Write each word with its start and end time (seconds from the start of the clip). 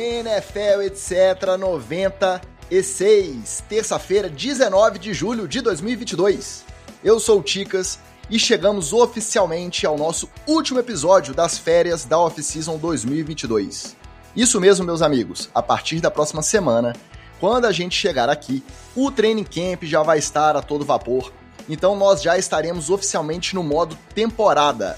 NFL, 0.00 0.82
etc. 0.82 1.56
96, 1.58 3.64
terça-feira, 3.68 4.28
19 4.28 4.98
de 4.98 5.12
julho 5.12 5.48
de 5.48 5.60
2022. 5.60 6.64
Eu 7.02 7.18
sou 7.18 7.40
o 7.40 7.42
Ticas 7.42 7.98
e 8.30 8.38
chegamos 8.38 8.92
oficialmente 8.92 9.84
ao 9.84 9.98
nosso 9.98 10.30
último 10.46 10.78
episódio 10.78 11.34
das 11.34 11.58
férias 11.58 12.04
da 12.04 12.16
Off-Season 12.16 12.78
2022. 12.78 13.96
Isso 14.36 14.60
mesmo, 14.60 14.86
meus 14.86 15.02
amigos, 15.02 15.50
a 15.52 15.60
partir 15.60 16.00
da 16.00 16.12
próxima 16.12 16.42
semana, 16.42 16.94
quando 17.40 17.64
a 17.64 17.72
gente 17.72 17.96
chegar 17.96 18.28
aqui, 18.28 18.62
o 18.94 19.10
training 19.10 19.42
camp 19.42 19.82
já 19.82 20.04
vai 20.04 20.18
estar 20.18 20.54
a 20.54 20.62
todo 20.62 20.84
vapor, 20.84 21.32
então 21.68 21.96
nós 21.96 22.22
já 22.22 22.38
estaremos 22.38 22.88
oficialmente 22.88 23.52
no 23.52 23.64
modo 23.64 23.98
temporada. 24.14 24.96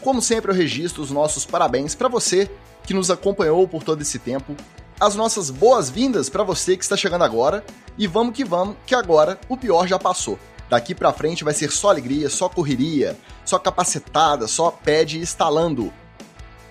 Como 0.00 0.22
sempre, 0.22 0.52
eu 0.52 0.54
registro 0.54 1.02
os 1.02 1.10
nossos 1.10 1.44
parabéns 1.44 1.96
para 1.96 2.06
você 2.06 2.48
que 2.86 2.94
nos 2.94 3.10
acompanhou 3.10 3.66
por 3.66 3.82
todo 3.82 4.00
esse 4.00 4.18
tempo, 4.18 4.56
as 4.98 5.14
nossas 5.14 5.50
boas-vindas 5.50 6.30
para 6.30 6.44
você 6.44 6.76
que 6.76 6.84
está 6.84 6.96
chegando 6.96 7.24
agora. 7.24 7.64
E 7.98 8.06
vamos 8.06 8.34
que 8.34 8.44
vamos, 8.44 8.76
que 8.86 8.94
agora 8.94 9.38
o 9.48 9.56
pior 9.56 9.86
já 9.86 9.98
passou. 9.98 10.38
Daqui 10.68 10.94
para 10.94 11.12
frente 11.12 11.44
vai 11.44 11.54
ser 11.54 11.70
só 11.70 11.90
alegria, 11.90 12.28
só 12.28 12.48
correria, 12.48 13.16
só 13.44 13.58
capacetada, 13.58 14.46
só 14.46 14.70
pede 14.70 15.18
instalando. 15.18 15.92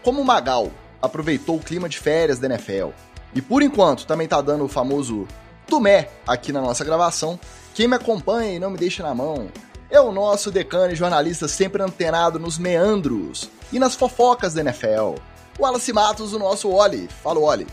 Como 0.04 0.22
o 0.22 0.26
Magal 0.26 0.72
aproveitou 1.02 1.58
o 1.58 1.62
clima 1.62 1.90
de 1.90 1.98
férias 1.98 2.40
da 2.40 2.48
NFL 2.48 2.90
e 3.34 3.42
por 3.42 3.62
enquanto 3.62 4.06
também 4.06 4.28
tá 4.28 4.42
dando 4.42 4.66
o 4.66 4.70
famoso 4.70 5.28
tumé 5.68 6.10
aqui 6.28 6.52
na 6.52 6.62
nossa 6.62 6.86
gravação, 6.86 7.40
quem 7.74 7.88
me 7.88 7.96
acompanha 7.96 8.54
e 8.54 8.60
não 8.60 8.70
me 8.70 8.78
deixa 8.78 9.04
na 9.04 9.14
mão 9.14 9.50
é 9.90 10.00
o 10.00 10.12
nosso 10.12 10.52
decano 10.52 10.94
e 10.94 10.96
jornalista 10.96 11.48
sempre 11.48 11.82
antenado 11.82 12.40
nos 12.40 12.58
meandros 12.58 13.50
e 13.72 13.80
nas 13.80 13.96
fofocas 13.96 14.54
da 14.54 14.62
NFL 14.62 15.16
Wallace 15.58 15.94
Matos, 15.94 16.34
o 16.34 16.40
nosso 16.40 16.70
Oli. 16.70 17.08
Fala, 17.24 17.40
Oli. 17.40 17.66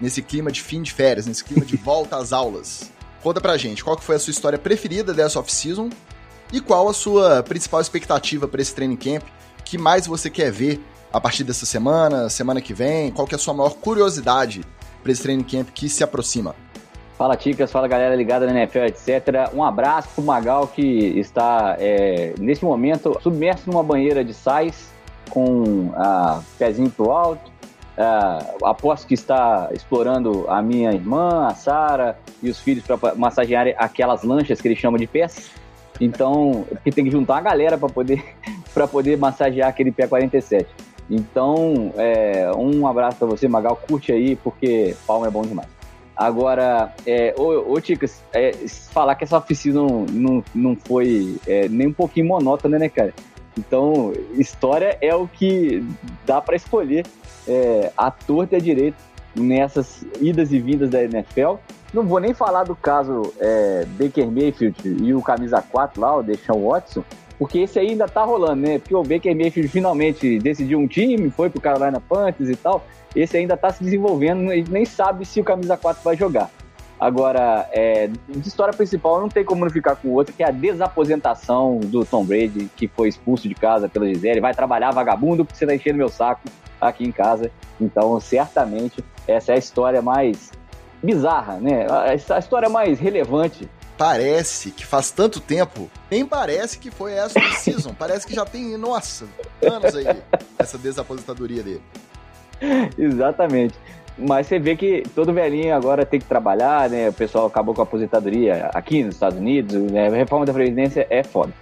Nesse 0.00 0.22
clima 0.22 0.50
de 0.50 0.62
fim 0.62 0.80
de 0.80 0.92
férias, 0.92 1.26
nesse 1.26 1.44
clima 1.44 1.64
de 1.64 1.76
volta 1.78 2.16
às 2.16 2.32
aulas. 2.32 2.90
Conta 3.22 3.40
pra 3.40 3.58
gente, 3.58 3.84
qual 3.84 3.96
que 3.96 4.04
foi 4.04 4.16
a 4.16 4.18
sua 4.18 4.30
história 4.30 4.58
preferida 4.58 5.12
dessa 5.12 5.38
off-season 5.38 5.90
e 6.50 6.60
qual 6.60 6.88
a 6.88 6.94
sua 6.94 7.42
principal 7.42 7.80
expectativa 7.80 8.48
para 8.48 8.62
esse 8.62 8.74
training 8.74 8.96
camp? 8.96 9.22
O 9.58 9.62
que 9.62 9.76
mais 9.76 10.06
você 10.06 10.30
quer 10.30 10.50
ver 10.50 10.82
a 11.12 11.20
partir 11.20 11.44
dessa 11.44 11.66
semana, 11.66 12.30
semana 12.30 12.62
que 12.62 12.72
vem? 12.72 13.10
Qual 13.10 13.26
que 13.26 13.34
é 13.34 13.36
a 13.36 13.38
sua 13.38 13.52
maior 13.52 13.74
curiosidade 13.74 14.62
para 15.02 15.12
esse 15.12 15.22
training 15.22 15.44
camp 15.44 15.68
que 15.74 15.90
se 15.90 16.02
aproxima? 16.02 16.54
Fala, 17.18 17.36
Ticas, 17.36 17.70
fala 17.70 17.86
galera 17.86 18.16
ligada 18.16 18.46
na 18.46 18.52
NFL, 18.52 18.86
etc. 18.86 19.52
Um 19.52 19.62
abraço 19.62 20.08
pro 20.14 20.24
Magal 20.24 20.66
que 20.66 20.80
está, 21.18 21.76
é, 21.78 22.32
nesse 22.38 22.64
momento, 22.64 23.14
submerso 23.22 23.70
numa 23.70 23.82
banheira 23.82 24.24
de 24.24 24.32
sais 24.32 24.88
com 25.30 25.92
a 25.94 26.42
pezinho 26.58 26.90
pro 26.90 27.10
alto. 27.10 27.50
Uh, 27.98 28.66
aposto 28.66 29.06
que 29.06 29.14
está 29.14 29.68
explorando 29.72 30.46
a 30.48 30.62
minha 30.62 30.90
irmã, 30.90 31.46
a 31.46 31.54
Sara 31.54 32.18
e 32.42 32.48
os 32.48 32.58
filhos 32.58 32.84
para 32.84 33.14
massagear 33.14 33.66
aquelas 33.76 34.22
lanchas 34.22 34.60
que 34.60 34.68
ele 34.68 34.76
chama 34.76 34.98
de 34.98 35.06
pés. 35.06 35.50
Então, 36.00 36.64
porque 36.68 36.90
tem 36.90 37.04
que 37.04 37.10
juntar 37.10 37.36
a 37.36 37.40
galera 37.42 37.76
para 37.76 37.88
poder 37.88 38.24
para 38.72 38.86
poder 38.88 39.18
massagear 39.18 39.68
aquele 39.68 39.92
pé 39.92 40.06
47. 40.06 40.66
Então, 41.10 41.92
é, 41.96 42.50
um 42.56 42.86
abraço 42.86 43.18
para 43.18 43.26
você, 43.26 43.48
Magal. 43.48 43.76
Curte 43.76 44.12
aí, 44.12 44.36
porque 44.36 44.96
palma 45.06 45.26
é 45.26 45.30
bom 45.30 45.42
demais. 45.42 45.68
Agora, 46.16 46.94
é, 47.06 47.34
ô, 47.36 47.72
ô 47.72 47.80
Ticas, 47.80 48.22
é, 48.32 48.52
falar 48.92 49.14
que 49.14 49.24
essa 49.24 49.38
oficina 49.38 49.80
não, 49.80 50.04
não, 50.04 50.44
não 50.54 50.76
foi 50.76 51.36
é, 51.46 51.68
nem 51.68 51.88
um 51.88 51.92
pouquinho 51.92 52.28
monótona, 52.28 52.78
né, 52.78 52.88
cara? 52.88 53.12
Então, 53.60 54.12
história 54.32 54.96
é 55.00 55.14
o 55.14 55.28
que 55.28 55.84
dá 56.26 56.40
para 56.40 56.56
escolher 56.56 57.06
é, 57.46 57.92
a 57.96 58.10
torta 58.10 58.54
e 58.54 58.58
a 58.58 58.60
direito 58.60 58.96
nessas 59.34 60.04
idas 60.20 60.50
e 60.52 60.58
vindas 60.58 60.90
da 60.90 61.04
NFL. 61.04 61.56
Não 61.92 62.04
vou 62.04 62.20
nem 62.20 62.32
falar 62.32 62.64
do 62.64 62.74
caso 62.74 63.32
é, 63.38 63.84
Baker 63.98 64.30
Mayfield 64.30 64.76
e 65.02 65.12
o 65.12 65.20
camisa 65.20 65.60
4 65.60 66.00
lá, 66.00 66.16
o 66.16 66.22
Deshaun 66.22 66.68
Watson, 66.68 67.04
porque 67.38 67.58
esse 67.58 67.78
aí 67.78 67.88
ainda 67.88 68.08
tá 68.08 68.24
rolando, 68.24 68.62
né? 68.62 68.78
Porque 68.78 68.94
o 68.94 69.02
Baker 69.02 69.36
Mayfield 69.36 69.68
finalmente 69.68 70.38
decidiu 70.38 70.78
um 70.78 70.86
time, 70.86 71.30
foi 71.30 71.50
pro 71.50 71.60
Carolina 71.60 72.00
Panthers 72.00 72.48
e 72.50 72.56
tal. 72.56 72.84
Esse 73.14 73.36
ainda 73.36 73.56
tá 73.56 73.70
se 73.70 73.82
desenvolvendo 73.82 74.52
e 74.52 74.64
nem 74.68 74.84
sabe 74.84 75.24
se 75.24 75.40
o 75.40 75.44
camisa 75.44 75.76
4 75.76 76.02
vai 76.02 76.16
jogar. 76.16 76.50
Agora, 77.00 77.66
é, 77.72 78.08
de 78.28 78.46
história 78.46 78.74
principal, 78.74 79.20
não 79.20 79.28
tem 79.30 79.42
como 79.42 79.64
não 79.64 79.70
ficar 79.70 79.96
com 79.96 80.08
o 80.08 80.12
outro, 80.12 80.34
que 80.34 80.42
é 80.42 80.48
a 80.48 80.50
desaposentação 80.50 81.80
do 81.80 82.04
Tom 82.04 82.24
Brady, 82.24 82.70
que 82.76 82.86
foi 82.86 83.08
expulso 83.08 83.48
de 83.48 83.54
casa 83.54 83.88
pela 83.88 84.06
Gisele. 84.06 84.38
Vai 84.38 84.52
trabalhar 84.52 84.90
vagabundo 84.90 85.42
porque 85.42 85.58
você 85.58 85.66
tá 85.66 85.74
enchendo 85.74 85.96
meu 85.96 86.10
saco 86.10 86.42
aqui 86.78 87.04
em 87.04 87.10
casa. 87.10 87.50
Então, 87.80 88.20
certamente, 88.20 89.02
essa 89.26 89.52
é 89.52 89.54
a 89.54 89.58
história 89.58 90.02
mais 90.02 90.52
bizarra, 91.02 91.54
né? 91.54 91.86
A 92.28 92.38
história 92.38 92.68
mais 92.68 93.00
relevante 93.00 93.66
parece 93.96 94.70
que 94.70 94.86
faz 94.86 95.10
tanto 95.10 95.40
tempo, 95.40 95.90
nem 96.10 96.24
parece 96.24 96.78
que 96.78 96.90
foi 96.90 97.12
essa 97.12 97.38
season. 97.52 97.92
parece 97.92 98.26
que 98.26 98.34
já 98.34 98.46
tem, 98.46 98.76
nossa, 98.78 99.26
anos 99.62 99.94
aí, 99.94 100.06
essa 100.58 100.78
desaposentadoria 100.78 101.62
dele. 101.62 101.82
Exatamente. 102.96 103.74
Mas 104.18 104.46
você 104.46 104.58
vê 104.58 104.76
que 104.76 105.02
todo 105.14 105.32
velhinho 105.32 105.74
agora 105.74 106.04
tem 106.04 106.20
que 106.20 106.26
trabalhar, 106.26 106.90
né? 106.90 107.08
O 107.08 107.12
pessoal 107.12 107.46
acabou 107.46 107.74
com 107.74 107.80
a 107.80 107.84
aposentadoria 107.84 108.70
aqui 108.74 109.02
nos 109.02 109.14
Estados 109.14 109.38
Unidos, 109.38 109.74
né? 109.90 110.08
A 110.08 110.10
reforma 110.10 110.44
da 110.44 110.52
Previdência 110.52 111.06
é 111.08 111.22
foda. 111.22 111.52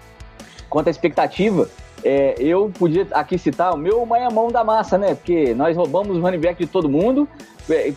Quanto 0.69 0.89
à 0.89 0.91
expectativa, 0.91 1.69
é, 2.05 2.35
eu 2.39 2.71
podia 2.77 3.07
aqui 3.13 3.39
citar 3.39 3.75
o 3.75 3.77
meu 3.77 4.05
maiamão 4.05 4.49
da 4.49 4.63
massa, 4.65 4.99
né? 4.99 5.15
Porque 5.15 5.55
nós 5.55 5.77
roubamos 5.77 6.17
o 6.17 6.21
running 6.21 6.39
back 6.39 6.65
de 6.65 6.71
todo 6.71 6.89
mundo, 6.89 7.29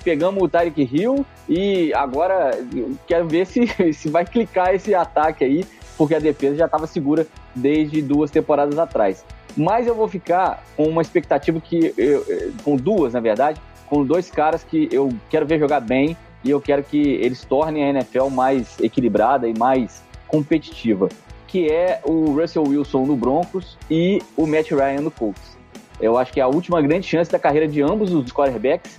pegamos 0.04 0.44
o 0.44 0.48
Tyreek 0.48 0.90
Hill 0.92 1.26
e 1.48 1.94
agora 1.94 2.52
quero 3.08 3.28
ver 3.28 3.46
se, 3.46 3.68
se 3.94 4.10
vai 4.10 4.26
clicar 4.26 4.74
esse 4.74 4.94
ataque 4.94 5.44
aí, 5.44 5.66
porque 5.98 6.16
a 6.16 6.20
defesa 6.20 6.56
já 6.56 6.66
estava 6.66 6.88
segura 6.88 7.28
desde 7.56 8.02
duas 8.02 8.32
temporadas 8.32 8.78
atrás. 8.78 9.26
Mas 9.56 9.86
eu 9.86 9.94
vou 9.94 10.08
ficar 10.08 10.64
com 10.78 10.86
uma 10.86 11.02
expectativa 11.02 11.60
que, 11.60 11.94
eu, 11.98 12.26
com 12.64 12.78
duas, 12.78 13.14
na 13.14 13.20
verdade, 13.20 13.60
com 13.92 14.06
dois 14.06 14.32
caras 14.32 14.64
que 14.64 14.88
eu 14.90 15.14
quero 15.30 15.46
ver 15.46 15.60
jogar 15.60 15.82
bem 15.82 16.16
e 16.46 16.50
eu 16.50 16.62
quero 16.62 16.82
que 16.82 16.98
eles 16.98 17.44
tornem 17.44 17.84
a 17.84 17.90
NFL 17.90 18.30
mais 18.30 18.80
equilibrada 18.80 19.50
e 19.50 19.54
mais 19.60 20.02
competitiva, 20.30 21.10
que 21.46 21.70
é 21.70 22.00
o 22.06 22.32
Russell 22.32 22.64
Wilson 22.64 23.06
no 23.06 23.18
Broncos 23.18 23.78
e 23.90 24.22
o 24.38 24.48
Matt 24.48 24.72
Ryan 24.72 25.02
no 25.02 25.12
Colts. 25.12 25.58
Eu 26.00 26.18
acho 26.18 26.32
que 26.32 26.40
é 26.40 26.44
a 26.44 26.48
última 26.48 26.82
grande 26.82 27.06
chance 27.06 27.30
da 27.30 27.38
carreira 27.38 27.68
de 27.68 27.82
ambos 27.82 28.14
os 28.14 28.32
quarterbacks. 28.32 28.98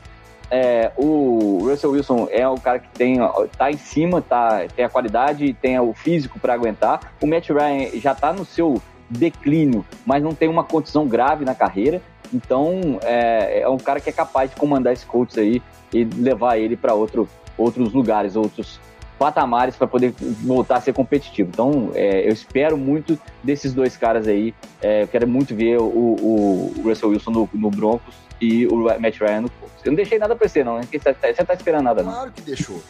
É, 0.51 0.93
o 0.99 1.61
Russell 1.63 1.93
Wilson 1.93 2.29
é 2.31 2.47
o 2.47 2.57
cara 2.57 2.79
que 2.79 2.89
tem 2.91 3.17
tá 3.57 3.71
em 3.71 3.79
cima, 3.79 4.21
tá, 4.21 4.67
tem 4.77 4.85
a 4.85 4.91
qualidade, 4.91 5.55
tem 5.55 5.81
o 5.81 5.95
físico 5.95 6.39
para 6.39 6.53
aguentar. 6.53 7.15
O 7.19 7.27
Matt 7.27 7.49
Ryan 7.49 7.99
já 7.99 8.13
está 8.13 8.31
no 8.31 8.45
seu 8.45 8.81
declínio, 9.09 9.87
mas 10.05 10.23
não 10.23 10.35
tem 10.35 10.51
uma 10.51 10.65
condição 10.65 11.09
grave 11.09 11.47
na 11.47 11.55
carreira. 11.55 12.03
Então, 12.33 12.99
é, 13.03 13.61
é 13.61 13.69
um 13.69 13.79
cara 13.79 14.01
que 14.01 14.09
é 14.09 14.13
capaz 14.13 14.51
de 14.51 14.57
comandar 14.57 14.93
esse 14.93 15.05
coach 15.05 15.39
aí 15.39 15.63
e 15.93 16.05
levar 16.05 16.59
ele 16.59 16.77
para 16.77 16.95
outro, 16.95 17.29
outros 17.57 17.93
lugares, 17.93 18.37
outros 18.37 18.81
patamares 19.19 19.77
para 19.77 19.87
poder 19.87 20.13
voltar 20.43 20.79
a 20.79 20.81
ser 20.81 20.93
competitivo. 20.93 21.49
Então, 21.53 21.93
é, 21.95 22.27
eu 22.27 22.33
espero 22.33 22.77
muito 22.77 23.19
desses 23.43 23.73
dois 23.73 23.97
caras 23.97 24.27
aí. 24.27 24.53
É, 24.81 25.05
eu 25.05 25.09
quero 25.09 25.29
muito 25.29 25.55
ver 25.55 25.79
o, 25.79 25.85
o 25.85 26.83
Russell 26.83 27.11
Wilson 27.11 27.31
no, 27.31 27.49
no, 27.53 27.71
Broncos 27.71 28.15
e 28.41 28.67
o 28.67 28.77
Matt 29.01 29.21
Ryan 29.21 29.43
no 29.43 29.51
Colts. 29.51 29.77
Eu 29.85 29.93
não 29.93 29.97
deixei 29.97 30.19
nada 30.19 30.35
para 30.35 30.49
você, 30.49 30.65
não. 30.65 30.77
Né? 30.77 30.89
Você 30.91 30.99
tá, 30.99 31.45
tá 31.45 31.55
esperando 31.55 31.85
nada, 31.85 32.03
não. 32.03 32.13
Claro 32.13 32.33
que 32.33 32.43
deixou. 32.43 32.83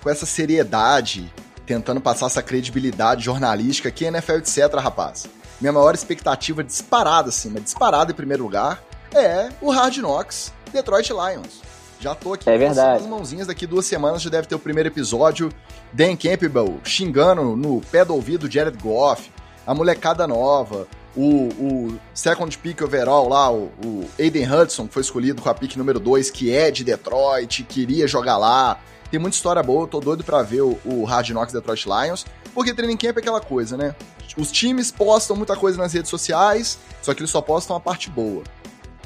Com 0.00 0.08
essa 0.08 0.24
seriedade, 0.24 1.32
tentando 1.66 2.00
passar 2.00 2.26
essa 2.26 2.42
credibilidade 2.42 3.24
jornalística 3.24 3.88
aqui, 3.88 4.04
NFL, 4.04 4.34
etc, 4.34 4.72
rapaz. 4.76 5.26
Minha 5.60 5.72
maior 5.72 5.94
expectativa 5.94 6.62
disparada, 6.62 7.30
assim, 7.30 7.50
mas 7.50 7.64
disparada 7.64 8.12
em 8.12 8.14
primeiro 8.14 8.44
lugar, 8.44 8.82
é 9.14 9.48
o 9.60 9.70
Hard 9.70 9.96
Knocks 9.98 10.52
Detroit 10.72 11.10
Lions. 11.10 11.60
Já 12.00 12.14
tô 12.14 12.32
aqui 12.32 12.48
é 12.48 12.56
verdade. 12.56 13.02
as 13.02 13.06
mãozinhas, 13.06 13.46
daqui 13.46 13.66
duas 13.66 13.84
semanas 13.84 14.22
já 14.22 14.30
deve 14.30 14.46
ter 14.46 14.54
o 14.54 14.58
primeiro 14.58 14.88
episódio. 14.88 15.52
Dan 15.92 16.16
Campbell 16.16 16.80
xingando 16.82 17.56
no 17.56 17.80
pé 17.82 18.04
do 18.04 18.14
ouvido 18.14 18.50
Jared 18.50 18.78
Goff, 18.78 19.30
a 19.66 19.74
molecada 19.74 20.26
nova, 20.26 20.88
o, 21.16 21.48
o 21.48 22.00
second 22.14 22.56
pick 22.58 22.80
overall 22.80 23.28
lá, 23.28 23.52
o, 23.52 23.70
o 23.84 24.08
Aiden 24.18 24.50
Hudson, 24.50 24.86
que 24.86 24.94
foi 24.94 25.02
escolhido 25.02 25.42
com 25.42 25.48
a 25.50 25.54
pick 25.54 25.76
número 25.76 26.00
2, 26.00 26.30
que 26.30 26.54
é 26.54 26.70
de 26.70 26.84
Detroit, 26.84 27.64
queria 27.64 28.06
jogar 28.06 28.38
lá. 28.38 28.78
Tem 29.10 29.18
muita 29.18 29.36
história 29.36 29.62
boa, 29.62 29.86
tô 29.88 30.00
doido 30.00 30.22
pra 30.22 30.42
ver 30.42 30.62
o, 30.62 30.78
o 30.84 31.04
Hard 31.04 31.30
Knocks 31.30 31.52
Detroit 31.52 31.84
Lions, 31.84 32.24
porque 32.54 32.72
training 32.72 32.96
camp 32.96 33.16
é 33.16 33.20
aquela 33.20 33.40
coisa, 33.40 33.76
né? 33.76 33.94
Os 34.36 34.52
times 34.52 34.92
postam 34.92 35.36
muita 35.36 35.56
coisa 35.56 35.76
nas 35.76 35.92
redes 35.92 36.08
sociais, 36.08 36.78
só 37.02 37.12
que 37.12 37.20
eles 37.20 37.30
só 37.30 37.40
postam 37.40 37.76
a 37.76 37.80
parte 37.80 38.08
boa. 38.08 38.44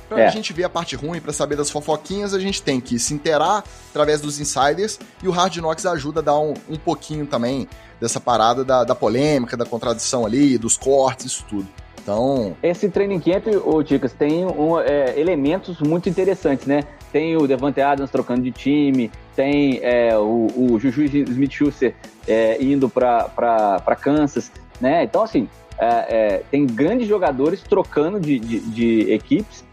Pra 0.09 0.21
é. 0.21 0.27
a 0.27 0.31
gente 0.31 0.53
ver 0.53 0.65
a 0.65 0.69
parte 0.69 0.97
ruim, 0.97 1.21
para 1.21 1.33
saber 1.33 1.57
das 1.57 1.71
fofoquinhas, 1.71 2.35
a 2.35 2.39
gente 2.39 2.63
tem 2.63 2.81
que 2.81 2.99
se 2.99 3.15
inteirar 3.15 3.65
através 3.91 4.21
dos 4.21 4.41
insiders 4.41 4.99
e 5.23 5.29
o 5.29 5.31
Hard 5.31 5.57
Knocks 5.57 5.87
ajuda 5.87 6.21
a 6.21 6.23
dar 6.23 6.39
um, 6.39 6.55
um 6.69 6.77
pouquinho 6.77 7.27
também 7.27 7.69
dessa 8.01 8.21
parada 8.21 8.65
da, 8.65 8.85
da 8.85 8.95
polêmica, 8.95 9.57
da 9.57 9.65
contradição 9.65 10.27
ali, 10.27 10.59
dos 10.59 10.77
cortes, 10.77 11.27
isso 11.27 11.45
tudo. 11.49 11.67
Então. 12.03 12.55
Esse 12.63 12.89
training 12.91 13.19
camp, 13.19 13.47
ô 13.65 13.83
Ticas, 13.83 14.13
tem 14.13 14.45
um, 14.45 14.79
é, 14.79 15.19
elementos 15.19 15.81
muito 15.81 16.09
interessantes, 16.09 16.67
né? 16.67 16.85
tem 17.15 17.37
o 17.37 17.47
Devante 17.47 17.81
Adams 17.81 18.11
trocando 18.11 18.43
de 18.43 18.51
time, 18.51 19.09
tem 19.37 19.79
é, 19.85 20.19
o, 20.19 20.49
o 20.57 20.81
Juju 20.81 21.05
Smith-Schuster 21.05 21.95
é, 22.27 22.61
indo 22.61 22.89
para 22.89 23.97
Kansas, 24.01 24.51
né? 24.81 25.05
Então, 25.05 25.23
assim, 25.23 25.49
é, 25.79 25.87
é, 25.87 26.43
tem 26.51 26.67
grandes 26.67 27.07
jogadores 27.07 27.63
trocando 27.63 28.19
de, 28.19 28.41
de, 28.41 28.59
de, 28.59 29.13
equipes, 29.13 29.65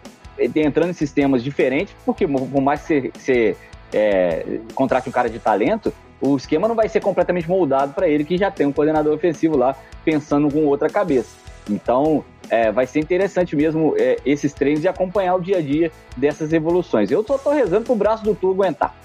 entrando 0.56 0.90
em 0.90 0.94
sistemas 0.94 1.44
diferentes, 1.44 1.96
porque 2.06 2.28
por 2.28 2.62
mais 2.62 2.82
que 2.82 3.12
você, 3.18 3.56
é, 3.94 4.60
contrate 4.74 5.10
um 5.10 5.12
cara 5.12 5.30
de 5.30 5.40
talento, 5.40 5.94
o 6.20 6.38
esquema 6.38 6.68
não 6.68 6.76
vai 6.76 6.88
ser 6.88 7.02
completamente 7.02 7.50
moldado 7.50 7.94
para 7.94 8.08
ele, 8.08 8.24
que 8.24 8.38
já 8.38 8.52
tem 8.52 8.68
um 8.68 8.72
coordenador 8.72 9.14
ofensivo 9.14 9.58
lá 9.58 9.76
pensando 10.06 10.52
com 10.52 10.66
outra 10.66 10.90
cabeça. 10.90 11.30
Então, 11.70 12.24
é, 12.50 12.72
vai 12.72 12.86
ser 12.86 13.00
interessante 13.00 13.56
mesmo 13.56 13.96
é, 13.98 14.18
esses 14.26 14.54
treinos 14.54 14.84
e 14.84 14.88
acompanhar 14.88 15.36
o 15.36 15.42
dia 15.42 15.58
a 15.58 15.62
dia 15.62 15.92
dessas 16.16 16.54
evoluções. 16.54 17.10
Eu 17.10 17.24
só 17.26 17.38
tô 17.38 17.52
rezando 17.52 17.86
pro 17.86 17.96
braço 17.96 18.24
do 18.24 18.36
Tu 18.36 18.50
aguentar. 18.52 18.96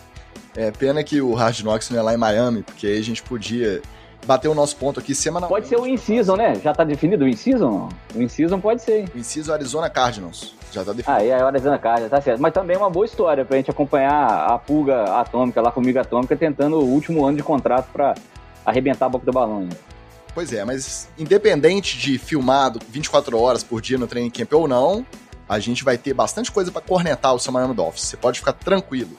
É 0.54 0.70
pena 0.70 1.04
que 1.04 1.20
o 1.20 1.34
Hard 1.34 1.60
Knocks 1.60 1.90
não 1.90 1.98
é 1.98 2.02
lá 2.02 2.14
em 2.14 2.16
Miami, 2.16 2.62
porque 2.62 2.86
aí 2.86 2.98
a 2.98 3.02
gente 3.02 3.22
podia 3.22 3.82
bater 4.24 4.48
o 4.48 4.54
nosso 4.54 4.76
ponto 4.76 5.00
aqui 5.00 5.14
semanalmente. 5.14 5.60
Pode 5.60 5.68
ser 5.68 5.76
o 5.76 5.86
In-Season, 5.86 6.36
né? 6.36 6.54
Já 6.62 6.72
tá 6.72 6.84
definido 6.84 7.24
o 7.24 7.28
In-Season? 7.28 7.88
O 8.14 8.22
In-Season 8.22 8.60
pode 8.60 8.82
ser. 8.82 9.08
O 9.14 9.18
In-Season 9.18 9.52
Arizona 9.52 9.90
Cardinals. 9.90 10.54
Já 10.72 10.84
tá 10.84 10.92
definido. 10.92 11.10
Ah, 11.10 11.24
é 11.24 11.32
Arizona 11.32 11.78
Cardinals, 11.78 12.10
tá 12.10 12.20
certo. 12.20 12.40
Mas 12.40 12.52
também 12.52 12.76
é 12.76 12.78
uma 12.78 12.90
boa 12.90 13.06
história 13.06 13.44
pra 13.44 13.56
gente 13.56 13.70
acompanhar 13.70 14.46
a 14.46 14.58
pulga 14.58 15.04
atômica, 15.20 15.60
lá, 15.60 15.68
a 15.68 15.72
formiga 15.72 16.00
atômica, 16.00 16.36
tentando 16.36 16.76
o 16.76 16.84
último 16.84 17.24
ano 17.24 17.36
de 17.36 17.42
contrato 17.42 17.88
pra 17.92 18.14
arrebentar 18.64 19.06
a 19.06 19.08
boca 19.08 19.24
do 19.24 19.32
balão. 19.32 19.62
Hein? 19.62 19.68
Pois 20.34 20.52
é, 20.52 20.64
mas 20.64 21.08
independente 21.18 21.96
de 21.98 22.18
filmado 22.18 22.78
24 22.90 23.40
horas 23.40 23.62
por 23.62 23.80
dia 23.80 23.96
no 23.96 24.06
training 24.06 24.30
camp 24.30 24.52
ou 24.52 24.68
não, 24.68 25.06
a 25.48 25.58
gente 25.58 25.84
vai 25.84 25.96
ter 25.96 26.12
bastante 26.12 26.52
coisa 26.52 26.70
para 26.70 26.82
cornetar 26.82 27.34
o 27.34 27.38
seu 27.38 27.52
Miami 27.52 27.74
Dolphins. 27.74 28.02
Você 28.02 28.16
pode 28.16 28.40
ficar 28.40 28.52
tranquilo. 28.52 29.16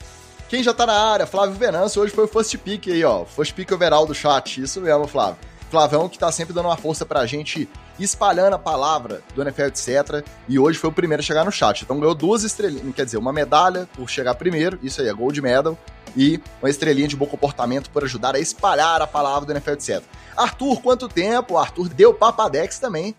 Quem 0.50 0.64
já 0.64 0.74
tá 0.74 0.86
na 0.86 0.94
área, 0.94 1.28
Flávio 1.28 1.56
Venâncio, 1.56 2.02
hoje 2.02 2.14
foi 2.14 2.24
o 2.24 2.28
first 2.28 2.58
pick 2.60 2.88
aí, 2.88 3.04
ó. 3.04 3.26
First 3.26 3.54
pick 3.54 3.70
overall 3.70 4.06
do 4.06 4.16
chat. 4.16 4.62
Isso 4.62 4.80
mesmo, 4.80 5.06
Flávio. 5.06 5.38
Flavão 5.70 6.08
que 6.08 6.18
tá 6.18 6.32
sempre 6.32 6.54
dando 6.54 6.68
uma 6.68 6.78
força 6.78 7.06
pra 7.06 7.26
gente, 7.26 7.68
espalhando 8.00 8.54
a 8.54 8.60
palavra 8.60 9.22
do 9.36 9.42
NFL, 9.42 9.64
etc. 9.64 10.26
E 10.48 10.58
hoje 10.58 10.80
foi 10.80 10.90
o 10.90 10.94
primeiro 10.94 11.22
a 11.22 11.26
chegar 11.26 11.44
no 11.44 11.52
chat. 11.52 11.82
Então 11.82 12.00
ganhou 12.00 12.16
duas 12.16 12.44
estrelinhas, 12.44 12.96
quer 12.96 13.04
dizer, 13.04 13.18
uma 13.18 13.34
medalha 13.34 13.90
por 13.94 14.10
chegar 14.10 14.36
primeiro, 14.36 14.80
isso 14.82 15.02
aí 15.02 15.10
é 15.10 15.14
Gold 15.14 15.42
Medal, 15.42 15.78
e 16.16 16.42
uma 16.62 16.70
estrelinha 16.70 17.10
de 17.10 17.18
bom 17.18 17.26
comportamento 17.26 17.90
por 17.90 18.06
ajudar 18.06 18.34
a 18.34 18.40
espalhar 18.40 19.02
a 19.02 19.08
palavra 19.08 19.46
do 19.46 19.52
NFL, 19.52 19.72
etc. 19.72 20.02
Arthur, 20.38 20.82
quanto 20.82 21.10
tempo? 21.10 21.58
Arthur 21.58 21.90
deu 21.90 22.14
papadex 22.14 22.80
também, 22.80 23.14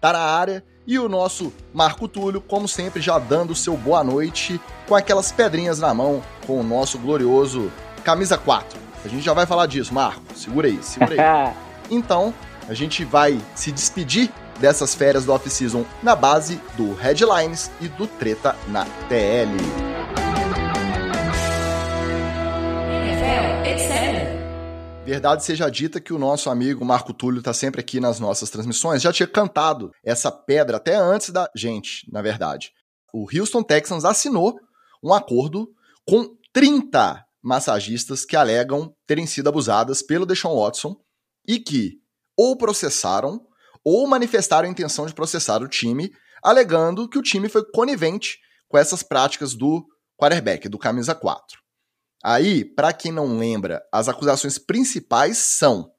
tá 0.00 0.12
na 0.12 0.18
área. 0.18 0.64
E 0.86 0.98
o 0.98 1.08
nosso 1.08 1.52
Marco 1.72 2.08
Túlio, 2.08 2.40
como 2.40 2.66
sempre, 2.66 3.00
já 3.00 3.18
dando 3.18 3.50
o 3.50 3.56
seu 3.56 3.76
boa 3.76 4.02
noite 4.02 4.60
com 4.88 4.94
aquelas 4.94 5.30
pedrinhas 5.30 5.78
na 5.78 5.94
mão 5.94 6.22
com 6.46 6.58
o 6.60 6.64
nosso 6.64 6.98
glorioso 6.98 7.70
camisa 8.02 8.36
4. 8.36 8.80
A 9.04 9.08
gente 9.08 9.22
já 9.22 9.32
vai 9.32 9.46
falar 9.46 9.66
disso, 9.66 9.94
Marco. 9.94 10.22
Segura 10.34 10.66
aí, 10.66 10.82
segura 10.82 11.14
aí. 11.14 11.54
então, 11.90 12.34
a 12.68 12.74
gente 12.74 13.04
vai 13.04 13.40
se 13.54 13.70
despedir 13.70 14.30
dessas 14.58 14.94
férias 14.94 15.24
do 15.24 15.32
off-season 15.32 15.84
na 16.02 16.14
base 16.14 16.60
do 16.76 16.94
Headlines 16.94 17.70
e 17.80 17.88
do 17.88 18.06
Treta 18.06 18.56
na 18.68 18.84
TL. 19.08 19.56
NFL, 23.04 23.68
it's 23.68 24.11
Verdade 25.04 25.44
seja 25.44 25.68
dita 25.68 26.00
que 26.00 26.12
o 26.12 26.18
nosso 26.18 26.48
amigo 26.48 26.84
Marco 26.84 27.12
Túlio 27.12 27.40
está 27.40 27.52
sempre 27.52 27.80
aqui 27.80 27.98
nas 27.98 28.20
nossas 28.20 28.50
transmissões, 28.50 29.02
já 29.02 29.12
tinha 29.12 29.26
cantado 29.26 29.90
essa 30.04 30.30
pedra 30.30 30.76
até 30.76 30.94
antes 30.94 31.30
da 31.30 31.50
gente, 31.56 32.08
na 32.10 32.22
verdade. 32.22 32.72
O 33.12 33.26
Houston 33.36 33.64
Texans 33.64 34.04
assinou 34.04 34.58
um 35.02 35.12
acordo 35.12 35.68
com 36.06 36.36
30 36.52 37.24
massagistas 37.42 38.24
que 38.24 38.36
alegam 38.36 38.94
terem 39.04 39.26
sido 39.26 39.48
abusadas 39.48 40.02
pelo 40.02 40.24
Deshaun 40.24 40.56
Watson 40.56 40.94
e 41.46 41.58
que 41.58 41.98
ou 42.36 42.56
processaram 42.56 43.44
ou 43.84 44.06
manifestaram 44.06 44.68
a 44.68 44.70
intenção 44.70 45.06
de 45.06 45.14
processar 45.14 45.60
o 45.62 45.68
time, 45.68 46.12
alegando 46.40 47.08
que 47.08 47.18
o 47.18 47.22
time 47.22 47.48
foi 47.48 47.64
conivente 47.72 48.38
com 48.68 48.78
essas 48.78 49.02
práticas 49.02 49.54
do 49.54 49.84
quarterback, 50.16 50.68
do 50.68 50.78
camisa 50.78 51.12
4. 51.12 51.61
Aí, 52.22 52.64
para 52.64 52.92
quem 52.92 53.10
não 53.10 53.36
lembra, 53.36 53.82
as 53.92 54.08
acusações 54.08 54.58
principais 54.58 55.38
são 55.38 55.90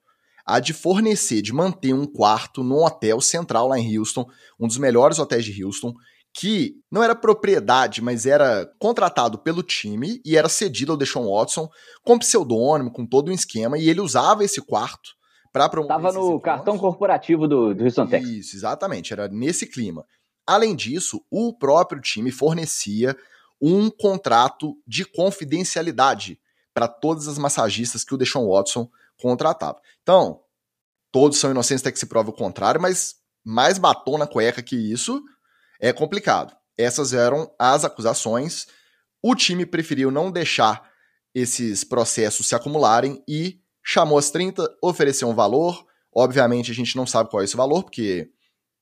a 0.45 0.59
de 0.59 0.73
fornecer, 0.73 1.41
de 1.41 1.53
manter 1.53 1.93
um 1.93 2.05
quarto 2.05 2.63
num 2.63 2.83
hotel 2.83 3.19
central 3.21 3.67
lá 3.67 3.79
em 3.79 3.97
Houston, 3.97 4.25
um 4.59 4.67
dos 4.67 4.77
melhores 4.77 5.19
hotéis 5.19 5.45
de 5.45 5.63
Houston, 5.63 5.93
que 6.33 6.75
não 6.91 7.03
era 7.03 7.15
propriedade, 7.15 8.01
mas 8.01 8.25
era 8.25 8.67
contratado 8.79 9.37
pelo 9.37 9.61
time 9.61 10.19
e 10.25 10.35
era 10.35 10.49
cedido 10.49 10.91
ao 10.91 10.97
Deshaun 10.97 11.29
Watson 11.29 11.69
com 12.03 12.17
pseudônimo, 12.17 12.91
com 12.91 13.05
todo 13.05 13.29
um 13.29 13.33
esquema, 13.33 13.77
e 13.77 13.89
ele 13.89 14.01
usava 14.01 14.43
esse 14.43 14.61
quarto 14.61 15.11
para 15.51 15.69
promover. 15.69 15.95
Estava 15.95 16.13
no 16.13 16.39
cartão 16.39 16.77
corporativo 16.77 17.47
do, 17.47 17.73
do 17.73 17.83
Houston 17.83 18.07
Texans. 18.07 18.35
Isso, 18.35 18.55
exatamente, 18.55 19.13
era 19.13 19.27
nesse 19.27 19.67
clima. 19.67 20.03
Além 20.45 20.75
disso, 20.75 21.21
o 21.31 21.55
próprio 21.55 22.01
time 22.01 22.31
fornecia 22.31 23.15
um 23.65 23.89
contrato 23.89 24.77
de 24.85 25.05
confidencialidade 25.05 26.37
para 26.73 26.85
todas 26.85 27.29
as 27.29 27.37
massagistas 27.37 28.03
que 28.03 28.13
o 28.13 28.17
Deshaun 28.17 28.49
Watson 28.49 28.89
contratava. 29.15 29.79
Então, 30.01 30.41
todos 31.09 31.37
são 31.37 31.51
inocentes 31.51 31.81
até 31.81 31.89
que 31.89 31.97
se 31.97 32.07
prove 32.07 32.31
o 32.31 32.33
contrário, 32.33 32.81
mas 32.81 33.15
mais 33.41 33.77
batom 33.77 34.17
na 34.17 34.27
cueca 34.27 34.61
que 34.61 34.75
isso 34.75 35.23
é 35.79 35.93
complicado. 35.93 36.53
Essas 36.77 37.13
eram 37.13 37.49
as 37.57 37.85
acusações. 37.85 38.67
O 39.21 39.33
time 39.33 39.65
preferiu 39.65 40.11
não 40.11 40.29
deixar 40.29 40.91
esses 41.33 41.85
processos 41.85 42.47
se 42.47 42.55
acumularem 42.55 43.23
e 43.25 43.61
chamou 43.81 44.17
as 44.17 44.29
30, 44.29 44.67
ofereceu 44.81 45.29
um 45.29 45.35
valor. 45.35 45.85
Obviamente, 46.13 46.69
a 46.69 46.75
gente 46.75 46.97
não 46.97 47.07
sabe 47.07 47.29
qual 47.29 47.41
é 47.41 47.45
esse 47.45 47.55
valor, 47.55 47.83
porque 47.83 48.29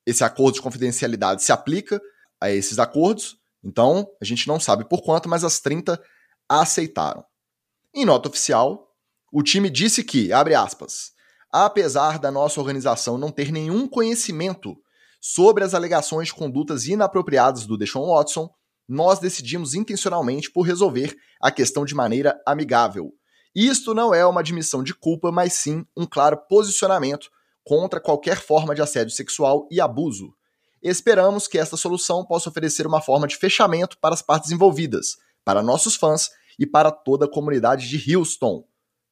esse 0.08 0.24
acordo 0.24 0.56
de 0.56 0.62
confidencialidade 0.62 1.44
se 1.44 1.52
aplica 1.52 2.02
a 2.40 2.50
esses 2.50 2.80
acordos. 2.80 3.41
Então, 3.64 4.08
a 4.22 4.26
gente 4.26 4.48
não 4.48 4.60
sabe 4.60 4.88
por 4.88 5.02
quanto, 5.02 5.30
mas 5.30 5.44
as 5.44 5.60
30 5.60 6.02
aceitaram. 6.50 7.24
Em 7.94 8.06
nota 8.06 8.30
oficial, 8.30 8.88
o 9.32 9.44
time 9.44 9.70
disse 9.70 10.04
que, 10.04 10.34
abre 10.34 10.56
aspas, 10.56 11.12
apesar 11.52 12.18
da 12.18 12.32
nossa 12.32 12.60
organização 12.60 13.18
não 13.18 13.32
ter 13.32 13.52
nenhum 13.52 13.88
conhecimento 13.88 14.76
sobre 15.20 15.64
as 15.64 15.74
alegações 15.74 16.30
de 16.30 16.34
condutas 16.34 16.88
inapropriadas 16.88 17.66
do 17.66 17.78
Deshaun 17.78 18.08
Watson, 18.08 18.50
nós 18.88 19.20
decidimos 19.20 19.74
intencionalmente 19.74 20.52
por 20.52 20.64
resolver 20.64 21.16
a 21.40 21.52
questão 21.52 21.86
de 21.86 21.96
maneira 21.96 22.42
amigável. 22.46 23.14
Isto 23.56 23.94
não 23.94 24.14
é 24.14 24.26
uma 24.26 24.42
admissão 24.42 24.84
de 24.84 24.94
culpa, 24.94 25.32
mas 25.32 25.54
sim 25.54 25.86
um 25.96 26.06
claro 26.06 26.38
posicionamento 26.50 27.30
contra 27.64 28.00
qualquer 28.00 28.38
forma 28.38 28.74
de 28.74 28.82
assédio 28.82 29.14
sexual 29.14 29.68
e 29.70 29.80
abuso. 29.80 30.34
Esperamos 30.82 31.48
que 31.48 31.58
esta 31.58 31.78
solução 31.78 32.26
possa 32.26 32.50
oferecer 32.50 32.88
uma 32.88 33.02
forma 33.02 33.28
de 33.28 33.38
fechamento 33.38 33.98
para 34.00 34.14
as 34.14 34.22
partes 34.22 34.52
envolvidas, 34.52 35.18
para 35.44 35.62
nossos 35.62 35.96
fãs 35.96 36.30
e 36.58 36.66
para 36.66 36.92
toda 36.92 37.26
a 37.26 37.32
comunidade 37.32 37.88
de 37.88 38.16
Houston. 38.16 38.66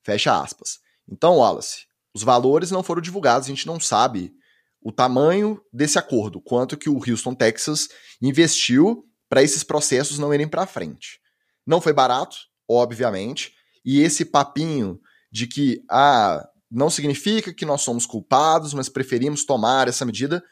Fecha 0.03 0.41
aspas. 0.41 0.79
Então, 1.07 1.38
Wallace, 1.38 1.85
os 2.13 2.23
valores 2.23 2.71
não 2.71 2.83
foram 2.83 3.01
divulgados, 3.01 3.47
a 3.47 3.49
gente 3.49 3.67
não 3.67 3.79
sabe 3.79 4.33
o 4.81 4.91
tamanho 4.91 5.61
desse 5.73 5.99
acordo, 5.99 6.41
quanto 6.41 6.77
que 6.77 6.89
o 6.89 6.97
Houston, 6.97 7.35
Texas 7.35 7.89
investiu 8.21 9.05
para 9.27 9.43
esses 9.43 9.63
processos 9.63 10.17
não 10.17 10.33
irem 10.33 10.47
para 10.47 10.65
frente. 10.65 11.19
Não 11.65 11.81
foi 11.81 11.93
barato, 11.93 12.38
obviamente, 12.67 13.53
e 13.85 14.01
esse 14.01 14.25
papinho 14.25 14.99
de 15.31 15.45
que 15.45 15.83
ah, 15.89 16.47
não 16.71 16.89
significa 16.89 17.53
que 17.53 17.65
nós 17.65 17.81
somos 17.81 18.05
culpados, 18.05 18.73
mas 18.73 18.89
preferimos 18.89 19.45
tomar 19.45 19.88
essa 19.88 20.05
medida, 20.05 20.43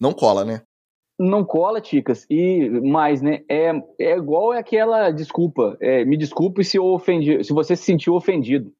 não 0.00 0.12
cola, 0.12 0.44
né? 0.44 0.62
Não 1.18 1.44
cola, 1.44 1.80
Ticas. 1.80 2.26
E 2.28 2.68
mais, 2.68 3.22
né? 3.22 3.40
É, 3.48 3.72
é 3.98 4.16
igual 4.16 4.52
aquela 4.52 5.10
desculpa. 5.10 5.76
É, 5.80 6.04
me 6.04 6.16
desculpe 6.16 6.62
se 6.62 6.76
eu 6.76 6.84
ofendi, 6.84 7.42
se 7.42 7.52
você 7.52 7.74
se 7.74 7.84
sentiu 7.84 8.14
ofendido. 8.14 8.70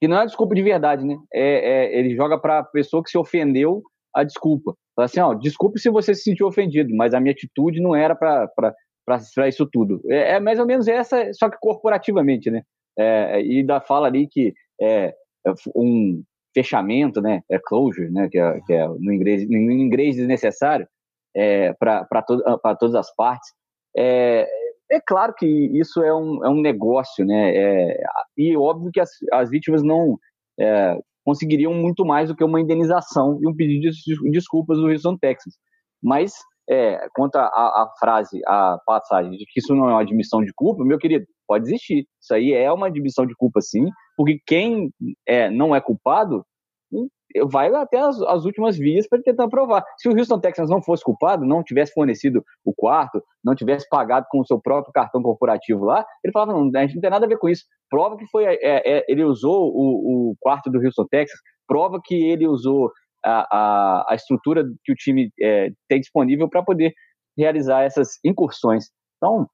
Que 0.00 0.06
não 0.06 0.20
é 0.20 0.26
desculpa 0.26 0.54
de 0.54 0.62
verdade, 0.62 1.04
né? 1.04 1.16
É, 1.32 1.94
é 1.94 1.98
ele 1.98 2.14
joga 2.14 2.38
para 2.38 2.60
a 2.60 2.64
pessoa 2.64 3.02
que 3.02 3.10
se 3.10 3.18
ofendeu 3.18 3.82
a 4.14 4.22
desculpa. 4.22 4.76
Fala 4.94 5.06
assim, 5.06 5.20
ó, 5.20 5.34
desculpe 5.34 5.80
se 5.80 5.90
você 5.90 6.14
se 6.14 6.22
sentiu 6.22 6.46
ofendido, 6.46 6.94
mas 6.94 7.12
a 7.14 7.20
minha 7.20 7.32
atitude 7.32 7.80
não 7.80 7.96
era 7.96 8.14
para 8.14 9.48
isso 9.48 9.66
tudo. 9.66 10.00
É, 10.08 10.34
é, 10.34 10.40
mais 10.40 10.60
ou 10.60 10.66
menos 10.66 10.86
essa, 10.86 11.32
só 11.32 11.50
que 11.50 11.58
corporativamente, 11.60 12.50
né? 12.50 12.62
É, 12.96 13.42
e 13.42 13.64
da 13.64 13.80
fala 13.80 14.06
ali 14.06 14.28
que 14.28 14.54
é, 14.80 15.12
é 15.44 15.52
um 15.74 16.22
fechamento, 16.54 17.20
né, 17.20 17.42
é 17.50 17.58
closure, 17.58 18.10
né, 18.10 18.28
que 18.30 18.38
é, 18.38 18.60
que 18.66 18.72
é 18.72 18.86
no 18.86 19.12
inglês, 19.12 19.48
no 19.48 19.72
inglês 19.72 20.16
desnecessário 20.16 20.86
é, 21.34 21.72
para 21.74 22.22
to, 22.22 22.38
todas 22.78 22.94
as 22.94 23.14
partes. 23.14 23.50
É, 23.96 24.48
é 24.90 25.00
claro 25.00 25.34
que 25.34 25.46
isso 25.46 26.02
é 26.02 26.14
um, 26.14 26.44
é 26.44 26.48
um 26.48 26.60
negócio, 26.60 27.24
né, 27.24 27.56
é, 27.56 27.96
e 28.38 28.56
óbvio 28.56 28.90
que 28.92 29.00
as, 29.00 29.10
as 29.32 29.50
vítimas 29.50 29.82
não 29.82 30.16
é, 30.58 30.98
conseguiriam 31.24 31.74
muito 31.74 32.04
mais 32.04 32.28
do 32.28 32.36
que 32.36 32.44
uma 32.44 32.60
indenização 32.60 33.38
e 33.42 33.48
um 33.48 33.54
pedido 33.54 33.90
de 33.90 34.30
desculpas 34.30 34.78
do 34.78 34.88
Houston 34.88 35.16
Texas. 35.16 35.54
Mas 36.02 36.34
é, 36.68 37.06
quanto 37.14 37.36
a, 37.36 37.92
frase, 37.98 38.40
a 38.46 38.78
passagem 38.86 39.32
de 39.32 39.44
que 39.46 39.60
isso 39.60 39.74
não 39.74 39.88
é 39.88 39.92
uma 39.92 40.00
admissão 40.02 40.44
de 40.44 40.52
culpa, 40.54 40.84
meu 40.84 40.98
querido, 40.98 41.26
pode 41.46 41.64
existir. 41.64 42.06
Isso 42.20 42.34
aí 42.34 42.52
é 42.52 42.70
uma 42.72 42.86
admissão 42.86 43.26
de 43.26 43.34
culpa, 43.34 43.60
sim, 43.60 43.86
porque 44.16 44.40
quem 44.46 44.90
é, 45.26 45.50
não 45.50 45.74
é 45.74 45.80
culpado 45.80 46.44
hum, 46.92 47.08
vai 47.46 47.72
até 47.74 47.98
as, 47.98 48.20
as 48.22 48.44
últimas 48.44 48.76
vias 48.76 49.08
para 49.08 49.20
tentar 49.22 49.48
provar. 49.48 49.84
Se 49.98 50.08
o 50.08 50.16
Houston 50.16 50.38
Texans 50.38 50.70
não 50.70 50.82
fosse 50.82 51.02
culpado, 51.02 51.44
não 51.44 51.62
tivesse 51.62 51.92
fornecido 51.92 52.44
o 52.64 52.72
quarto, 52.72 53.22
não 53.44 53.54
tivesse 53.54 53.88
pagado 53.88 54.26
com 54.30 54.40
o 54.40 54.46
seu 54.46 54.60
próprio 54.60 54.92
cartão 54.92 55.22
corporativo 55.22 55.84
lá, 55.84 56.04
ele 56.22 56.32
falava, 56.32 56.52
não, 56.52 56.70
a 56.74 56.82
gente 56.82 56.94
não 56.94 57.02
tem 57.02 57.10
nada 57.10 57.26
a 57.26 57.28
ver 57.28 57.38
com 57.38 57.48
isso. 57.48 57.64
Prova 57.90 58.16
que 58.16 58.26
foi, 58.26 58.44
é, 58.44 58.58
é, 58.62 59.04
ele 59.08 59.24
usou 59.24 59.72
o, 59.74 60.30
o 60.30 60.36
quarto 60.40 60.70
do 60.70 60.78
Houston 60.78 61.06
Texas, 61.10 61.38
prova 61.66 62.00
que 62.02 62.14
ele 62.14 62.46
usou 62.46 62.90
a, 63.24 63.46
a, 63.50 64.12
a 64.12 64.14
estrutura 64.14 64.64
que 64.84 64.92
o 64.92 64.96
time 64.96 65.30
é, 65.40 65.70
tem 65.88 66.00
disponível 66.00 66.48
para 66.48 66.62
poder 66.62 66.92
realizar 67.36 67.82
essas 67.82 68.18
incursões. 68.24 68.90
Então, 69.16 69.48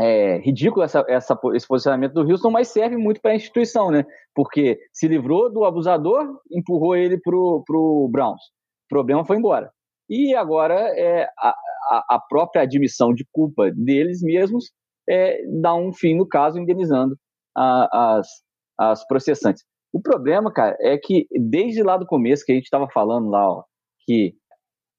é 0.00 0.38
ridículo 0.38 0.82
essa, 0.82 1.04
essa, 1.08 1.38
esse 1.54 1.66
posicionamento 1.66 2.14
do 2.14 2.28
Houston, 2.28 2.50
mas 2.50 2.68
serve 2.68 2.96
muito 2.96 3.20
para 3.20 3.32
a 3.32 3.36
instituição, 3.36 3.90
né? 3.90 4.04
Porque 4.34 4.80
se 4.92 5.06
livrou 5.06 5.52
do 5.52 5.64
abusador, 5.64 6.40
empurrou 6.50 6.96
ele 6.96 7.18
para 7.18 7.36
o 7.36 8.08
Browns. 8.10 8.40
O 8.86 8.88
problema 8.88 9.24
foi 9.24 9.36
embora. 9.36 9.70
E 10.08 10.34
agora 10.34 10.74
é, 10.98 11.28
a, 11.38 11.54
a 12.10 12.20
própria 12.28 12.62
admissão 12.62 13.12
de 13.12 13.26
culpa 13.32 13.70
deles 13.70 14.22
mesmos 14.22 14.72
é, 15.08 15.42
dá 15.60 15.74
um 15.74 15.92
fim 15.92 16.14
no 16.14 16.26
caso, 16.26 16.58
indenizando 16.58 17.16
a, 17.56 18.16
as, 18.16 18.28
as 18.78 19.06
processantes. 19.06 19.64
O 19.92 20.00
problema, 20.00 20.52
cara, 20.52 20.76
é 20.80 20.96
que 20.96 21.26
desde 21.30 21.82
lá 21.82 21.96
do 21.96 22.06
começo 22.06 22.44
que 22.44 22.52
a 22.52 22.54
gente 22.54 22.64
estava 22.64 22.88
falando 22.88 23.28
lá, 23.28 23.46
ó, 23.46 23.64
que 24.06 24.34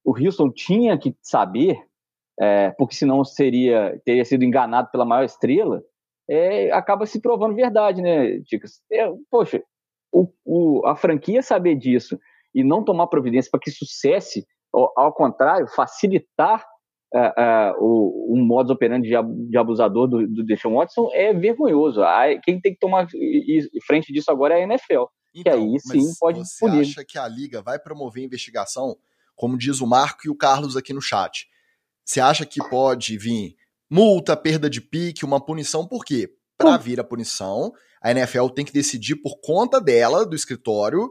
o 0.05 0.12
Houston 0.17 0.51
tinha 0.51 0.97
que 0.97 1.15
saber, 1.21 1.77
é, 2.39 2.71
porque 2.71 2.95
senão 2.95 3.23
seria 3.23 3.99
teria 4.05 4.25
sido 4.25 4.43
enganado 4.43 4.89
pela 4.91 5.05
maior 5.05 5.23
estrela, 5.23 5.81
é, 6.29 6.71
acaba 6.71 7.05
se 7.05 7.21
provando 7.21 7.55
verdade, 7.55 8.01
né, 8.01 8.39
Ticas? 8.41 8.81
É, 8.91 9.07
poxa, 9.29 9.61
o, 10.11 10.27
o, 10.45 10.85
a 10.85 10.95
franquia 10.95 11.41
saber 11.41 11.75
disso 11.75 12.19
e 12.53 12.63
não 12.63 12.83
tomar 12.83 13.07
providência 13.07 13.49
para 13.51 13.59
que 13.59 13.69
isso 13.69 13.85
cesse, 13.85 14.45
ao, 14.71 14.91
ao 14.95 15.13
contrário, 15.13 15.67
facilitar 15.67 16.63
uh, 17.13 17.17
uh, 17.17 17.83
o, 17.83 18.33
o 18.33 18.37
modus 18.37 18.71
operandi 18.71 19.09
de, 19.09 19.49
de 19.49 19.57
abusador 19.57 20.07
do, 20.07 20.27
do 20.27 20.43
Deshaun 20.43 20.75
Watson 20.75 21.09
é 21.13 21.33
vergonhoso. 21.33 22.01
Quem 22.43 22.61
tem 22.61 22.73
que 22.73 22.79
tomar 22.79 23.07
frente 23.85 24.13
disso 24.13 24.31
agora 24.31 24.57
é 24.57 24.61
a 24.61 24.63
NFL. 24.63 25.05
Então, 25.35 25.43
que 25.43 25.49
aí 25.49 25.79
sim 25.79 26.13
pode 26.19 26.39
você 26.39 26.59
punir. 26.59 26.81
acha 26.81 27.03
que 27.03 27.17
a 27.17 27.27
liga 27.27 27.61
vai 27.61 27.79
promover 27.79 28.23
investigação, 28.23 28.95
como 29.35 29.57
diz 29.57 29.81
o 29.81 29.87
Marco 29.87 30.21
e 30.25 30.29
o 30.29 30.35
Carlos 30.35 30.77
aqui 30.77 30.93
no 30.93 31.01
chat? 31.01 31.47
Você 32.05 32.19
acha 32.19 32.45
que 32.45 32.60
pode 32.69 33.17
vir 33.17 33.55
multa, 33.89 34.36
perda 34.36 34.69
de 34.69 34.81
pique, 34.81 35.25
uma 35.25 35.43
punição? 35.43 35.88
Por 35.88 36.03
quê? 36.03 36.29
Para 36.57 36.77
vir 36.77 37.00
a 37.00 37.03
punição, 37.03 37.72
a 38.01 38.12
NFL 38.12 38.48
tem 38.50 38.65
que 38.65 38.74
decidir 38.74 39.15
por 39.15 39.39
conta 39.41 39.79
dela, 39.79 40.25
do 40.25 40.36
escritório, 40.36 41.10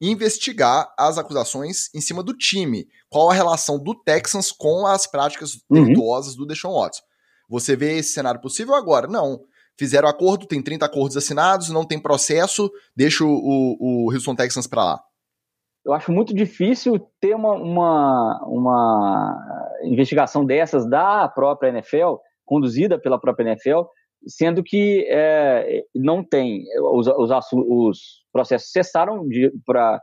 investigar 0.00 0.92
as 0.98 1.18
acusações 1.18 1.92
em 1.94 2.00
cima 2.00 2.22
do 2.22 2.32
time. 2.32 2.86
Qual 3.08 3.30
a 3.30 3.34
relação 3.34 3.78
do 3.78 3.94
Texans 3.94 4.50
com 4.50 4.86
as 4.86 5.06
práticas 5.06 5.54
uhum. 5.68 5.84
delituosas 5.84 6.34
do 6.34 6.46
Deshaun 6.46 6.74
Watson? 6.74 7.02
Você 7.48 7.76
vê 7.76 7.98
esse 7.98 8.12
cenário 8.12 8.40
possível 8.40 8.74
agora? 8.74 9.06
Não. 9.06 9.40
Fizeram 9.76 10.08
acordo, 10.08 10.46
tem 10.46 10.62
30 10.62 10.86
acordos 10.86 11.16
assinados, 11.16 11.70
não 11.70 11.84
tem 11.84 11.98
processo, 11.98 12.70
deixa 12.94 13.24
o, 13.24 13.28
o, 13.28 14.06
o 14.06 14.12
Houston 14.12 14.34
Texans 14.34 14.66
para 14.66 14.84
lá. 14.84 15.02
Eu 15.84 15.92
acho 15.94 16.12
muito 16.12 16.34
difícil 16.34 16.98
ter 17.20 17.34
uma, 17.34 17.54
uma, 17.54 18.44
uma 18.46 19.78
investigação 19.82 20.44
dessas 20.44 20.88
da 20.88 21.26
própria 21.28 21.70
NFL, 21.70 22.16
conduzida 22.44 22.98
pela 22.98 23.18
própria 23.18 23.44
NFL, 23.44 23.82
sendo 24.26 24.62
que 24.62 25.06
é, 25.08 25.84
não 25.94 26.22
tem 26.22 26.64
os, 26.92 27.06
os, 27.06 27.30
os, 27.52 27.98
processos 28.32 28.70
cessaram 28.70 29.26
de, 29.26 29.50
pra, 29.64 30.00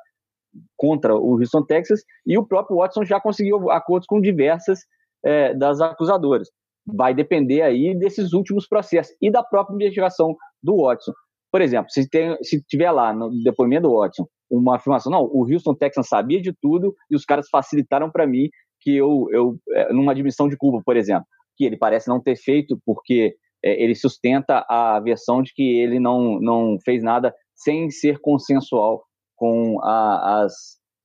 contra 0.75 1.15
o 1.15 1.39
Houston 1.39 1.63
Texas 1.63 2.01
e 2.25 2.37
o 2.37 2.45
próprio 2.45 2.77
Watson 2.77 3.03
já 3.05 3.21
conseguiu 3.21 3.69
acordos 3.69 4.07
com 4.07 4.19
diversas 4.19 4.79
é, 5.23 5.53
das 5.53 5.79
acusadoras. 5.79 6.49
Vai 6.85 7.13
depender 7.13 7.61
aí 7.61 7.93
desses 7.97 8.33
últimos 8.33 8.67
processos 8.67 9.15
e 9.21 9.29
da 9.29 9.43
própria 9.43 9.75
investigação 9.75 10.35
do 10.63 10.83
Watson. 10.83 11.11
Por 11.51 11.61
exemplo, 11.61 11.91
se, 11.91 12.09
tem, 12.09 12.35
se 12.41 12.63
tiver 12.63 12.91
lá 12.91 13.13
no 13.13 13.29
depoimento 13.43 13.87
do 13.87 13.99
Watson 13.99 14.25
uma 14.49 14.77
afirmação, 14.77 15.11
não, 15.11 15.23
o 15.23 15.45
Houston 15.51 15.73
Texans 15.75 16.07
sabia 16.07 16.41
de 16.41 16.53
tudo 16.53 16.95
e 17.09 17.15
os 17.15 17.25
caras 17.25 17.47
facilitaram 17.49 18.09
para 18.09 18.27
mim 18.27 18.49
que 18.81 18.95
eu, 18.95 19.27
eu, 19.31 19.57
é, 19.71 19.91
numa 19.91 20.11
admissão 20.11 20.47
de 20.47 20.57
culpa, 20.57 20.81
por 20.85 20.95
exemplo, 20.95 21.25
que 21.55 21.65
ele 21.65 21.77
parece 21.77 22.07
não 22.07 22.21
ter 22.21 22.35
feito 22.35 22.79
porque 22.85 23.35
é, 23.63 23.83
ele 23.83 23.95
sustenta 23.95 24.65
a 24.69 24.99
versão 24.99 25.41
de 25.41 25.53
que 25.53 25.63
ele 25.63 25.99
não, 25.99 26.39
não 26.39 26.77
fez 26.85 27.03
nada 27.03 27.33
sem 27.55 27.89
ser 27.89 28.19
consensual 28.19 29.03
com 29.35 29.79
a, 29.83 30.43
as, 30.43 30.53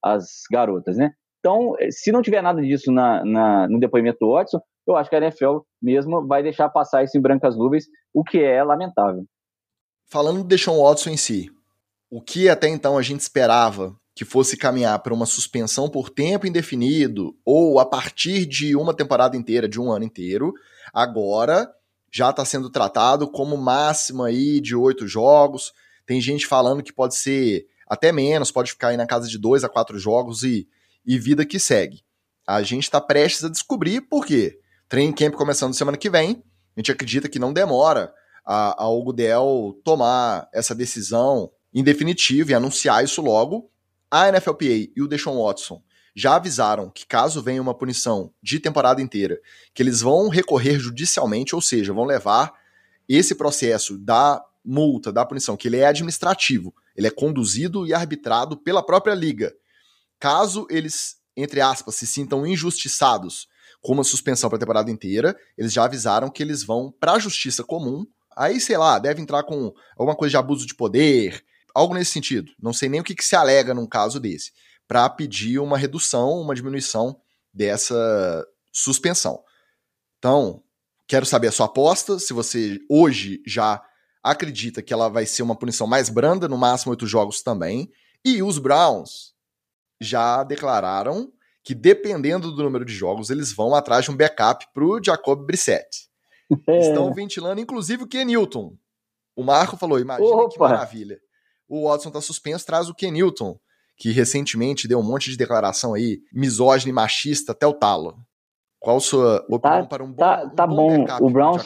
as 0.05 0.25
garotas, 0.51 0.97
né? 0.97 1.11
Então, 1.41 1.75
é, 1.81 1.91
se 1.91 2.13
não 2.13 2.23
tiver 2.23 2.43
nada 2.43 2.61
disso 2.63 2.93
na, 2.93 3.25
na, 3.25 3.69
no 3.69 3.81
depoimento 3.81 4.19
do 4.21 4.33
Watson, 4.33 4.61
eu 4.87 4.97
acho 4.97 5.11
que 5.11 5.17
a 5.17 5.21
NFL 5.21 5.59
mesmo 5.81 6.27
vai 6.27 6.43
deixar 6.43 6.69
passar 6.69 7.03
isso 7.03 7.17
em 7.17 7.21
brancas 7.21 7.57
nuvens, 7.57 7.87
o 8.15 8.23
que 8.23 8.39
é 8.39 8.63
lamentável. 8.63 9.25
Falando 10.11 10.39
do 10.39 10.45
Deshaun 10.45 10.83
Watson 10.83 11.11
em 11.11 11.17
si, 11.17 11.51
o 12.13 12.21
que 12.21 12.47
até 12.51 12.69
então 12.69 12.99
a 12.99 13.03
gente 13.03 13.21
esperava 13.21 13.97
que 14.15 14.23
fosse 14.23 14.55
caminhar 14.55 14.99
para 14.99 15.15
uma 15.15 15.25
suspensão 15.25 15.89
por 15.89 16.11
tempo 16.11 16.47
indefinido 16.47 17.35
ou 17.43 17.81
a 17.81 17.87
partir 17.87 18.45
de 18.45 18.77
uma 18.77 18.93
temporada 18.93 19.35
inteira, 19.35 19.67
de 19.67 19.81
um 19.81 19.91
ano 19.91 20.05
inteiro, 20.05 20.53
agora 20.93 21.67
já 22.13 22.29
está 22.29 22.45
sendo 22.45 22.69
tratado 22.69 23.27
como 23.27 23.57
máximo 23.57 24.23
aí 24.23 24.61
de 24.61 24.77
oito 24.77 25.09
jogos. 25.09 25.73
Tem 26.05 26.21
gente 26.21 26.47
falando 26.47 26.83
que 26.83 26.93
pode 26.93 27.17
ser 27.17 27.65
até 27.89 28.13
menos, 28.13 28.51
pode 28.51 28.73
ficar 28.73 28.89
aí 28.89 28.97
na 28.99 29.07
casa 29.07 29.27
de 29.27 29.39
dois 29.39 29.65
a 29.65 29.69
quatro 29.71 29.99
jogos 29.99 30.43
e, 30.43 30.69
e 31.07 31.19
vida 31.19 31.47
que 31.47 31.59
segue. 31.59 32.05
A 32.47 32.63
gente 32.63 32.83
está 32.83 33.01
prestes 33.01 33.45
a 33.45 33.49
descobrir 33.49 34.03
por 34.03 34.27
quê. 34.27 34.61
Training 34.87 35.15
Camp 35.15 35.33
começando 35.33 35.73
semana 35.73 35.97
que 35.97 36.11
vem. 36.11 36.45
A 36.77 36.81
gente 36.81 36.93
acredita 36.93 37.27
que 37.27 37.39
não 37.39 37.55
demora 37.55 38.13
a, 38.45 38.83
a 38.83 38.89
Ogudel 38.91 39.81
tomar 39.83 40.47
essa 40.53 40.75
decisão 40.75 41.51
em 41.75 41.83
definitivo 41.83 42.51
e 42.51 42.55
anunciar 42.55 43.05
isso 43.05 43.23
logo. 43.23 43.71
A 44.11 44.31
NFLPA 44.31 44.91
e 44.95 45.03
o 45.03 45.09
Deshaun 45.09 45.43
Watson 45.43 45.83
já 46.15 46.37
avisaram 46.37 46.91
que 46.91 47.07
caso 47.07 47.43
venha 47.43 47.63
uma 47.63 47.75
punição 47.75 48.33
de 48.43 48.61
temporada 48.61 49.01
inteira, 49.01 49.41
que 49.73 49.83
eles 49.83 50.01
vão 50.01 50.29
recorrer 50.29 50.79
judicialmente, 50.79 51.55
ou 51.55 51.63
seja, 51.63 51.93
vão 51.93 52.05
levar 52.05 52.53
esse 53.09 53.35
processo 53.35 53.97
da 53.99 54.43
multa, 54.65 55.13
da 55.13 55.25
punição, 55.25 55.57
que 55.57 55.69
ele 55.69 55.79
é 55.79 55.87
administrativo, 55.87 56.75
ele 56.95 57.07
é 57.07 57.11
conduzido 57.11 57.87
e 57.87 57.95
arbitrado 57.95 58.57
pela 58.57 58.83
própria 58.83 59.15
liga. 59.15 59.53
Caso 60.21 60.67
eles, 60.71 61.17
entre 61.37 61.61
aspas, 61.61 61.97
se 61.97 62.07
sintam 62.07 62.47
injustiçados 62.47 63.49
com 63.81 63.93
uma 63.93 64.05
suspensão 64.05 64.49
para 64.49 64.57
a 64.57 64.61
temporada 64.61 64.91
inteira, 64.91 65.37
eles 65.59 65.73
já 65.73 65.85
avisaram 65.85 66.31
que 66.31 66.43
eles 66.43 66.63
vão 66.63 66.95
para 67.01 67.15
a 67.15 67.19
justiça 67.19 67.65
comum. 67.65 68.07
Aí, 68.37 68.61
sei 68.61 68.77
lá, 68.77 68.99
deve 68.99 69.21
entrar 69.21 69.43
com 69.43 69.75
alguma 69.99 70.15
coisa 70.15 70.31
de 70.31 70.37
abuso 70.37 70.65
de 70.65 70.75
poder, 70.75 71.45
algo 71.75 71.95
nesse 71.95 72.13
sentido. 72.13 72.53
Não 72.61 72.73
sei 72.73 72.89
nem 72.89 73.01
o 73.01 73.05
que, 73.05 73.15
que 73.15 73.25
se 73.25 73.37
alega 73.37 73.75
num 73.75 73.87
caso 73.87 74.21
desse 74.21 74.53
para 74.87 75.09
pedir 75.09 75.59
uma 75.59 75.79
redução, 75.79 76.41
uma 76.41 76.55
diminuição 76.55 77.19
dessa 77.53 78.47
suspensão. 78.73 79.43
Então, 80.19 80.63
quero 81.07 81.27
saber 81.27 81.49
a 81.49 81.53
sua 81.53 81.67
aposta, 81.67 82.19
se 82.19 82.33
você 82.33 82.79
hoje 82.89 83.43
já 83.47 83.83
acredita 84.23 84.83
que 84.83 84.93
ela 84.93 85.09
vai 85.09 85.27
ser 85.27 85.43
uma 85.43 85.57
punição 85.57 85.87
mais 85.87 86.09
branda, 86.09 86.49
no 86.49 86.57
máximo 86.57 86.93
oito 86.93 87.07
jogos 87.07 87.43
também. 87.43 87.91
E 88.25 88.43
os 88.43 88.59
Browns 88.59 89.35
já 90.01 90.45
declararam 90.45 91.33
que, 91.65 91.75
dependendo 91.75 92.53
do 92.53 92.63
número 92.63 92.85
de 92.85 92.93
jogos, 92.93 93.31
eles 93.31 93.53
vão 93.53 93.75
atrás 93.75 94.05
de 94.05 94.11
um 94.11 94.17
backup 94.17 94.67
para 94.73 94.85
o 94.85 95.03
Jacob 95.03 95.45
Brissett. 95.45 96.09
É. 96.69 96.79
Estão 96.81 97.13
ventilando, 97.13 97.61
inclusive, 97.61 98.03
o 98.03 98.07
Ken 98.07 98.25
Newton. 98.25 98.77
O 99.35 99.43
Marco 99.43 99.77
falou: 99.77 99.99
imagina 99.99 100.29
Opa. 100.29 100.51
que 100.51 100.59
maravilha. 100.59 101.19
O 101.73 101.89
Watson 101.89 102.11
está 102.11 102.21
suspenso, 102.21 102.67
traz 102.67 102.91
o 102.91 102.95
Ken 102.95 103.11
Newton 103.11 103.59
que 103.97 104.11
recentemente 104.11 104.89
deu 104.89 104.99
um 104.99 105.03
monte 105.03 105.31
de 105.31 105.37
declaração 105.37 105.95
aí, 105.95 106.21
misógina 106.33 106.91
e 106.91 106.93
machista 106.93 107.53
até 107.53 107.67
o 107.67 107.73
talo. 107.73 108.17
Qual 108.81 108.97
a 108.97 109.01
sua 109.01 109.37
opinião 109.49 109.83
tá, 109.83 109.87
para 109.87 110.03
um 110.03 110.09
bom, 110.09 110.17
tá, 110.17 110.51
tá 110.51 110.65
um 110.65 110.75
bom, 110.75 111.05
bom 111.05 111.27
o 111.27 111.31
Browns, 111.31 111.63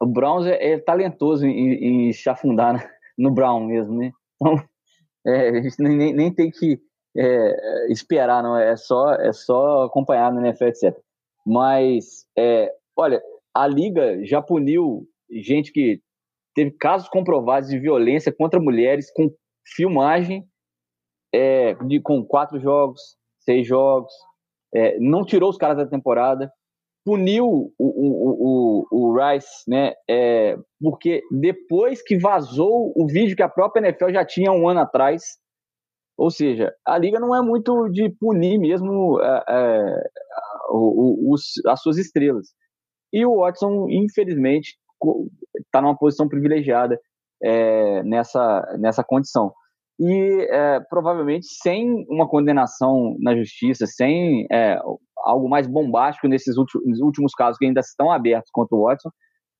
O 0.00 0.06
Browns 0.06 0.46
é, 0.46 0.72
é 0.72 0.78
talentoso 0.78 1.46
em, 1.46 2.08
em, 2.08 2.12
se 2.12 2.28
afundar 2.30 2.90
no 3.18 3.30
Brown 3.30 3.66
mesmo, 3.66 3.98
né? 3.98 4.12
Então, 4.40 4.56
é, 5.26 5.50
a 5.50 5.62
gente 5.62 5.76
nem, 5.78 6.14
nem 6.14 6.34
tem 6.34 6.50
que 6.50 6.80
é, 7.16 7.92
esperar, 7.92 8.42
não. 8.42 8.56
É 8.56 8.74
só, 8.76 9.12
é 9.12 9.32
só 9.32 9.84
acompanhar 9.84 10.32
no 10.32 10.40
NFL, 10.40 10.64
etc. 10.64 10.98
Mas, 11.46 12.24
é, 12.36 12.72
olha, 12.96 13.22
a 13.54 13.66
Liga 13.66 14.24
já 14.24 14.40
puniu 14.40 15.06
gente 15.30 15.70
que 15.70 16.00
teve 16.54 16.70
casos 16.72 17.08
comprovados 17.08 17.68
de 17.68 17.78
violência 17.78 18.32
contra 18.32 18.60
mulheres 18.60 19.12
com 19.12 19.30
filmagem 19.74 20.44
é, 21.34 21.74
de, 21.86 22.00
com 22.00 22.24
quatro 22.24 22.60
jogos, 22.60 23.00
seis 23.40 23.66
jogos. 23.66 24.12
é, 24.74 24.98
não 24.98 25.24
tirou 25.24 25.50
os 25.50 25.56
caras 25.56 25.76
da 25.76 25.86
temporada, 25.86 26.50
puniu 27.04 27.46
o, 27.46 27.72
o, 27.78 28.86
o, 28.90 29.10
o 29.10 29.16
Rice, 29.16 29.68
né? 29.68 29.92
É, 30.08 30.56
porque 30.80 31.22
depois 31.30 32.02
que 32.02 32.16
vazou 32.16 32.92
o 32.96 33.06
vídeo 33.06 33.36
que 33.36 33.42
a 33.42 33.48
própria 33.48 33.86
NFL 33.86 34.10
já 34.10 34.24
tinha 34.24 34.50
um 34.50 34.68
ano 34.68 34.80
atrás, 34.80 35.22
ou 36.16 36.30
seja, 36.30 36.72
a 36.86 36.96
liga 36.96 37.20
não 37.20 37.34
é 37.34 37.42
muito 37.42 37.88
de 37.90 38.08
punir 38.08 38.58
mesmo 38.58 39.20
é, 39.20 39.44
é, 39.48 40.02
os, 40.70 41.52
as 41.66 41.80
suas 41.82 41.98
estrelas. 41.98 42.48
E 43.12 43.24
o 43.26 43.40
Watson, 43.40 43.86
infelizmente, 43.90 44.76
está 45.56 45.80
numa 45.80 45.96
posição 45.96 46.28
privilegiada 46.28 46.98
é, 47.42 48.02
nessa, 48.02 48.76
nessa 48.78 49.04
condição. 49.04 49.52
E 49.98 50.48
é, 50.50 50.80
provavelmente 50.88 51.46
sem 51.46 52.04
uma 52.08 52.28
condenação 52.28 53.16
na 53.20 53.36
justiça, 53.36 53.86
sem 53.86 54.46
é, 54.50 54.78
algo 55.24 55.48
mais 55.48 55.66
bombástico 55.66 56.26
nesses 56.26 56.56
últimos, 56.56 57.32
casos 57.34 57.58
que 57.58 57.66
ainda 57.66 57.80
estão 57.80 58.10
abertos 58.10 58.50
contra 58.52 58.76
o 58.76 58.84
Watson, 58.84 59.10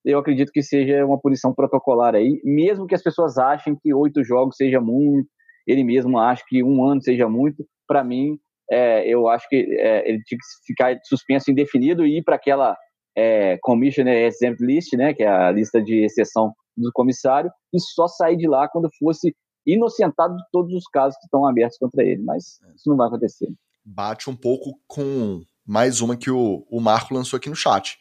eu 0.04 0.18
acredito 0.18 0.52
que 0.52 0.62
seja 0.62 1.04
uma 1.06 1.18
punição 1.18 1.54
protocolar 1.54 2.14
aí, 2.14 2.40
mesmo 2.44 2.86
que 2.86 2.94
as 2.94 3.02
pessoas 3.02 3.38
achem 3.38 3.76
que 3.80 3.94
oito 3.94 4.22
jogos 4.22 4.56
seja 4.56 4.80
muito, 4.80 5.28
ele 5.66 5.82
mesmo 5.82 6.18
acha 6.18 6.42
que 6.46 6.62
um 6.62 6.84
ano 6.84 7.00
seja 7.00 7.26
muito, 7.28 7.64
para 7.86 8.04
mim, 8.04 8.38
é, 8.70 9.08
eu 9.08 9.28
acho 9.28 9.48
que 9.48 9.56
é, 9.56 10.08
ele 10.08 10.22
tinha 10.24 10.38
que 10.38 10.66
ficar 10.66 10.98
suspenso 11.04 11.50
indefinido 11.50 12.04
e 12.04 12.18
ir 12.18 12.22
para 12.22 12.36
aquela 12.36 12.76
é, 13.16 13.58
Commissioner 13.62 14.26
Exempt 14.26 14.64
List, 14.64 14.92
né, 14.94 15.14
que 15.14 15.22
é 15.22 15.28
a 15.28 15.50
lista 15.50 15.82
de 15.82 16.04
exceção 16.04 16.52
do 16.76 16.90
comissário, 16.92 17.50
e 17.72 17.80
só 17.80 18.08
sair 18.08 18.36
de 18.36 18.48
lá 18.48 18.68
quando 18.68 18.90
fosse 18.98 19.34
inocentado 19.66 20.36
de 20.36 20.42
todos 20.52 20.74
os 20.74 20.86
casos 20.86 21.16
que 21.18 21.24
estão 21.24 21.46
abertos 21.46 21.78
contra 21.78 22.02
ele, 22.04 22.22
mas 22.22 22.58
isso 22.74 22.88
não 22.88 22.96
vai 22.96 23.06
acontecer. 23.06 23.48
Bate 23.84 24.28
um 24.28 24.36
pouco 24.36 24.78
com 24.86 25.42
mais 25.64 26.00
uma 26.00 26.16
que 26.16 26.30
o, 26.30 26.66
o 26.70 26.80
Marco 26.80 27.14
lançou 27.14 27.36
aqui 27.36 27.48
no 27.48 27.56
chat. 27.56 27.96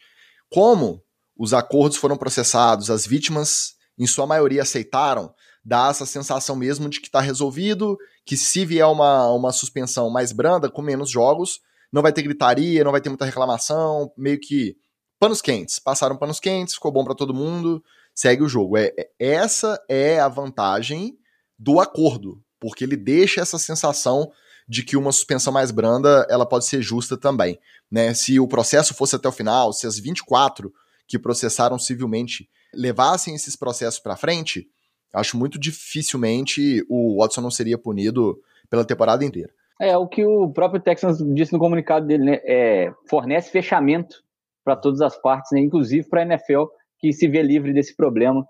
Como 0.50 1.02
os 1.36 1.54
acordos 1.54 1.96
foram 1.96 2.16
processados, 2.16 2.90
as 2.90 3.06
vítimas, 3.06 3.74
em 3.98 4.06
sua 4.06 4.26
maioria, 4.26 4.62
aceitaram, 4.62 5.32
dá 5.64 5.88
essa 5.88 6.04
sensação 6.04 6.54
mesmo 6.54 6.88
de 6.88 7.00
que 7.00 7.06
está 7.06 7.20
resolvido, 7.20 7.96
que 8.26 8.36
se 8.36 8.64
vier 8.64 8.86
uma, 8.86 9.30
uma 9.30 9.52
suspensão 9.52 10.10
mais 10.10 10.32
branda, 10.32 10.70
com 10.70 10.82
menos 10.82 11.10
jogos, 11.10 11.60
não 11.92 12.02
vai 12.02 12.12
ter 12.12 12.22
gritaria, 12.22 12.84
não 12.84 12.92
vai 12.92 13.00
ter 13.00 13.08
muita 13.08 13.24
reclamação, 13.24 14.12
meio 14.16 14.38
que 14.38 14.76
panos 15.24 15.40
quentes. 15.40 15.78
Passaram 15.78 16.18
panos 16.18 16.38
quentes, 16.38 16.74
ficou 16.74 16.92
bom 16.92 17.02
para 17.02 17.14
todo 17.14 17.32
mundo, 17.32 17.82
segue 18.14 18.42
o 18.42 18.48
jogo. 18.48 18.76
É, 18.76 18.92
é, 18.94 19.08
essa 19.18 19.82
é 19.88 20.20
a 20.20 20.28
vantagem 20.28 21.16
do 21.58 21.80
acordo, 21.80 22.42
porque 22.60 22.84
ele 22.84 22.94
deixa 22.94 23.40
essa 23.40 23.58
sensação 23.58 24.30
de 24.68 24.82
que 24.82 24.98
uma 24.98 25.10
suspensão 25.12 25.50
mais 25.50 25.70
branda 25.70 26.26
ela 26.28 26.44
pode 26.44 26.66
ser 26.66 26.82
justa 26.82 27.16
também. 27.16 27.58
Né? 27.90 28.12
Se 28.12 28.38
o 28.38 28.46
processo 28.46 28.92
fosse 28.92 29.16
até 29.16 29.26
o 29.26 29.32
final, 29.32 29.72
se 29.72 29.86
as 29.86 29.98
24 29.98 30.70
que 31.08 31.18
processaram 31.18 31.78
civilmente 31.78 32.46
levassem 32.74 33.34
esses 33.34 33.56
processos 33.56 34.00
para 34.00 34.16
frente, 34.16 34.68
acho 35.10 35.38
muito 35.38 35.58
dificilmente 35.58 36.84
o 36.86 37.18
Watson 37.18 37.40
não 37.40 37.50
seria 37.50 37.78
punido 37.78 38.38
pela 38.68 38.84
temporada 38.84 39.24
inteira. 39.24 39.50
É 39.80 39.96
o 39.96 40.06
que 40.06 40.22
o 40.24 40.50
próprio 40.50 40.82
Texans 40.82 41.16
disse 41.34 41.52
no 41.52 41.58
comunicado 41.58 42.06
dele, 42.06 42.24
né? 42.24 42.40
É, 42.44 42.92
fornece 43.08 43.50
fechamento 43.50 44.23
para 44.64 44.76
todas 44.76 45.00
as 45.00 45.20
partes, 45.20 45.50
né? 45.52 45.60
inclusive 45.60 46.08
para 46.08 46.22
a 46.22 46.24
NFL, 46.24 46.64
que 46.98 47.12
se 47.12 47.28
vê 47.28 47.42
livre 47.42 47.72
desse 47.72 47.94
problema, 47.94 48.44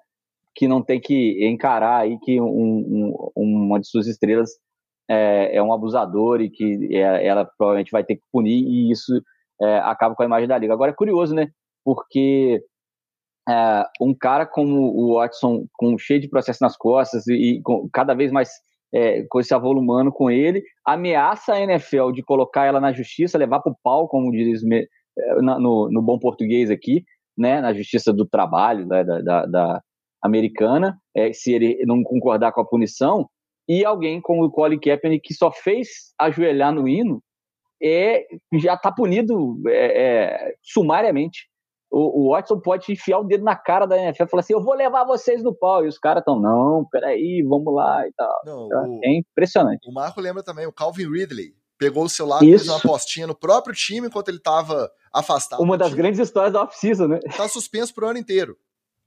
que 0.54 0.68
não 0.68 0.82
tem 0.82 1.00
que 1.00 1.44
encarar 1.46 2.02
aí 2.02 2.18
que 2.20 2.40
um, 2.40 2.46
um, 3.36 3.62
uma 3.66 3.80
de 3.80 3.88
suas 3.88 4.06
estrelas 4.06 4.50
é, 5.08 5.56
é 5.56 5.62
um 5.62 5.72
abusador 5.72 6.40
e 6.40 6.48
que 6.48 6.96
é, 6.96 7.26
ela 7.26 7.44
provavelmente 7.44 7.90
vai 7.90 8.04
ter 8.04 8.16
que 8.16 8.22
punir 8.32 8.64
e 8.64 8.90
isso 8.90 9.20
é, 9.60 9.78
acaba 9.78 10.14
com 10.14 10.22
a 10.22 10.26
imagem 10.26 10.48
da 10.48 10.56
liga. 10.56 10.72
Agora 10.72 10.92
é 10.92 10.94
curioso, 10.94 11.34
né? 11.34 11.48
Porque 11.84 12.62
é, 13.48 13.84
um 14.00 14.14
cara 14.14 14.46
como 14.46 14.94
o 14.94 15.14
Watson, 15.16 15.66
com 15.74 15.98
cheio 15.98 16.20
de 16.20 16.28
processo 16.28 16.62
nas 16.62 16.76
costas 16.76 17.26
e, 17.26 17.34
e 17.34 17.62
com, 17.62 17.88
cada 17.92 18.14
vez 18.14 18.30
mais 18.30 18.50
é, 18.92 19.24
com 19.28 19.40
esse 19.40 19.52
avolumando 19.52 20.12
com 20.12 20.30
ele, 20.30 20.62
ameaça 20.86 21.54
a 21.54 21.60
NFL 21.60 22.12
de 22.12 22.22
colocar 22.22 22.64
ela 22.64 22.80
na 22.80 22.92
justiça, 22.92 23.36
levar 23.36 23.60
para 23.60 23.72
o 23.72 23.76
pau, 23.82 24.08
como 24.08 24.30
diz 24.30 24.62
no, 25.40 25.90
no, 25.90 26.02
bom 26.02 26.18
português 26.18 26.70
aqui, 26.70 27.04
né, 27.36 27.60
na 27.60 27.72
justiça 27.72 28.12
do 28.12 28.26
trabalho 28.26 28.86
né, 28.86 29.04
da, 29.04 29.20
da, 29.20 29.46
da 29.46 29.82
americana, 30.22 30.98
é, 31.14 31.32
se 31.32 31.52
ele 31.52 31.84
não 31.86 32.02
concordar 32.02 32.52
com 32.52 32.60
a 32.60 32.66
punição, 32.66 33.28
e 33.68 33.84
alguém 33.84 34.20
como 34.20 34.44
o 34.44 34.50
Colin 34.50 34.78
Kaepernick, 34.78 35.28
que 35.28 35.34
só 35.34 35.50
fez 35.50 35.88
ajoelhar 36.18 36.72
no 36.72 36.88
hino, 36.88 37.22
é, 37.82 38.24
já 38.54 38.74
está 38.74 38.92
punido 38.92 39.60
é, 39.66 40.02
é, 40.02 40.54
sumariamente. 40.62 41.48
O, 41.90 42.26
o, 42.26 42.32
Watson 42.32 42.58
pode 42.58 42.90
enfiar 42.90 43.20
o 43.20 43.24
dedo 43.24 43.44
na 43.44 43.54
cara 43.54 43.86
da 43.86 43.96
NFL 43.96 44.24
e 44.24 44.28
falar 44.28 44.40
assim: 44.40 44.52
eu 44.52 44.62
vou 44.62 44.74
levar 44.74 45.04
vocês 45.04 45.42
no 45.42 45.54
pau. 45.54 45.84
E 45.84 45.88
os 45.88 45.98
caras 45.98 46.22
estão, 46.22 46.40
não, 46.40 46.84
peraí, 46.90 47.44
vamos 47.48 47.72
lá 47.72 48.06
e 48.06 48.12
tal. 48.12 48.40
Não, 48.44 48.66
então, 48.66 48.90
o, 48.90 49.00
é 49.04 49.18
impressionante. 49.18 49.88
O 49.88 49.92
Marco 49.92 50.20
lembra 50.20 50.42
também, 50.42 50.66
o 50.66 50.72
Calvin 50.72 51.08
Ridley 51.08 51.54
pegou 51.78 52.04
o 52.04 52.08
celular 52.08 52.42
e 52.42 52.48
fez 52.48 52.68
uma 52.68 52.78
apostinha 52.78 53.26
no 53.26 53.34
próprio 53.34 53.74
time 53.74 54.06
enquanto 54.06 54.28
ele 54.28 54.38
estava 54.38 54.90
afastado. 55.14 55.62
Uma 55.62 55.78
das 55.78 55.94
grandes 55.94 56.18
histórias 56.18 56.52
da 56.52 56.62
off-season, 56.62 57.06
né? 57.06 57.20
Tá 57.36 57.48
suspenso 57.48 57.94
pro 57.94 58.08
ano 58.08 58.18
inteiro. 58.18 58.58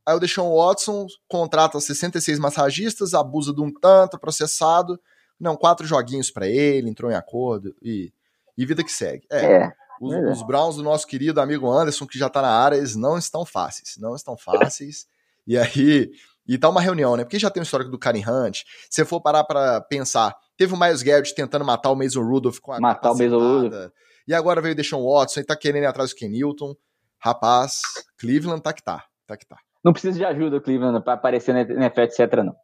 Aí 0.05 0.15
o 0.15 0.19
Deshaun 0.19 0.55
Watson 0.55 1.05
contrata 1.27 1.77
66 1.79 2.39
massagistas, 2.39 3.13
abusa 3.13 3.53
de 3.53 3.61
um 3.61 3.69
tanto, 3.69 4.17
processado. 4.17 4.97
Não, 5.37 5.57
quatro 5.57 5.85
joguinhos 5.85 6.31
para 6.31 6.47
ele, 6.47 6.89
entrou 6.89 7.11
em 7.11 7.15
acordo 7.15 7.75
e, 7.81 8.13
e 8.57 8.65
vida 8.65 8.83
que 8.83 8.91
segue. 8.91 9.27
É. 9.29 9.45
é. 9.45 9.71
Os, 9.99 10.13
é. 10.13 10.31
os, 10.31 10.43
Browns 10.43 10.77
do 10.77 10.83
nosso 10.83 11.05
querido 11.05 11.41
amigo 11.41 11.69
Anderson, 11.69 12.07
que 12.07 12.17
já 12.17 12.29
tá 12.29 12.41
na 12.41 12.49
área, 12.49 12.77
eles 12.77 12.95
não 12.95 13.17
estão 13.17 13.45
fáceis. 13.45 13.97
Não 13.99 14.15
estão 14.15 14.37
fáceis. 14.37 15.07
e 15.45 15.57
aí. 15.57 16.09
E 16.47 16.57
tá 16.57 16.69
uma 16.69 16.79
reunião, 16.79 17.17
né? 17.17 17.25
Porque 17.25 17.37
já 17.37 17.49
tem 17.49 17.61
o 17.61 17.65
histórico 17.65 17.91
do 17.91 17.99
Karen 17.99 18.23
Hunt. 18.25 18.61
Se 18.89 19.03
for 19.03 19.19
parar 19.19 19.43
para 19.43 19.81
pensar, 19.81 20.33
teve 20.55 20.73
o 20.73 20.79
Miles 20.79 21.03
Garrett 21.03 21.35
tentando 21.35 21.65
matar 21.65 21.91
o 21.91 21.95
Mason 21.95 22.21
Rudolph 22.21 22.59
com 22.59 22.71
a 22.71 22.79
Matar 22.79 23.11
o 23.11 23.17
Mason 23.17 23.37
Rudolph. 23.37 23.91
E 24.27 24.33
agora 24.33 24.61
veio 24.61 24.73
o 24.73 24.75
Deshaun 24.75 25.03
Watson 25.03 25.39
e 25.39 25.43
tá 25.43 25.55
querendo 25.55 25.83
ir 25.83 25.87
atrás 25.87 26.09
do 26.09 26.15
Ken 26.15 26.29
Newton. 26.29 26.75
Rapaz, 27.19 27.81
Cleveland 28.19 28.61
tá 28.61 28.73
que 28.73 28.83
tá. 28.83 29.05
Tá 29.25 29.37
que 29.37 29.45
tá. 29.45 29.57
Não 29.83 29.93
precisa 29.93 30.17
de 30.17 30.25
ajuda, 30.25 30.59
Cleveland, 30.59 31.03
para 31.03 31.13
aparecer 31.13 31.53
na 31.53 31.61
NFL, 31.61 32.01
etc, 32.01 32.43
não. 32.43 32.55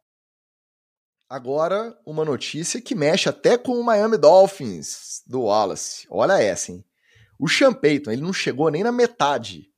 Agora, 1.28 1.98
uma 2.04 2.24
notícia 2.24 2.80
que 2.80 2.94
mexe 2.94 3.28
até 3.28 3.56
com 3.56 3.72
o 3.72 3.84
Miami 3.84 4.18
Dolphins 4.18 5.22
do 5.26 5.42
Wallace. 5.42 6.06
Olha 6.10 6.40
essa, 6.40 6.70
hein? 6.70 6.84
O 7.38 7.48
Sean 7.48 7.72
Payton, 7.72 8.10
ele 8.10 8.22
não 8.22 8.32
chegou 8.32 8.70
nem 8.70 8.82
na 8.82 8.92
metade 8.92 9.70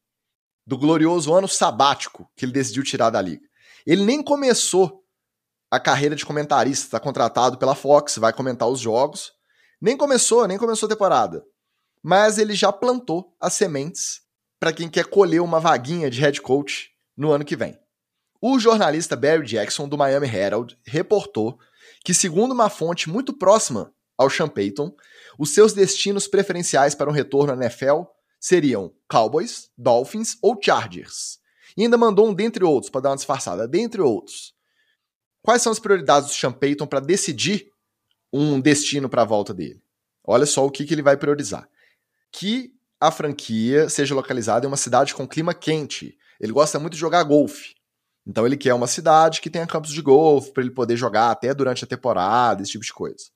do 0.67 0.77
glorioso 0.77 1.33
ano 1.33 1.47
sabático 1.47 2.29
que 2.37 2.45
ele 2.45 2.53
decidiu 2.53 2.83
tirar 2.83 3.11
da 3.11 3.23
liga. 3.23 3.47
Ele 3.87 4.05
nem 4.05 4.23
começou 4.23 5.05
a 5.71 5.79
carreira 5.79 6.17
de 6.17 6.27
comentarista, 6.27 6.87
está 6.87 7.01
contratado 7.01 7.59
pela 7.59 7.75
Fox, 7.75 8.19
vai 8.19 8.33
comentar 8.33 8.69
os 8.69 8.81
jogos. 8.81 9.33
Nem 9.81 9.97
começou, 9.97 10.47
nem 10.49 10.59
começou 10.59 10.87
a 10.87 10.91
temporada. 10.91 11.45
Mas 12.03 12.39
ele 12.39 12.55
já 12.55 12.73
plantou 12.73 13.35
as 13.41 13.55
sementes 13.55 14.21
para 14.59 14.73
quem 14.73 14.89
quer 14.89 15.07
colher 15.07 15.41
uma 15.41 15.61
vaguinha 15.61 16.11
de 16.11 16.21
head 16.21 16.41
coach 16.41 16.91
no 17.17 17.31
ano 17.31 17.45
que 17.45 17.57
vem. 17.57 17.79
O 18.41 18.59
jornalista 18.59 19.17
Barry 19.17 19.45
Jackson, 19.45 19.89
do 19.89 19.99
Miami 19.99 20.29
Herald, 20.29 20.79
reportou 20.87 21.59
que, 22.05 22.15
segundo 22.15 22.53
uma 22.53 22.71
fonte 22.71 23.09
muito 23.09 23.33
próxima 23.33 23.93
ao 24.17 24.31
Sean 24.31 24.49
Payton, 24.49 24.95
os 25.39 25.53
seus 25.53 25.73
destinos 25.73 26.29
preferenciais 26.29 26.95
para 26.95 27.11
um 27.11 27.13
retorno 27.13 27.53
à 27.53 27.57
NFL 27.57 28.03
seriam 28.39 28.93
Cowboys, 29.09 29.71
Dolphins 29.77 30.37
ou 30.41 30.59
Chargers. 30.63 31.39
E 31.77 31.83
ainda 31.83 31.99
mandou 31.99 32.29
um 32.29 32.35
dentre 32.35 32.65
outros, 32.65 32.91
para 32.91 33.03
dar 33.03 33.11
uma 33.11 33.17
disfarçada, 33.17 33.67
dentre 33.67 34.01
outros. 34.01 34.55
Quais 35.43 35.63
são 35.63 35.73
as 35.73 35.79
prioridades 35.79 36.29
do 36.29 36.35
Sean 36.35 36.53
Payton 36.53 36.87
para 36.87 37.01
decidir 37.01 37.71
um 38.33 38.61
destino 38.61 39.09
para 39.09 39.23
a 39.23 39.27
volta 39.27 39.53
dele? 39.53 39.83
Olha 40.25 40.47
só 40.47 40.65
o 40.65 40.71
que, 40.71 40.85
que 40.85 40.95
ele 40.95 41.03
vai 41.03 41.17
priorizar. 41.17 41.69
Que 42.39 42.71
a 43.01 43.11
franquia 43.11 43.89
seja 43.89 44.15
localizada 44.15 44.67
em 44.67 44.69
uma 44.69 44.77
cidade 44.77 45.15
com 45.15 45.27
clima 45.27 45.55
quente, 45.55 46.19
ele 46.39 46.53
gosta 46.53 46.79
muito 46.79 46.93
de 46.93 46.99
jogar 46.99 47.23
golfe. 47.23 47.75
Então 48.27 48.45
ele 48.45 48.59
quer 48.59 48.75
uma 48.75 48.87
cidade 48.87 49.41
que 49.41 49.49
tenha 49.49 49.67
campos 49.67 49.91
de 49.91 50.03
golfe 50.03 50.53
para 50.53 50.63
ele 50.63 50.75
poder 50.75 50.99
jogar 50.99 51.31
até 51.31 51.55
durante 51.55 51.83
a 51.83 51.87
temporada, 51.87 52.63
esse 52.63 52.73
tipo 52.73 52.85
de 52.85 52.93
coisa. 52.93 53.31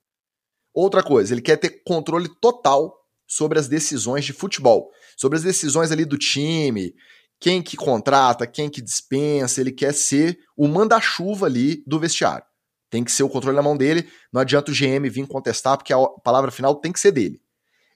Outra 0.71 1.01
coisa, 1.01 1.33
ele 1.33 1.41
quer 1.41 1.57
ter 1.57 1.81
controle 1.83 2.29
total 2.39 2.95
sobre 3.27 3.57
as 3.57 3.67
decisões 3.67 4.23
de 4.23 4.33
futebol, 4.33 4.91
sobre 5.17 5.35
as 5.35 5.43
decisões 5.43 5.91
ali 5.91 6.05
do 6.05 6.17
time, 6.17 6.93
quem 7.39 7.59
que 7.59 7.75
contrata, 7.75 8.45
quem 8.45 8.69
que 8.69 8.83
dispensa, 8.83 9.61
ele 9.61 9.71
quer 9.71 9.95
ser 9.95 10.37
o 10.55 10.67
manda-chuva 10.67 11.47
ali 11.47 11.83
do 11.87 11.99
vestiário. 11.99 12.45
Tem 12.87 13.03
que 13.03 13.11
ser 13.11 13.23
o 13.23 13.29
controle 13.29 13.55
na 13.55 13.63
mão 13.63 13.75
dele, 13.75 14.07
não 14.31 14.41
adianta 14.41 14.69
o 14.69 14.75
GM 14.75 15.09
vir 15.09 15.25
contestar, 15.25 15.75
porque 15.75 15.91
a 15.91 16.05
palavra 16.23 16.51
final 16.51 16.75
tem 16.75 16.91
que 16.91 16.99
ser 16.99 17.11
dele. 17.11 17.41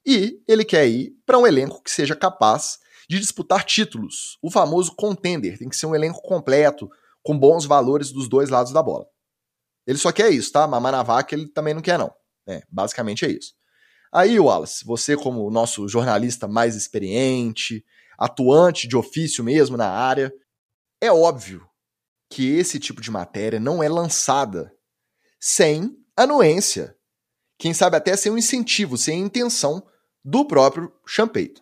E 0.06 0.42
ele 0.48 0.64
quer 0.64 0.88
ir 0.88 1.16
para 1.26 1.38
um 1.38 1.48
elenco 1.48 1.82
que 1.82 1.90
seja 1.90 2.16
capaz 2.16 2.80
de 3.10 3.20
disputar 3.20 3.64
títulos. 3.64 4.38
O 4.42 4.52
famoso 4.52 4.96
contender. 4.96 5.58
Tem 5.58 5.70
que 5.70 5.76
ser 5.76 5.88
um 5.88 5.96
elenco 5.96 6.22
completo, 6.22 6.90
com 7.24 7.38
bons 7.38 7.66
valores 7.66 8.12
dos 8.12 8.30
dois 8.30 8.50
lados 8.50 8.72
da 8.72 8.84
bola. 8.84 9.06
Ele 9.88 9.98
só 9.98 10.12
quer 10.12 10.30
isso, 10.32 10.52
tá? 10.52 10.68
Mamar 10.68 10.92
na 10.92 11.04
vaca 11.04 11.36
ele 11.36 11.48
também 11.48 11.74
não 11.74 11.82
quer, 11.82 11.98
não. 11.98 12.14
É, 12.48 12.64
basicamente 12.70 13.26
é 13.26 13.32
isso. 13.32 13.54
Aí, 14.14 14.40
Wallace, 14.40 14.86
você 14.86 15.18
como 15.18 15.50
nosso 15.50 15.88
jornalista 15.88 16.48
mais 16.48 16.76
experiente, 16.76 17.84
atuante 18.18 18.88
de 18.88 18.96
ofício 18.96 19.44
mesmo 19.44 19.76
na 19.76 19.90
área, 19.90 20.34
é 21.02 21.12
óbvio 21.12 21.68
que 22.30 22.56
esse 22.58 22.80
tipo 22.80 23.02
de 23.02 23.12
matéria 23.12 23.60
não 23.60 23.84
é 23.84 23.90
lançada 23.90 24.74
sem 25.40 25.96
anuência. 26.16 26.96
Quem 27.58 27.74
sabe 27.74 27.98
até 27.98 28.16
sem 28.16 28.32
um 28.32 28.38
incentivo, 28.38 28.98
sem 28.98 29.20
intenção 29.20 29.86
do 30.26 30.44
próprio 30.44 30.92
Champeito. 31.06 31.62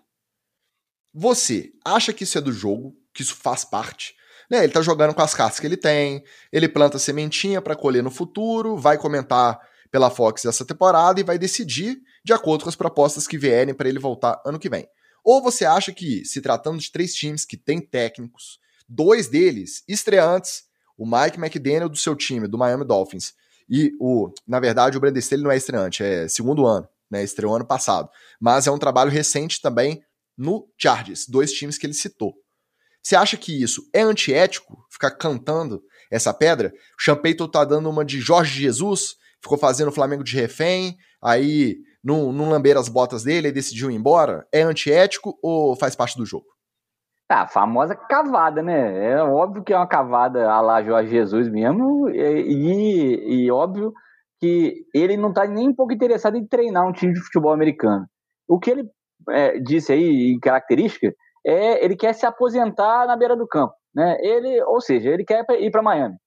Você 1.13 1.73
acha 1.83 2.13
que 2.13 2.23
isso 2.23 2.37
é 2.37 2.41
do 2.41 2.53
jogo, 2.53 2.95
que 3.13 3.21
isso 3.21 3.35
faz 3.35 3.65
parte? 3.65 4.15
Né? 4.49 4.63
Ele 4.63 4.71
tá 4.71 4.81
jogando 4.81 5.13
com 5.13 5.21
as 5.21 5.33
cartas 5.33 5.59
que 5.59 5.67
ele 5.67 5.75
tem, 5.75 6.23
ele 6.51 6.69
planta 6.69 6.97
sementinha 6.97 7.61
para 7.61 7.75
colher 7.75 8.01
no 8.01 8.09
futuro, 8.09 8.77
vai 8.77 8.97
comentar 8.97 9.59
pela 9.91 10.09
Fox 10.09 10.45
essa 10.45 10.65
temporada 10.65 11.19
e 11.19 11.23
vai 11.23 11.37
decidir 11.37 12.01
de 12.23 12.31
acordo 12.31 12.63
com 12.63 12.69
as 12.69 12.75
propostas 12.75 13.27
que 13.27 13.37
vierem 13.37 13.73
para 13.73 13.89
ele 13.89 13.99
voltar 13.99 14.41
ano 14.45 14.57
que 14.57 14.69
vem. 14.69 14.87
Ou 15.23 15.41
você 15.41 15.65
acha 15.65 15.91
que, 15.91 16.23
se 16.23 16.41
tratando 16.41 16.79
de 16.79 16.91
três 16.91 17.13
times 17.13 17.45
que 17.45 17.57
têm 17.57 17.81
técnicos, 17.81 18.59
dois 18.87 19.27
deles 19.27 19.83
estreantes, 19.87 20.63
o 20.97 21.05
Mike 21.05 21.37
McDaniel 21.37 21.89
do 21.89 21.97
seu 21.97 22.15
time, 22.15 22.47
do 22.47 22.57
Miami 22.57 22.85
Dolphins, 22.85 23.33
e 23.69 23.91
o, 23.99 24.31
na 24.47 24.59
verdade, 24.59 24.97
o 24.97 24.99
Brandon 24.99 25.19
Staley 25.19 25.43
não 25.43 25.51
é 25.51 25.57
estreante, 25.57 26.03
é 26.03 26.27
segundo 26.27 26.65
ano, 26.65 26.87
né? 27.13 27.23
Estreou 27.23 27.55
ano 27.55 27.65
passado. 27.65 28.09
Mas 28.41 28.67
é 28.67 28.71
um 28.71 28.79
trabalho 28.79 29.11
recente 29.11 29.61
também 29.61 30.03
no 30.37 30.67
Chargers, 30.77 31.27
dois 31.27 31.53
times 31.53 31.77
que 31.77 31.85
ele 31.85 31.93
citou. 31.93 32.33
Você 33.01 33.15
acha 33.15 33.37
que 33.37 33.61
isso 33.61 33.81
é 33.93 34.01
antiético, 34.01 34.77
ficar 34.91 35.11
cantando 35.11 35.81
essa 36.11 36.33
pedra? 36.33 36.73
O 36.99 37.01
Champeito 37.01 37.47
tá 37.47 37.63
dando 37.63 37.89
uma 37.89 38.03
de 38.03 38.19
Jorge 38.19 38.61
Jesus, 38.61 39.15
ficou 39.41 39.57
fazendo 39.57 39.89
o 39.89 39.93
Flamengo 39.93 40.23
de 40.23 40.35
refém, 40.35 40.97
aí 41.21 41.77
não, 42.03 42.31
não 42.31 42.53
as 42.79 42.89
botas 42.89 43.23
dele 43.23 43.49
e 43.49 43.51
decidiu 43.51 43.91
ir 43.91 43.95
embora? 43.95 44.47
É 44.51 44.61
antiético 44.61 45.37
ou 45.43 45.75
faz 45.75 45.95
parte 45.95 46.17
do 46.17 46.25
jogo? 46.25 46.47
Ah, 47.29 47.43
a 47.43 47.47
famosa 47.47 47.95
cavada, 47.95 48.61
né? 48.61 49.11
É 49.11 49.23
óbvio 49.23 49.63
que 49.63 49.73
é 49.73 49.77
uma 49.77 49.87
cavada 49.87 50.49
a 50.49 50.61
lá 50.61 50.83
Jorge 50.83 51.09
Jesus 51.09 51.49
mesmo, 51.49 52.09
e, 52.09 53.45
e 53.45 53.51
óbvio 53.51 53.93
que 54.43 54.85
ele 54.93 55.15
não 55.15 55.29
está 55.29 55.47
nem 55.47 55.69
um 55.69 55.73
pouco 55.73 55.93
interessado 55.93 56.35
em 56.35 56.45
treinar 56.45 56.85
um 56.85 56.91
time 56.91 57.13
de 57.13 57.21
futebol 57.21 57.53
americano. 57.53 58.05
O 58.45 58.59
que 58.59 58.71
ele 58.71 58.83
é, 59.29 59.57
disse 59.57 59.93
aí 59.93 60.33
em 60.33 60.39
característica 60.39 61.15
é 61.47 61.83
ele 61.83 61.95
quer 61.95 62.11
se 62.11 62.25
aposentar 62.25 63.07
na 63.07 63.15
beira 63.15 63.37
do 63.37 63.47
campo, 63.47 63.73
né? 63.95 64.17
Ele, 64.19 64.61
ou 64.63 64.81
seja, 64.81 65.11
ele 65.11 65.23
quer 65.23 65.45
ir 65.61 65.71
para 65.71 65.81
Miami. 65.81 66.17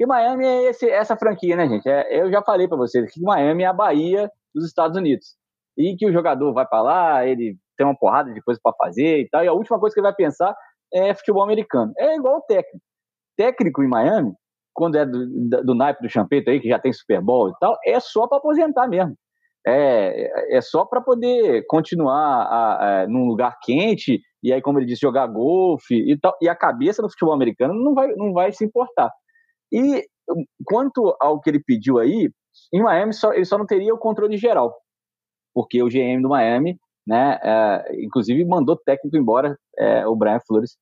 E 0.00 0.06
Miami 0.06 0.46
é 0.46 0.70
esse, 0.70 0.88
essa 0.88 1.18
franquia, 1.18 1.54
né, 1.54 1.68
gente? 1.68 1.86
É, 1.86 2.18
eu 2.18 2.32
já 2.32 2.42
falei 2.42 2.66
para 2.66 2.78
vocês 2.78 3.12
que 3.12 3.20
Miami 3.20 3.62
é 3.62 3.66
a 3.66 3.74
Bahia 3.74 4.30
dos 4.54 4.64
Estados 4.64 4.96
Unidos. 4.96 5.36
E 5.76 5.94
que 5.96 6.06
o 6.06 6.12
jogador 6.12 6.54
vai 6.54 6.66
para 6.66 6.80
lá, 6.80 7.26
ele 7.26 7.58
tem 7.76 7.86
uma 7.86 7.98
porrada 7.98 8.32
de 8.32 8.40
coisa 8.40 8.58
para 8.62 8.74
fazer 8.78 9.20
e 9.20 9.28
tal, 9.28 9.44
e 9.44 9.48
a 9.48 9.52
última 9.52 9.78
coisa 9.78 9.92
que 9.92 10.00
ele 10.00 10.08
vai 10.08 10.16
pensar 10.16 10.56
é 10.94 11.14
futebol 11.14 11.42
americano. 11.42 11.92
É 11.98 12.16
igual 12.16 12.38
o 12.38 12.42
técnico. 12.42 12.80
Técnico 13.36 13.82
em 13.82 13.88
Miami, 13.88 14.32
quando 14.76 14.96
é 14.96 15.06
do, 15.06 15.64
do 15.64 15.74
naipe 15.74 16.02
do 16.02 16.08
Champeito 16.08 16.50
aí, 16.50 16.60
que 16.60 16.68
já 16.68 16.78
tem 16.78 16.92
Super 16.92 17.20
Bowl 17.20 17.48
e 17.48 17.52
tal, 17.58 17.76
é 17.84 17.98
só 17.98 18.28
para 18.28 18.38
aposentar 18.38 18.86
mesmo. 18.86 19.16
É, 19.66 20.56
é 20.56 20.60
só 20.60 20.84
para 20.84 21.00
poder 21.00 21.64
continuar 21.66 22.42
a, 22.42 23.02
a, 23.02 23.08
num 23.08 23.26
lugar 23.26 23.58
quente, 23.62 24.20
e 24.40 24.52
aí, 24.52 24.62
como 24.62 24.78
ele 24.78 24.86
disse, 24.86 25.00
jogar 25.00 25.26
golfe 25.26 25.94
e 25.94 26.16
tal, 26.20 26.36
e 26.40 26.48
a 26.48 26.54
cabeça 26.54 27.02
do 27.02 27.10
futebol 27.10 27.34
americano 27.34 27.74
não 27.74 27.94
vai, 27.94 28.08
não 28.14 28.32
vai 28.32 28.52
se 28.52 28.64
importar. 28.64 29.10
E 29.72 30.04
quanto 30.64 31.16
ao 31.20 31.40
que 31.40 31.50
ele 31.50 31.62
pediu 31.64 31.98
aí, 31.98 32.30
em 32.72 32.82
Miami 32.82 33.12
só, 33.12 33.32
ele 33.32 33.44
só 33.44 33.58
não 33.58 33.66
teria 33.66 33.92
o 33.92 33.98
controle 33.98 34.36
geral, 34.36 34.72
porque 35.52 35.82
o 35.82 35.88
GM 35.88 36.22
do 36.22 36.28
Miami, 36.28 36.78
né, 37.04 37.38
é, 37.42 38.04
inclusive 38.04 38.44
mandou 38.44 38.76
técnico 38.76 39.16
embora, 39.16 39.58
é, 39.78 40.06
o 40.06 40.14
Brian 40.14 40.40
Flores, 40.46 40.76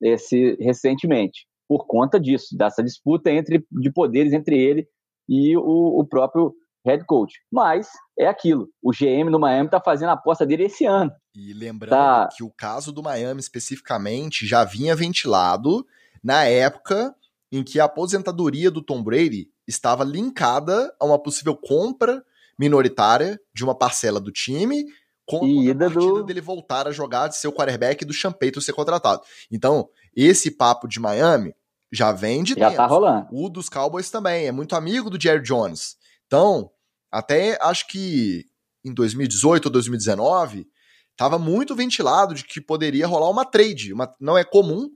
esse 0.00 0.56
recentemente, 0.60 1.46
por 1.70 1.86
conta 1.86 2.18
disso, 2.18 2.56
dessa 2.58 2.82
disputa 2.82 3.30
entre 3.30 3.64
de 3.70 3.92
poderes 3.92 4.32
entre 4.32 4.58
ele 4.58 4.88
e 5.28 5.56
o, 5.56 6.00
o 6.00 6.04
próprio 6.04 6.52
head 6.84 7.04
coach. 7.06 7.34
Mas 7.48 7.86
é 8.18 8.26
aquilo, 8.26 8.68
o 8.82 8.90
GM 8.90 9.30
do 9.30 9.38
Miami 9.38 9.66
está 9.66 9.80
fazendo 9.80 10.08
a 10.08 10.14
aposta 10.14 10.44
dele 10.44 10.64
esse 10.64 10.84
ano. 10.84 11.12
E 11.32 11.52
lembrando 11.52 11.90
tá... 11.90 12.28
que 12.36 12.42
o 12.42 12.50
caso 12.50 12.90
do 12.90 13.04
Miami 13.04 13.38
especificamente 13.38 14.48
já 14.48 14.64
vinha 14.64 14.96
ventilado 14.96 15.86
na 16.24 16.42
época 16.42 17.14
em 17.52 17.62
que 17.62 17.78
a 17.78 17.84
aposentadoria 17.84 18.68
do 18.68 18.82
Tom 18.82 19.00
Brady 19.00 19.48
estava 19.64 20.02
linkada 20.02 20.92
a 20.98 21.04
uma 21.04 21.22
possível 21.22 21.56
compra 21.56 22.20
minoritária 22.58 23.38
de 23.54 23.62
uma 23.62 23.78
parcela 23.78 24.18
do 24.18 24.32
time 24.32 24.86
com 25.24 25.36
a 25.36 25.40
partida 25.40 25.88
do... 25.88 26.24
dele 26.24 26.40
voltar 26.40 26.88
a 26.88 26.90
jogar 26.90 27.28
de 27.28 27.36
ser 27.36 27.46
o 27.46 27.52
quarterback 27.52 28.04
do 28.04 28.12
Champeito 28.12 28.60
ser 28.60 28.72
contratado. 28.72 29.22
Então, 29.52 29.88
esse 30.16 30.50
papo 30.50 30.88
de 30.88 30.98
Miami 30.98 31.54
já 31.92 32.12
vem 32.12 32.42
de 32.42 32.54
já 32.54 32.68
dentro. 32.68 32.76
tá 32.76 32.86
rolando. 32.86 33.26
O 33.32 33.48
dos 33.48 33.68
Cowboys 33.68 34.10
também, 34.10 34.46
é 34.46 34.52
muito 34.52 34.76
amigo 34.76 35.10
do 35.10 35.20
Jerry 35.20 35.42
Jones. 35.42 35.96
Então, 36.26 36.70
até 37.10 37.58
acho 37.60 37.86
que 37.88 38.46
em 38.84 38.94
2018 38.94 39.66
ou 39.66 39.72
2019, 39.72 40.66
estava 41.12 41.38
muito 41.38 41.74
ventilado 41.74 42.34
de 42.34 42.44
que 42.44 42.60
poderia 42.60 43.06
rolar 43.06 43.28
uma 43.28 43.44
trade. 43.44 43.92
Uma, 43.92 44.12
não 44.18 44.38
é 44.38 44.44
comum, 44.44 44.88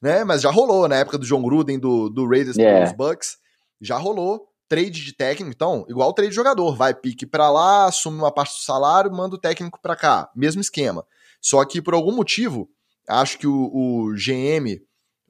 né? 0.00 0.24
Mas 0.24 0.42
já 0.42 0.50
rolou 0.50 0.86
na 0.88 0.96
época 0.96 1.18
do 1.18 1.26
John 1.26 1.42
Gruden, 1.42 1.78
do, 1.78 2.08
do 2.08 2.28
Raiders 2.28 2.56
yeah. 2.56 2.78
pelos 2.78 2.96
Bucks. 2.96 3.38
Já 3.80 3.96
rolou 3.96 4.48
trade 4.68 5.04
de 5.04 5.12
técnico, 5.12 5.52
então, 5.54 5.84
igual 5.88 6.12
trade 6.12 6.30
de 6.30 6.36
jogador, 6.36 6.74
vai 6.74 6.94
pique 6.94 7.26
para 7.26 7.50
lá, 7.50 7.84
assume 7.84 8.18
uma 8.18 8.32
parte 8.32 8.54
do 8.54 8.64
salário, 8.64 9.12
manda 9.12 9.34
o 9.34 9.38
técnico 9.38 9.78
para 9.80 9.94
cá, 9.94 10.30
mesmo 10.34 10.60
esquema. 10.60 11.04
Só 11.40 11.62
que 11.64 11.82
por 11.82 11.92
algum 11.92 12.12
motivo, 12.12 12.68
acho 13.06 13.38
que 13.38 13.46
o, 13.46 13.70
o 13.72 14.14
GM 14.14 14.80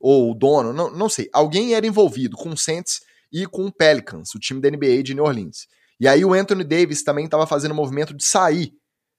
ou 0.06 0.30
o 0.30 0.34
dono, 0.34 0.70
não, 0.70 0.90
não 0.90 1.08
sei, 1.08 1.30
alguém 1.32 1.72
era 1.72 1.86
envolvido 1.86 2.36
com 2.36 2.50
o 2.50 2.58
Saints 2.58 3.00
e 3.32 3.46
com 3.46 3.64
o 3.64 3.72
Pelicans, 3.72 4.34
o 4.34 4.38
time 4.38 4.60
da 4.60 4.70
NBA 4.70 5.02
de 5.02 5.14
New 5.14 5.24
Orleans. 5.24 5.66
E 5.98 6.06
aí 6.06 6.22
o 6.22 6.34
Anthony 6.34 6.62
Davis 6.62 7.02
também 7.02 7.24
estava 7.24 7.46
fazendo 7.46 7.72
o 7.72 7.74
movimento 7.74 8.12
de 8.12 8.22
sair 8.22 8.74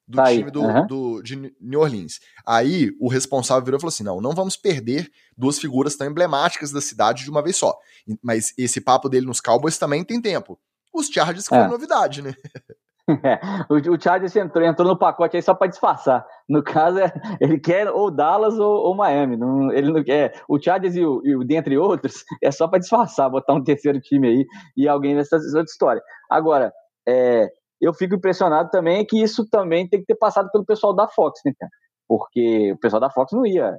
do 0.07 0.23
time 0.25 0.51
do, 0.51 0.61
uhum. 0.61 0.85
do, 0.85 1.21
de 1.23 1.55
New 1.59 1.79
Orleans. 1.79 2.19
Aí 2.45 2.91
o 2.99 3.09
responsável 3.09 3.65
virou 3.65 3.79
e 3.79 3.81
falou 3.81 3.89
assim: 3.89 4.03
não, 4.03 4.21
não 4.21 4.35
vamos 4.35 4.55
perder 4.55 5.09
duas 5.35 5.57
figuras 5.57 5.95
tão 5.95 6.05
emblemáticas 6.05 6.71
da 6.71 6.79
cidade 6.79 7.23
de 7.23 7.31
uma 7.31 7.41
vez 7.41 7.57
só. 7.57 7.75
Mas 8.21 8.53
esse 8.55 8.79
papo 8.79 9.09
dele 9.09 9.25
nos 9.25 9.41
Cowboys 9.41 9.79
também 9.79 10.03
tem 10.03 10.21
tempo. 10.21 10.59
Os 10.93 11.07
Chargers 11.07 11.45
é. 11.45 11.49
foi 11.49 11.67
novidade, 11.67 12.21
né? 12.21 12.35
É, 13.23 13.39
o, 13.69 13.95
o 13.95 14.01
Chargers 14.01 14.35
entrou, 14.35 14.65
entrou 14.65 14.87
no 14.87 14.97
pacote 14.97 15.35
aí 15.35 15.41
só 15.41 15.53
para 15.53 15.67
disfarçar. 15.67 16.25
No 16.49 16.63
caso, 16.63 16.99
é, 16.99 17.13
ele 17.39 17.59
quer 17.59 17.87
ou 17.89 18.09
Dallas 18.09 18.57
ou, 18.57 18.67
ou 18.67 18.95
Miami. 18.95 19.37
Não, 19.37 19.71
ele 19.71 19.91
não 19.91 20.03
quer. 20.03 20.41
O 20.49 20.59
Chargers 20.59 20.95
e 20.95 21.05
o, 21.05 21.21
e 21.23 21.35
o 21.35 21.43
dentre 21.43 21.77
outros 21.77 22.23
é 22.43 22.51
só 22.51 22.67
para 22.67 22.79
disfarçar, 22.79 23.29
botar 23.29 23.53
um 23.53 23.63
terceiro 23.63 23.99
time 24.01 24.27
aí 24.27 24.45
e 24.75 24.87
alguém 24.87 25.15
nessa 25.15 25.35
outra 25.35 25.63
história. 25.63 26.01
Agora, 26.29 26.73
é, 27.07 27.47
eu 27.79 27.93
fico 27.93 28.15
impressionado 28.15 28.69
também 28.69 29.05
que 29.05 29.21
isso 29.21 29.47
também 29.49 29.87
tem 29.87 29.99
que 29.99 30.07
ter 30.07 30.15
passado 30.15 30.49
pelo 30.51 30.65
pessoal 30.65 30.93
da 30.93 31.07
Fox, 31.07 31.41
né, 31.45 31.53
cara? 31.59 31.71
Porque 32.07 32.71
o 32.73 32.79
pessoal 32.79 32.99
da 32.99 33.09
Fox 33.09 33.31
não 33.33 33.45
ia 33.45 33.77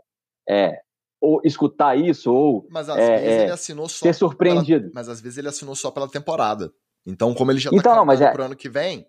é, 0.48 0.78
ou 1.20 1.40
escutar 1.44 1.96
isso, 1.96 2.32
ou 2.32 2.66
mas 2.70 2.88
às 2.88 2.98
é, 2.98 3.16
vezes 3.16 3.40
ele 3.40 3.50
é, 3.50 3.54
assinou 3.54 3.88
só 3.88 4.06
ser 4.06 4.14
surpreendido. 4.14 4.82
Pela, 4.82 4.92
mas 4.94 5.08
às 5.08 5.20
vezes 5.20 5.38
ele 5.38 5.48
assinou 5.48 5.74
só 5.74 5.90
pela 5.90 6.08
temporada. 6.08 6.70
Então, 7.06 7.32
como 7.34 7.52
ele 7.52 7.60
já 7.60 7.70
tá 7.70 7.76
então, 7.76 7.94
não, 7.94 8.04
mas 8.04 8.20
é... 8.20 8.30
pro 8.32 8.42
ano 8.42 8.56
que 8.56 8.68
vem, 8.68 9.06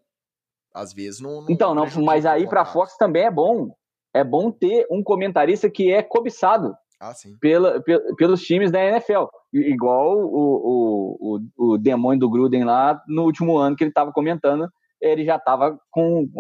às 0.82 0.94
vezes 0.94 1.20
não. 1.20 1.42
não 1.42 1.46
então, 1.50 1.76
não, 1.76 1.86
mas 2.04 2.26
aí 2.26 2.48
pra 2.48 2.66
Fox 2.66 2.98
também 2.98 3.24
é 3.24 3.32
bom. 3.32 3.70
É 4.13 4.24
bom 4.24 4.52
ter 4.52 4.88
um 4.90 5.04
comentarista 5.04 5.70
que 5.70 5.92
é 5.92 6.02
cobiçado 6.02 6.74
ah, 7.00 7.12
pela, 7.40 7.84
pelos 8.18 8.42
times 8.42 8.72
da 8.72 8.84
NFL. 8.84 9.26
Igual 9.54 10.18
o, 10.18 11.18
o, 11.20 11.40
o, 11.58 11.74
o 11.74 11.78
demônio 11.78 12.20
do 12.20 12.30
Gruden 12.30 12.63
lá 12.63 13.00
no 13.08 13.24
último 13.24 13.58
ano 13.58 13.76
que 13.76 13.84
ele 13.84 13.92
estava 13.92 14.12
comentando 14.12 14.68
ele 15.02 15.24
já 15.24 15.36
estava 15.36 15.78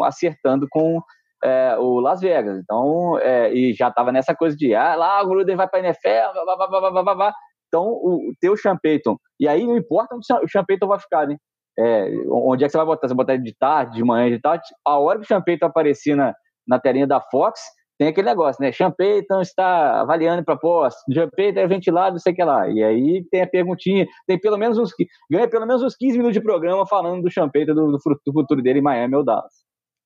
acertando 0.03 0.67
com 0.69 1.01
é, 1.43 1.77
o 1.77 1.99
Las 1.99 2.21
Vegas. 2.21 2.59
Então, 2.59 3.17
é, 3.19 3.53
e 3.53 3.73
já 3.73 3.89
estava 3.89 4.11
nessa 4.11 4.35
coisa 4.35 4.55
de, 4.55 4.73
ah, 4.73 4.95
lá 4.95 5.21
o 5.21 5.27
Gruden 5.27 5.55
vai 5.55 5.67
para 5.67 5.79
a 5.79 5.83
NFL, 5.83 6.33
blá, 6.33 6.55
blá, 6.55 6.67
blá, 6.67 6.91
blá, 6.91 7.03
blá, 7.03 7.15
blá. 7.15 7.33
Então, 7.67 7.83
o, 7.83 8.29
o 8.29 8.33
teu 8.39 8.55
Sean 8.55 8.77
Payton, 8.81 9.17
e 9.39 9.47
aí 9.47 9.65
não 9.65 9.77
importa 9.77 10.15
onde 10.15 10.25
o 10.43 10.49
Sean 10.49 10.63
Payton 10.65 10.87
vai 10.87 10.99
ficar, 10.99 11.27
né? 11.27 11.37
É, 11.79 12.09
onde 12.29 12.63
é 12.63 12.67
que 12.67 12.71
você 12.71 12.77
vai 12.77 12.85
botar? 12.85 13.07
Você 13.07 13.13
vai 13.13 13.25
botar 13.25 13.37
de 13.37 13.55
tarde, 13.55 13.97
de 13.97 14.03
manhã, 14.03 14.29
de 14.29 14.41
tarde? 14.41 14.63
A 14.85 14.97
hora 14.99 15.19
que 15.19 15.25
o 15.25 15.27
Sean 15.27 15.41
Payton 15.41 15.65
aparecer 15.65 16.15
na, 16.15 16.33
na 16.67 16.79
telinha 16.79 17.05
da 17.05 17.21
Fox, 17.21 17.59
tem 17.97 18.09
aquele 18.09 18.27
negócio, 18.27 18.63
né? 18.63 18.71
Champeyton 18.71 19.41
está 19.41 20.01
avaliando 20.01 20.45
proposta, 20.45 20.99
Champeyton 21.11 21.59
é 21.59 21.67
ventilado, 21.67 22.11
não 22.11 22.19
sei 22.19 22.31
o 22.31 22.35
que 22.35 22.43
lá. 22.43 22.69
E 22.69 22.83
aí 22.83 23.25
tem 23.31 23.41
a 23.41 23.47
perguntinha, 23.47 24.05
tem 24.27 24.39
pelo 24.39 24.57
menos 24.57 24.77
uns, 24.77 24.91
ganha 25.29 25.49
pelo 25.49 25.65
menos 25.65 25.81
uns 25.81 25.95
15 25.95 26.17
minutos 26.17 26.35
de 26.35 26.41
programa 26.41 26.85
falando 26.85 27.23
do 27.23 27.31
Champeyton, 27.31 27.73
do, 27.73 27.91
do 27.93 28.33
futuro 28.33 28.61
dele 28.61 28.79
em 28.79 28.83
Miami 28.83 29.15
ou 29.15 29.25
Dallas. 29.25 29.53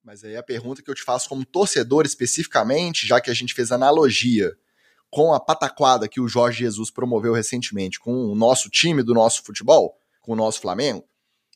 Mas 0.03 0.23
aí 0.23 0.37
a 0.37 0.43
pergunta 0.43 0.81
que 0.81 0.89
eu 0.89 0.95
te 0.95 1.03
faço 1.03 1.27
como 1.27 1.45
torcedor 1.45 2.05
especificamente, 2.05 3.05
já 3.05 3.19
que 3.19 3.29
a 3.29 3.33
gente 3.33 3.53
fez 3.53 3.71
analogia 3.71 4.51
com 5.09 5.33
a 5.33 5.39
pataquada 5.39 6.07
que 6.07 6.21
o 6.21 6.27
Jorge 6.27 6.59
Jesus 6.59 6.89
promoveu 6.89 7.33
recentemente 7.33 7.99
com 7.99 8.13
o 8.13 8.33
nosso 8.33 8.69
time 8.69 9.03
do 9.03 9.13
nosso 9.13 9.43
futebol, 9.43 9.93
com 10.21 10.31
o 10.31 10.35
nosso 10.35 10.61
Flamengo, 10.61 11.03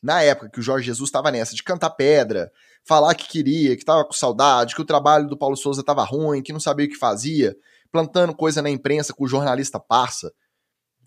na 0.02 0.22
época 0.22 0.50
que 0.50 0.60
o 0.60 0.62
Jorge 0.62 0.86
Jesus 0.86 1.08
estava 1.08 1.30
nessa 1.30 1.54
de 1.54 1.62
cantar 1.62 1.90
pedra, 1.90 2.50
falar 2.84 3.14
que 3.14 3.28
queria, 3.28 3.74
que 3.74 3.82
estava 3.82 4.04
com 4.04 4.12
saudade, 4.12 4.74
que 4.74 4.82
o 4.82 4.86
trabalho 4.86 5.26
do 5.26 5.36
Paulo 5.36 5.56
Souza 5.56 5.80
estava 5.80 6.04
ruim, 6.04 6.42
que 6.42 6.52
não 6.52 6.60
sabia 6.60 6.86
o 6.86 6.88
que 6.88 6.96
fazia, 6.96 7.56
plantando 7.90 8.34
coisa 8.34 8.60
na 8.60 8.70
imprensa 8.70 9.12
com 9.12 9.24
o 9.24 9.28
jornalista 9.28 9.80
parça, 9.80 10.32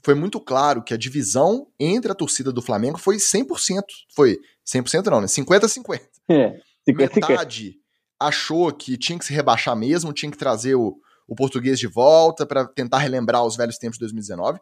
foi 0.03 0.15
muito 0.15 0.39
claro 0.39 0.81
que 0.81 0.93
a 0.93 0.97
divisão 0.97 1.67
entre 1.79 2.11
a 2.11 2.15
torcida 2.15 2.51
do 2.51 2.61
Flamengo 2.61 2.97
foi 2.97 3.17
100%. 3.17 3.83
Foi 4.15 4.39
100% 4.65 5.07
não, 5.07 5.21
né? 5.21 5.27
50-50. 5.27 6.01
É, 6.29 6.59
50 6.87 7.15
Metade 7.15 7.75
achou 8.19 8.71
que 8.71 8.97
tinha 8.97 9.17
que 9.17 9.25
se 9.25 9.33
rebaixar 9.33 9.75
mesmo, 9.75 10.13
tinha 10.13 10.31
que 10.31 10.37
trazer 10.37 10.75
o, 10.75 10.97
o 11.27 11.35
português 11.35 11.79
de 11.79 11.87
volta 11.87 12.45
para 12.45 12.65
tentar 12.65 12.99
relembrar 12.99 13.45
os 13.45 13.55
velhos 13.55 13.77
tempos 13.77 13.97
de 13.97 14.01
2019. 14.01 14.59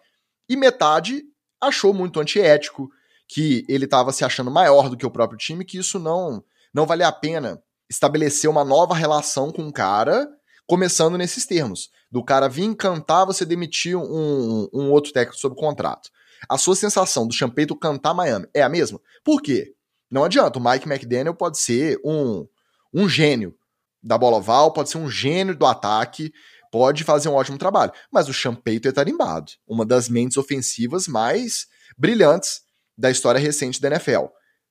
E 0.50 0.56
metade 0.56 1.24
achou 1.62 1.94
muito 1.94 2.20
antiético, 2.20 2.90
que 3.28 3.66
ele 3.68 3.86
estava 3.86 4.12
se 4.12 4.24
achando 4.24 4.50
maior 4.50 4.90
do 4.90 4.98
que 4.98 5.06
o 5.06 5.12
próprio 5.12 5.38
time, 5.38 5.66
que 5.66 5.78
isso 5.78 6.00
não 6.00 6.44
não 6.74 6.86
valia 6.86 7.08
a 7.08 7.12
pena 7.12 7.62
estabelecer 7.90 8.50
uma 8.50 8.64
nova 8.64 8.94
relação 8.94 9.52
com 9.52 9.68
o 9.68 9.74
cara, 9.74 10.28
começando 10.68 11.18
nesses 11.18 11.46
termos. 11.46 11.90
Do 12.12 12.24
cara 12.24 12.48
vir 12.48 12.76
cantar, 12.76 13.26
você 13.26 13.46
demitir 13.46 13.98
um, 13.98 14.70
um 14.74 14.92
outro 14.92 15.12
técnico 15.12 15.40
sob 15.40 15.56
contrato. 15.56 16.10
A 16.48 16.58
sua 16.58 16.76
sensação 16.76 17.28
do 17.28 17.34
Champeito 17.34 17.76
cantar 17.76 18.14
Miami 18.14 18.48
é 18.54 18.62
a 18.62 18.70
mesma? 18.70 19.00
Por 19.24 19.42
quê? 19.42 19.74
Não 20.10 20.24
adianta, 20.24 20.60
o 20.60 20.64
Mike 20.64 20.88
McDaniel 20.88 21.34
pode 21.34 21.58
ser 21.58 22.00
um, 22.06 22.48
um 22.94 23.10
gênio 23.10 23.56
da 24.02 24.18
bola 24.18 24.38
oval, 24.38 24.72
pode 24.72 24.90
ser 24.90 24.98
um 25.00 25.10
gênio 25.10 25.56
do 25.56 25.66
ataque, 25.66 26.32
pode 26.72 27.04
fazer 27.04 27.28
um 27.28 27.34
ótimo 27.34 27.58
trabalho. 27.58 27.92
Mas 28.12 28.30
o 28.30 28.34
Champeito 28.34 28.88
é 28.88 28.92
tarimbado. 28.92 29.52
Uma 29.68 29.86
das 29.86 30.08
mentes 30.08 30.38
ofensivas 30.38 31.08
mais 31.08 31.66
brilhantes 31.98 32.62
da 32.98 33.12
história 33.12 33.40
recente 33.40 33.80
da 33.80 33.90
NFL. 33.90 34.26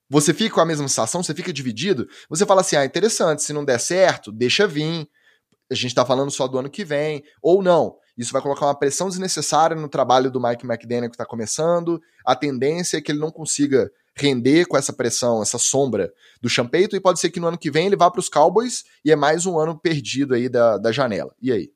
Você 0.09 0.33
fica 0.33 0.55
com 0.55 0.61
a 0.61 0.65
mesma 0.65 0.87
sensação, 0.87 1.21
você 1.21 1.33
fica 1.33 1.51
dividido, 1.51 2.07
você 2.29 2.45
fala 2.45 2.61
assim: 2.61 2.75
ah, 2.75 2.85
interessante, 2.85 3.43
se 3.43 3.53
não 3.53 3.65
der 3.65 3.79
certo, 3.79 4.31
deixa 4.31 4.67
vir. 4.67 5.07
A 5.69 5.75
gente 5.75 5.93
tá 5.93 6.05
falando 6.05 6.31
só 6.31 6.47
do 6.47 6.57
ano 6.57 6.69
que 6.69 6.85
vem, 6.85 7.23
ou 7.41 7.61
não. 7.61 7.97
Isso 8.17 8.31
vai 8.31 8.41
colocar 8.41 8.65
uma 8.65 8.77
pressão 8.77 9.09
desnecessária 9.09 9.75
no 9.75 9.89
trabalho 9.89 10.31
do 10.31 10.41
Mike 10.41 10.65
McDaniel 10.65 11.09
que 11.09 11.15
está 11.15 11.25
começando. 11.25 12.01
A 12.25 12.35
tendência 12.35 12.97
é 12.97 13.01
que 13.01 13.11
ele 13.11 13.19
não 13.19 13.29
consiga 13.29 13.91
render 14.15 14.65
com 14.65 14.75
essa 14.75 14.91
pressão, 14.91 15.43
essa 15.43 15.59
sombra 15.59 16.11
do 16.41 16.49
Champeito, 16.49 16.95
e 16.95 16.99
pode 16.99 17.19
ser 17.19 17.29
que 17.29 17.39
no 17.39 17.47
ano 17.47 17.57
que 17.57 17.69
vem 17.69 17.85
ele 17.85 17.95
vá 17.95 18.09
para 18.09 18.19
os 18.19 18.29
Cowboys 18.29 18.83
e 19.05 19.11
é 19.11 19.15
mais 19.15 19.45
um 19.45 19.59
ano 19.59 19.77
perdido 19.77 20.33
aí 20.33 20.49
da, 20.49 20.77
da 20.77 20.91
janela. 20.91 21.35
E 21.39 21.51
aí? 21.51 21.71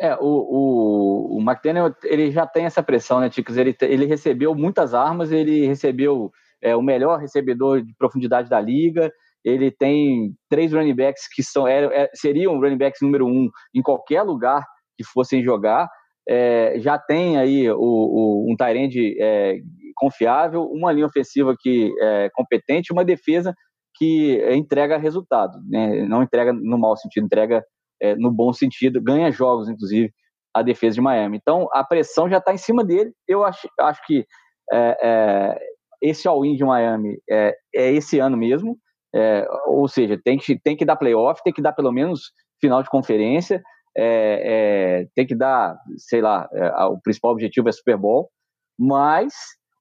É, 0.00 0.14
o, 0.14 0.18
o, 0.20 1.36
o 1.36 1.40
McDaniel, 1.42 1.94
ele 2.04 2.30
já 2.30 2.46
tem 2.46 2.64
essa 2.64 2.82
pressão, 2.82 3.20
né, 3.20 3.28
Ticos? 3.28 3.58
Ele, 3.58 3.76
ele 3.82 4.06
recebeu 4.06 4.54
muitas 4.54 4.94
armas, 4.94 5.30
ele 5.30 5.66
recebeu 5.66 6.30
é, 6.62 6.74
o 6.74 6.82
melhor 6.82 7.18
recebedor 7.18 7.82
de 7.82 7.94
profundidade 7.98 8.48
da 8.48 8.58
liga, 8.58 9.12
ele 9.44 9.70
tem 9.70 10.34
três 10.48 10.72
running 10.72 10.94
backs 10.94 11.28
que 11.30 11.42
são, 11.42 11.66
é, 11.66 11.84
é, 11.84 12.10
seriam 12.14 12.58
running 12.58 12.76
backs 12.76 13.00
número 13.00 13.26
um 13.26 13.48
em 13.74 13.82
qualquer 13.82 14.22
lugar 14.22 14.64
que 14.96 15.04
fossem 15.04 15.42
jogar, 15.42 15.88
é, 16.28 16.78
já 16.78 16.98
tem 16.98 17.38
aí 17.38 17.70
o, 17.70 17.78
o, 17.78 18.46
um 18.50 18.56
Tyrande 18.56 19.16
é, 19.20 19.58
confiável, 19.96 20.62
uma 20.64 20.92
linha 20.92 21.06
ofensiva 21.06 21.54
que 21.58 21.92
é 22.00 22.30
competente, 22.32 22.92
uma 22.92 23.04
defesa 23.04 23.54
que 23.96 24.40
entrega 24.54 24.96
resultado, 24.96 25.58
né? 25.68 26.06
não 26.06 26.22
entrega 26.22 26.52
no 26.52 26.78
mau 26.78 26.96
sentido, 26.96 27.24
entrega 27.24 27.62
é, 28.00 28.14
no 28.16 28.30
bom 28.30 28.52
sentido, 28.52 29.02
ganha 29.02 29.30
jogos, 29.30 29.68
inclusive, 29.68 30.12
a 30.54 30.62
defesa 30.62 30.94
de 30.94 31.00
Miami. 31.00 31.36
Então, 31.36 31.68
a 31.72 31.84
pressão 31.84 32.28
já 32.28 32.38
está 32.38 32.52
em 32.52 32.58
cima 32.58 32.84
dele. 32.84 33.12
Eu 33.26 33.44
acho, 33.44 33.68
acho 33.80 34.00
que 34.06 34.24
é, 34.72 34.96
é, 35.02 35.58
esse 36.02 36.26
all-in 36.26 36.56
de 36.56 36.64
Miami 36.64 37.18
é, 37.28 37.54
é, 37.74 37.92
esse 37.92 38.18
ano 38.18 38.36
mesmo, 38.36 38.76
é, 39.14 39.46
ou 39.66 39.88
seja, 39.88 40.18
tem 40.22 40.38
que, 40.38 40.58
tem 40.58 40.76
que 40.76 40.84
dar 40.84 40.96
playoff, 40.96 41.42
tem 41.42 41.52
que 41.52 41.62
dar 41.62 41.72
pelo 41.72 41.92
menos 41.92 42.32
final 42.60 42.82
de 42.82 42.90
conferência, 42.90 43.62
é, 43.96 45.06
tem 45.14 45.26
que 45.26 45.34
dar, 45.34 45.76
sei 45.96 46.20
lá, 46.20 46.48
o 46.90 47.00
principal 47.00 47.32
objetivo 47.32 47.68
é 47.68 47.72
Super 47.72 47.96
Bowl, 47.96 48.30
mas 48.78 49.32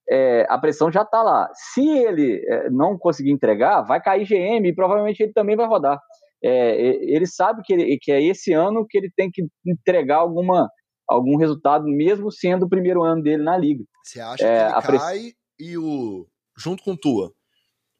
é, 0.09 0.45
a 0.49 0.57
pressão 0.57 0.91
já 0.91 1.03
está 1.03 1.21
lá. 1.21 1.47
Se 1.53 1.87
ele 1.87 2.43
é, 2.47 2.69
não 2.69 2.97
conseguir 2.97 3.31
entregar, 3.31 3.83
vai 3.83 4.01
cair 4.01 4.25
GM 4.25 4.67
e 4.67 4.73
provavelmente 4.73 5.21
ele 5.21 5.33
também 5.33 5.55
vai 5.55 5.67
rodar. 5.67 6.01
É, 6.43 6.75
ele 7.13 7.27
sabe 7.27 7.61
que, 7.63 7.73
ele, 7.73 7.97
que 7.99 8.11
é 8.11 8.23
esse 8.23 8.53
ano 8.53 8.85
que 8.87 8.97
ele 8.97 9.11
tem 9.15 9.29
que 9.31 9.43
entregar 9.65 10.17
alguma, 10.17 10.69
algum 11.07 11.35
resultado, 11.37 11.85
mesmo 11.85 12.31
sendo 12.31 12.65
o 12.65 12.69
primeiro 12.69 13.03
ano 13.03 13.21
dele 13.21 13.43
na 13.43 13.57
liga. 13.57 13.83
Você 14.03 14.19
acha 14.19 14.45
é, 14.45 14.59
que 14.59 14.87
ele 14.89 14.99
cai 14.99 15.19
press... 15.19 15.33
e 15.59 15.77
o 15.77 16.27
junto 16.57 16.83
com 16.83 16.95
Tua? 16.95 17.31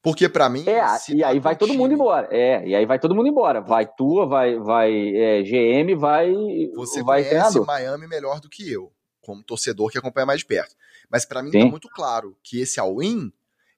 Porque 0.02 0.30
para 0.30 0.50
mim. 0.50 0.64
É, 0.68 0.82
e 1.14 1.24
aí 1.24 1.40
vai 1.40 1.56
todo 1.56 1.70
time... 1.70 1.82
mundo 1.82 1.94
embora. 1.94 2.30
É, 2.32 2.66
e 2.66 2.74
aí 2.74 2.86
vai 2.86 3.00
todo 3.00 3.14
mundo 3.14 3.28
embora. 3.28 3.60
Vai 3.62 3.86
Tua, 3.86 4.26
vai, 4.26 4.58
vai 4.58 4.92
é, 5.16 5.44
GM, 5.44 5.96
vai. 5.98 6.34
Você 6.76 7.04
vai 7.04 7.24
conhece 7.24 7.30
treinador. 7.30 7.66
Miami 7.66 8.08
melhor 8.08 8.40
do 8.40 8.50
que 8.50 8.72
eu, 8.72 8.94
como 9.22 9.44
torcedor 9.44 9.92
que 9.92 9.98
acompanha 9.98 10.26
mais 10.26 10.40
de 10.40 10.46
perto. 10.46 10.74
Mas 11.12 11.26
para 11.26 11.44
mim 11.44 11.52
Sim. 11.52 11.60
tá 11.60 11.66
muito 11.66 11.90
claro 11.90 12.38
que 12.44 12.62
esse 12.62 12.80
all-in 12.80 13.32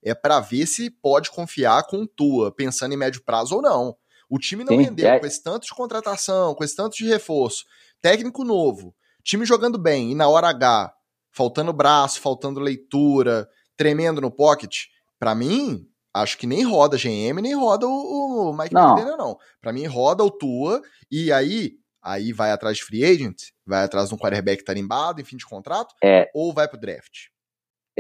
é 0.04 0.14
para 0.14 0.40
ver 0.40 0.68
se 0.68 0.90
pode 0.90 1.32
confiar 1.32 1.86
com 1.88 2.06
Tua, 2.06 2.52
pensando 2.52 2.94
em 2.94 2.98
médio 2.98 3.24
prazo 3.24 3.56
ou 3.56 3.62
não. 3.62 3.96
O 4.32 4.40
time 4.40 4.64
não 4.64 4.78
Sim, 4.78 4.84
rendeu 4.84 5.10
é... 5.10 5.20
com 5.20 5.26
esse 5.26 5.44
tanto 5.44 5.66
de 5.66 5.76
contratação, 5.76 6.56
com 6.56 6.64
esse 6.64 6.74
tanto 6.74 6.96
de 6.96 7.06
reforço, 7.06 7.66
técnico 8.02 8.46
novo, 8.46 8.96
time 9.22 9.46
jogando 9.46 9.78
bem 9.78 10.12
e 10.12 10.16
na 10.16 10.30
hora 10.30 10.48
H, 10.48 10.94
faltando 11.34 11.74
braço, 11.74 12.22
faltando 12.22 12.62
leitura, 12.62 13.50
tremendo 13.76 14.22
no 14.22 14.32
pocket. 14.32 14.86
Para 15.20 15.36
mim, 15.36 15.86
acho 16.14 16.38
que 16.38 16.48
nem 16.48 16.64
roda 16.64 16.96
GM, 16.98 17.42
nem 17.42 17.54
roda 17.54 17.86
o, 17.86 18.52
o 18.52 18.58
Mike 18.58 18.74
não. 18.74 19.18
Não. 19.18 19.38
Para 19.60 19.74
mim, 19.74 19.86
roda 19.86 20.24
o 20.24 20.32
Tua 20.32 20.82
e 21.12 21.30
aí 21.30 21.74
aí 22.02 22.32
vai 22.32 22.52
atrás 22.52 22.78
de 22.78 22.86
free 22.86 23.04
agent, 23.04 23.50
vai 23.66 23.84
atrás 23.84 24.10
de 24.10 24.16
um 24.16 24.18
quarterback 24.18 24.64
tarimbado 24.64 25.20
em 25.20 25.26
fim 25.26 25.38
de 25.38 25.46
contrato, 25.46 25.94
é. 26.02 26.32
ou 26.34 26.54
vai 26.54 26.68
pro 26.68 26.80
draft? 26.80 27.28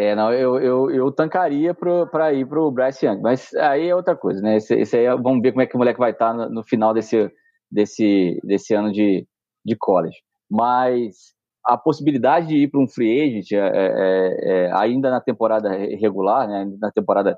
É, 0.01 0.15
não, 0.15 0.33
eu, 0.33 0.57
eu, 0.59 0.89
eu 0.89 1.11
tancaria 1.11 1.75
para 1.75 2.33
ir 2.33 2.47
pro 2.47 2.71
Bryce 2.71 3.05
Young, 3.05 3.21
mas 3.21 3.53
aí 3.53 3.87
é 3.87 3.95
outra 3.95 4.15
coisa, 4.15 4.41
né? 4.41 4.57
Esse, 4.57 4.73
esse 4.73 4.97
aí, 4.97 5.05
vamos 5.21 5.43
ver 5.43 5.51
como 5.51 5.61
é 5.61 5.67
que 5.67 5.75
o 5.75 5.77
moleque 5.77 5.99
vai 5.99 6.09
estar 6.09 6.31
tá 6.31 6.33
no, 6.33 6.49
no, 6.49 6.63
final 6.63 6.91
desse, 6.91 7.31
desse, 7.69 8.39
desse 8.43 8.73
ano 8.73 8.91
de, 8.91 9.27
de 9.63 9.75
college. 9.77 10.17
Mas 10.49 11.35
a 11.63 11.77
possibilidade 11.77 12.47
de 12.47 12.63
ir 12.63 12.71
para 12.71 12.81
um 12.81 12.87
free 12.87 13.21
agent, 13.21 13.51
é, 13.51 13.57
é, 13.59 14.37
é, 14.41 14.71
ainda 14.73 15.11
na 15.11 15.21
temporada 15.21 15.69
regular, 15.69 16.47
né, 16.47 16.67
na 16.79 16.91
temporada 16.91 17.37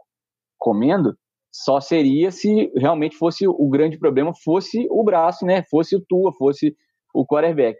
comendo, 0.57 1.17
só 1.51 1.81
seria 1.81 2.31
se 2.31 2.71
realmente 2.77 3.17
fosse 3.17 3.45
o 3.45 3.69
grande 3.69 3.99
problema 3.99 4.31
fosse 4.41 4.87
o 4.89 5.03
braço, 5.03 5.45
né? 5.45 5.63
Fosse 5.69 5.97
o 5.97 6.05
Tua, 6.07 6.31
fosse 6.31 6.73
o 7.13 7.25
quarterback. 7.25 7.77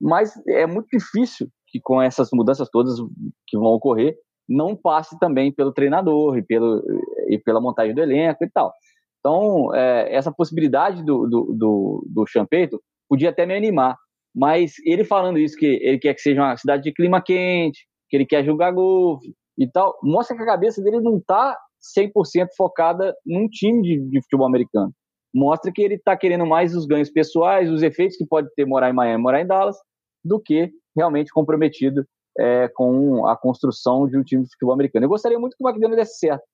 Mas 0.00 0.32
é 0.46 0.68
muito 0.68 0.86
difícil 0.96 1.48
que 1.70 1.80
com 1.80 2.00
essas 2.00 2.28
mudanças 2.32 2.68
todas 2.68 2.98
que 3.46 3.56
vão 3.56 3.72
ocorrer, 3.72 4.16
não 4.48 4.74
passe 4.74 5.18
também 5.18 5.52
pelo 5.52 5.72
treinador 5.72 6.36
e, 6.36 6.42
pelo, 6.42 6.82
e 7.28 7.38
pela 7.38 7.60
montagem 7.60 7.94
do 7.94 8.00
elenco 8.00 8.44
e 8.44 8.50
tal. 8.50 8.72
Então, 9.20 9.72
é, 9.74 10.14
essa 10.14 10.32
possibilidade 10.32 11.04
do, 11.04 11.26
do, 11.26 11.54
do, 11.54 12.06
do 12.08 12.26
Champeito 12.26 12.80
podia 13.08 13.30
até 13.30 13.46
me 13.46 13.54
animar. 13.54 13.96
Mas 14.34 14.74
ele 14.84 15.04
falando 15.04 15.38
isso, 15.38 15.56
que 15.56 15.66
ele 15.66 15.98
quer 15.98 16.14
que 16.14 16.20
seja 16.20 16.40
uma 16.40 16.56
cidade 16.56 16.82
de 16.82 16.92
clima 16.92 17.20
quente, 17.20 17.86
que 18.08 18.16
ele 18.16 18.26
quer 18.26 18.44
jogar 18.44 18.72
golfe 18.72 19.32
e 19.58 19.68
tal, 19.68 19.96
mostra 20.02 20.36
que 20.36 20.42
a 20.42 20.46
cabeça 20.46 20.82
dele 20.82 21.00
não 21.00 21.18
está 21.18 21.56
100% 21.96 22.48
focada 22.56 23.14
num 23.26 23.48
time 23.48 23.82
de, 23.82 24.10
de, 24.10 24.22
futebol 24.22 24.46
americano. 24.46 24.92
Mostra 25.34 25.70
que 25.72 25.82
ele 25.82 25.94
está 25.94 26.16
querendo 26.16 26.46
mais 26.46 26.74
os 26.74 26.86
ganhos 26.86 27.10
pessoais, 27.10 27.70
os 27.70 27.82
efeitos 27.82 28.16
que 28.16 28.26
pode 28.26 28.48
ter 28.54 28.64
morar 28.64 28.90
em 28.90 28.94
Miami, 28.94 29.22
morar 29.22 29.40
em 29.40 29.46
Dallas, 29.46 29.76
do 30.24 30.40
que 30.40 30.70
realmente 30.96 31.32
comprometido 31.32 32.06
é, 32.38 32.68
com 32.68 33.26
a 33.26 33.36
construção 33.36 34.06
de 34.08 34.16
um 34.16 34.22
time 34.22 34.44
de 34.44 34.50
futebol 34.50 34.74
americano. 34.74 35.04
Eu 35.04 35.10
gostaria 35.10 35.38
muito 35.38 35.56
que 35.56 35.64
o 35.64 35.68
McDaniel 35.68 35.96
desse 35.96 36.18
certo, 36.18 36.44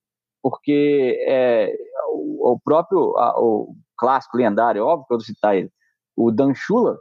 porque 0.41 1.23
é, 1.27 1.75
o, 2.11 2.53
o, 2.53 2.59
próprio 2.59 3.17
a, 3.17 3.39
o 3.39 3.75
clássico 3.97 4.37
lendário, 4.37 4.85
óbvio 4.85 5.07
que 5.07 5.13
eu 5.13 5.17
vou 5.17 5.25
citar 5.25 5.55
ele, 5.55 5.71
o 6.15 6.31
Dan 6.31 6.53
Shula, 6.53 6.97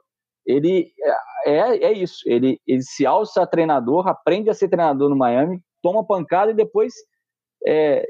ele 0.47 0.93
é, 1.45 1.53
é, 1.53 1.85
é 1.85 1.93
isso, 1.93 2.23
ele, 2.27 2.61
ele 2.67 2.83
se 2.83 3.05
alça 3.05 3.43
a 3.43 3.47
treinador, 3.47 4.07
aprende 4.09 4.51
a 4.51 4.55
ser 4.55 4.69
treinador 4.69 5.09
no 5.09 5.17
Miami, 5.17 5.61
toma 5.83 6.07
pancada 6.07 6.51
e 6.51 6.55
depois 6.55 6.93
é, 7.67 8.07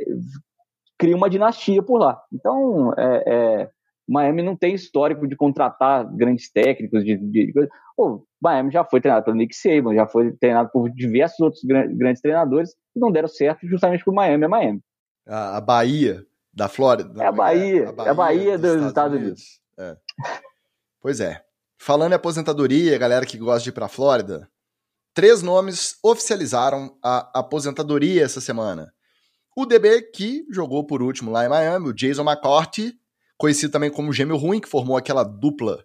cria 0.99 1.17
uma 1.17 1.31
dinastia 1.31 1.83
por 1.83 1.99
lá. 1.99 2.21
Então, 2.33 2.93
é, 2.97 3.25
é, 3.27 3.71
Miami 4.09 4.43
não 4.43 4.57
tem 4.57 4.75
histórico 4.75 5.27
de 5.27 5.37
contratar 5.37 6.05
grandes 6.15 6.51
técnicos. 6.51 7.05
De, 7.05 7.17
de, 7.17 7.53
Pô, 7.97 8.25
Miami 8.41 8.71
já 8.71 8.85
foi 8.85 9.01
treinado 9.01 9.25
pelo 9.25 9.37
Nick 9.37 9.55
Saban, 9.55 9.95
já 9.95 10.07
foi 10.07 10.33
treinado 10.33 10.71
por 10.71 10.91
diversos 10.91 11.41
outros 11.41 11.63
grandes 11.65 12.21
treinadores 12.21 12.71
que 12.93 13.01
não 13.01 13.11
deram 13.11 13.29
certo 13.29 13.67
justamente 13.67 14.05
por 14.05 14.13
Miami 14.13 14.45
é 14.45 14.49
Miami. 14.49 14.83
A, 15.27 15.61
Bahia 15.61 16.25
da 16.53 16.69
Flórida. 16.69 17.23
É 17.23 17.27
a 17.27 17.33
Bahia, 17.33 17.85
é 17.85 17.89
a 17.89 17.93
Bahia, 17.93 18.09
é 18.09 18.11
a 18.11 18.15
Bahia 18.15 18.59
dos, 18.59 18.77
dos, 18.77 18.87
Estados, 18.87 19.19
Unidos. 19.19 19.61
Unidos. 19.79 19.97
É. 19.97 19.97
Pois 21.01 21.21
é. 21.21 21.43
Falando 21.79 22.13
em 22.13 22.17
aposentadoria, 22.17 22.99
galera 22.99 23.27
que 23.27 23.39
gosta 23.39 23.65
de 23.65 23.71
ir 23.71 23.73
para 23.73 23.87
a 23.87 23.89
Flórida, 23.89 24.49
três 25.13 25.43
nomes 25.43 25.97
oficializaram 26.03 26.97
a 27.03 27.39
aposentadoria 27.39 28.23
essa 28.23 28.41
semana. 28.41 28.93
O 29.57 29.65
DB 29.65 30.03
que 30.03 30.45
jogou 30.51 30.87
por 30.87 31.03
último 31.03 31.31
lá 31.31 31.45
em 31.45 31.49
Miami, 31.49 31.89
o 31.89 31.95
Jason 31.95 32.23
McCourty, 32.23 32.95
conhecido 33.39 33.73
também 33.73 33.91
como 33.91 34.13
Gêmeo 34.13 34.37
Ruim, 34.37 34.61
que 34.61 34.69
formou 34.69 34.97
aquela 34.97 35.25
dupla 35.25 35.85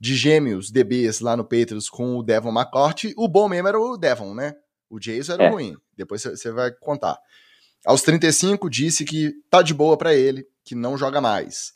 de 0.00 0.14
gêmeos 0.14 0.70
DBs 0.70 1.20
lá 1.20 1.36
no 1.36 1.44
Patriots 1.44 1.88
com 1.88 2.16
o 2.16 2.22
Devon 2.22 2.52
McCourty. 2.52 3.14
O 3.16 3.28
bom 3.28 3.48
mesmo 3.48 3.68
era 3.68 3.80
o 3.80 3.96
Devon, 3.96 4.34
né? 4.34 4.54
O 4.90 4.98
Jason 4.98 5.34
era 5.34 5.44
é. 5.44 5.48
ruim. 5.48 5.76
Depois 5.96 6.22
você 6.22 6.50
vai 6.50 6.70
contar. 6.72 7.18
Aos 7.84 8.02
35, 8.02 8.68
disse 8.70 9.04
que 9.04 9.32
tá 9.50 9.62
de 9.62 9.74
boa 9.74 9.96
para 9.96 10.14
ele, 10.14 10.46
que 10.64 10.74
não 10.74 10.96
joga 10.96 11.20
mais. 11.20 11.72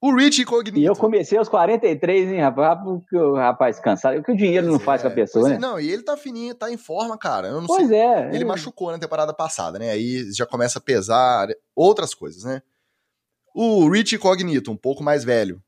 O 0.00 0.14
Rich 0.14 0.44
Cognito. 0.44 0.78
E 0.78 0.84
eu 0.84 0.94
comecei 0.94 1.38
aos 1.38 1.48
43, 1.48 2.30
hein, 2.30 2.40
rapaz? 2.40 2.78
Porque 2.82 3.16
o 3.16 3.34
rapaz 3.34 3.80
cansado. 3.80 4.18
O 4.18 4.22
que 4.22 4.30
o 4.30 4.36
dinheiro 4.36 4.66
pois 4.66 4.78
não 4.78 4.84
faz 4.84 5.02
com 5.02 5.08
a 5.08 5.10
pessoa, 5.10 5.48
é. 5.48 5.52
né? 5.52 5.58
Não, 5.58 5.80
e 5.80 5.90
ele 5.90 6.02
tá 6.02 6.16
fininho, 6.16 6.54
tá 6.54 6.70
em 6.70 6.76
forma, 6.76 7.16
cara. 7.16 7.48
Eu 7.48 7.60
não 7.60 7.66
pois 7.66 7.88
sei. 7.88 7.98
é. 7.98 8.28
Ele 8.32 8.44
é. 8.44 8.46
machucou 8.46 8.92
na 8.92 8.98
temporada 8.98 9.32
passada, 9.32 9.78
né? 9.78 9.90
Aí 9.90 10.30
já 10.32 10.44
começa 10.44 10.78
a 10.78 10.82
pesar 10.82 11.48
outras 11.74 12.14
coisas, 12.14 12.44
né? 12.44 12.60
O 13.54 13.88
Rich 13.88 14.18
Cognito, 14.18 14.70
um 14.70 14.76
pouco 14.76 15.02
mais 15.02 15.24
velho. 15.24 15.62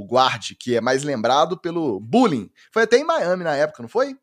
O 0.00 0.06
guarde, 0.06 0.54
que 0.54 0.74
é 0.74 0.80
mais 0.80 1.02
lembrado 1.02 1.58
pelo 1.58 2.00
bullying. 2.00 2.50
Foi 2.72 2.84
até 2.84 2.96
em 2.96 3.04
Miami 3.04 3.44
na 3.44 3.54
época, 3.54 3.82
não 3.82 3.88
foi? 3.88 4.14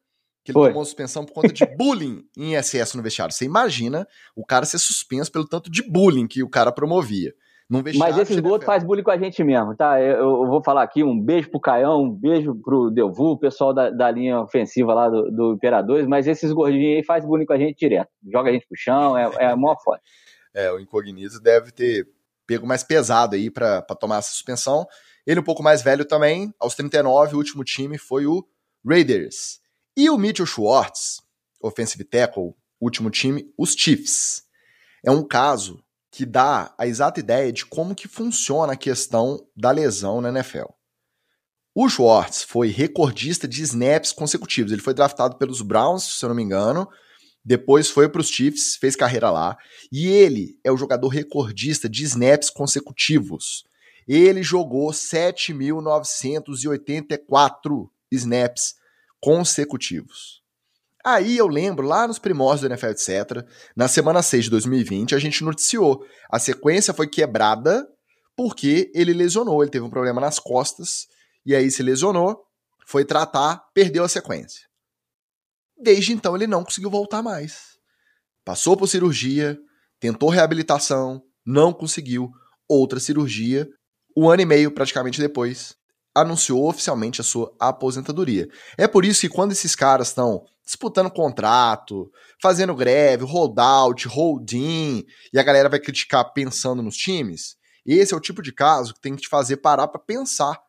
Que 0.43 0.51
ele 0.51 0.53
foi. 0.53 0.69
tomou 0.69 0.83
suspensão 0.83 1.23
por 1.23 1.33
conta 1.33 1.53
de 1.53 1.65
bullying 1.77 2.23
em 2.35 2.55
excesso 2.55 2.97
no 2.97 3.03
vestiário. 3.03 3.33
Você 3.33 3.45
imagina 3.45 4.07
o 4.35 4.43
cara 4.43 4.65
ser 4.65 4.79
suspenso 4.79 5.31
pelo 5.31 5.47
tanto 5.47 5.69
de 5.69 5.83
bullying 5.83 6.27
que 6.27 6.41
o 6.41 6.49
cara 6.49 6.71
promovia. 6.71 7.33
Mas 7.69 8.17
esses 8.17 8.39
gols 8.39 8.63
faz 8.63 8.83
bullying 8.83 9.03
com 9.03 9.11
a 9.11 9.17
gente 9.17 9.43
mesmo, 9.43 9.75
tá? 9.75 10.01
Eu, 10.01 10.17
eu, 10.17 10.47
vou 10.47 10.63
falar 10.63 10.83
aqui 10.83 11.03
um 11.03 11.19
beijo 11.19 11.51
pro 11.51 11.59
Caião, 11.59 12.01
um 12.01 12.09
beijo 12.09 12.55
pro 12.55 12.89
Delvu, 12.89 13.31
o 13.31 13.37
pessoal 13.37 13.73
da, 13.73 13.89
da 13.89 14.09
linha 14.09 14.39
ofensiva 14.39 14.93
lá 14.93 15.09
do, 15.09 15.29
do 15.29 15.53
Imperadores, 15.53 16.07
mas 16.07 16.27
esses 16.27 16.51
gordinhos 16.53 16.95
aí 16.95 17.03
faz 17.03 17.25
bullying 17.25 17.45
com 17.45 17.51
a 17.51 17.57
gente 17.57 17.77
direto. 17.77 18.09
Joga 18.31 18.49
a 18.49 18.53
gente 18.53 18.65
pro 18.65 18.77
chão, 18.77 19.17
é, 19.17 19.29
é 19.37 19.55
mó 19.55 19.75
foda. 19.83 19.99
É, 20.55 20.71
o 20.71 20.79
Incognito 20.79 21.41
deve 21.41 21.71
ter 21.71 22.07
pego 22.47 22.65
mais 22.65 22.83
pesado 22.83 23.35
aí 23.35 23.51
para 23.51 23.81
tomar 23.99 24.19
essa 24.19 24.31
suspensão. 24.31 24.87
Ele 25.27 25.41
um 25.41 25.43
pouco 25.43 25.61
mais 25.61 25.81
velho 25.81 26.05
também, 26.05 26.53
aos 26.57 26.73
39, 26.73 27.35
o 27.35 27.37
último 27.37 27.61
time 27.65 27.97
foi 27.97 28.25
o 28.25 28.47
Raiders. 28.85 29.59
E 29.95 30.09
o 30.09 30.17
Mitchell 30.17 30.45
Schwartz, 30.45 31.21
offensive 31.61 32.05
tackle, 32.05 32.53
último 32.79 33.11
time, 33.11 33.51
os 33.57 33.73
Chiefs. 33.73 34.43
É 35.05 35.11
um 35.11 35.27
caso 35.27 35.83
que 36.09 36.25
dá 36.25 36.73
a 36.77 36.87
exata 36.87 37.19
ideia 37.19 37.51
de 37.51 37.65
como 37.65 37.93
que 37.93 38.07
funciona 38.07 38.71
a 38.71 38.77
questão 38.77 39.45
da 39.53 39.69
lesão 39.69 40.21
na 40.21 40.29
NFL. 40.29 40.67
O 41.75 41.89
Schwartz 41.89 42.43
foi 42.43 42.69
recordista 42.69 43.47
de 43.47 43.61
snaps 43.63 44.13
consecutivos. 44.13 44.71
Ele 44.71 44.81
foi 44.81 44.93
draftado 44.93 45.37
pelos 45.37 45.61
Browns, 45.61 46.03
se 46.03 46.23
eu 46.23 46.29
não 46.29 46.35
me 46.37 46.41
engano, 46.41 46.87
depois 47.43 47.89
foi 47.89 48.07
para 48.07 48.21
os 48.21 48.29
Chiefs, 48.29 48.77
fez 48.77 48.95
carreira 48.95 49.29
lá, 49.29 49.57
e 49.91 50.07
ele 50.07 50.57
é 50.63 50.71
o 50.71 50.77
jogador 50.77 51.09
recordista 51.09 51.89
de 51.89 52.03
snaps 52.05 52.49
consecutivos. 52.49 53.65
Ele 54.07 54.41
jogou 54.41 54.89
7.984 54.91 57.89
snaps 58.11 58.75
consecutivos. 59.19 60.41
Aí 61.03 61.37
eu 61.37 61.47
lembro, 61.47 61.85
lá 61.85 62.07
nos 62.07 62.19
primórdios 62.19 62.61
do 62.61 62.67
NFL, 62.67 62.87
etc., 62.87 63.45
na 63.75 63.87
semana 63.87 64.21
6 64.21 64.45
de 64.45 64.51
2020, 64.51 65.15
a 65.15 65.19
gente 65.19 65.43
noticiou. 65.43 66.05
A 66.29 66.37
sequência 66.37 66.93
foi 66.93 67.07
quebrada 67.07 67.87
porque 68.35 68.91
ele 68.93 69.13
lesionou, 69.13 69.63
ele 69.63 69.71
teve 69.71 69.85
um 69.85 69.89
problema 69.89 70.21
nas 70.21 70.37
costas, 70.37 71.07
e 71.45 71.55
aí 71.55 71.71
se 71.71 71.81
lesionou, 71.81 72.45
foi 72.85 73.03
tratar, 73.03 73.63
perdeu 73.73 74.03
a 74.03 74.09
sequência. 74.09 74.67
Desde 75.77 76.13
então 76.13 76.35
ele 76.35 76.45
não 76.45 76.63
conseguiu 76.63 76.89
voltar 76.89 77.23
mais. 77.23 77.77
Passou 78.45 78.77
por 78.77 78.87
cirurgia, 78.87 79.57
tentou 79.99 80.29
reabilitação, 80.29 81.23
não 81.45 81.73
conseguiu, 81.73 82.31
outra 82.67 82.99
cirurgia. 82.99 83.67
Um 84.19 84.27
ano 84.31 84.41
e 84.41 84.45
meio 84.47 84.71
praticamente 84.71 85.21
depois, 85.21 85.75
anunciou 86.15 86.67
oficialmente 86.67 87.21
a 87.21 87.23
sua 87.23 87.53
aposentadoria. 87.59 88.49
É 88.75 88.87
por 88.87 89.05
isso 89.05 89.21
que 89.21 89.29
quando 89.29 89.51
esses 89.51 89.75
caras 89.75 90.07
estão 90.07 90.43
disputando 90.65 91.11
contrato, 91.11 92.11
fazendo 92.41 92.73
greve, 92.73 93.23
holdout, 93.25 94.07
hold-in, 94.07 95.05
e 95.31 95.37
a 95.37 95.43
galera 95.43 95.69
vai 95.69 95.79
criticar 95.79 96.33
pensando 96.33 96.81
nos 96.81 96.97
times, 96.97 97.57
esse 97.85 98.11
é 98.11 98.17
o 98.17 98.19
tipo 98.19 98.41
de 98.41 98.51
caso 98.51 98.95
que 98.95 99.01
tem 99.01 99.15
que 99.15 99.21
te 99.21 99.29
fazer 99.29 99.57
parar 99.57 99.87
para 99.87 100.01
pensar 100.01 100.59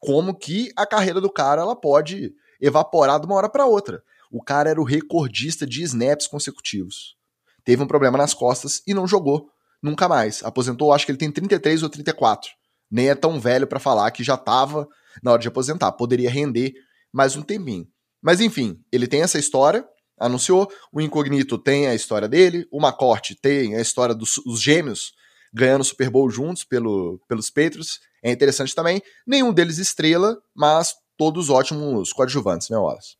como 0.00 0.34
que 0.36 0.72
a 0.76 0.84
carreira 0.84 1.20
do 1.20 1.30
cara 1.30 1.62
ela 1.62 1.76
pode 1.76 2.34
evaporar 2.60 3.20
de 3.20 3.26
uma 3.26 3.36
hora 3.36 3.48
para 3.48 3.66
outra. 3.66 4.02
O 4.32 4.42
cara 4.42 4.68
era 4.68 4.80
o 4.80 4.84
recordista 4.84 5.64
de 5.64 5.84
snaps 5.84 6.26
consecutivos. 6.26 7.16
Teve 7.64 7.84
um 7.84 7.86
problema 7.86 8.18
nas 8.18 8.34
costas 8.34 8.82
e 8.84 8.92
não 8.92 9.06
jogou 9.06 9.48
nunca 9.80 10.08
mais. 10.08 10.42
Aposentou, 10.42 10.92
acho 10.92 11.06
que 11.06 11.12
ele 11.12 11.18
tem 11.18 11.30
33 11.30 11.84
ou 11.84 11.88
34. 11.88 12.58
Nem 12.90 13.08
é 13.08 13.14
tão 13.14 13.38
velho 13.38 13.66
para 13.66 13.78
falar 13.78 14.10
que 14.10 14.24
já 14.24 14.34
estava 14.34 14.88
na 15.22 15.32
hora 15.32 15.40
de 15.40 15.48
aposentar. 15.48 15.92
Poderia 15.92 16.30
render 16.30 16.74
mais 17.12 17.36
um 17.36 17.42
tempinho. 17.42 17.86
Mas 18.22 18.40
enfim, 18.40 18.78
ele 18.92 19.06
tem 19.06 19.22
essa 19.22 19.38
história, 19.38 19.84
anunciou. 20.18 20.68
O 20.92 21.00
Incognito 21.00 21.56
tem 21.56 21.86
a 21.86 21.94
história 21.94 22.28
dele. 22.28 22.66
O 22.70 22.80
Macorte 22.80 23.34
tem 23.34 23.76
a 23.76 23.80
história 23.80 24.14
dos, 24.14 24.34
dos 24.44 24.60
gêmeos 24.60 25.12
ganhando 25.52 25.80
o 25.80 25.84
Super 25.84 26.10
Bowl 26.10 26.30
juntos 26.30 26.64
pelo, 26.64 27.20
pelos 27.28 27.50
Patriots. 27.50 27.98
É 28.22 28.30
interessante 28.30 28.74
também. 28.74 29.02
Nenhum 29.26 29.52
deles 29.52 29.78
estrela, 29.78 30.38
mas 30.54 30.94
todos 31.16 31.50
ótimos 31.50 32.12
coadjuvantes, 32.12 32.70
né, 32.70 32.76
Wallace? 32.76 33.16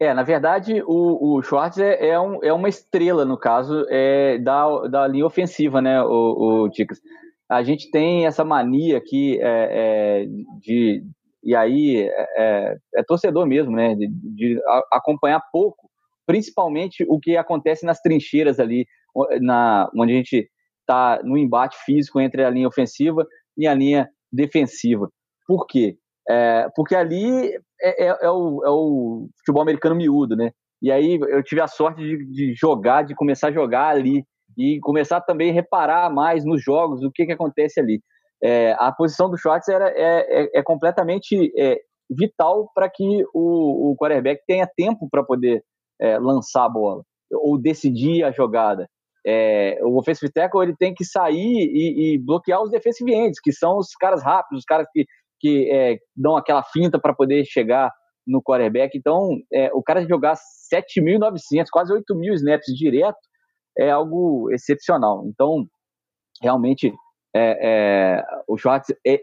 É, 0.00 0.12
na 0.12 0.24
verdade, 0.24 0.82
o, 0.84 1.36
o 1.36 1.42
Schwartz 1.42 1.78
é, 1.78 2.08
é, 2.08 2.18
um, 2.18 2.42
é 2.42 2.52
uma 2.52 2.68
estrela, 2.68 3.24
no 3.24 3.38
caso, 3.38 3.86
é, 3.88 4.36
da, 4.38 4.88
da 4.88 5.06
linha 5.06 5.24
ofensiva, 5.24 5.80
né, 5.80 6.02
o, 6.02 6.64
o 6.64 6.70
Ticas. 6.70 6.98
A 7.52 7.62
gente 7.62 7.90
tem 7.90 8.26
essa 8.26 8.44
mania 8.44 8.96
aqui 8.96 9.38
é, 9.40 9.44
é 9.44 10.26
de, 10.60 11.04
e 11.44 11.54
aí 11.54 11.98
é, 11.98 12.26
é, 12.36 12.76
é 12.96 13.02
torcedor 13.02 13.46
mesmo, 13.46 13.76
né? 13.76 13.94
De, 13.94 14.08
de, 14.08 14.60
acompanhar 14.90 15.42
pouco, 15.52 15.90
principalmente 16.26 17.04
o 17.08 17.20
que 17.20 17.36
acontece 17.36 17.84
nas 17.84 18.00
trincheiras 18.00 18.58
ali, 18.58 18.86
na, 19.40 19.90
onde 19.94 20.12
a 20.12 20.16
gente 20.16 20.48
está 20.80 21.20
no 21.22 21.36
embate 21.36 21.76
físico 21.84 22.20
entre 22.20 22.42
a 22.42 22.50
linha 22.50 22.68
ofensiva 22.68 23.26
e 23.56 23.66
a 23.66 23.74
linha 23.74 24.08
defensiva. 24.32 25.10
Por 25.46 25.66
quê? 25.66 25.96
É, 26.28 26.68
porque 26.74 26.94
ali 26.94 27.52
é, 27.82 28.06
é, 28.06 28.30
o, 28.30 28.64
é 28.64 28.70
o 28.70 29.28
futebol 29.38 29.62
americano 29.62 29.96
miúdo, 29.96 30.36
né? 30.36 30.52
E 30.80 30.90
aí 30.90 31.18
eu 31.20 31.42
tive 31.42 31.60
a 31.60 31.68
sorte 31.68 32.02
de, 32.02 32.24
de, 32.32 32.54
jogar, 32.54 33.02
de 33.02 33.14
começar 33.14 33.48
a 33.48 33.52
jogar 33.52 33.88
ali 33.88 34.24
e 34.56 34.78
começar 34.80 35.20
também 35.20 35.50
a 35.50 35.54
reparar 35.54 36.12
mais 36.12 36.44
nos 36.44 36.62
jogos 36.62 37.02
o 37.02 37.10
que, 37.10 37.26
que 37.26 37.32
acontece 37.32 37.80
ali 37.80 38.02
é, 38.42 38.74
a 38.78 38.90
posição 38.90 39.30
do 39.30 39.38
Schwartz 39.38 39.68
era, 39.68 39.88
é, 39.90 40.42
é, 40.42 40.58
é 40.58 40.62
completamente 40.62 41.52
é, 41.56 41.80
vital 42.10 42.68
para 42.74 42.90
que 42.90 43.24
o, 43.32 43.92
o 43.92 43.96
quarterback 43.96 44.42
tenha 44.46 44.66
tempo 44.66 45.08
para 45.08 45.22
poder 45.22 45.62
é, 46.00 46.18
lançar 46.18 46.64
a 46.64 46.68
bola 46.68 47.04
ou 47.30 47.56
decidir 47.56 48.24
a 48.24 48.32
jogada. 48.32 48.88
É, 49.24 49.78
o 49.82 49.96
offensive 49.96 50.32
tackle 50.32 50.64
ele 50.64 50.76
tem 50.76 50.92
que 50.92 51.04
sair 51.04 51.70
e, 51.72 52.14
e, 52.14 52.18
bloquear 52.18 52.60
os 52.60 52.72
defensive 52.72 53.14
ends, 53.14 53.38
que 53.40 53.52
são 53.52 53.78
os 53.78 53.94
caras 53.94 54.20
rápidos, 54.20 54.58
os 54.58 54.64
caras 54.64 54.88
que, 54.92 55.06
que 55.38 56.00
dão 56.16 56.36
aquela 56.36 56.64
finta 56.64 56.98
para 56.98 57.14
poder 57.14 57.44
chegar 57.44 57.92
no 58.26 58.42
quarterback. 58.42 58.98
Então, 58.98 59.38
o 59.72 59.82
cara 59.82 60.04
jogar 60.06 60.34
7.900, 60.34 61.66
quase 61.70 61.92
8.000 61.94 62.34
snaps 62.34 62.74
direto 62.74 63.18
é 63.78 63.90
algo 63.90 64.50
excepcional. 64.50 65.24
Então, 65.26 65.66
realmente 66.40 66.92
é, 67.34 67.58
é, 67.62 68.24
o 68.46 68.58
Schwartz, 68.58 68.94
é, 69.06 69.22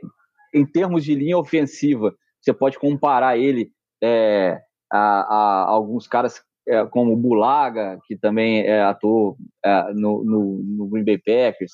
em 0.54 0.66
termos 0.66 1.04
de 1.04 1.14
linha 1.14 1.38
ofensiva, 1.38 2.14
você 2.42 2.54
pode 2.54 2.80
comparar 2.80 3.38
ele 3.38 3.72
é, 4.02 4.60
a, 4.92 5.00
a, 5.00 5.66
alguns 5.70 6.08
caras 6.08 6.42
é, 6.68 6.86
como 6.86 7.14
o 7.14 7.18
Bulaga, 7.18 8.00
que 8.06 8.16
também 8.18 8.62
é, 8.62 8.82
atuou 8.82 9.38
é, 9.64 9.94
no, 9.94 10.24
no, 10.24 10.64
no, 10.64 10.88
Green 10.88 11.06
Bay 11.06 11.18
Packers, 11.18 11.72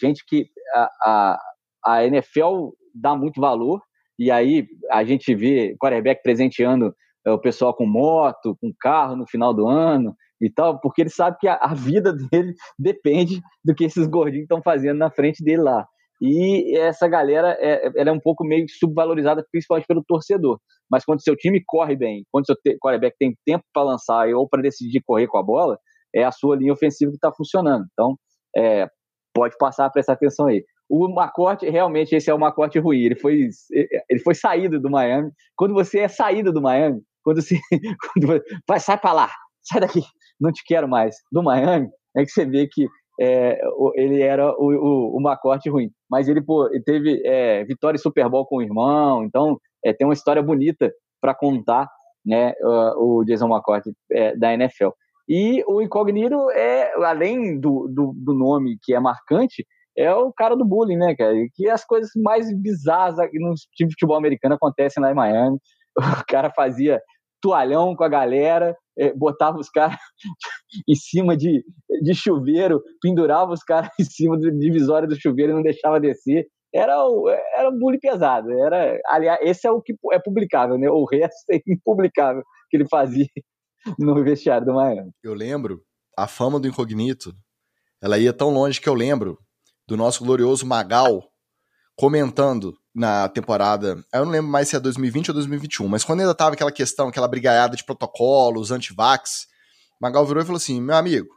gente 0.00 0.24
que 0.26 0.48
a, 0.74 0.90
a, 1.04 1.40
a 1.84 2.06
NFL 2.06 2.70
dá 2.94 3.14
muito 3.14 3.40
valor, 3.40 3.82
e 4.18 4.30
aí 4.30 4.66
a 4.90 5.04
gente 5.04 5.34
vê 5.34 5.76
quarterback 5.78 6.22
presenteando 6.22 6.94
o 7.26 7.38
pessoal 7.38 7.74
com 7.74 7.86
moto, 7.86 8.56
com 8.60 8.72
carro 8.78 9.16
no 9.16 9.26
final 9.26 9.52
do 9.52 9.66
ano, 9.66 10.16
e 10.46 10.52
tal, 10.52 10.80
porque 10.80 11.02
ele 11.02 11.10
sabe 11.10 11.36
que 11.40 11.48
a, 11.48 11.54
a 11.54 11.74
vida 11.74 12.12
dele 12.30 12.54
depende 12.78 13.40
do 13.64 13.74
que 13.74 13.84
esses 13.84 14.06
gordinhos 14.06 14.44
estão 14.44 14.62
fazendo 14.62 14.98
na 14.98 15.10
frente 15.10 15.42
dele 15.42 15.62
lá. 15.62 15.86
E 16.20 16.76
essa 16.78 17.08
galera 17.08 17.56
é, 17.60 17.90
ela 17.96 18.10
é 18.10 18.12
um 18.12 18.20
pouco 18.20 18.44
meio 18.44 18.64
subvalorizada, 18.68 19.44
principalmente 19.50 19.86
pelo 19.86 20.04
torcedor. 20.06 20.58
Mas 20.90 21.04
quando 21.04 21.22
seu 21.22 21.36
time 21.36 21.62
corre 21.66 21.96
bem, 21.96 22.24
quando 22.30 22.46
seu 22.46 22.56
quarterback 22.80 23.16
tem 23.18 23.36
tempo 23.44 23.64
para 23.72 23.82
lançar 23.82 24.28
ou 24.28 24.48
para 24.48 24.62
decidir 24.62 25.02
correr 25.04 25.26
com 25.26 25.38
a 25.38 25.42
bola, 25.42 25.78
é 26.14 26.24
a 26.24 26.30
sua 26.30 26.56
linha 26.56 26.72
ofensiva 26.72 27.10
que 27.10 27.16
está 27.16 27.32
funcionando. 27.32 27.84
Então, 27.92 28.16
é, 28.56 28.86
pode 29.34 29.56
passar 29.58 29.86
a 29.86 29.90
prestar 29.90 30.12
atenção 30.12 30.46
aí. 30.46 30.64
O 30.88 31.08
Macorte, 31.08 31.68
realmente, 31.68 32.14
esse 32.14 32.30
é 32.30 32.34
o 32.34 32.38
Macorte 32.38 32.78
ruim. 32.78 33.00
Ele 33.00 33.16
foi, 33.16 33.48
ele 34.08 34.20
foi 34.20 34.34
saído 34.34 34.80
do 34.80 34.90
Miami. 34.90 35.30
Quando 35.56 35.74
você 35.74 36.00
é 36.00 36.08
saído 36.08 36.52
do 36.52 36.62
Miami, 36.62 37.00
quando 37.24 37.42
você, 37.42 37.58
quando, 38.14 38.42
vai, 38.68 38.78
sai 38.78 38.98
para 38.98 39.12
lá, 39.12 39.30
sai 39.62 39.80
daqui, 39.80 40.02
não 40.40 40.52
te 40.52 40.62
quero 40.64 40.88
mais, 40.88 41.16
do 41.30 41.42
Miami, 41.42 41.88
é 42.16 42.24
que 42.24 42.30
você 42.30 42.44
vê 42.44 42.68
que 42.70 42.86
é, 43.20 43.60
ele 43.94 44.22
era 44.22 44.52
o, 44.58 45.16
o, 45.16 45.70
ruim. 45.70 45.90
Mas 46.10 46.28
ele, 46.28 46.42
pô, 46.42 46.68
ele 46.68 46.82
teve 46.82 47.22
é, 47.24 47.64
vitória 47.64 47.96
em 47.96 48.00
Super 48.00 48.28
Bowl 48.28 48.46
com 48.46 48.56
o 48.56 48.62
irmão, 48.62 49.24
então 49.24 49.58
é, 49.84 49.92
tem 49.92 50.06
uma 50.06 50.14
história 50.14 50.42
bonita 50.42 50.92
para 51.20 51.34
contar, 51.34 51.88
né, 52.24 52.54
o 52.96 53.24
Jason 53.24 53.48
McCourty 53.48 53.92
é, 54.12 54.36
da 54.36 54.52
NFL. 54.52 54.90
E 55.28 55.64
o 55.66 55.80
Incognito 55.80 56.50
é, 56.50 56.92
além 57.04 57.58
do, 57.58 57.88
do, 57.88 58.12
do, 58.14 58.34
nome 58.34 58.76
que 58.82 58.94
é 58.94 59.00
marcante, 59.00 59.66
é 59.96 60.12
o 60.12 60.32
cara 60.32 60.54
do 60.54 60.64
bullying, 60.64 60.96
né, 60.96 61.14
cara? 61.14 61.34
Que 61.54 61.68
as 61.68 61.84
coisas 61.84 62.10
mais 62.16 62.52
bizarras 62.60 63.16
no 63.16 63.54
time 63.74 63.88
de 63.88 63.94
futebol 63.94 64.16
americano 64.16 64.54
acontecem 64.54 65.02
lá 65.02 65.10
em 65.10 65.14
Miami. 65.14 65.58
O 66.26 66.26
cara 66.26 66.50
fazia 66.50 67.00
toalhão 67.40 67.94
com 67.94 68.02
a 68.02 68.08
galera, 68.08 68.76
é, 68.98 69.12
botava 69.12 69.58
os 69.58 69.68
caras 69.68 69.96
em 70.88 70.94
cima 70.94 71.36
de, 71.36 71.64
de 72.02 72.14
chuveiro, 72.14 72.82
pendurava 73.00 73.52
os 73.52 73.62
caras 73.62 73.90
em 74.00 74.04
cima 74.04 74.38
do 74.38 74.50
divisório 74.58 75.08
do 75.08 75.20
chuveiro 75.20 75.52
e 75.52 75.54
não 75.54 75.62
deixava 75.62 76.00
descer. 76.00 76.46
Era, 76.72 76.96
era 77.56 77.70
um 77.70 77.78
bullying 77.78 78.00
pesado. 78.00 78.50
Era, 78.50 78.98
aliás, 79.06 79.38
esse 79.42 79.66
é 79.66 79.70
o 79.70 79.80
que 79.80 79.94
é 80.12 80.18
publicável, 80.18 80.76
né? 80.76 80.88
O 80.90 81.04
resto 81.04 81.44
é 81.52 81.60
impublicável 81.66 82.42
que 82.68 82.76
ele 82.76 82.88
fazia 82.88 83.26
no 83.98 84.22
vestiário 84.24 84.66
do 84.66 84.74
Miami. 84.74 85.10
Eu 85.22 85.34
lembro, 85.34 85.82
a 86.18 86.26
fama 86.26 86.58
do 86.58 86.66
Incognito, 86.66 87.32
ela 88.02 88.18
ia 88.18 88.32
tão 88.32 88.50
longe 88.50 88.80
que 88.80 88.88
eu 88.88 88.94
lembro 88.94 89.38
do 89.86 89.96
nosso 89.96 90.24
glorioso 90.24 90.66
Magal 90.66 91.22
comentando 91.96 92.76
na 92.94 93.28
temporada, 93.28 94.04
eu 94.12 94.24
não 94.24 94.30
lembro 94.30 94.50
mais 94.50 94.68
se 94.68 94.76
é 94.76 94.80
2020 94.80 95.30
ou 95.30 95.34
2021, 95.34 95.88
mas 95.88 96.04
quando 96.04 96.20
ainda 96.20 96.34
tava 96.34 96.54
aquela 96.54 96.70
questão, 96.70 97.08
aquela 97.08 97.26
brigaiada 97.26 97.76
de 97.76 97.84
protocolos, 97.84 98.70
anti-vax, 98.70 99.46
Magal 100.00 100.24
virou 100.24 100.42
e 100.42 100.46
falou 100.46 100.58
assim: 100.58 100.80
meu 100.80 100.94
amigo, 100.94 101.28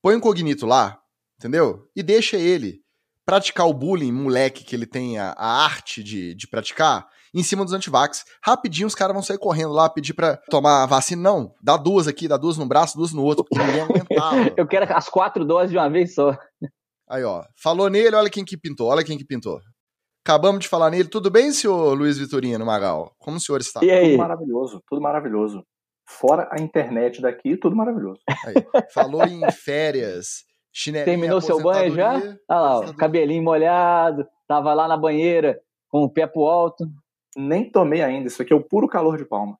põe 0.00 0.14
o 0.14 0.18
incognito 0.18 0.66
lá, 0.66 0.98
entendeu? 1.38 1.88
E 1.94 2.02
deixa 2.02 2.36
ele 2.36 2.80
praticar 3.26 3.66
o 3.66 3.74
bullying, 3.74 4.12
moleque, 4.12 4.64
que 4.64 4.74
ele 4.74 4.86
tem 4.86 5.18
a, 5.18 5.34
a 5.36 5.64
arte 5.64 6.02
de, 6.02 6.34
de 6.34 6.46
praticar, 6.46 7.06
em 7.34 7.42
cima 7.42 7.64
dos 7.64 7.72
antivax. 7.72 8.24
Rapidinho 8.42 8.86
os 8.86 8.94
caras 8.94 9.14
vão 9.14 9.22
sair 9.22 9.38
correndo 9.38 9.72
lá, 9.72 9.88
pedir 9.90 10.14
pra 10.14 10.36
tomar 10.48 10.84
a 10.84 10.86
vacina. 10.86 11.20
Não, 11.20 11.52
dá 11.62 11.76
duas 11.76 12.06
aqui, 12.06 12.28
dá 12.28 12.36
duas 12.36 12.56
no 12.56 12.66
braço, 12.66 12.96
duas 12.96 13.12
no 13.12 13.22
outro, 13.22 13.44
porque 13.44 13.64
ninguém 13.64 13.82
aguentava. 13.82 14.52
Eu 14.56 14.66
quero 14.66 14.90
as 14.94 15.08
quatro 15.08 15.44
doses 15.44 15.70
de 15.70 15.76
uma 15.76 15.90
vez 15.90 16.14
só. 16.14 16.36
Aí, 17.08 17.24
ó, 17.24 17.44
falou 17.60 17.90
nele, 17.90 18.14
olha 18.14 18.30
quem 18.30 18.44
que 18.44 18.56
pintou, 18.56 18.88
olha 18.88 19.04
quem 19.04 19.18
que 19.18 19.24
pintou. 19.24 19.60
Acabamos 20.26 20.60
de 20.60 20.68
falar 20.68 20.90
nele. 20.90 21.06
Tudo 21.06 21.30
bem, 21.30 21.52
senhor 21.52 21.92
Luiz 21.92 22.16
Vitorino 22.16 22.64
Magal? 22.64 23.14
Como 23.18 23.36
o 23.36 23.40
senhor 23.40 23.60
está? 23.60 23.84
E 23.84 23.90
aí? 23.90 24.12
Tudo 24.12 24.18
maravilhoso, 24.18 24.82
tudo 24.88 25.02
maravilhoso. 25.02 25.66
Fora 26.08 26.48
a 26.50 26.58
internet 26.62 27.20
daqui, 27.20 27.58
tudo 27.58 27.76
maravilhoso. 27.76 28.20
Aí, 28.46 28.54
falou 28.90 29.22
em 29.24 29.42
férias, 29.52 30.44
chinelinho. 30.72 31.04
Terminou 31.04 31.42
seu 31.42 31.62
banho 31.62 31.94
já? 31.94 32.14
Olha 32.14 32.36
lá, 32.48 32.78
ó, 32.78 32.92
cabelinho 32.94 33.42
molhado, 33.42 34.26
tava 34.48 34.72
lá 34.72 34.88
na 34.88 34.96
banheira 34.96 35.60
com 35.90 36.04
o 36.04 36.10
pé 36.10 36.26
pro 36.26 36.46
alto. 36.46 36.86
Nem 37.36 37.70
tomei 37.70 38.02
ainda, 38.02 38.28
isso 38.28 38.40
aqui 38.40 38.54
é 38.54 38.56
o 38.56 38.64
puro 38.64 38.88
calor 38.88 39.18
de 39.18 39.26
palma. 39.26 39.58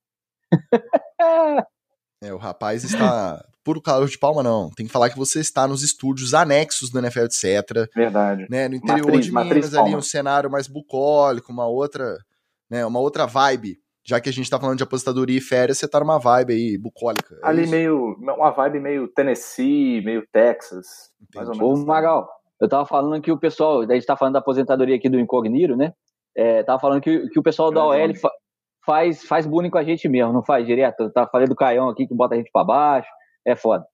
é, 2.23 2.33
o 2.33 2.39
rapaz 2.39 2.85
está 2.85 3.45
puro 3.65 3.81
calor 3.81 4.07
de 4.07 4.19
palma, 4.19 4.43
não. 4.43 4.71
Tem 4.71 4.87
que 4.87 4.93
falar 4.93 5.09
que 5.09 5.19
você 5.19 5.41
está 5.41 5.67
nos 5.67 5.83
estúdios 5.83 6.35
anexos 6.35 6.91
do 6.91 6.99
NFL, 6.99 7.21
etc. 7.21 7.89
Verdade. 7.97 8.47
Né? 8.51 8.69
No 8.69 8.77
interior 8.77 9.07
matriz, 9.07 9.27
de 9.27 9.33
Minas, 9.33 9.75
ali, 9.75 9.97
um 9.97 10.03
cenário 10.03 10.51
mais 10.51 10.69
bucólico, 10.69 11.51
uma 11.51 11.67
outra, 11.67 12.19
né, 12.71 12.85
uma 12.85 13.01
outra 13.01 13.27
vibe. 13.27 13.79
Já 14.07 14.21
que 14.21 14.29
a 14.29 14.33
gente 14.33 14.51
tá 14.51 14.61
falando 14.61 14.77
de 14.77 14.83
aposentadoria 14.85 15.39
e 15.39 15.41
férias, 15.41 15.79
você 15.79 15.89
tá 15.89 15.99
numa 15.99 16.19
vibe 16.19 16.53
aí, 16.53 16.79
bucólica. 16.79 17.35
É 17.43 17.49
ali 17.49 17.62
isso? 17.62 17.71
meio. 17.71 18.15
Uma 18.21 18.51
vibe 18.51 18.79
meio 18.79 19.09
Tennessee, 19.09 20.03
meio 20.05 20.23
Texas. 20.31 21.11
Mais 21.35 21.49
ou 21.49 21.57
menos. 21.57 21.81
Ô, 21.81 21.87
Magal, 21.87 22.29
eu 22.61 22.69
tava 22.69 22.85
falando 22.85 23.23
que 23.23 23.33
o 23.33 23.39
pessoal. 23.39 23.81
A 23.81 23.95
gente 23.95 24.05
tá 24.05 24.15
falando 24.15 24.35
da 24.35 24.41
aposentadoria 24.41 24.95
aqui 24.95 25.09
do 25.09 25.19
Incognito, 25.19 25.75
né? 25.75 25.95
É, 26.37 26.62
tava 26.65 26.79
falando 26.79 27.01
que, 27.01 27.31
que 27.31 27.39
o 27.39 27.43
pessoal 27.43 27.71
da 27.71 27.83
OL 27.83 28.15
fa, 28.15 28.31
faz, 28.85 29.25
faz 29.25 29.47
bullying 29.47 29.71
com 29.71 29.79
a 29.79 29.85
gente 29.85 30.07
mesmo, 30.07 30.35
não 30.35 30.45
faz 30.45 30.67
direto. 30.67 31.05
Eu 31.05 31.11
tava 31.11 31.31
falando 31.31 31.49
do 31.49 31.57
Caião 31.57 31.89
aqui 31.89 32.07
que 32.07 32.15
bota 32.15 32.35
a 32.35 32.37
gente 32.37 32.51
pra 32.53 32.62
baixo 32.62 33.09
é 33.47 33.55
foda. 33.57 33.87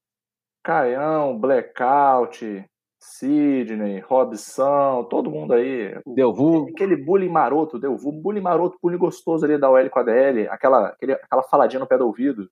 Caião, 0.62 1.38
Blackout, 1.38 2.64
Sidney, 3.02 4.00
Robson, 4.00 5.04
todo 5.04 5.30
mundo 5.30 5.54
aí. 5.54 5.98
Delvu. 6.06 6.68
Aquele 6.70 6.96
bullying 6.96 7.30
maroto, 7.30 7.78
Delvu, 7.78 8.12
bullying 8.12 8.42
maroto, 8.42 8.78
bullying 8.82 8.98
gostoso 8.98 9.44
ali 9.44 9.58
da 9.58 9.70
OL 9.70 9.88
com 9.88 10.00
a 10.00 10.02
DL, 10.02 10.48
aquela, 10.48 10.88
aquele, 10.88 11.12
aquela 11.12 11.42
faladinha 11.42 11.80
no 11.80 11.86
pé 11.86 11.96
do 11.96 12.06
ouvido. 12.06 12.50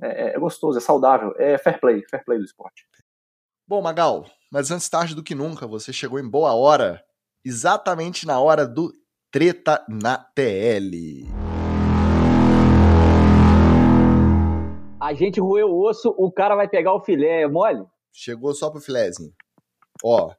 É, 0.00 0.28
é, 0.30 0.34
é, 0.34 0.38
gostoso, 0.38 0.78
é 0.78 0.80
saudável, 0.80 1.34
é 1.36 1.58
fair 1.58 1.80
play, 1.80 2.02
fair 2.08 2.24
play 2.24 2.38
do 2.38 2.44
esporte. 2.44 2.86
Bom, 3.68 3.82
Magal, 3.82 4.24
mas 4.50 4.70
antes 4.70 4.88
tarde 4.88 5.14
do 5.14 5.22
que 5.22 5.34
nunca, 5.34 5.66
você 5.66 5.92
chegou 5.92 6.18
em 6.18 6.28
boa 6.28 6.54
hora, 6.54 7.02
exatamente 7.44 8.26
na 8.26 8.40
hora 8.40 8.66
do 8.66 8.92
Treta 9.30 9.84
na 9.88 10.18
TL. 10.18 11.41
A 15.02 15.12
gente 15.14 15.40
roeu 15.40 15.68
o 15.68 15.88
osso, 15.88 16.14
o 16.16 16.30
cara 16.30 16.54
vai 16.54 16.68
pegar 16.68 16.94
o 16.94 17.00
filé, 17.00 17.42
é 17.42 17.48
mole? 17.48 17.84
Chegou 18.12 18.54
só 18.54 18.70
pro 18.70 18.80
filézinho. 18.80 19.34
Ó, 20.04 20.32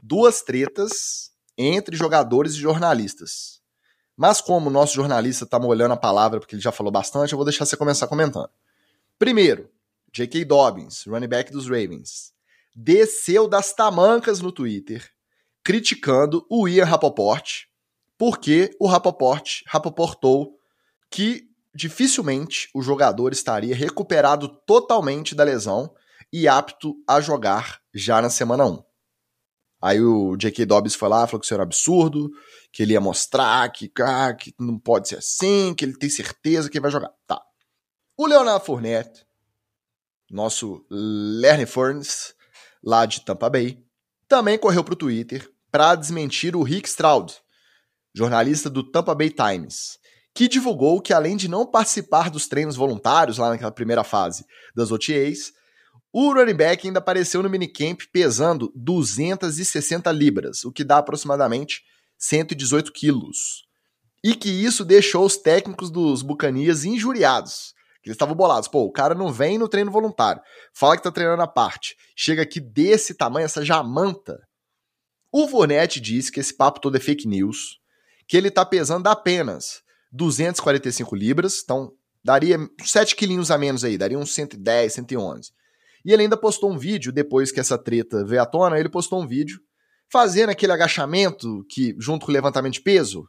duas 0.00 0.40
tretas 0.40 1.32
entre 1.56 1.96
jogadores 1.96 2.52
e 2.52 2.58
jornalistas. 2.58 3.60
Mas 4.16 4.40
como 4.40 4.68
o 4.68 4.72
nosso 4.72 4.94
jornalista 4.94 5.44
tá 5.44 5.58
molhando 5.58 5.94
a 5.94 5.96
palavra, 5.96 6.38
porque 6.38 6.54
ele 6.54 6.62
já 6.62 6.70
falou 6.70 6.92
bastante, 6.92 7.32
eu 7.32 7.36
vou 7.36 7.44
deixar 7.44 7.66
você 7.66 7.76
começar 7.76 8.06
comentando. 8.06 8.48
Primeiro, 9.18 9.68
J.K. 10.12 10.44
Dobbins, 10.44 11.04
running 11.04 11.26
back 11.26 11.50
dos 11.50 11.66
Ravens, 11.66 12.32
desceu 12.76 13.48
das 13.48 13.72
tamancas 13.72 14.40
no 14.40 14.52
Twitter, 14.52 15.10
criticando 15.64 16.46
o 16.48 16.68
Ian 16.68 16.84
Rapoport, 16.84 17.64
porque 18.16 18.70
o 18.78 18.86
Rapoport 18.86 19.62
rapoportou 19.66 20.56
que 21.10 21.48
dificilmente 21.78 22.68
o 22.74 22.82
jogador 22.82 23.32
estaria 23.32 23.74
recuperado 23.74 24.48
totalmente 24.66 25.32
da 25.32 25.44
lesão 25.44 25.94
e 26.32 26.48
apto 26.48 26.96
a 27.08 27.20
jogar 27.20 27.80
já 27.94 28.20
na 28.20 28.28
semana 28.28 28.66
1. 28.66 28.82
Aí 29.80 30.00
o 30.00 30.36
J.K. 30.36 30.66
Dobbs 30.66 30.96
foi 30.96 31.08
lá, 31.08 31.24
falou 31.24 31.38
que 31.38 31.46
isso 31.46 31.54
era 31.54 31.62
um 31.62 31.66
absurdo, 31.66 32.30
que 32.72 32.82
ele 32.82 32.94
ia 32.94 33.00
mostrar 33.00 33.70
que, 33.70 33.88
ah, 34.00 34.34
que 34.34 34.52
não 34.58 34.76
pode 34.76 35.08
ser 35.08 35.18
assim, 35.18 35.72
que 35.72 35.84
ele 35.84 35.96
tem 35.96 36.10
certeza 36.10 36.68
que 36.68 36.80
vai 36.80 36.90
jogar. 36.90 37.12
Tá. 37.28 37.40
O 38.16 38.26
Leonardo 38.26 38.64
Fournette, 38.64 39.24
nosso 40.28 40.84
Lerner 40.90 41.68
Furnace, 41.68 42.34
lá 42.82 43.06
de 43.06 43.20
Tampa 43.20 43.48
Bay, 43.48 43.80
também 44.26 44.58
correu 44.58 44.82
para 44.82 44.94
o 44.94 44.98
Twitter 44.98 45.48
para 45.70 45.94
desmentir 45.94 46.56
o 46.56 46.64
Rick 46.64 46.88
Stroud, 46.88 47.32
jornalista 48.12 48.68
do 48.68 48.82
Tampa 48.82 49.14
Bay 49.14 49.30
Times, 49.30 49.96
que 50.38 50.46
divulgou 50.46 51.00
que 51.00 51.12
além 51.12 51.36
de 51.36 51.48
não 51.48 51.66
participar 51.66 52.30
dos 52.30 52.46
treinos 52.46 52.76
voluntários 52.76 53.38
lá 53.38 53.50
naquela 53.50 53.72
primeira 53.72 54.04
fase 54.04 54.46
das 54.72 54.92
OTAs, 54.92 55.52
o 56.12 56.32
running 56.32 56.54
back 56.54 56.86
ainda 56.86 57.00
apareceu 57.00 57.42
no 57.42 57.50
minicamp 57.50 58.06
pesando 58.12 58.72
260 58.76 60.12
libras, 60.12 60.62
o 60.62 60.70
que 60.70 60.84
dá 60.84 60.98
aproximadamente 60.98 61.82
118 62.16 62.92
quilos. 62.92 63.66
E 64.22 64.32
que 64.32 64.48
isso 64.48 64.84
deixou 64.84 65.26
os 65.26 65.36
técnicos 65.36 65.90
dos 65.90 66.22
Bucanias 66.22 66.84
injuriados. 66.84 67.74
Eles 68.04 68.14
estavam 68.14 68.36
bolados. 68.36 68.68
Pô, 68.68 68.84
o 68.84 68.92
cara 68.92 69.16
não 69.16 69.32
vem 69.32 69.58
no 69.58 69.66
treino 69.66 69.90
voluntário. 69.90 70.40
Fala 70.72 70.96
que 70.96 71.02
tá 71.02 71.10
treinando 71.10 71.42
a 71.42 71.48
parte. 71.48 71.96
Chega 72.14 72.42
aqui 72.42 72.60
desse 72.60 73.12
tamanho, 73.12 73.44
essa 73.44 73.64
jamanta. 73.64 74.38
O 75.32 75.48
Fournette 75.48 76.00
disse 76.00 76.30
que 76.30 76.38
esse 76.38 76.56
papo 76.56 76.80
todo 76.80 76.96
é 76.96 77.00
fake 77.00 77.26
news, 77.26 77.80
que 78.28 78.36
ele 78.36 78.52
tá 78.52 78.64
pesando 78.64 79.08
apenas 79.08 79.82
245 80.12 81.14
libras, 81.14 81.60
então 81.62 81.92
daria 82.24 82.58
7 82.82 83.16
quilinhos 83.16 83.50
a 83.50 83.58
menos 83.58 83.84
aí, 83.84 83.96
daria 83.96 84.18
uns 84.18 84.34
110, 84.34 84.92
111. 84.92 85.50
E 86.04 86.12
ele 86.12 86.22
ainda 86.22 86.36
postou 86.36 86.70
um 86.70 86.78
vídeo, 86.78 87.12
depois 87.12 87.52
que 87.52 87.60
essa 87.60 87.76
treta 87.76 88.24
veio 88.24 88.42
à 88.42 88.46
tona, 88.46 88.78
ele 88.78 88.88
postou 88.88 89.20
um 89.20 89.26
vídeo 89.26 89.60
fazendo 90.10 90.50
aquele 90.50 90.72
agachamento 90.72 91.64
que 91.68 91.94
junto 91.98 92.24
com 92.26 92.32
o 92.32 92.34
levantamento 92.34 92.74
de 92.74 92.80
peso, 92.80 93.28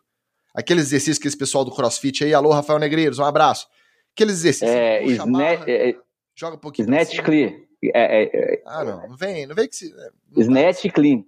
aquele 0.55 0.80
exercício 0.80 1.21
que 1.21 1.27
esse 1.27 1.38
pessoal 1.38 1.65
do 1.65 1.71
CrossFit 1.71 2.23
aí, 2.23 2.34
alô 2.34 2.51
Rafael 2.51 2.80
Negreiros, 2.80 3.19
um 3.19 3.25
abraço. 3.25 3.67
Aqueles 4.13 4.36
exercícios. 4.36 4.71
É, 4.71 5.01
puxa 5.01 5.25
barra, 5.25 5.65
é, 5.67 5.95
joga 6.36 6.55
um 6.55 6.59
pouquinho. 6.59 6.86
Snatch 6.86 7.21
clean. 7.21 7.51
É, 7.84 8.23
é, 8.23 8.23
é, 8.34 8.63
ah, 8.65 8.84
não, 8.84 9.09
não 9.09 9.17
vem, 9.17 9.45
não 9.45 9.55
vem 9.55 9.67
que 9.67 9.75
se. 9.75 9.93
Snatch 10.38 10.86
clean. 10.93 11.23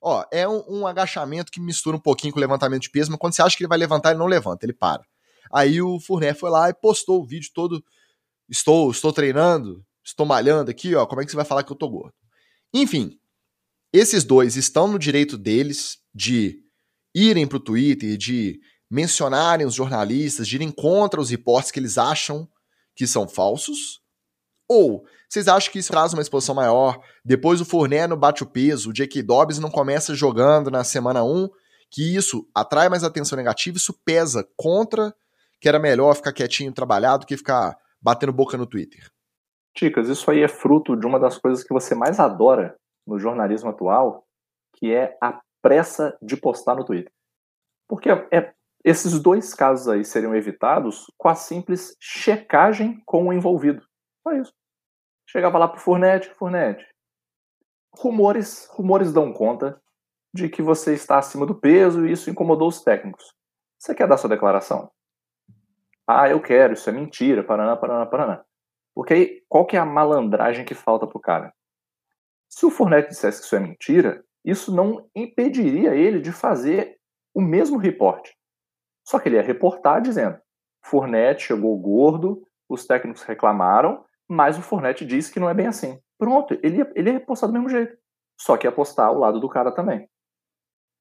Ó, 0.00 0.24
é 0.32 0.48
um, 0.48 0.64
um, 0.68 0.86
agachamento 0.86 1.50
que 1.50 1.60
mistura 1.60 1.96
um 1.96 2.00
pouquinho 2.00 2.32
com 2.32 2.38
o 2.38 2.40
levantamento 2.40 2.82
de 2.82 2.90
peso, 2.90 3.10
mas 3.10 3.18
quando 3.18 3.34
você 3.34 3.42
acha 3.42 3.56
que 3.56 3.62
ele 3.62 3.68
vai 3.68 3.78
levantar, 3.78 4.10
ele 4.10 4.18
não 4.18 4.26
levanta, 4.26 4.64
ele 4.64 4.72
para. 4.72 5.02
Aí 5.52 5.82
o 5.82 5.98
Fournet 5.98 6.38
foi 6.38 6.50
lá 6.50 6.68
e 6.68 6.74
postou 6.74 7.20
o 7.20 7.26
vídeo 7.26 7.50
todo. 7.52 7.84
Estou, 8.48 8.90
estou 8.90 9.12
treinando, 9.12 9.84
estou 10.04 10.24
malhando 10.24 10.70
aqui, 10.70 10.94
ó. 10.94 11.04
Como 11.06 11.20
é 11.20 11.24
que 11.24 11.30
você 11.30 11.36
vai 11.36 11.44
falar 11.44 11.62
que 11.62 11.72
eu 11.72 11.76
tô 11.76 11.88
gordo? 11.88 12.14
Enfim, 12.72 13.18
esses 13.92 14.24
dois 14.24 14.56
estão 14.56 14.86
no 14.86 14.98
direito 14.98 15.36
deles 15.36 15.98
de 16.14 16.62
irem 17.14 17.46
pro 17.46 17.60
Twitter, 17.60 18.16
de 18.16 18.60
mencionarem 18.90 19.66
os 19.66 19.74
jornalistas, 19.74 20.46
de 20.46 20.56
irem 20.56 20.70
contra 20.70 21.20
os 21.20 21.30
reportes 21.30 21.70
que 21.70 21.80
eles 21.80 21.98
acham 21.98 22.48
que 22.94 23.06
são 23.06 23.26
falsos. 23.26 24.00
Ou 24.68 25.04
vocês 25.28 25.46
acham 25.46 25.70
que 25.70 25.78
isso 25.78 25.90
traz 25.90 26.12
uma 26.12 26.22
exposição 26.22 26.54
maior? 26.54 26.98
Depois 27.24 27.60
o 27.60 27.64
Fournet 27.64 28.06
não 28.06 28.16
bate 28.16 28.42
o 28.42 28.46
peso, 28.46 28.90
o 28.90 28.92
J.K. 28.92 29.22
Dobbs 29.22 29.58
não 29.58 29.70
começa 29.70 30.14
jogando 30.14 30.70
na 30.70 30.82
semana 30.84 31.22
1, 31.22 31.48
que 31.90 32.16
isso 32.16 32.48
atrai 32.54 32.88
mais 32.88 33.04
atenção 33.04 33.36
negativa, 33.36 33.76
isso 33.76 33.92
pesa 34.04 34.48
contra 34.56 35.14
que 35.60 35.68
era 35.68 35.78
melhor 35.78 36.14
ficar 36.14 36.32
quietinho, 36.32 36.72
trabalhado, 36.72 37.26
que 37.26 37.36
ficar 37.36 37.76
batendo 38.00 38.32
boca 38.32 38.56
no 38.56 38.66
Twitter. 38.66 39.10
Ticas, 39.74 40.08
isso 40.08 40.30
aí 40.30 40.42
é 40.42 40.48
fruto 40.48 40.96
de 40.96 41.06
uma 41.06 41.18
das 41.20 41.36
coisas 41.38 41.62
que 41.62 41.72
você 41.72 41.94
mais 41.94 42.18
adora 42.18 42.76
no 43.06 43.18
jornalismo 43.18 43.70
atual, 43.70 44.24
que 44.76 44.92
é 44.92 45.16
a 45.22 45.40
pressa 45.60 46.16
de 46.22 46.36
postar 46.36 46.76
no 46.76 46.84
Twitter. 46.84 47.12
Porque 47.88 48.08
é, 48.10 48.52
esses 48.84 49.20
dois 49.20 49.54
casos 49.54 49.88
aí 49.88 50.04
seriam 50.04 50.34
evitados 50.34 51.06
com 51.16 51.28
a 51.28 51.34
simples 51.34 51.96
checagem 52.00 53.02
com 53.04 53.28
o 53.28 53.32
envolvido. 53.32 53.82
Só 54.22 54.34
isso. 54.34 54.52
Chegava 55.30 55.58
lá 55.58 55.68
pro 55.68 55.78
Furnete, 55.78 56.30
Furnete. 56.30 56.86
Rumores, 57.94 58.66
rumores 58.70 59.12
dão 59.12 59.30
conta 59.30 59.78
de 60.32 60.48
que 60.48 60.62
você 60.62 60.94
está 60.94 61.18
acima 61.18 61.44
do 61.44 61.54
peso 61.54 62.06
e 62.06 62.12
isso 62.12 62.30
incomodou 62.30 62.68
os 62.68 62.82
técnicos. 62.82 63.34
Você 63.78 63.94
quer 63.94 64.08
dar 64.08 64.16
sua 64.16 64.30
declaração? 64.30 64.90
Ah, 66.06 66.30
eu 66.30 66.40
quero, 66.40 66.72
isso 66.72 66.88
é 66.88 66.92
mentira, 66.94 67.44
paraná, 67.44 67.76
paraná, 67.76 68.06
paraná. 68.06 68.44
Porque 68.94 69.12
aí, 69.12 69.44
qual 69.48 69.66
que 69.66 69.76
é 69.76 69.78
a 69.78 69.84
malandragem 69.84 70.64
que 70.64 70.74
falta 70.74 71.06
pro 71.06 71.20
cara? 71.20 71.52
Se 72.48 72.64
o 72.64 72.70
Fournette 72.70 73.10
dissesse 73.10 73.40
que 73.40 73.46
isso 73.46 73.56
é 73.56 73.60
mentira, 73.60 74.24
isso 74.42 74.74
não 74.74 75.10
impediria 75.14 75.94
ele 75.94 76.20
de 76.20 76.32
fazer 76.32 76.98
o 77.34 77.42
mesmo 77.42 77.76
reporte. 77.76 78.34
Só 79.04 79.18
que 79.18 79.28
ele 79.28 79.36
ia 79.36 79.42
reportar 79.42 80.00
dizendo: 80.00 80.40
Fournette 80.82 81.48
chegou 81.48 81.78
gordo, 81.78 82.42
os 82.66 82.86
técnicos 82.86 83.22
reclamaram, 83.22 84.02
mas 84.28 84.58
o 84.58 84.62
Fournette 84.62 85.06
disse 85.06 85.32
que 85.32 85.40
não 85.40 85.48
é 85.48 85.54
bem 85.54 85.66
assim. 85.66 86.00
Pronto, 86.18 86.58
ele 86.62 86.78
ia, 86.78 86.92
ele 86.94 87.10
ia 87.10 87.18
repostar 87.18 87.48
do 87.48 87.52
mesmo 87.52 87.68
jeito. 87.68 87.96
Só 88.40 88.56
que 88.56 88.66
ia 88.66 88.72
postar 88.72 89.06
ao 89.06 89.18
lado 89.18 89.40
do 89.40 89.48
cara 89.48 89.72
também. 89.72 90.08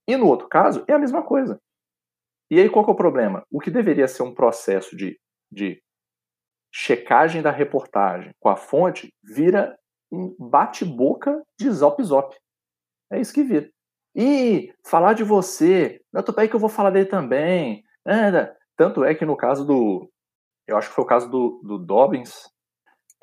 E 0.08 0.16
no 0.16 0.28
outro 0.28 0.48
caso, 0.48 0.86
é 0.88 0.94
a 0.94 1.00
mesma 1.00 1.24
coisa. 1.24 1.60
E 2.50 2.60
aí 2.60 2.70
qual 2.70 2.86
que 2.86 2.92
é 2.92 2.94
o 2.94 2.98
problema? 2.98 3.44
O 3.52 3.60
que 3.60 3.70
deveria 3.70 4.08
ser 4.08 4.24
um 4.24 4.34
processo 4.34 4.96
de, 4.96 5.20
de 5.52 5.82
checagem 6.74 7.42
da 7.42 7.52
reportagem 7.52 8.34
com 8.40 8.50
a 8.50 8.56
fonte 8.56 9.14
vira 9.24 9.78
um 10.12 10.34
bate-boca 10.40 11.44
de 11.60 11.70
zop-zop. 11.70 12.36
É 13.12 13.20
isso 13.20 13.34
que 13.34 13.44
vira. 13.44 13.70
E 14.16 14.74
falar 14.86 15.14
de 15.14 15.24
você, 15.24 16.02
não, 16.12 16.24
tô 16.24 16.34
aí 16.40 16.48
que 16.48 16.56
eu 16.56 16.60
vou 16.60 16.70
falar 16.70 16.90
dele 16.90 17.06
também. 17.06 17.84
É, 18.08 18.56
tanto 18.76 19.04
é 19.04 19.14
que 19.14 19.26
no 19.26 19.36
caso 19.36 19.66
do. 19.66 20.10
Eu 20.66 20.78
acho 20.78 20.90
que 20.90 20.96
foi 20.96 21.04
o 21.04 21.08
caso 21.08 21.30
do, 21.30 21.62
do 21.64 21.78
Dobbins. 21.78 22.50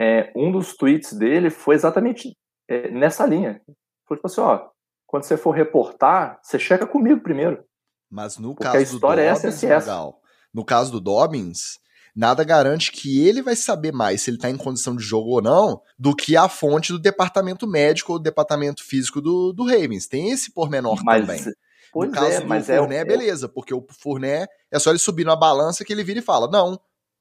É, 0.01 0.33
um 0.35 0.51
dos 0.51 0.77
tweets 0.77 1.13
dele 1.13 1.51
foi 1.51 1.75
exatamente 1.75 2.37
é, 2.69 2.91
nessa 2.91 3.27
linha. 3.27 3.61
Foi 4.07 4.17
tipo 4.17 4.27
assim: 4.27 4.41
ó, 4.41 4.69
quando 5.07 5.25
você 5.25 5.37
for 5.37 5.53
reportar, 5.53 6.41
você 6.43 6.59
checa 6.59 6.87
comigo 6.87 7.21
primeiro. 7.23 7.65
Mas 8.11 8.39
no 8.39 8.55
Porque 8.55 8.79
caso 8.79 8.93
do 8.93 9.01
Dobbins, 9.01 9.19
é 9.19 9.27
essa, 9.27 9.67
é 9.67 9.79
legal. 9.79 10.21
No 10.53 10.65
caso 10.65 10.93
do 10.93 11.01
Dobbins, 11.01 11.79
nada 12.15 12.45
garante 12.45 12.93
que 12.93 13.27
ele 13.27 13.43
vai 13.43 13.57
saber 13.57 13.93
mais 13.93 14.23
se 14.23 14.31
ele 14.31 14.37
está 14.37 14.49
em 14.49 14.57
condição 14.57 14.95
de 14.95 15.03
jogo 15.03 15.31
ou 15.31 15.43
não 15.43 15.83
do 15.99 16.15
que 16.15 16.37
a 16.37 16.49
fonte 16.49 16.93
do 16.93 16.99
departamento 16.99 17.67
médico 17.67 18.13
ou 18.13 18.19
do 18.19 18.23
departamento 18.23 18.85
físico 18.85 19.21
do, 19.21 19.53
do 19.53 19.65
Ravens. 19.65 20.07
Tem 20.07 20.31
esse 20.31 20.53
pormenor 20.53 21.03
mas, 21.03 21.27
também. 21.27 21.55
Pois 21.93 22.09
no 22.11 22.15
caso 22.15 22.33
é, 22.33 22.41
do 22.41 22.49
mas 22.49 22.67
Fournet, 22.67 23.01
é, 23.01 23.05
beleza, 23.05 23.49
porque 23.49 23.75
o 23.75 23.87
Fournet 23.89 24.49
é 24.71 24.79
só 24.79 24.91
ele 24.91 24.99
subir 24.99 25.25
na 25.25 25.37
balança 25.37 25.85
que 25.85 25.93
ele 25.93 26.05
vira 26.05 26.19
e 26.19 26.23
fala: 26.23 26.49
não, 26.49 26.79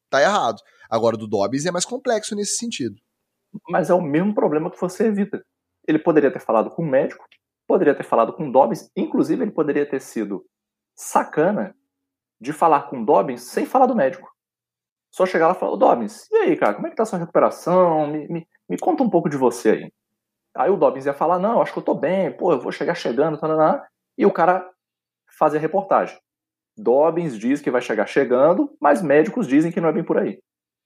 tá 0.09 0.21
errado. 0.21 0.61
Agora, 0.89 1.17
do 1.17 1.27
Dobbs 1.27 1.65
é 1.65 1.71
mais 1.71 1.85
complexo 1.85 2.35
nesse 2.35 2.57
sentido. 2.57 2.95
Mas 3.69 3.89
é 3.89 3.93
o 3.93 4.01
mesmo 4.01 4.33
problema 4.33 4.71
que 4.71 4.79
você 4.79 5.07
evita. 5.07 5.43
Ele 5.87 5.99
poderia 5.99 6.31
ter 6.31 6.39
falado 6.39 6.69
com 6.69 6.83
o 6.83 6.89
médico, 6.89 7.25
poderia 7.67 7.95
ter 7.95 8.03
falado 8.03 8.33
com 8.33 8.47
o 8.47 8.51
Dobbs, 8.51 8.89
inclusive 8.95 9.43
ele 9.43 9.51
poderia 9.51 9.87
ter 9.87 10.01
sido 10.01 10.45
sacana 10.95 11.75
de 12.39 12.51
falar 12.51 12.89
com 12.89 13.01
o 13.01 13.05
Dobbins 13.05 13.43
sem 13.43 13.65
falar 13.65 13.85
do 13.85 13.95
médico. 13.95 14.29
Só 15.11 15.25
chegar 15.25 15.47
lá 15.47 15.53
e 15.53 15.59
falar, 15.59 15.77
Dobbins, 15.77 16.29
e 16.31 16.35
aí, 16.37 16.57
cara, 16.57 16.73
como 16.73 16.87
é 16.87 16.89
que 16.89 16.95
tá 16.95 17.03
a 17.03 17.05
sua 17.05 17.19
recuperação? 17.19 18.07
Me, 18.07 18.27
me, 18.27 18.47
me 18.67 18.77
conta 18.77 19.03
um 19.03 19.09
pouco 19.09 19.29
de 19.29 19.37
você 19.37 19.69
aí. 19.69 19.93
Aí 20.55 20.69
o 20.69 20.77
Dobbins 20.77 21.05
ia 21.05 21.13
falar, 21.13 21.39
não, 21.39 21.61
acho 21.61 21.71
que 21.71 21.79
eu 21.79 21.83
tô 21.83 21.95
bem, 21.95 22.35
pô, 22.35 22.51
eu 22.51 22.59
vou 22.59 22.71
chegar 22.71 22.95
chegando, 22.95 23.39
tá, 23.39 23.87
e 24.17 24.25
o 24.25 24.31
cara 24.31 24.69
fazia 25.37 25.59
a 25.59 25.61
reportagem. 25.61 26.17
Dobbins 26.77 27.37
diz 27.37 27.61
que 27.61 27.71
vai 27.71 27.81
chegar 27.81 28.07
chegando, 28.07 28.75
mas 28.81 29.01
médicos 29.01 29.47
dizem 29.47 29.71
que 29.71 29.79
não 29.79 29.89
é 29.89 29.93
bem 29.93 30.03
por 30.03 30.17
aí. 30.17 30.39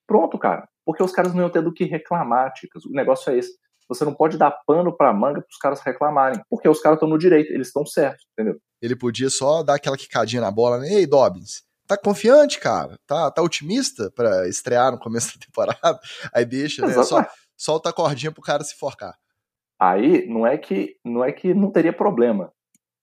Pronto, 0.08 0.39
cara. 0.39 0.68
Porque 0.86 1.03
os 1.03 1.12
caras 1.12 1.34
não 1.34 1.41
iam 1.41 1.49
ter 1.49 1.62
do 1.62 1.74
que 1.74 1.84
reclamar, 1.84 2.53
ticas. 2.53 2.86
O 2.86 2.91
negócio 2.91 3.30
é 3.32 3.38
esse. 3.38 3.51
Você 3.89 4.03
não 4.03 4.14
pode 4.14 4.38
dar 4.38 4.51
pano 4.66 4.95
pra 4.95 5.14
manga 5.14 5.41
pros 5.41 5.58
caras 5.58 5.82
reclamarem. 5.82 6.41
Porque 6.49 6.68
os 6.68 6.80
caras 6.80 6.95
estão 6.97 7.10
no 7.10 7.18
direito, 7.18 7.51
eles 7.51 7.68
estão 7.68 7.86
certos, 7.86 8.26
entendeu? 8.32 8.60
Ele 8.82 8.95
podia 8.95 9.30
só 9.30 9.64
dar 9.64 9.76
aquela 9.76 9.97
quicadinha 9.97 10.41
na 10.41 10.51
bola, 10.51 10.80
né? 10.80 10.88
Ei, 10.89 11.05
Dobbins, 11.05 11.64
tá 11.86 11.97
confiante, 11.97 12.60
cara? 12.60 12.97
Tá, 13.05 13.30
tá 13.32 13.41
otimista 13.41 14.12
para 14.16 14.47
estrear 14.47 14.91
no 14.91 14.99
começo 14.99 15.34
da 15.38 15.45
temporada? 15.45 15.99
Aí 16.34 16.45
deixa, 16.45 16.86
né? 16.86 17.03
Só, 17.03 17.26
solta 17.55 17.89
a 17.89 17.93
cordinha 17.93 18.32
pro 18.32 18.41
cara 18.41 18.64
se 18.64 18.76
forcar. 18.76 19.16
Aí 19.80 20.28
não 20.28 20.45
é 20.45 20.58
que 20.58 20.97
não 21.05 21.24
é 21.24 21.32
que 21.32 21.53
não 21.53 21.72
teria 21.72 21.93
problema, 21.93 22.51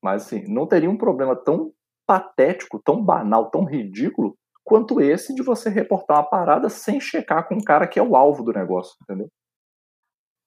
mas 0.02 0.24
assim, 0.24 0.44
não 0.48 0.66
teria 0.66 0.90
um 0.90 0.96
problema 0.96 1.36
tão 1.36 1.72
patético, 2.06 2.80
tão 2.84 3.02
banal, 3.02 3.50
tão 3.50 3.64
ridículo 3.64 4.36
quanto 4.64 5.00
esse 5.00 5.34
de 5.34 5.42
você 5.42 5.68
reportar 5.68 6.18
uma 6.18 6.28
parada 6.28 6.68
sem 6.68 6.98
checar 6.98 7.46
com 7.46 7.56
o 7.56 7.64
cara 7.64 7.86
que 7.86 7.98
é 7.98 8.02
o 8.02 8.16
alvo 8.16 8.42
do 8.42 8.52
negócio, 8.52 8.96
entendeu? 9.02 9.28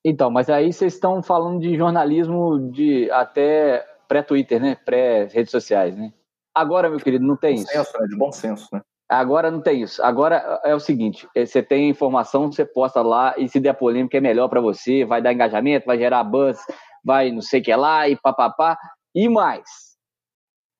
Então, 0.03 0.31
mas 0.31 0.49
aí 0.49 0.71
vocês 0.71 0.93
estão 0.93 1.21
falando 1.21 1.59
de 1.59 1.75
jornalismo 1.75 2.71
de 2.71 3.11
até 3.11 3.85
pré-Twitter, 4.07 4.61
né? 4.61 4.75
Pré-redes 4.85 5.51
sociais, 5.51 5.95
né? 5.95 6.13
Agora, 6.55 6.89
meu 6.89 6.99
querido, 6.99 7.25
não 7.25 7.35
tem 7.35 7.55
bom 7.55 7.61
isso. 7.61 7.71
Senso, 7.71 7.99
né? 7.99 8.07
De 8.07 8.15
bom 8.15 8.31
senso, 8.31 8.67
né? 8.73 8.81
Agora 9.09 9.49
não 9.49 9.61
tem 9.61 9.83
isso. 9.83 10.03
Agora 10.03 10.61
é 10.63 10.73
o 10.73 10.79
seguinte: 10.79 11.27
é, 11.35 11.45
você 11.45 11.61
tem 11.61 11.89
informação, 11.89 12.51
você 12.51 12.65
posta 12.65 13.01
lá 13.01 13.33
e 13.37 13.47
se 13.47 13.59
der 13.59 13.73
polêmica 13.73 14.17
é 14.17 14.21
melhor 14.21 14.49
para 14.49 14.59
você, 14.59 15.05
vai 15.05 15.21
dar 15.21 15.33
engajamento, 15.33 15.85
vai 15.85 15.97
gerar 15.97 16.23
buzz, 16.23 16.59
vai 17.03 17.31
não 17.31 17.41
sei 17.41 17.61
o 17.61 17.63
que 17.63 17.75
lá 17.75 18.07
e 18.07 18.15
papapá. 18.15 18.77
E 19.15 19.29
mais, 19.29 19.86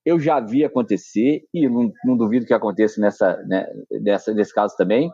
eu 0.08 0.20
já 0.20 0.39
vi 0.39 0.64
acontecer, 0.64 1.41
e 1.53 1.68
não, 1.68 1.91
não 2.05 2.16
duvido 2.16 2.45
que 2.45 2.53
aconteça 2.53 3.01
nessa, 3.01 3.36
né, 3.43 3.66
nessa, 4.01 4.34
nesse 4.34 4.53
caso 4.53 4.74
também, 4.78 5.12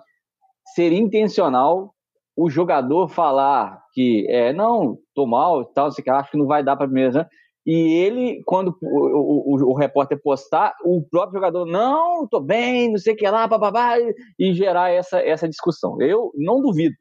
ser 0.76 0.92
intencional 0.92 1.94
o 2.38 2.50
jogador 2.50 3.10
falar 3.10 3.82
que 3.94 4.28
é, 4.30 4.54
não, 4.54 4.98
tô 5.16 5.26
mal, 5.26 5.66
tal, 5.66 5.92
sei 5.92 6.04
que 6.04 6.10
acho 6.10 6.32
que 6.32 6.38
não 6.38 6.46
vai 6.46 6.64
dar 6.64 6.76
para 6.76 6.88
primeira 6.88 7.28
e 7.66 7.74
ele, 7.74 8.44
quando 8.46 8.76
o, 8.82 9.56
o, 9.56 9.72
o, 9.72 9.74
repórter 9.74 10.22
postar, 10.22 10.76
o 10.84 11.02
próprio 11.10 11.36
jogador, 11.36 11.66
não, 11.66 12.28
tô 12.28 12.42
bem, 12.42 12.92
não 12.92 12.98
sei 12.98 13.14
o 13.14 13.16
que 13.16 13.28
lá, 13.28 13.48
bababá, 13.48 13.96
e 14.38 14.54
gerar 14.54 14.92
essa, 14.92 15.20
essa 15.20 15.48
discussão. 15.48 15.98
Eu 16.02 16.32
não 16.36 16.62
duvido. 16.62 16.94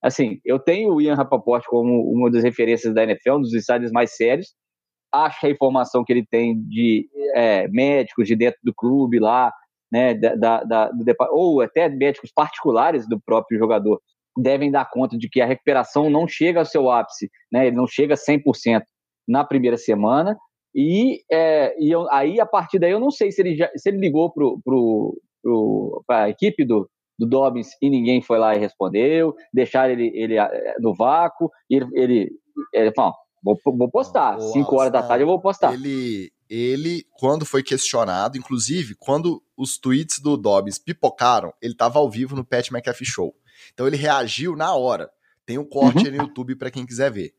Assim, 0.00 0.38
eu 0.44 0.58
tenho 0.58 0.94
o 0.94 1.02
Ian 1.02 1.16
Rapoport 1.16 1.64
como 1.66 2.00
uma 2.12 2.30
das 2.30 2.44
referências 2.44 2.94
da 2.94 3.02
NFL, 3.02 3.32
um 3.32 3.40
dos 3.40 3.54
insiders 3.54 3.90
mais 3.90 4.14
sérios. 4.14 4.54
Que 5.40 5.46
a 5.46 5.50
informação 5.50 6.04
que 6.04 6.12
ele 6.12 6.24
tem 6.24 6.60
de 6.68 7.08
é, 7.34 7.68
médicos 7.68 8.26
de 8.26 8.36
dentro 8.36 8.60
do 8.62 8.74
clube 8.74 9.18
lá, 9.18 9.52
né, 9.90 10.14
da, 10.14 10.64
da, 10.64 10.88
do, 10.88 11.04
ou 11.30 11.60
até 11.60 11.88
médicos 11.88 12.32
particulares 12.34 13.08
do 13.08 13.20
próprio 13.20 13.58
jogador, 13.58 14.00
devem 14.36 14.70
dar 14.70 14.90
conta 14.90 15.16
de 15.16 15.28
que 15.28 15.40
a 15.40 15.46
recuperação 15.46 16.10
não 16.10 16.26
chega 16.26 16.58
ao 16.58 16.66
seu 16.66 16.90
ápice, 16.90 17.30
né, 17.52 17.66
ele 17.68 17.76
não 17.76 17.86
chega 17.86 18.14
a 18.14 18.16
100% 18.16 18.82
na 19.26 19.44
primeira 19.44 19.76
semana. 19.76 20.36
E, 20.74 21.22
é, 21.30 21.74
e 21.78 21.90
eu, 21.90 22.10
aí, 22.10 22.40
a 22.40 22.46
partir 22.46 22.80
daí, 22.80 22.90
eu 22.90 22.98
não 22.98 23.10
sei 23.10 23.30
se 23.30 23.40
ele, 23.40 23.54
já, 23.54 23.70
se 23.76 23.88
ele 23.88 23.98
ligou 23.98 24.32
para 24.32 24.44
pro, 24.64 25.20
pro, 25.40 26.04
a 26.10 26.28
equipe 26.28 26.64
do, 26.64 26.90
do 27.16 27.26
Dobbins 27.26 27.68
e 27.80 27.88
ninguém 27.88 28.20
foi 28.20 28.38
lá 28.38 28.54
e 28.56 28.58
respondeu, 28.58 29.34
deixaram 29.52 29.92
ele, 29.92 30.10
ele 30.14 30.36
é, 30.36 30.74
no 30.80 30.92
vácuo, 30.92 31.48
e 31.70 31.76
ele, 31.76 31.86
ele, 31.94 32.30
ele 32.72 32.92
falou, 32.92 33.14
vou, 33.44 33.60
vou 33.76 33.90
postar, 33.90 34.40
5 34.40 34.74
horas 34.74 34.92
da 34.92 35.02
tarde 35.02 35.22
eu 35.22 35.28
vou 35.28 35.40
postar. 35.40 35.74
Ele, 35.74 36.32
ele, 36.48 37.04
quando 37.12 37.44
foi 37.44 37.62
questionado, 37.62 38.38
inclusive, 38.38 38.94
quando 38.94 39.42
os 39.56 39.76
tweets 39.78 40.18
do 40.18 40.36
Dobbins 40.36 40.78
pipocaram, 40.78 41.52
ele 41.60 41.74
estava 41.74 41.98
ao 41.98 42.10
vivo 42.10 42.34
no 42.34 42.44
Pat 42.44 42.70
McAfee 42.70 43.06
Show. 43.06 43.34
Então 43.72 43.86
ele 43.86 43.96
reagiu 43.96 44.56
na 44.56 44.74
hora. 44.74 45.10
Tem 45.46 45.58
um 45.58 45.64
corte 45.64 45.98
uhum. 45.98 46.04
aí 46.06 46.10
no 46.10 46.24
YouTube 46.24 46.56
para 46.56 46.70
quem 46.70 46.86
quiser 46.86 47.10
ver 47.10 47.34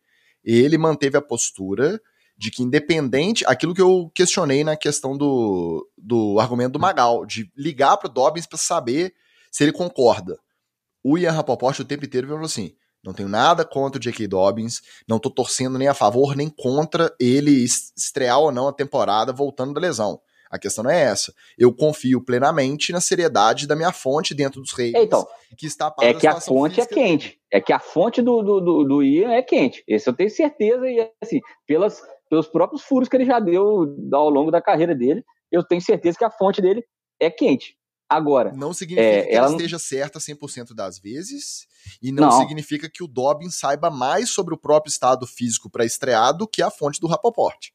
ele 0.45 0.77
manteve 0.77 1.17
a 1.17 1.21
postura 1.21 1.99
de 2.37 2.51
que 2.51 2.61
independente, 2.61 3.45
aquilo 3.47 3.73
que 3.73 3.81
eu 3.81 4.11
questionei 4.13 4.63
na 4.63 4.75
questão 4.75 5.17
do, 5.17 5.89
do 5.97 6.37
argumento 6.39 6.73
do 6.73 6.79
Magal, 6.79 7.25
de 7.25 7.49
ligar 7.55 7.97
para 7.97 8.09
o 8.09 8.13
Dobbins 8.13 8.45
para 8.45 8.57
saber 8.57 9.13
se 9.49 9.63
ele 9.63 9.71
concorda. 9.71 10.37
O 11.01 11.17
Ian 11.17 11.31
Rapoport 11.31 11.79
o 11.79 11.85
tempo 11.85 12.05
inteiro 12.05 12.27
falou 12.27 12.43
assim, 12.43 12.75
não 13.05 13.13
tenho 13.13 13.29
nada 13.29 13.63
contra 13.63 13.99
o 13.99 14.01
J.K. 14.01 14.27
Dobbins, 14.27 14.81
não 15.07 15.19
tô 15.19 15.29
torcendo 15.29 15.77
nem 15.77 15.87
a 15.87 15.93
favor 15.93 16.35
nem 16.35 16.49
contra 16.49 17.13
ele 17.19 17.51
estrear 17.63 18.39
ou 18.39 18.51
não 18.51 18.67
a 18.67 18.73
temporada 18.73 19.31
voltando 19.31 19.73
da 19.73 19.79
lesão. 19.79 20.19
A 20.49 20.59
questão 20.59 20.83
não 20.83 20.91
é 20.91 21.01
essa. 21.01 21.33
Eu 21.57 21.73
confio 21.73 22.23
plenamente 22.23 22.91
na 22.91 23.01
seriedade 23.01 23.67
da 23.67 23.75
minha 23.75 23.91
fonte 23.91 24.33
dentro 24.33 24.61
dos 24.61 24.71
reis. 24.71 24.93
Então, 24.95 25.27
que 25.57 25.65
está 25.65 25.93
é 26.01 26.13
que 26.13 26.27
a 26.27 26.39
fonte 26.39 26.79
é 26.79 26.85
quente. 26.85 27.39
É 27.51 27.59
que 27.59 27.73
a 27.73 27.79
fonte 27.79 28.21
do, 28.21 28.41
do, 28.41 28.61
do, 28.61 28.83
do 28.83 29.03
Ian 29.03 29.31
é 29.31 29.41
quente. 29.41 29.83
Isso 29.87 30.09
eu 30.09 30.13
tenho 30.13 30.29
certeza. 30.29 30.87
E 30.87 31.11
assim, 31.21 31.41
pelas, 31.67 32.01
pelos 32.29 32.47
próprios 32.47 32.83
furos 32.83 33.09
que 33.09 33.17
ele 33.17 33.25
já 33.25 33.39
deu 33.39 33.97
ao 34.13 34.29
longo 34.29 34.51
da 34.51 34.61
carreira 34.61 34.95
dele, 34.95 35.23
eu 35.51 35.63
tenho 35.63 35.81
certeza 35.81 36.17
que 36.17 36.25
a 36.25 36.31
fonte 36.31 36.61
dele 36.61 36.85
é 37.19 37.29
quente. 37.29 37.75
Agora. 38.07 38.53
Não 38.53 38.71
significa 38.71 39.07
é, 39.07 39.21
que 39.23 39.33
ela, 39.33 39.47
ela 39.47 39.55
esteja 39.55 39.79
certa 39.79 40.19
100% 40.19 40.75
das 40.75 40.99
vezes, 40.99 41.67
e 42.01 42.11
não, 42.11 42.25
não, 42.25 42.31
significa 42.31 42.89
que 42.89 43.03
o 43.03 43.07
Dobbins 43.07 43.59
saiba 43.59 43.89
mais 43.89 44.29
sobre 44.29 44.53
o 44.53 44.57
próprio 44.57 44.89
estado 44.89 45.25
físico 45.25 45.69
para 45.69 45.85
estrear 45.85 46.35
do 46.35 46.47
que 46.47 46.61
a 46.61 46.69
fonte 46.69 46.99
do 46.99 47.07
Rapoport. 47.07 47.69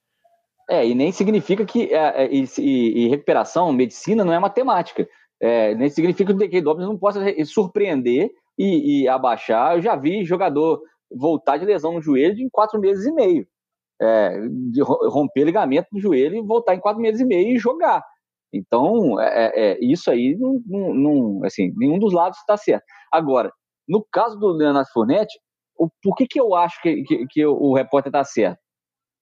É, 0.69 0.87
e 0.87 0.95
nem 0.95 1.11
significa 1.11 1.65
que. 1.65 1.93
É, 1.93 2.25
é, 2.25 2.29
e, 2.33 2.47
e, 2.59 3.09
recuperação, 3.09 3.73
medicina, 3.73 4.25
não 4.25 4.33
é 4.33 4.39
matemática. 4.39 5.07
É, 5.43 5.75
nem 5.75 5.89
significa 5.89 6.33
que 6.33 6.45
o 6.45 6.49
DK 6.49 6.61
Dobbins 6.61 6.87
não 6.87 6.99
possa 6.99 7.21
surpreender 7.45 8.31
e, 8.57 9.03
e, 9.03 9.09
abaixar. 9.09 9.77
Eu 9.77 9.83
já 9.83 9.97
vi 9.97 10.25
jogador 10.25 10.81
voltar 11.11 11.57
de 11.57 11.65
lesão 11.65 11.95
no 11.95 12.01
joelho 12.01 12.39
em 12.39 12.49
quatro 12.49 12.79
meses 12.79 13.05
e 13.05 13.13
meio. 13.13 13.47
É, 14.01 14.31
de 14.71 14.81
romper 14.83 15.45
ligamento 15.45 15.89
do 15.93 16.01
joelho 16.01 16.37
e 16.37 16.43
voltar 16.43 16.75
em 16.75 16.81
quatro 16.81 17.03
meses 17.03 17.21
e 17.21 17.25
meio 17.25 17.55
e 17.55 17.59
jogar. 17.59 18.03
Então, 18.53 19.21
é, 19.21 19.27
é, 19.27 19.73
é, 19.73 19.79
isso 19.81 20.11
aí, 20.11 20.37
não, 20.39 20.61
não, 20.67 20.95
não, 20.95 21.45
assim, 21.45 21.73
nenhum 21.77 21.99
dos 21.99 22.13
lados 22.13 22.39
está 22.39 22.57
certo. 22.57 22.85
Agora, 23.13 23.53
no 23.91 24.07
caso 24.11 24.39
do 24.39 24.53
Leonardo 24.53 24.89
Fonetti, 24.93 25.37
o, 25.77 25.91
por 26.01 26.15
que, 26.15 26.25
que 26.25 26.41
eu 26.41 26.55
acho 26.55 26.81
que, 26.81 27.03
que, 27.03 27.27
que 27.27 27.45
o 27.45 27.75
repórter 27.75 28.11
está 28.11 28.23
certo? 28.23 28.61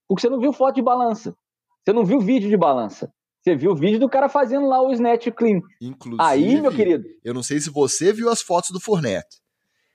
Porque 0.06 0.20
você 0.20 0.28
não 0.28 0.38
viu 0.38 0.52
foto 0.52 0.74
de 0.74 0.82
balança. 0.82 1.34
Você 1.82 1.92
não 1.94 2.04
viu 2.04 2.20
vídeo 2.20 2.50
de 2.50 2.56
balança. 2.56 3.10
Você 3.40 3.56
viu 3.56 3.70
o 3.70 3.74
vídeo 3.74 3.98
do 3.98 4.10
cara 4.10 4.28
fazendo 4.28 4.66
lá 4.66 4.82
o 4.82 4.92
snatch 4.92 5.28
clean. 5.34 5.62
Inclusive, 5.80 6.22
aí, 6.22 6.60
meu 6.60 6.70
querido. 6.70 7.04
Eu 7.24 7.32
não 7.32 7.42
sei 7.42 7.58
se 7.60 7.70
você 7.70 8.12
viu 8.12 8.28
as 8.28 8.42
fotos 8.42 8.70
do 8.70 8.80
Fournette, 8.80 9.40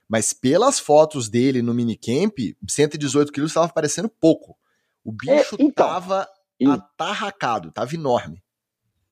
mas 0.08 0.32
pelas 0.32 0.80
fotos 0.80 1.28
dele 1.28 1.62
no 1.62 1.72
minicamp, 1.72 2.56
118 2.68 3.30
quilos 3.30 3.52
estava 3.52 3.72
parecendo 3.72 4.08
pouco. 4.08 4.56
O 5.04 5.12
bicho 5.12 5.54
é, 5.54 5.62
então, 5.62 5.86
tava 5.86 6.26
e... 6.58 6.68
atarracado, 6.68 7.70
tava 7.70 7.94
enorme. 7.94 8.42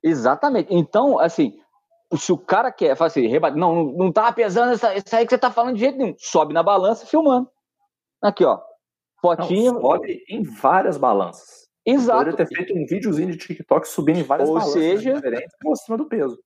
Exatamente. 0.03 0.75
Então, 0.75 1.21
assim, 1.21 1.62
se 2.17 2.33
o 2.33 2.39
cara 2.39 2.71
quer, 2.71 2.97
fala 2.97 3.09
assim, 3.09 3.29
não, 3.57 3.85
não 3.85 4.13
tá 4.13 4.31
pesando 4.33 4.75
isso 4.75 4.87
aí 5.17 5.25
que 5.25 5.31
você 5.31 5.39
tá 5.39 5.51
falando 5.51 5.75
de 5.75 5.81
jeito 5.81 5.99
nenhum. 5.99 6.15
Sobe 6.19 6.53
na 6.53 6.63
balança 6.63 7.07
filmando. 7.07 7.49
Aqui, 8.23 8.45
ó. 8.45 8.61
Fotinho. 9.21 9.75
Não, 9.75 9.81
sobe 9.81 10.23
em 10.29 10.43
várias 10.43 10.97
balanças. 10.97 11.69
Exato. 11.85 12.19
Poderia 12.19 12.37
ter 12.37 12.55
feito 12.55 12.75
um 12.75 12.87
videozinho 12.87 13.31
de 13.31 13.39
TikTok 13.39 13.89
subindo 13.89 14.19
em 14.19 14.23
várias 14.23 14.49
Ou 14.49 14.55
balanças 14.55 14.75
seja, 14.75 15.15
diferentes, 15.15 15.55
mostrando 15.65 16.03
o 16.03 16.09
peso. 16.09 16.39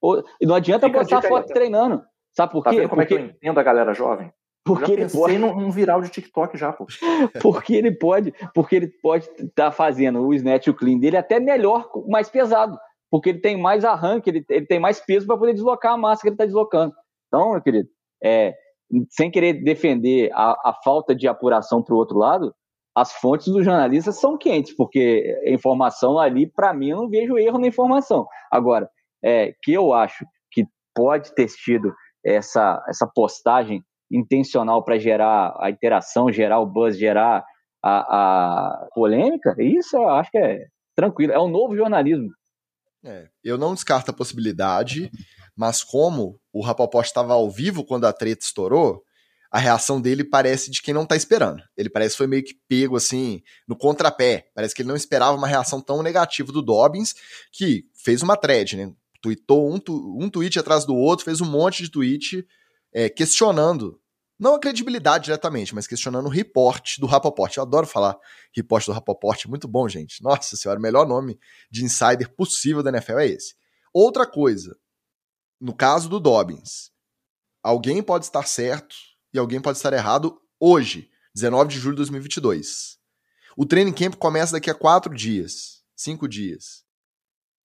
Ou, 0.00 0.24
e 0.40 0.46
não 0.46 0.54
adianta 0.54 0.86
Fica 0.86 1.00
botar 1.00 1.22
foto 1.22 1.46
treinando. 1.48 2.02
Sabe 2.32 2.52
por 2.52 2.64
tá 2.64 2.70
quê? 2.70 2.88
como 2.88 3.00
Porque... 3.00 3.14
é 3.14 3.16
que 3.18 3.22
eu 3.22 3.26
entendo 3.26 3.60
a 3.60 3.62
galera 3.62 3.94
jovem? 3.94 4.32
Porque 4.64 4.92
eu 4.92 4.96
já 4.96 5.02
ele 5.02 5.10
pode 5.10 5.38
num, 5.38 5.60
num 5.60 5.70
viral 5.70 6.00
de 6.00 6.08
TikTok 6.08 6.56
já, 6.56 6.72
pô. 6.72 6.86
porque 7.42 7.74
ele 7.74 7.92
pode, 7.92 8.34
porque 8.54 8.76
ele 8.76 8.88
pode 8.88 9.26
estar 9.26 9.66
tá 9.66 9.70
fazendo 9.70 10.26
o 10.26 10.32
snatch 10.34 10.66
e 10.66 10.70
o 10.70 10.74
clean 10.74 10.98
dele 10.98 11.18
até 11.18 11.38
melhor, 11.38 11.90
mais 12.08 12.28
pesado 12.28 12.78
porque 13.14 13.30
ele 13.30 13.38
tem 13.38 13.56
mais 13.56 13.84
arranque, 13.84 14.28
ele, 14.28 14.44
ele 14.48 14.66
tem 14.66 14.80
mais 14.80 14.98
peso 14.98 15.24
para 15.24 15.38
poder 15.38 15.52
deslocar 15.52 15.92
a 15.92 15.96
massa 15.96 16.20
que 16.22 16.26
ele 16.26 16.34
está 16.34 16.44
deslocando. 16.44 16.92
Então, 17.28 17.52
meu 17.52 17.62
querido, 17.62 17.88
é, 18.20 18.52
sem 19.08 19.30
querer 19.30 19.62
defender 19.62 20.32
a, 20.32 20.70
a 20.70 20.74
falta 20.82 21.14
de 21.14 21.28
apuração 21.28 21.80
para 21.80 21.94
o 21.94 21.96
outro 21.96 22.18
lado, 22.18 22.52
as 22.92 23.12
fontes 23.12 23.46
dos 23.46 23.64
jornalistas 23.64 24.18
são 24.18 24.36
quentes, 24.36 24.74
porque 24.74 25.40
a 25.46 25.50
informação 25.50 26.18
ali, 26.18 26.50
para 26.50 26.74
mim, 26.74 26.88
eu 26.88 26.96
não 26.96 27.08
vejo 27.08 27.38
erro 27.38 27.56
na 27.56 27.68
informação. 27.68 28.26
Agora, 28.50 28.90
é, 29.24 29.54
que 29.62 29.72
eu 29.72 29.92
acho 29.92 30.26
que 30.50 30.66
pode 30.92 31.32
ter 31.36 31.46
tido 31.46 31.94
essa, 32.26 32.84
essa 32.88 33.08
postagem 33.14 33.80
intencional 34.10 34.82
para 34.82 34.98
gerar 34.98 35.54
a 35.60 35.70
interação, 35.70 36.32
gerar 36.32 36.58
o 36.58 36.66
buzz, 36.66 36.98
gerar 36.98 37.44
a, 37.80 38.00
a 38.00 38.88
polêmica, 38.92 39.54
isso 39.60 39.96
eu 39.96 40.08
acho 40.08 40.32
que 40.32 40.38
é 40.38 40.64
tranquilo. 40.96 41.32
É 41.32 41.38
o 41.38 41.46
novo 41.46 41.76
jornalismo. 41.76 42.28
É, 43.04 43.28
eu 43.42 43.58
não 43.58 43.74
descarto 43.74 44.10
a 44.10 44.14
possibilidade, 44.14 45.10
mas 45.54 45.82
como 45.82 46.40
o 46.52 46.62
Rapoport 46.62 47.06
estava 47.06 47.34
ao 47.34 47.50
vivo 47.50 47.84
quando 47.84 48.06
a 48.06 48.12
treta 48.12 48.44
estourou, 48.44 49.04
a 49.50 49.58
reação 49.58 50.00
dele 50.00 50.24
parece 50.24 50.70
de 50.70 50.82
quem 50.82 50.92
não 50.92 51.06
tá 51.06 51.14
esperando. 51.14 51.62
Ele 51.76 51.88
parece 51.88 52.14
que 52.14 52.18
foi 52.18 52.26
meio 52.26 52.42
que 52.42 52.58
pego 52.68 52.96
assim 52.96 53.40
no 53.68 53.76
contrapé. 53.76 54.48
Parece 54.52 54.74
que 54.74 54.82
ele 54.82 54.88
não 54.88 54.96
esperava 54.96 55.36
uma 55.36 55.46
reação 55.46 55.80
tão 55.80 56.02
negativa 56.02 56.50
do 56.50 56.60
Dobbins, 56.60 57.14
que 57.52 57.84
fez 57.94 58.20
uma 58.20 58.36
thread, 58.36 58.76
né? 58.76 58.92
Tweetou 59.22 59.72
um, 59.72 59.78
tu, 59.78 60.18
um 60.18 60.28
tweet 60.28 60.58
atrás 60.58 60.84
do 60.84 60.96
outro, 60.96 61.24
fez 61.24 61.40
um 61.40 61.46
monte 61.46 61.84
de 61.84 61.90
tweet 61.90 62.44
é, 62.92 63.08
questionando 63.08 64.00
não 64.38 64.54
a 64.54 64.60
credibilidade 64.60 65.26
diretamente, 65.26 65.74
mas 65.74 65.86
questionando 65.86 66.26
o 66.26 66.30
report 66.30 66.98
do 66.98 67.06
Rapoport. 67.06 67.56
Eu 67.56 67.62
adoro 67.62 67.86
falar 67.86 68.16
report 68.54 68.86
do 68.86 68.92
Rapoport, 68.92 69.46
muito 69.46 69.68
bom, 69.68 69.88
gente. 69.88 70.22
Nossa 70.22 70.56
senhora, 70.56 70.78
o 70.78 70.82
melhor 70.82 71.06
nome 71.06 71.38
de 71.70 71.84
insider 71.84 72.34
possível 72.34 72.82
da 72.82 72.90
NFL 72.90 73.18
é 73.18 73.26
esse. 73.28 73.54
Outra 73.92 74.26
coisa, 74.26 74.76
no 75.60 75.74
caso 75.74 76.08
do 76.08 76.18
Dobbins, 76.18 76.90
alguém 77.62 78.02
pode 78.02 78.24
estar 78.24 78.46
certo 78.46 78.94
e 79.32 79.38
alguém 79.38 79.60
pode 79.60 79.78
estar 79.78 79.92
errado 79.92 80.40
hoje, 80.58 81.10
19 81.34 81.70
de 81.70 81.78
julho 81.78 81.94
de 81.94 81.98
2022. 81.98 82.98
O 83.56 83.64
training 83.64 83.92
camp 83.92 84.16
começa 84.16 84.52
daqui 84.52 84.68
a 84.68 84.74
quatro 84.74 85.14
dias, 85.14 85.84
cinco 85.94 86.28
dias. 86.28 86.84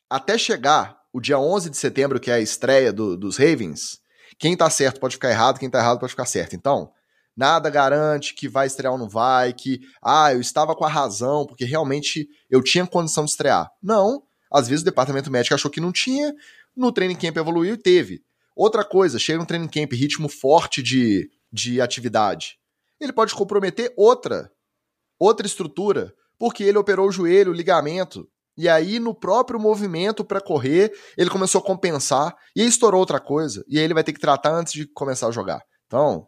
Até 0.08 0.38
chegar 0.38 1.00
o 1.12 1.20
dia 1.20 1.40
11 1.40 1.70
de 1.70 1.78
setembro, 1.78 2.20
que 2.20 2.30
é 2.30 2.36
a 2.36 2.40
estreia 2.40 2.94
do, 2.94 3.18
dos 3.18 3.38
Ravens, 3.38 4.00
quem 4.40 4.56
tá 4.56 4.70
certo 4.70 5.00
pode 5.00 5.16
ficar 5.16 5.30
errado, 5.30 5.60
quem 5.60 5.70
tá 5.70 5.80
errado 5.80 6.00
pode 6.00 6.14
ficar 6.14 6.26
certo. 6.26 6.56
Então, 6.56 6.92
nada 7.36 7.70
garante 7.70 8.34
que 8.34 8.48
vai 8.48 8.66
estrear 8.66 8.94
ou 8.94 8.98
não 8.98 9.10
vai, 9.10 9.54
que, 9.54 9.82
ah, 10.02 10.34
eu 10.34 10.40
estava 10.40 10.74
com 10.74 10.86
a 10.86 10.90
razão, 10.90 11.46
porque 11.46 11.66
realmente 11.66 12.28
eu 12.50 12.64
tinha 12.64 12.88
condição 12.88 13.26
de 13.26 13.32
estrear. 13.32 13.70
Não. 13.84 14.24
Às 14.52 14.68
vezes 14.68 14.82
o 14.82 14.86
departamento 14.86 15.30
médico 15.30 15.54
achou 15.54 15.70
que 15.70 15.82
não 15.82 15.92
tinha, 15.92 16.34
no 16.76 16.92
training 16.92 17.16
camp 17.16 17.36
evoluiu 17.36 17.76
e 17.76 17.78
teve. 17.78 18.24
Outra 18.56 18.84
coisa, 18.84 19.20
chega 19.20 19.42
um 19.42 19.46
training 19.46 19.68
camp, 19.68 19.92
ritmo 19.92 20.30
forte 20.30 20.82
de, 20.82 21.30
de 21.52 21.82
atividade. 21.82 22.58
Ele 23.00 23.14
pode 23.14 23.36
comprometer 23.36 23.94
outra, 23.96 24.52
outra 25.20 25.46
estrutura, 25.46 26.14
porque 26.38 26.64
ele 26.64 26.78
operou 26.78 27.10
o 27.10 27.12
joelho, 27.12 27.52
o 27.52 27.56
ligamento, 27.56 28.28
e 28.60 28.68
aí, 28.68 29.00
no 29.00 29.16
próprio 29.16 29.58
movimento 29.58 30.22
para 30.26 30.42
correr, 30.42 30.92
ele 31.18 31.30
começou 31.30 31.60
a 31.60 31.64
compensar 31.64 32.36
e 32.54 32.62
aí 32.62 32.68
estourou 32.68 33.00
outra 33.00 33.18
coisa. 33.18 33.64
E 33.70 33.80
aí 33.80 33.86
ele 33.86 33.94
vai 33.94 34.04
ter 34.04 34.12
que 34.12 34.20
tratar 34.20 34.52
antes 34.52 34.74
de 34.74 34.86
começar 34.86 35.30
a 35.30 35.32
jogar. 35.32 35.62
Então, 35.88 36.28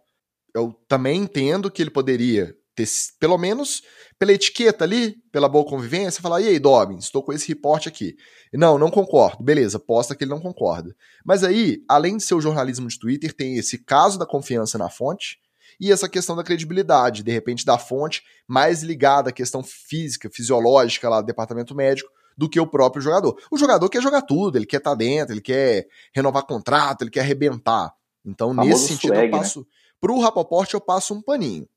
eu 0.55 0.73
também 0.87 1.23
entendo 1.23 1.69
que 1.69 1.81
ele 1.81 1.89
poderia 1.89 2.55
ter, 2.73 2.87
pelo 3.19 3.37
menos 3.37 3.81
pela 4.17 4.31
etiqueta 4.31 4.85
ali, 4.85 5.17
pela 5.29 5.49
boa 5.49 5.65
convivência, 5.65 6.21
falar: 6.21 6.39
e 6.39 6.47
aí, 6.47 6.57
Dobbins, 6.57 7.03
estou 7.03 7.21
com 7.21 7.33
esse 7.33 7.49
reporte 7.49 7.89
aqui. 7.89 8.15
Não, 8.53 8.77
não 8.77 8.89
concordo. 8.89 9.43
Beleza, 9.43 9.77
posta 9.77 10.15
que 10.15 10.23
ele 10.23 10.31
não 10.31 10.39
concorda. 10.39 10.95
Mas 11.25 11.43
aí, 11.43 11.83
além 11.89 12.15
de 12.15 12.23
ser 12.23 12.35
o 12.35 12.41
jornalismo 12.41 12.87
de 12.87 12.97
Twitter, 12.97 13.33
tem 13.33 13.57
esse 13.57 13.77
caso 13.83 14.17
da 14.17 14.25
confiança 14.25 14.77
na 14.77 14.89
fonte 14.89 15.37
e 15.81 15.91
essa 15.91 16.07
questão 16.07 16.35
da 16.35 16.45
credibilidade, 16.45 17.23
de 17.23 17.31
repente, 17.31 17.65
da 17.65 17.77
fonte 17.77 18.23
mais 18.47 18.83
ligada 18.83 19.31
à 19.31 19.33
questão 19.33 19.61
física, 19.61 20.29
fisiológica 20.29 21.09
lá 21.09 21.19
do 21.19 21.27
departamento 21.27 21.75
médico, 21.75 22.09
do 22.37 22.49
que 22.49 22.59
o 22.59 22.67
próprio 22.67 23.01
jogador. 23.01 23.37
O 23.51 23.57
jogador 23.57 23.89
quer 23.89 24.01
jogar 24.01 24.21
tudo, 24.21 24.57
ele 24.57 24.65
quer 24.65 24.77
estar 24.77 24.91
tá 24.91 24.95
dentro, 24.95 25.33
ele 25.33 25.41
quer 25.41 25.87
renovar 26.13 26.43
contrato, 26.43 27.03
ele 27.03 27.11
quer 27.11 27.21
arrebentar. 27.21 27.93
Então, 28.25 28.53
nesse 28.53 28.89
sentido, 28.89 29.13
swag, 29.13 29.25
eu 29.27 29.31
né? 29.31 29.37
passo. 29.37 29.59
Né? 29.59 29.65
Pro 29.99 30.19
Rapoport, 30.19 30.73
eu 30.73 30.81
passo 30.81 31.13
um 31.13 31.21
paninho. 31.21 31.67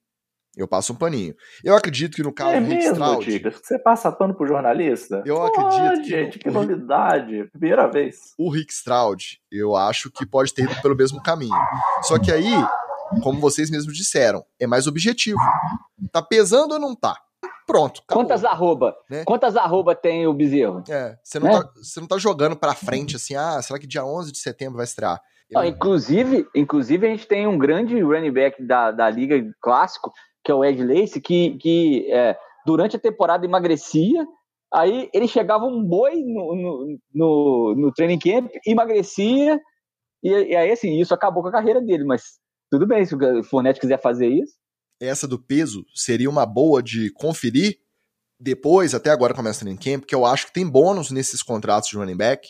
Eu 0.57 0.69
passo 0.69 0.93
um 0.93 0.97
paninho. 0.97 1.35
Eu 1.65 1.75
acredito 1.75 2.15
que 2.15 2.23
no 2.23 2.33
caso 2.33 2.53
é 2.53 2.61
do 2.61 2.67
Rick 2.69 2.85
Stroud. 2.85 3.25
Dicas, 3.25 3.61
você 3.61 3.79
passa 3.79 4.13
pano 4.13 4.35
pro 4.35 4.47
jornalista? 4.47 5.23
Eu 5.27 5.37
Pô, 5.37 5.47
acredito. 5.47 6.03
Que 6.03 6.09
gente, 6.09 6.39
que 6.39 6.51
novidade. 6.51 7.49
Primeira 7.51 7.89
vez. 7.89 8.35
O 8.39 8.49
Rick 8.51 8.73
Stroud, 8.73 9.41
eu 9.51 9.75
acho 9.75 10.11
que 10.13 10.25
pode 10.25 10.55
ter 10.55 10.63
ido 10.63 10.81
pelo 10.81 10.95
mesmo 10.95 11.21
caminho. 11.23 11.57
Só 12.03 12.19
que 12.21 12.31
aí, 12.31 12.53
como 13.21 13.41
vocês 13.41 13.69
mesmos 13.69 13.97
disseram, 13.97 14.45
é 14.59 14.67
mais 14.67 14.87
objetivo. 14.87 15.41
Tá 16.13 16.23
pesando 16.23 16.75
ou 16.75 16.79
não 16.79 16.95
tá? 16.95 17.17
Pronto. 17.67 18.03
Acabou. 18.05 18.25
Quantas 18.25 18.45
arroba? 18.45 18.97
Né? 19.11 19.25
Quantas 19.25 19.57
arroba 19.57 19.95
tem 19.95 20.27
o 20.27 20.33
bezerro? 20.33 20.83
É, 20.89 21.17
você 21.23 21.39
não, 21.39 21.49
né? 21.49 21.63
tá, 21.63 21.71
você 21.75 22.01
não 22.01 22.07
tá 22.07 22.19
jogando 22.19 22.57
pra 22.57 22.75
frente 22.75 23.17
assim, 23.17 23.35
ah, 23.35 23.61
será 23.63 23.79
que 23.79 23.87
dia 23.87 24.05
11 24.05 24.33
de 24.33 24.39
setembro 24.39 24.77
vai 24.77 24.85
estrear? 24.85 25.21
Não, 25.51 25.65
inclusive, 25.65 26.47
inclusive, 26.55 27.07
a 27.07 27.11
gente 27.11 27.27
tem 27.27 27.47
um 27.47 27.59
grande 27.59 28.01
running 28.01 28.33
back 28.33 28.63
da, 28.63 28.91
da 28.91 29.09
liga 29.11 29.37
clássico, 29.61 30.13
que 30.43 30.51
é 30.51 30.55
o 30.55 30.65
Ed 30.65 30.83
Lace, 30.83 31.21
que, 31.21 31.57
que 31.59 32.11
é, 32.11 32.37
durante 32.67 32.97
a 32.97 33.01
temporada 33.01 33.47
emagrecia, 33.47 34.27
aí 34.73 35.09
ele 35.13 35.29
chegava 35.29 35.65
um 35.65 35.83
boi 35.83 36.17
no, 36.17 36.55
no, 36.55 36.99
no, 37.15 37.75
no 37.77 37.93
training 37.93 38.19
camp, 38.19 38.51
emagrecia, 38.67 39.61
e, 40.23 40.31
e, 40.31 40.57
aí 40.57 40.73
assim, 40.73 40.99
isso 40.99 41.15
acabou 41.15 41.43
com 41.43 41.51
a 41.51 41.53
carreira 41.53 41.81
dele, 41.81 42.05
mas 42.05 42.23
tudo 42.71 42.87
bem, 42.87 43.05
se 43.05 43.15
o 43.15 43.45
Fournette 43.45 43.81
quiser 43.81 44.01
fazer 44.01 44.29
isso 44.29 44.55
essa 45.01 45.27
do 45.27 45.39
peso 45.39 45.85
seria 45.95 46.31
uma 46.31 46.47
boa 46.47 46.83
de 46.83 47.11
conferir 47.11 47.79
depois, 48.39 48.95
até 48.95 49.11
agora 49.11 49.35
começa 49.35 49.59
o 49.59 49.61
training 49.61 49.79
camp, 49.79 50.05
que 50.05 50.15
eu 50.15 50.27
acho 50.27 50.47
que 50.47 50.53
tem 50.53 50.69
bônus 50.69 51.11
nesses 51.11 51.43
contratos 51.43 51.89
de 51.89 51.97
running 51.97 52.17
back 52.17 52.49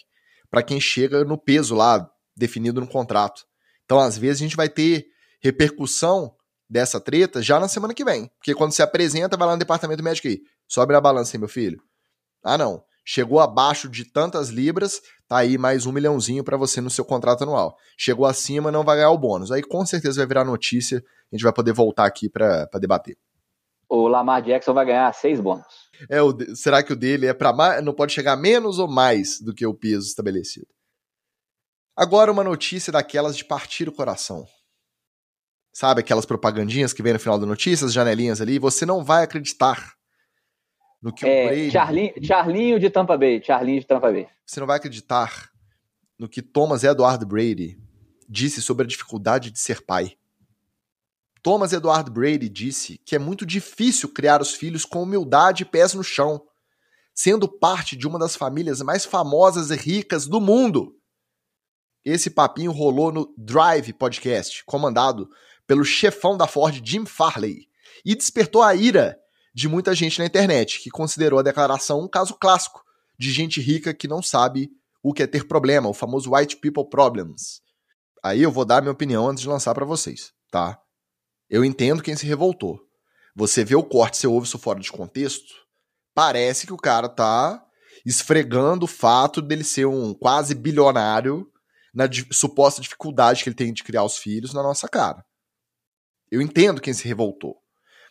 para 0.50 0.62
quem 0.62 0.80
chega 0.80 1.24
no 1.24 1.38
peso 1.38 1.74
lá 1.74 2.10
definido 2.36 2.80
no 2.80 2.86
contrato. 2.86 3.44
Então, 3.84 3.98
às 3.98 4.16
vezes, 4.16 4.40
a 4.40 4.44
gente 4.44 4.56
vai 4.56 4.68
ter 4.68 5.06
repercussão 5.40 6.34
dessa 6.68 6.98
treta 6.98 7.42
já 7.42 7.60
na 7.60 7.68
semana 7.68 7.94
que 7.94 8.04
vem. 8.04 8.30
Porque 8.38 8.54
quando 8.54 8.72
você 8.72 8.82
apresenta, 8.82 9.36
vai 9.36 9.46
lá 9.46 9.54
no 9.54 9.58
departamento 9.58 10.02
médico 10.02 10.26
aí. 10.26 10.40
Sobe 10.66 10.94
a 10.94 11.00
balança 11.00 11.36
aí, 11.36 11.38
meu 11.38 11.48
filho. 11.48 11.80
Ah, 12.42 12.56
não. 12.56 12.82
Chegou 13.04 13.38
abaixo 13.38 13.86
de 13.88 14.04
tantas 14.04 14.48
libras, 14.48 15.02
tá 15.28 15.38
aí 15.38 15.58
mais 15.58 15.84
um 15.84 15.92
milhãozinho 15.92 16.42
para 16.42 16.56
você 16.56 16.80
no 16.80 16.88
seu 16.88 17.04
contrato 17.04 17.42
anual. 17.42 17.76
Chegou 17.98 18.24
acima, 18.24 18.72
não 18.72 18.82
vai 18.82 18.96
ganhar 18.96 19.10
o 19.10 19.18
bônus. 19.18 19.52
Aí 19.52 19.62
com 19.62 19.84
certeza 19.84 20.20
vai 20.20 20.26
virar 20.26 20.44
notícia, 20.44 21.04
a 21.30 21.36
gente 21.36 21.42
vai 21.42 21.52
poder 21.52 21.74
voltar 21.74 22.06
aqui 22.06 22.30
para 22.30 22.66
debater. 22.80 23.18
O 23.88 24.08
Lamar 24.08 24.42
Jackson 24.42 24.72
vai 24.72 24.86
ganhar 24.86 25.12
seis 25.12 25.38
bônus. 25.38 25.66
É, 26.08 26.22
o, 26.22 26.34
será 26.56 26.82
que 26.82 26.94
o 26.94 26.96
dele 26.96 27.26
é 27.26 27.34
para 27.34 27.52
mais, 27.52 27.84
não 27.84 27.92
pode 27.92 28.12
chegar 28.12 28.36
menos 28.36 28.78
ou 28.78 28.88
mais 28.88 29.38
do 29.38 29.54
que 29.54 29.66
o 29.66 29.74
peso 29.74 30.06
estabelecido? 30.06 30.66
Agora 31.94 32.32
uma 32.32 32.42
notícia 32.42 32.90
daquelas 32.92 33.36
de 33.36 33.44
partir 33.44 33.86
o 33.86 33.92
coração. 33.92 34.46
Sabe 35.72 36.00
aquelas 36.00 36.24
propagandinhas 36.24 36.92
que 36.92 37.02
vem 37.02 37.12
no 37.12 37.18
final 37.18 37.38
da 37.38 37.44
notícia, 37.44 37.84
as 37.84 37.92
janelinhas 37.92 38.40
ali? 38.40 38.58
Você 38.58 38.86
não 38.86 39.04
vai 39.04 39.24
acreditar 39.24 39.92
no 41.04 41.12
que 41.12 41.26
é, 41.26 41.44
o 41.44 41.48
Brady... 41.48 41.70
Charlinho, 41.70 42.12
Charlinho 42.22 42.80
de 42.80 42.88
Tampa 42.88 43.18
Bay, 43.18 43.42
Charlinho 43.44 43.80
de 43.80 43.86
Tampa 43.86 44.10
Bay. 44.10 44.26
Você 44.46 44.58
não 44.58 44.66
vai 44.66 44.78
acreditar 44.78 45.50
no 46.18 46.26
que 46.26 46.40
Thomas 46.40 46.82
Edward 46.82 47.22
Brady 47.26 47.78
disse 48.26 48.62
sobre 48.62 48.84
a 48.84 48.88
dificuldade 48.88 49.50
de 49.50 49.58
ser 49.58 49.82
pai. 49.82 50.16
Thomas 51.42 51.74
Edward 51.74 52.10
Brady 52.10 52.48
disse 52.48 52.98
que 53.04 53.14
é 53.14 53.18
muito 53.18 53.44
difícil 53.44 54.08
criar 54.08 54.40
os 54.40 54.54
filhos 54.54 54.86
com 54.86 55.02
humildade 55.02 55.62
e 55.62 55.66
pés 55.66 55.92
no 55.92 56.02
chão, 56.02 56.42
sendo 57.14 57.46
parte 57.46 57.96
de 57.96 58.08
uma 58.08 58.18
das 58.18 58.34
famílias 58.34 58.80
mais 58.80 59.04
famosas 59.04 59.70
e 59.70 59.76
ricas 59.76 60.26
do 60.26 60.40
mundo. 60.40 60.96
Esse 62.02 62.30
papinho 62.30 62.72
rolou 62.72 63.12
no 63.12 63.34
Drive 63.36 63.92
Podcast, 63.92 64.64
comandado 64.64 65.28
pelo 65.66 65.84
chefão 65.84 66.34
da 66.38 66.46
Ford, 66.46 66.80
Jim 66.82 67.04
Farley, 67.04 67.68
e 68.06 68.14
despertou 68.14 68.62
a 68.62 68.74
ira 68.74 69.18
de 69.54 69.68
muita 69.68 69.94
gente 69.94 70.18
na 70.18 70.26
internet, 70.26 70.80
que 70.80 70.90
considerou 70.90 71.38
a 71.38 71.42
declaração 71.42 72.00
um 72.00 72.08
caso 72.08 72.34
clássico 72.34 72.82
de 73.18 73.32
gente 73.32 73.60
rica 73.60 73.94
que 73.94 74.08
não 74.08 74.20
sabe 74.20 74.70
o 75.02 75.12
que 75.12 75.22
é 75.22 75.26
ter 75.26 75.46
problema, 75.46 75.88
o 75.88 75.94
famoso 75.94 76.34
white 76.34 76.56
people 76.56 76.88
problems. 76.88 77.60
Aí 78.22 78.42
eu 78.42 78.50
vou 78.50 78.64
dar 78.64 78.82
minha 78.82 78.92
opinião 78.92 79.28
antes 79.28 79.42
de 79.42 79.48
lançar 79.48 79.74
para 79.74 79.84
vocês, 79.84 80.32
tá? 80.50 80.80
Eu 81.48 81.64
entendo 81.64 82.02
quem 82.02 82.16
se 82.16 82.26
revoltou. 82.26 82.80
Você 83.36 83.64
vê 83.64 83.76
o 83.76 83.84
corte, 83.84 84.16
você 84.16 84.26
ouve 84.26 84.46
isso 84.46 84.58
fora 84.58 84.80
de 84.80 84.90
contexto, 84.90 85.54
parece 86.14 86.66
que 86.66 86.72
o 86.72 86.78
cara 86.78 87.08
tá 87.08 87.62
esfregando 88.04 88.86
o 88.86 88.88
fato 88.88 89.40
dele 89.40 89.64
ser 89.64 89.86
um 89.86 90.14
quase 90.14 90.54
bilionário 90.54 91.46
na 91.94 92.08
suposta 92.32 92.82
dificuldade 92.82 93.42
que 93.42 93.48
ele 93.48 93.56
tem 93.56 93.72
de 93.72 93.84
criar 93.84 94.02
os 94.02 94.16
filhos 94.16 94.52
na 94.52 94.62
nossa 94.62 94.88
cara. 94.88 95.24
Eu 96.30 96.42
entendo 96.42 96.80
quem 96.80 96.92
se 96.92 97.06
revoltou. 97.06 97.56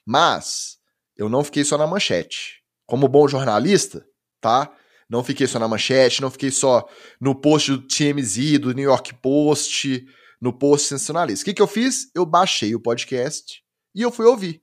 Mas 0.06 0.78
eu 1.18 1.30
não 1.30 1.44
fiquei 1.44 1.64
só 1.64 1.78
na 1.78 1.88
manchete. 1.88 2.62
Como 2.86 3.08
bom 3.08 3.28
jornalista, 3.28 4.06
tá? 4.42 4.76
Não 5.10 5.24
fiquei 5.24 5.48
só 5.48 5.60
na 5.60 5.68
manchete, 5.68 6.22
não 6.22 6.32
fiquei 6.32 6.52
só 6.52 6.88
no 7.20 7.36
post 7.36 7.72
do 7.72 7.88
TMZ, 7.88 8.60
do 8.60 8.74
New 8.74 8.86
York 8.86 9.14
Post, 9.16 10.06
no 10.42 10.52
post 10.52 10.88
sensacionalista. 10.88 11.44
O 11.44 11.46
que, 11.46 11.54
que 11.54 11.62
eu 11.62 11.68
fiz? 11.68 12.10
Eu 12.16 12.26
baixei 12.26 12.74
o 12.76 12.80
podcast 12.80 13.62
e 13.94 14.02
eu 14.02 14.12
fui 14.12 14.26
ouvir 14.26 14.62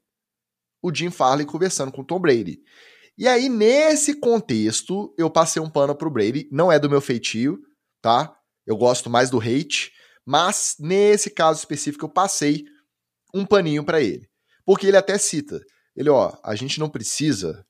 o 0.83 0.95
Jim 0.95 1.11
Farley 1.11 1.47
conversando 1.47 1.93
com 1.93 2.03
o 2.03 2.05
Tom 2.05 2.19
Brady. 2.19 2.61
E 3.17 3.29
aí, 3.29 3.49
nesse 3.49 4.15
contexto, 4.15 5.15
eu 5.19 5.31
passei 5.31 5.61
um 5.61 5.69
pano 5.69 5.95
pro 5.95 6.11
Brady. 6.11 6.49
Não 6.51 6.73
é 6.73 6.79
do 6.79 6.89
meu 6.89 7.01
feitio, 7.01 7.61
tá? 8.01 8.35
Eu 8.67 8.77
gosto 8.77 9.11
mais 9.11 9.29
do 9.29 9.39
hate. 9.39 9.93
Mas, 10.25 10.77
nesse 10.79 11.29
caso 11.31 11.59
específico, 11.59 12.07
eu 12.07 12.09
passei 12.09 12.65
um 13.35 13.45
paninho 13.45 13.85
para 13.85 14.01
ele. 14.01 14.29
Porque 14.65 14.87
ele 14.87 14.97
até 14.97 15.19
cita 15.19 15.61
ele, 15.97 16.11
ó, 16.11 16.37
a 16.43 16.55
gente 16.55 16.79
não 16.79 16.89
precisa 16.89 17.65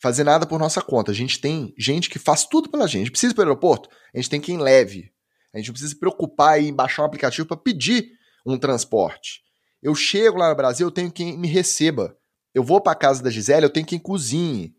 fazer 0.00 0.24
nada 0.24 0.46
por 0.46 0.58
nossa 0.58 0.82
conta. 0.82 1.10
A 1.10 1.14
gente 1.14 1.40
tem 1.40 1.74
gente 1.78 2.10
que 2.10 2.18
faz 2.18 2.44
tudo 2.44 2.70
pela 2.70 2.86
gente. 2.86 2.96
A 2.96 3.04
gente 3.04 3.10
precisa 3.10 3.32
ir 3.32 3.34
para 3.34 3.42
o 3.42 3.46
aeroporto, 3.46 3.88
a 4.12 4.18
gente 4.18 4.30
tem 4.30 4.40
quem 4.40 4.58
leve. 4.58 5.12
A 5.54 5.58
gente 5.58 5.68
não 5.68 5.72
precisa 5.72 5.94
se 5.94 5.98
preocupar 5.98 6.60
em 6.60 6.74
baixar 6.74 7.02
um 7.02 7.06
aplicativo 7.06 7.46
para 7.46 7.56
pedir 7.56 8.10
um 8.44 8.58
transporte. 8.58 9.40
Eu 9.82 9.94
chego 9.94 10.38
lá 10.38 10.50
no 10.50 10.56
Brasil, 10.56 10.86
eu 10.86 10.90
tenho 10.90 11.10
quem 11.10 11.38
me 11.38 11.48
receba. 11.48 12.16
Eu 12.52 12.62
vou 12.62 12.80
para 12.80 12.94
casa 12.94 13.22
da 13.22 13.30
Gisele, 13.30 13.66
eu 13.66 13.70
tenho 13.70 13.86
quem 13.86 13.98
cozinhe. 13.98 14.74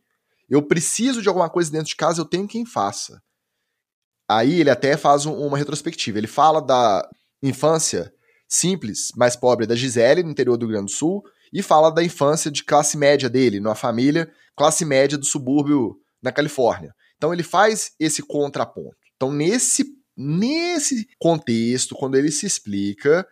Eu 0.50 0.62
preciso 0.62 1.22
de 1.22 1.28
alguma 1.28 1.50
coisa 1.50 1.72
dentro 1.72 1.88
de 1.88 1.96
casa, 1.96 2.22
eu 2.22 2.26
tenho 2.26 2.48
quem 2.48 2.66
faça. 2.66 3.22
Aí 4.28 4.60
ele 4.60 4.70
até 4.70 4.98
faz 4.98 5.26
um, 5.26 5.34
uma 5.34 5.58
retrospectiva. 5.58 6.18
Ele 6.18 6.28
fala 6.28 6.62
da 6.62 7.08
infância 7.42 8.14
simples, 8.48 9.12
mais 9.16 9.36
pobre 9.36 9.66
da 9.66 9.76
Gisele, 9.76 10.24
no 10.24 10.32
interior 10.32 10.58
do 10.58 10.66
Rio 10.66 10.74
Grande 10.74 10.92
do 10.92 10.98
Sul, 10.98 11.24
e 11.52 11.62
fala 11.62 11.90
da 11.90 12.04
infância 12.04 12.52
de 12.52 12.64
classe 12.64 12.98
média 12.98 13.30
dele, 13.30 13.60
numa 13.60 13.76
família 13.76 14.32
classe 14.56 14.86
média 14.86 15.18
do 15.18 15.26
subúrbio 15.26 15.98
na 16.22 16.32
Califórnia. 16.32 16.94
Então 17.18 17.34
ele 17.34 17.44
faz 17.44 17.92
esse 18.00 18.22
contraponto. 18.22 18.96
Então 19.16 19.32
nesse 19.32 19.96
nesse 20.18 21.08
contexto, 21.20 21.94
quando 21.94 22.16
ele 22.16 22.32
se 22.32 22.46
explica, 22.46 23.28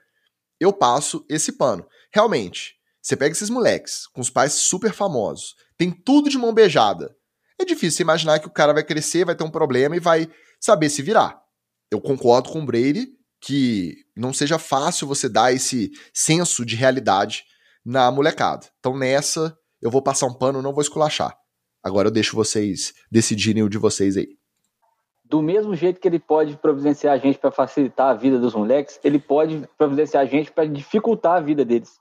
eu 0.60 0.74
passo 0.74 1.26
esse 1.30 1.54
pano. 1.54 1.88
Realmente, 2.14 2.76
você 3.02 3.16
pega 3.16 3.32
esses 3.32 3.50
moleques 3.50 4.06
com 4.08 4.20
os 4.20 4.30
pais 4.30 4.54
super 4.54 4.92
famosos, 4.92 5.56
tem 5.78 5.92
tudo 5.92 6.30
de 6.30 6.38
mão 6.38 6.54
beijada. 6.54 7.16
É 7.60 7.66
difícil 7.66 8.04
imaginar 8.04 8.40
que 8.40 8.48
o 8.48 8.52
cara 8.52 8.74
vai 8.74 8.84
crescer, 8.84 9.26
vai 9.26 9.36
ter 9.36 9.44
um 9.44 9.52
problema 9.52 9.96
e 9.96 10.00
vai 10.00 10.30
saber 10.60 10.90
se 10.90 11.02
virar. 11.02 11.42
Eu 11.90 12.02
concordo 12.02 12.50
com 12.50 12.62
o 12.62 12.66
Brady 12.66 13.08
que 13.40 13.96
não 14.16 14.34
seja 14.34 14.58
fácil 14.58 15.08
você 15.08 15.28
dar 15.28 15.54
esse 15.54 15.92
senso 16.14 16.66
de 16.66 16.76
realidade 16.76 17.44
na 17.86 18.12
molecada. 18.12 18.68
Então 18.80 18.98
nessa, 18.98 19.58
eu 19.82 19.92
vou 19.92 20.02
passar 20.02 20.28
um 20.28 20.34
pano, 20.34 20.62
não 20.62 20.74
vou 20.74 20.82
esculachar. 20.82 21.38
Agora 21.84 22.08
eu 22.08 22.12
deixo 22.12 22.36
vocês 22.36 22.94
decidirem 23.12 23.64
o 23.64 23.70
de 23.70 23.78
vocês 23.78 24.16
aí. 24.16 24.38
Do 25.26 25.42
mesmo 25.42 25.76
jeito 25.76 26.00
que 26.00 26.08
ele 26.08 26.20
pode 26.20 26.56
providenciar 26.58 27.14
a 27.14 27.18
gente 27.18 27.38
para 27.38 27.52
facilitar 27.52 28.10
a 28.10 28.14
vida 28.14 28.40
dos 28.40 28.54
moleques, 28.54 29.00
ele 29.04 29.20
pode 29.20 29.68
providenciar 29.78 30.24
a 30.24 30.26
gente 30.26 30.52
para 30.52 30.66
dificultar 30.66 31.38
a 31.38 31.42
vida 31.42 31.66
deles, 31.66 31.92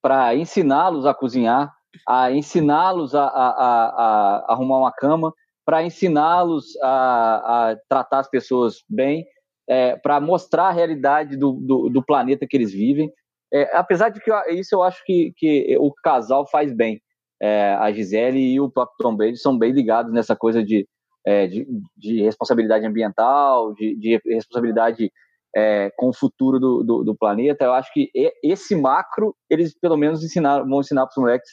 para 0.00 0.34
ensiná-los 0.34 1.04
a 1.04 1.12
cozinhar, 1.12 1.74
a 2.06 2.30
ensiná-los 2.30 3.14
a, 3.14 3.24
a, 3.24 3.48
a, 3.48 3.88
a, 3.88 4.52
arrumar 4.52 4.78
uma 4.78 4.92
cama, 4.92 5.32
para 5.64 5.82
ensiná-los 5.82 6.76
a, 6.82 7.76
tratar 7.88 8.20
as 8.20 8.30
pessoas 8.30 8.82
bem, 8.88 9.26
é, 9.68 9.96
para 9.96 10.18
mostrar 10.18 10.68
a 10.68 10.72
realidade 10.72 11.36
do, 11.36 11.52
do, 11.52 11.90
do, 11.90 12.02
planeta 12.02 12.46
que 12.48 12.56
eles 12.56 12.72
vivem. 12.72 13.12
É, 13.52 13.76
apesar 13.76 14.10
de 14.10 14.20
que 14.20 14.30
isso 14.52 14.74
eu 14.74 14.82
acho 14.82 15.02
que, 15.04 15.32
que 15.36 15.76
o 15.78 15.92
casal 16.02 16.46
faz 16.46 16.72
bem. 16.74 17.00
É, 17.40 17.74
a 17.74 17.92
Gisele 17.92 18.40
e 18.40 18.60
o 18.60 18.70
próprio 18.70 18.96
Tom 18.98 19.16
Brady 19.16 19.36
são 19.36 19.56
bem 19.56 19.72
ligados 19.72 20.12
nessa 20.12 20.34
coisa 20.34 20.62
de, 20.62 20.86
é, 21.24 21.46
de, 21.46 21.66
de, 21.96 22.22
responsabilidade 22.22 22.84
ambiental, 22.84 23.72
de, 23.74 23.96
de 23.96 24.20
responsabilidade 24.26 25.10
é, 25.54 25.90
com 25.96 26.08
o 26.08 26.12
futuro 26.12 26.58
do, 26.58 26.82
do, 26.82 27.04
do, 27.04 27.16
planeta. 27.16 27.64
Eu 27.64 27.72
acho 27.72 27.92
que 27.92 28.10
esse 28.42 28.74
macro 28.74 29.36
eles 29.48 29.72
pelo 29.78 29.96
menos 29.96 30.24
ensinar, 30.24 30.62
vão 30.64 30.80
ensinar 30.80 31.06
para 31.06 31.12
os 31.12 31.16
moleques 31.16 31.50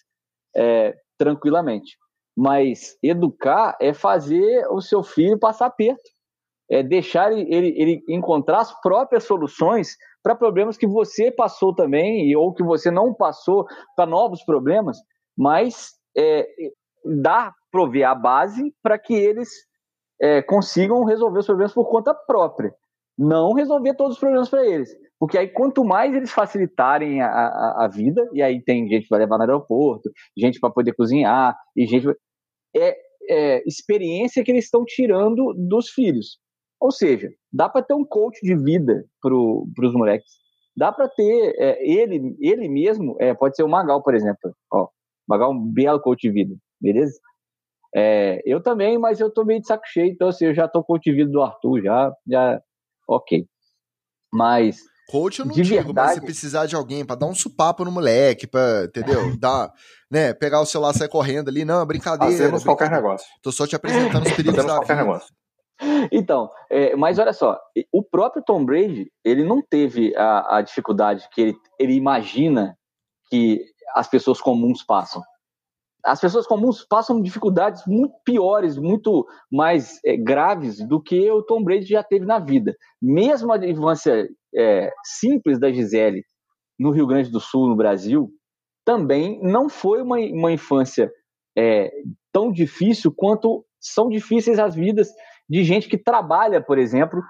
é, 0.55 0.95
tranquilamente. 1.17 1.97
Mas 2.35 2.97
educar 3.01 3.77
é 3.79 3.93
fazer 3.93 4.67
o 4.69 4.81
seu 4.81 5.03
filho 5.03 5.39
passar 5.39 5.69
perto, 5.69 6.09
é 6.69 6.81
deixar 6.81 7.31
ele, 7.31 7.73
ele, 7.77 8.03
encontrar 8.09 8.59
as 8.59 8.81
próprias 8.81 9.23
soluções 9.23 9.95
para 10.23 10.35
problemas 10.35 10.77
que 10.77 10.87
você 10.87 11.31
passou 11.31 11.73
também, 11.73 12.35
ou 12.35 12.53
que 12.53 12.63
você 12.63 12.89
não 12.89 13.13
passou, 13.13 13.65
para 13.95 14.05
novos 14.05 14.43
problemas, 14.43 14.97
mas 15.37 15.91
é, 16.17 16.47
dá, 17.21 17.53
prover 17.71 18.07
a 18.07 18.15
base 18.15 18.73
para 18.81 18.97
que 18.97 19.13
eles 19.13 19.49
é, 20.19 20.41
consigam 20.41 21.03
resolver 21.03 21.39
os 21.39 21.45
problemas 21.45 21.73
por 21.73 21.89
conta 21.89 22.13
própria. 22.13 22.73
Não 23.17 23.53
resolver 23.53 23.95
todos 23.95 24.13
os 24.13 24.19
problemas 24.19 24.49
para 24.49 24.65
eles. 24.65 24.89
Porque 25.19 25.37
aí, 25.37 25.47
quanto 25.47 25.83
mais 25.85 26.13
eles 26.13 26.31
facilitarem 26.31 27.21
a, 27.21 27.27
a, 27.27 27.85
a, 27.85 27.87
vida, 27.87 28.27
e 28.33 28.41
aí 28.41 28.61
tem 28.61 28.87
gente 28.87 29.07
para 29.07 29.19
levar 29.19 29.37
no 29.37 29.43
aeroporto, 29.43 30.09
gente 30.37 30.59
para 30.59 30.69
poder 30.69 30.93
cozinhar, 30.93 31.55
e 31.75 31.85
gente. 31.85 32.07
É, 32.75 32.97
é 33.27 33.63
experiência 33.65 34.43
que 34.43 34.51
eles 34.51 34.65
estão 34.65 34.83
tirando 34.85 35.53
dos 35.53 35.89
filhos. 35.89 36.39
Ou 36.85 36.91
seja, 36.91 37.31
dá 37.51 37.67
para 37.67 37.81
ter 37.81 37.95
um 37.95 38.05
coach 38.05 38.39
de 38.43 38.55
vida 38.55 39.03
para 39.19 39.33
os 39.33 39.93
moleques. 39.95 40.33
Dá 40.77 40.91
para 40.91 41.09
ter 41.09 41.55
é, 41.57 41.83
ele, 41.83 42.37
ele 42.39 42.69
mesmo, 42.69 43.17
é, 43.19 43.33
pode 43.33 43.55
ser 43.55 43.63
o 43.63 43.67
Magal, 43.67 44.03
por 44.03 44.13
exemplo. 44.13 44.55
Ó, 44.71 44.87
Magal 45.27 45.51
é 45.51 45.55
um 45.55 45.73
belo 45.73 45.99
coach 45.99 46.21
de 46.21 46.31
vida, 46.31 46.55
beleza? 46.79 47.19
É, 47.95 48.39
eu 48.45 48.61
também, 48.61 48.99
mas 48.99 49.19
eu 49.19 49.33
tô 49.33 49.43
meio 49.43 49.59
de 49.61 49.65
saco 49.65 49.81
cheio, 49.87 50.11
então 50.11 50.27
assim, 50.27 50.45
eu 50.45 50.53
já 50.53 50.67
tô 50.67 50.83
coach 50.83 51.01
de 51.05 51.15
vida 51.15 51.31
do 51.31 51.41
Arthur, 51.41 51.81
já, 51.81 52.13
já, 52.27 52.61
ok. 53.07 53.47
Mas 54.31 54.77
Coach 55.09 55.39
eu 55.39 55.45
não 55.45 55.55
de 55.55 55.63
digo, 55.63 55.85
verdade... 55.85 56.07
mas 56.07 56.13
se 56.13 56.21
precisar 56.21 56.67
de 56.67 56.75
alguém 56.75 57.03
para 57.03 57.15
dar 57.15 57.25
um 57.25 57.33
supapo 57.33 57.83
no 57.83 57.91
moleque, 57.91 58.45
pra, 58.45 58.83
entendeu? 58.85 59.35
Dar, 59.39 59.71
né, 60.11 60.35
pegar 60.35 60.61
o 60.61 60.67
celular 60.67 60.93
e 60.93 60.99
sair 60.99 61.09
correndo 61.09 61.49
ali, 61.49 61.65
não, 61.65 61.81
é 61.81 61.85
brincadeira. 61.85 62.31
Fazemos 62.31 62.63
brincadeira. 62.63 62.77
qualquer 62.77 62.91
negócio. 62.91 63.27
Tô 63.41 63.51
só 63.51 63.65
te 63.65 63.75
apresentando 63.75 64.27
os 64.27 64.33
perigos 64.37 64.55
Fazemos 64.55 64.67
da 64.67 64.77
qualquer 64.77 64.93
vida. 64.97 65.05
negócio. 65.07 65.44
Então, 66.11 66.49
é, 66.69 66.95
mas 66.95 67.19
olha 67.19 67.33
só, 67.33 67.59
o 67.91 68.01
próprio 68.01 68.43
Tom 68.43 68.63
Brady, 68.63 69.11
ele 69.23 69.43
não 69.43 69.61
teve 69.61 70.15
a, 70.15 70.57
a 70.57 70.61
dificuldade 70.61 71.27
que 71.33 71.41
ele, 71.41 71.55
ele 71.79 71.93
imagina 71.93 72.77
que 73.29 73.61
as 73.95 74.07
pessoas 74.07 74.39
comuns 74.39 74.83
passam 74.83 75.21
as 76.05 76.21
pessoas 76.21 76.45
comuns 76.45 76.85
passam 76.87 77.19
dificuldades 77.19 77.81
muito 77.87 78.13
piores, 78.23 78.77
muito 78.77 79.25
mais 79.51 79.99
é, 80.05 80.15
graves 80.15 80.77
do 80.87 81.01
que 81.01 81.29
o 81.31 81.41
Tom 81.41 81.63
Brady 81.63 81.87
já 81.87 82.03
teve 82.03 82.25
na 82.25 82.37
vida. 82.37 82.75
Mesmo 83.01 83.51
a 83.51 83.67
infância 83.67 84.29
é, 84.55 84.91
simples 85.03 85.59
da 85.59 85.71
Gisele 85.71 86.23
no 86.79 86.91
Rio 86.91 87.07
Grande 87.07 87.31
do 87.31 87.39
Sul, 87.39 87.67
no 87.67 87.75
Brasil, 87.75 88.29
também 88.85 89.39
não 89.41 89.67
foi 89.67 90.03
uma, 90.03 90.17
uma 90.17 90.51
infância 90.51 91.11
é, 91.57 91.91
tão 92.31 92.51
difícil 92.51 93.11
quanto 93.11 93.65
são 93.79 94.07
difíceis 94.07 94.59
as 94.59 94.75
vidas 94.75 95.09
de 95.49 95.63
gente 95.63 95.87
que 95.87 95.97
trabalha, 95.97 96.61
por 96.61 96.77
exemplo, 96.77 97.21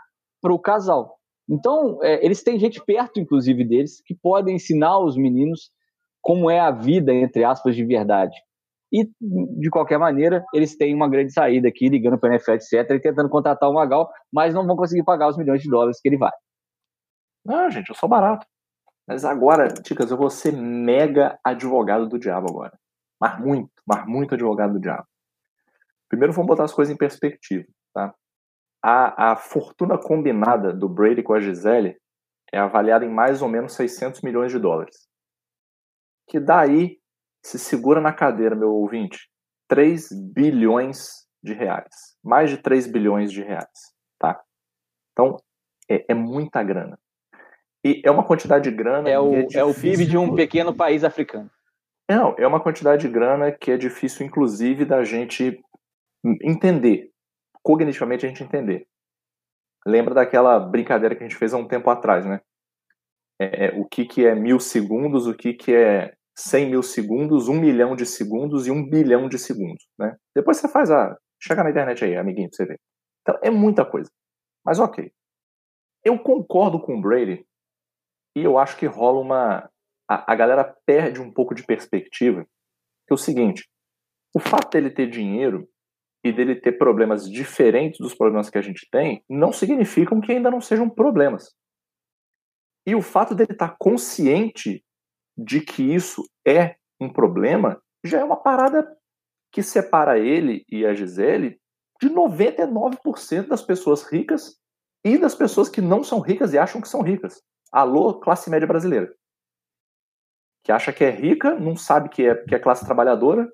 para 0.41 0.53
o 0.53 0.59
casal. 0.59 1.17
Então, 1.49 1.99
é, 2.01 2.25
eles 2.25 2.43
têm 2.43 2.59
gente 2.59 2.83
perto, 2.83 3.19
inclusive, 3.19 3.63
deles, 3.63 4.01
que 4.05 4.15
podem 4.15 4.55
ensinar 4.55 4.97
os 4.99 5.15
meninos 5.15 5.71
como 6.21 6.49
é 6.49 6.59
a 6.59 6.71
vida, 6.71 7.13
entre 7.13 7.43
aspas, 7.43 7.75
de 7.75 7.85
verdade. 7.85 8.35
E, 8.91 9.09
de 9.19 9.69
qualquer 9.69 9.99
maneira, 9.99 10.43
eles 10.53 10.75
têm 10.75 10.95
uma 10.95 11.09
grande 11.09 11.33
saída 11.33 11.67
aqui, 11.67 11.89
ligando 11.89 12.17
para 12.17 12.29
a 12.29 12.33
NFL, 12.33 12.53
etc., 12.53 12.91
e 12.91 12.99
tentando 12.99 13.29
contratar 13.29 13.69
o 13.69 13.73
Magal, 13.73 14.09
mas 14.31 14.53
não 14.53 14.65
vão 14.65 14.75
conseguir 14.75 15.03
pagar 15.03 15.27
os 15.27 15.37
milhões 15.37 15.61
de 15.61 15.69
dólares 15.69 15.99
que 16.01 16.07
ele 16.07 16.17
vai. 16.17 16.31
Não, 17.45 17.69
gente, 17.69 17.89
eu 17.89 17.95
sou 17.95 18.09
barato. 18.09 18.45
Mas 19.07 19.23
agora, 19.23 19.67
Ticas, 19.67 20.09
eu 20.09 20.17
vou 20.17 20.31
ser 20.31 20.51
mega 20.51 21.37
advogado 21.43 22.07
do 22.07 22.17
diabo 22.17 22.49
agora. 22.49 22.77
Mas 23.19 23.39
muito, 23.39 23.69
mas 23.85 24.05
muito 24.07 24.33
advogado 24.33 24.73
do 24.73 24.79
diabo. 24.79 25.05
Primeiro 26.09 26.33
vamos 26.33 26.47
botar 26.47 26.63
as 26.63 26.73
coisas 26.73 26.93
em 26.93 26.97
perspectiva? 26.97 27.65
A, 28.87 29.31
a 29.31 29.35
fortuna 29.35 29.97
combinada 29.97 30.71
do 30.71 30.87
Brady 30.87 31.23
com 31.23 31.33
a 31.33 31.39
Gisele 31.39 31.97
é 32.53 32.59
avaliada 32.59 33.03
em 33.03 33.09
mais 33.09 33.41
ou 33.41 33.49
menos 33.49 33.73
600 33.73 34.21
milhões 34.21 34.51
de 34.51 34.59
dólares. 34.59 35.07
Que 36.29 36.39
daí 36.39 36.99
se 37.43 37.57
segura 37.57 37.99
na 37.99 38.13
cadeira, 38.13 38.55
meu 38.55 38.71
ouvinte, 38.71 39.27
3 39.67 40.09
bilhões 40.31 41.25
de 41.41 41.53
reais. 41.53 42.15
Mais 42.23 42.51
de 42.51 42.59
3 42.59 42.85
bilhões 42.85 43.31
de 43.31 43.41
reais, 43.41 43.95
tá? 44.19 44.39
Então, 45.13 45.37
é, 45.89 46.05
é 46.11 46.13
muita 46.13 46.61
grana. 46.61 46.99
E 47.83 48.03
é 48.05 48.11
uma 48.11 48.23
quantidade 48.23 48.69
de 48.69 48.75
grana. 48.75 49.09
É 49.09 49.19
o, 49.19 49.33
é, 49.33 49.47
é 49.55 49.63
o 49.63 49.73
PIB 49.73 50.05
de 50.05 50.15
um 50.15 50.35
pequeno 50.35 50.75
país 50.75 51.03
africano. 51.03 51.49
Não, 52.07 52.35
é 52.37 52.45
uma 52.45 52.59
quantidade 52.59 53.07
de 53.07 53.11
grana 53.11 53.51
que 53.51 53.71
é 53.71 53.77
difícil, 53.77 54.27
inclusive, 54.27 54.85
da 54.85 55.03
gente 55.03 55.59
entender. 56.43 57.14
Cognitivamente 57.65 58.23
a 58.23 58.29
gente 58.29 58.43
entender. 58.43 58.87
Lembra 59.87 60.13
daquela 60.13 60.59
brincadeira 60.59 61.15
que 61.15 61.23
a 61.23 61.27
gente 61.27 61.37
fez 61.37 61.51
há 61.51 61.57
um 61.57 61.67
tempo 61.67 61.89
atrás, 61.89 62.23
né? 62.23 62.39
É, 63.41 63.65
é 63.65 63.71
o 63.71 63.85
que, 63.85 64.05
que 64.05 64.23
é 64.23 64.35
mil 64.35 64.59
segundos, 64.59 65.25
o 65.25 65.33
que, 65.33 65.55
que 65.55 65.73
é 65.73 66.15
100 66.37 66.69
mil 66.69 66.83
segundos, 66.83 67.47
1 67.47 67.59
milhão 67.59 67.95
de 67.95 68.05
segundos 68.05 68.67
e 68.67 68.71
1 68.71 68.87
bilhão 68.87 69.27
de 69.27 69.39
segundos, 69.39 69.83
né? 69.97 70.15
Depois 70.35 70.57
você 70.57 70.67
faz 70.67 70.91
a... 70.91 71.17
Chega 71.41 71.63
na 71.63 71.71
internet 71.71 72.05
aí, 72.05 72.15
amiguinho, 72.15 72.49
pra 72.49 72.55
você 72.55 72.65
ver. 72.65 72.79
Então, 73.21 73.39
é 73.41 73.49
muita 73.49 73.83
coisa. 73.83 74.11
Mas 74.63 74.77
ok. 74.77 75.11
Eu 76.03 76.19
concordo 76.19 76.79
com 76.79 76.95
o 76.95 77.01
Brady 77.01 77.47
e 78.35 78.43
eu 78.43 78.59
acho 78.59 78.77
que 78.77 78.85
rola 78.85 79.19
uma... 79.19 79.71
A, 80.07 80.33
a 80.33 80.35
galera 80.35 80.63
perde 80.85 81.19
um 81.19 81.33
pouco 81.33 81.55
de 81.55 81.65
perspectiva, 81.65 82.43
que 83.07 83.11
é 83.11 83.15
o 83.15 83.17
seguinte, 83.17 83.67
o 84.35 84.39
fato 84.39 84.69
dele 84.69 84.91
ter 84.91 85.09
dinheiro 85.09 85.67
e 86.25 86.33
dele 86.33 86.55
ter 86.55 86.71
problemas 86.71 87.29
diferentes 87.29 87.99
dos 87.99 88.15
problemas 88.15 88.49
que 88.49 88.57
a 88.57 88.61
gente 88.61 88.89
tem, 88.89 89.23
não 89.29 89.53
significam 89.53 90.19
que 90.19 90.31
ainda 90.31 90.49
não 90.49 90.59
sejam 90.59 90.89
problemas. 90.89 91.53
E 92.83 92.95
o 92.95 93.01
fato 93.01 93.35
dele 93.35 93.51
estar 93.51 93.75
consciente 93.77 94.83
de 95.37 95.61
que 95.61 95.83
isso 95.83 96.27
é 96.43 96.77
um 96.99 97.13
problema, 97.13 97.79
já 98.03 98.19
é 98.21 98.23
uma 98.23 98.37
parada 98.37 98.91
que 99.51 99.61
separa 99.61 100.17
ele 100.17 100.65
e 100.67 100.83
a 100.83 100.95
Gisele 100.95 101.59
de 102.01 102.09
99% 102.09 103.47
das 103.47 103.61
pessoas 103.61 104.01
ricas 104.01 104.59
e 105.05 105.19
das 105.19 105.35
pessoas 105.35 105.69
que 105.69 105.79
não 105.79 106.03
são 106.03 106.19
ricas 106.19 106.53
e 106.53 106.57
acham 106.57 106.81
que 106.81 106.89
são 106.89 107.03
ricas. 107.03 107.39
Alô, 107.71 108.19
classe 108.19 108.49
média 108.49 108.67
brasileira. 108.67 109.13
Que 110.63 110.71
acha 110.71 110.91
que 110.91 111.03
é 111.03 111.11
rica, 111.11 111.53
não 111.53 111.77
sabe 111.77 112.09
que 112.09 112.25
é, 112.25 112.33
que 112.33 112.55
é 112.55 112.59
classe 112.59 112.83
trabalhadora 112.83 113.47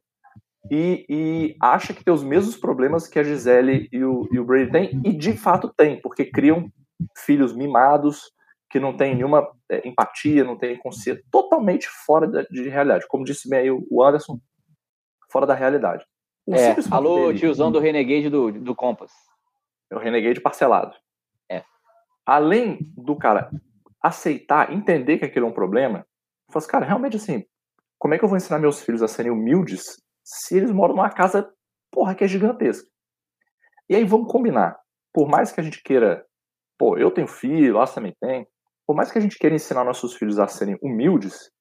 e, 0.70 1.05
e 1.09 1.55
acha 1.59 1.93
que 1.93 2.03
tem 2.03 2.14
os 2.14 2.24
mesmos 2.24 2.55
problemas 2.55 3.07
que 3.07 3.18
a 3.18 3.24
Gisele 3.24 3.89
e 3.91 4.03
o, 4.03 4.28
e 4.32 4.39
o 4.39 4.45
Brady 4.45 4.72
têm, 4.72 5.01
e 5.03 5.14
de 5.14 5.34
fato 5.34 5.74
tem, 5.76 5.99
porque 6.01 6.26
criam 6.26 6.72
filhos 7.18 7.55
mimados, 7.55 8.32
que 8.70 8.80
não 8.80 8.95
tem 8.95 9.16
nenhuma 9.16 9.49
é, 9.70 9.88
empatia, 9.88 10.43
não 10.43 10.57
tem 10.57 10.78
consciência, 10.78 11.24
totalmente 11.32 11.88
fora 11.88 12.28
de, 12.28 12.47
de, 12.49 12.70
realidade. 12.70 13.07
Como 13.07 13.26
disse 13.26 13.49
bem 13.49 13.59
aí 13.59 13.72
o 13.72 14.03
Anderson, 14.03 14.39
fora 15.30 15.45
da 15.45 15.53
realidade. 15.53 16.05
O 16.45 16.55
é, 16.55 16.76
alô, 16.89 17.28
dele, 17.28 17.39
tiozão 17.39 17.72
do 17.72 17.80
Renegade 17.80 18.30
do, 18.30 18.51
do 18.51 18.76
Compass. 18.76 19.12
É 19.91 19.95
o 19.95 19.99
Renegade 19.99 20.39
parcelado. 20.39 20.95
É. 21.49 21.64
Além 22.26 22.80
do 22.95 23.16
cara 23.16 23.51
aceitar, 24.01 24.72
entender 24.72 25.18
que 25.18 25.26
aquilo 25.26 25.45
é 25.45 25.49
um 25.49 25.53
problema, 25.53 26.05
fala 26.49 26.59
assim, 26.59 26.72
cara, 26.72 26.86
realmente 26.86 27.18
assim, 27.18 27.45
como 27.99 28.14
é 28.14 28.18
que 28.18 28.24
eu 28.24 28.30
vou 28.30 28.38
ensinar 28.38 28.57
meus 28.57 28.82
filhos 28.82 29.03
a 29.03 29.07
serem 29.07 29.32
humildes 29.32 30.01
se 30.24 30.58
eles 30.58 30.72
moram 30.72 30.96
numa 30.96 31.10
casa, 31.10 31.52
porra, 31.92 32.16
que 32.16 32.24
é 32.24 32.28
gigantesca? 32.28 32.88
E 33.90 33.96
aí 33.96 34.04
vamos 34.04 34.32
combinar. 34.32 34.80
Por 35.14 35.28
mais 35.28 35.52
que 35.52 35.60
a 35.60 35.64
gente 35.64 35.82
queira, 35.84 36.26
pô, 36.78 36.98
eu 36.98 37.12
tenho 37.12 37.28
filho, 37.28 37.76
lá 37.76 37.86
também 37.86 38.16
tem, 38.22 38.48
por 38.88 38.96
mais 38.96 39.12
que 39.12 39.18
a 39.18 39.22
gente 39.22 39.38
queira 39.38 39.56
ensinar 39.56 39.84
nossos 39.84 40.16
filhos 40.16 40.40
a 40.40 40.48
serem 40.48 40.78
humildes, 40.82 41.52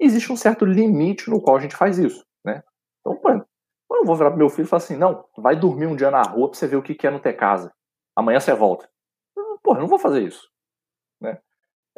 existe 0.00 0.32
um 0.32 0.36
certo 0.36 0.64
limite 0.64 1.30
no 1.30 1.40
qual 1.40 1.56
a 1.56 1.60
gente 1.60 1.76
faz 1.76 1.98
isso, 1.98 2.24
né? 2.44 2.62
Então, 3.00 3.16
pô, 3.20 3.30
eu 3.30 3.46
não 3.90 4.04
vou 4.04 4.16
virar 4.16 4.30
pro 4.30 4.38
meu 4.38 4.48
filho 4.48 4.66
e 4.66 4.68
falar 4.68 4.78
assim, 4.78 4.96
não, 4.96 5.24
vai 5.36 5.56
dormir 5.56 5.86
um 5.86 5.96
dia 5.96 6.10
na 6.10 6.22
rua 6.22 6.50
pra 6.50 6.58
você 6.58 6.66
ver 6.66 6.76
o 6.76 6.82
que 6.82 7.06
é 7.06 7.10
não 7.10 7.18
ter 7.18 7.34
casa. 7.34 7.72
Amanhã 8.14 8.40
você 8.40 8.52
volta. 8.54 8.88
Pô, 9.62 9.74
eu 9.74 9.80
não 9.80 9.86
vou 9.86 9.98
fazer 9.98 10.22
isso, 10.22 10.48
né? 11.20 11.38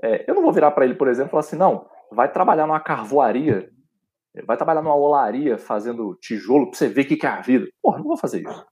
É, 0.03 0.29
eu 0.29 0.35
não 0.35 0.43
vou 0.43 0.53
virar 0.53 0.71
para 0.71 0.85
ele, 0.85 0.95
por 0.95 1.09
exemplo, 1.09 1.29
e 1.29 1.31
falar 1.31 1.41
assim, 1.41 1.57
não, 1.57 1.89
vai 2.11 2.31
trabalhar 2.33 2.67
numa 2.67 2.81
carvoaria, 2.81 3.71
vai 4.47 4.57
trabalhar 4.57 4.83
numa 4.83 4.95
olaria 4.95 5.59
fazendo 5.59 6.17
tijolo 6.21 6.71
pra 6.71 6.79
você 6.79 6.89
ver 6.89 7.03
o 7.03 7.07
que 7.07 7.27
é 7.27 7.29
a 7.29 7.41
vida. 7.41 7.67
Porra, 7.83 7.99
não 7.99 8.05
vou 8.05 8.17
fazer 8.17 8.43
isso. 8.43 8.67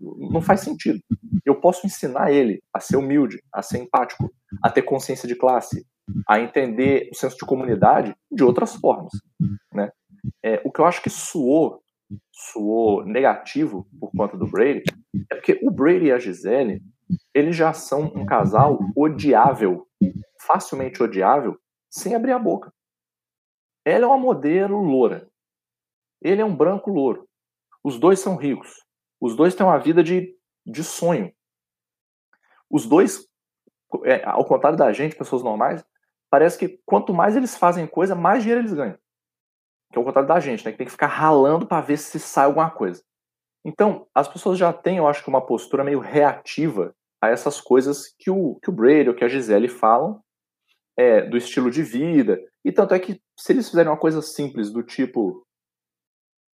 Não 0.00 0.40
faz 0.40 0.60
sentido. 0.60 0.98
Eu 1.44 1.60
posso 1.60 1.86
ensinar 1.86 2.32
ele 2.32 2.62
a 2.74 2.80
ser 2.80 2.96
humilde, 2.96 3.42
a 3.52 3.62
ser 3.62 3.78
empático, 3.78 4.30
a 4.62 4.70
ter 4.70 4.82
consciência 4.82 5.28
de 5.28 5.36
classe, 5.36 5.84
a 6.28 6.40
entender 6.40 7.08
o 7.12 7.14
senso 7.14 7.36
de 7.36 7.46
comunidade 7.46 8.14
de 8.30 8.42
outras 8.42 8.74
formas. 8.74 9.12
Né? 9.72 9.90
É, 10.42 10.60
o 10.64 10.72
que 10.72 10.80
eu 10.80 10.84
acho 10.84 11.02
que 11.02 11.10
suou, 11.10 11.80
suou 12.32 13.04
negativo 13.04 13.86
por 14.00 14.10
conta 14.12 14.36
do 14.36 14.46
Brady 14.46 14.82
é 15.30 15.34
porque 15.34 15.60
o 15.62 15.70
Brady 15.70 16.06
e 16.06 16.12
a 16.12 16.18
Gisele 16.18 16.80
eles 17.34 17.54
já 17.56 17.72
são 17.72 18.04
um 18.14 18.24
casal 18.24 18.78
odiável, 18.96 19.86
facilmente 20.40 21.02
odiável, 21.02 21.56
sem 21.90 22.14
abrir 22.14 22.32
a 22.32 22.38
boca. 22.38 22.72
Ela 23.84 24.04
é 24.04 24.06
uma 24.06 24.18
modelo 24.18 24.80
loura. 24.80 25.28
Ele 26.20 26.40
é 26.40 26.44
um 26.44 26.54
branco 26.54 26.90
louro. 26.90 27.28
Os 27.82 27.98
dois 27.98 28.20
são 28.20 28.36
ricos. 28.36 28.84
Os 29.20 29.34
dois 29.34 29.54
têm 29.54 29.66
uma 29.66 29.78
vida 29.78 30.02
de, 30.02 30.36
de 30.64 30.84
sonho. 30.84 31.32
Os 32.70 32.86
dois, 32.86 33.26
é, 34.04 34.24
ao 34.24 34.44
contrário 34.44 34.78
da 34.78 34.92
gente, 34.92 35.16
pessoas 35.16 35.42
normais, 35.42 35.84
parece 36.30 36.58
que 36.58 36.80
quanto 36.86 37.12
mais 37.12 37.36
eles 37.36 37.56
fazem 37.56 37.86
coisa, 37.86 38.14
mais 38.14 38.42
dinheiro 38.42 38.60
eles 38.62 38.72
ganham. 38.72 38.98
Que 39.92 39.98
é 39.98 40.00
o 40.00 40.04
contrário 40.04 40.28
da 40.28 40.40
gente, 40.40 40.64
né? 40.64 40.72
Que 40.72 40.78
tem 40.78 40.86
que 40.86 40.92
ficar 40.92 41.08
ralando 41.08 41.66
para 41.66 41.82
ver 41.82 41.98
se 41.98 42.18
sai 42.18 42.46
alguma 42.46 42.70
coisa. 42.70 43.04
Então, 43.64 44.08
as 44.14 44.26
pessoas 44.26 44.58
já 44.58 44.72
têm, 44.72 44.96
eu 44.96 45.06
acho 45.06 45.22
que, 45.22 45.28
uma 45.28 45.44
postura 45.44 45.84
meio 45.84 46.00
reativa 46.00 46.94
a 47.20 47.28
essas 47.28 47.60
coisas 47.60 48.12
que 48.18 48.30
o, 48.30 48.56
que 48.56 48.70
o 48.70 48.72
Brady 48.72 49.08
ou 49.08 49.14
que 49.14 49.24
a 49.24 49.28
Gisele 49.28 49.68
falam 49.68 50.22
é, 50.96 51.22
do 51.22 51.36
estilo 51.36 51.70
de 51.70 51.82
vida. 51.82 52.38
E 52.64 52.72
tanto 52.72 52.94
é 52.94 52.98
que, 52.98 53.20
se 53.38 53.52
eles 53.52 53.68
fizerem 53.68 53.90
uma 53.90 53.98
coisa 53.98 54.22
simples, 54.22 54.70
do 54.70 54.82
tipo, 54.82 55.44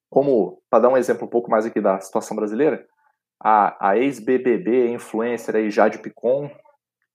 como, 0.10 0.62
para 0.70 0.84
dar 0.84 0.90
um 0.90 0.98
exemplo 0.98 1.26
um 1.26 1.30
pouco 1.30 1.50
mais 1.50 1.66
aqui 1.66 1.82
da 1.82 2.00
situação 2.00 2.36
brasileira, 2.36 2.86
a, 3.42 3.90
a 3.90 3.98
ex-BBB, 3.98 4.90
influencer 4.92 5.56
aí, 5.56 5.70
Jade 5.70 6.00
Picon, 6.00 6.50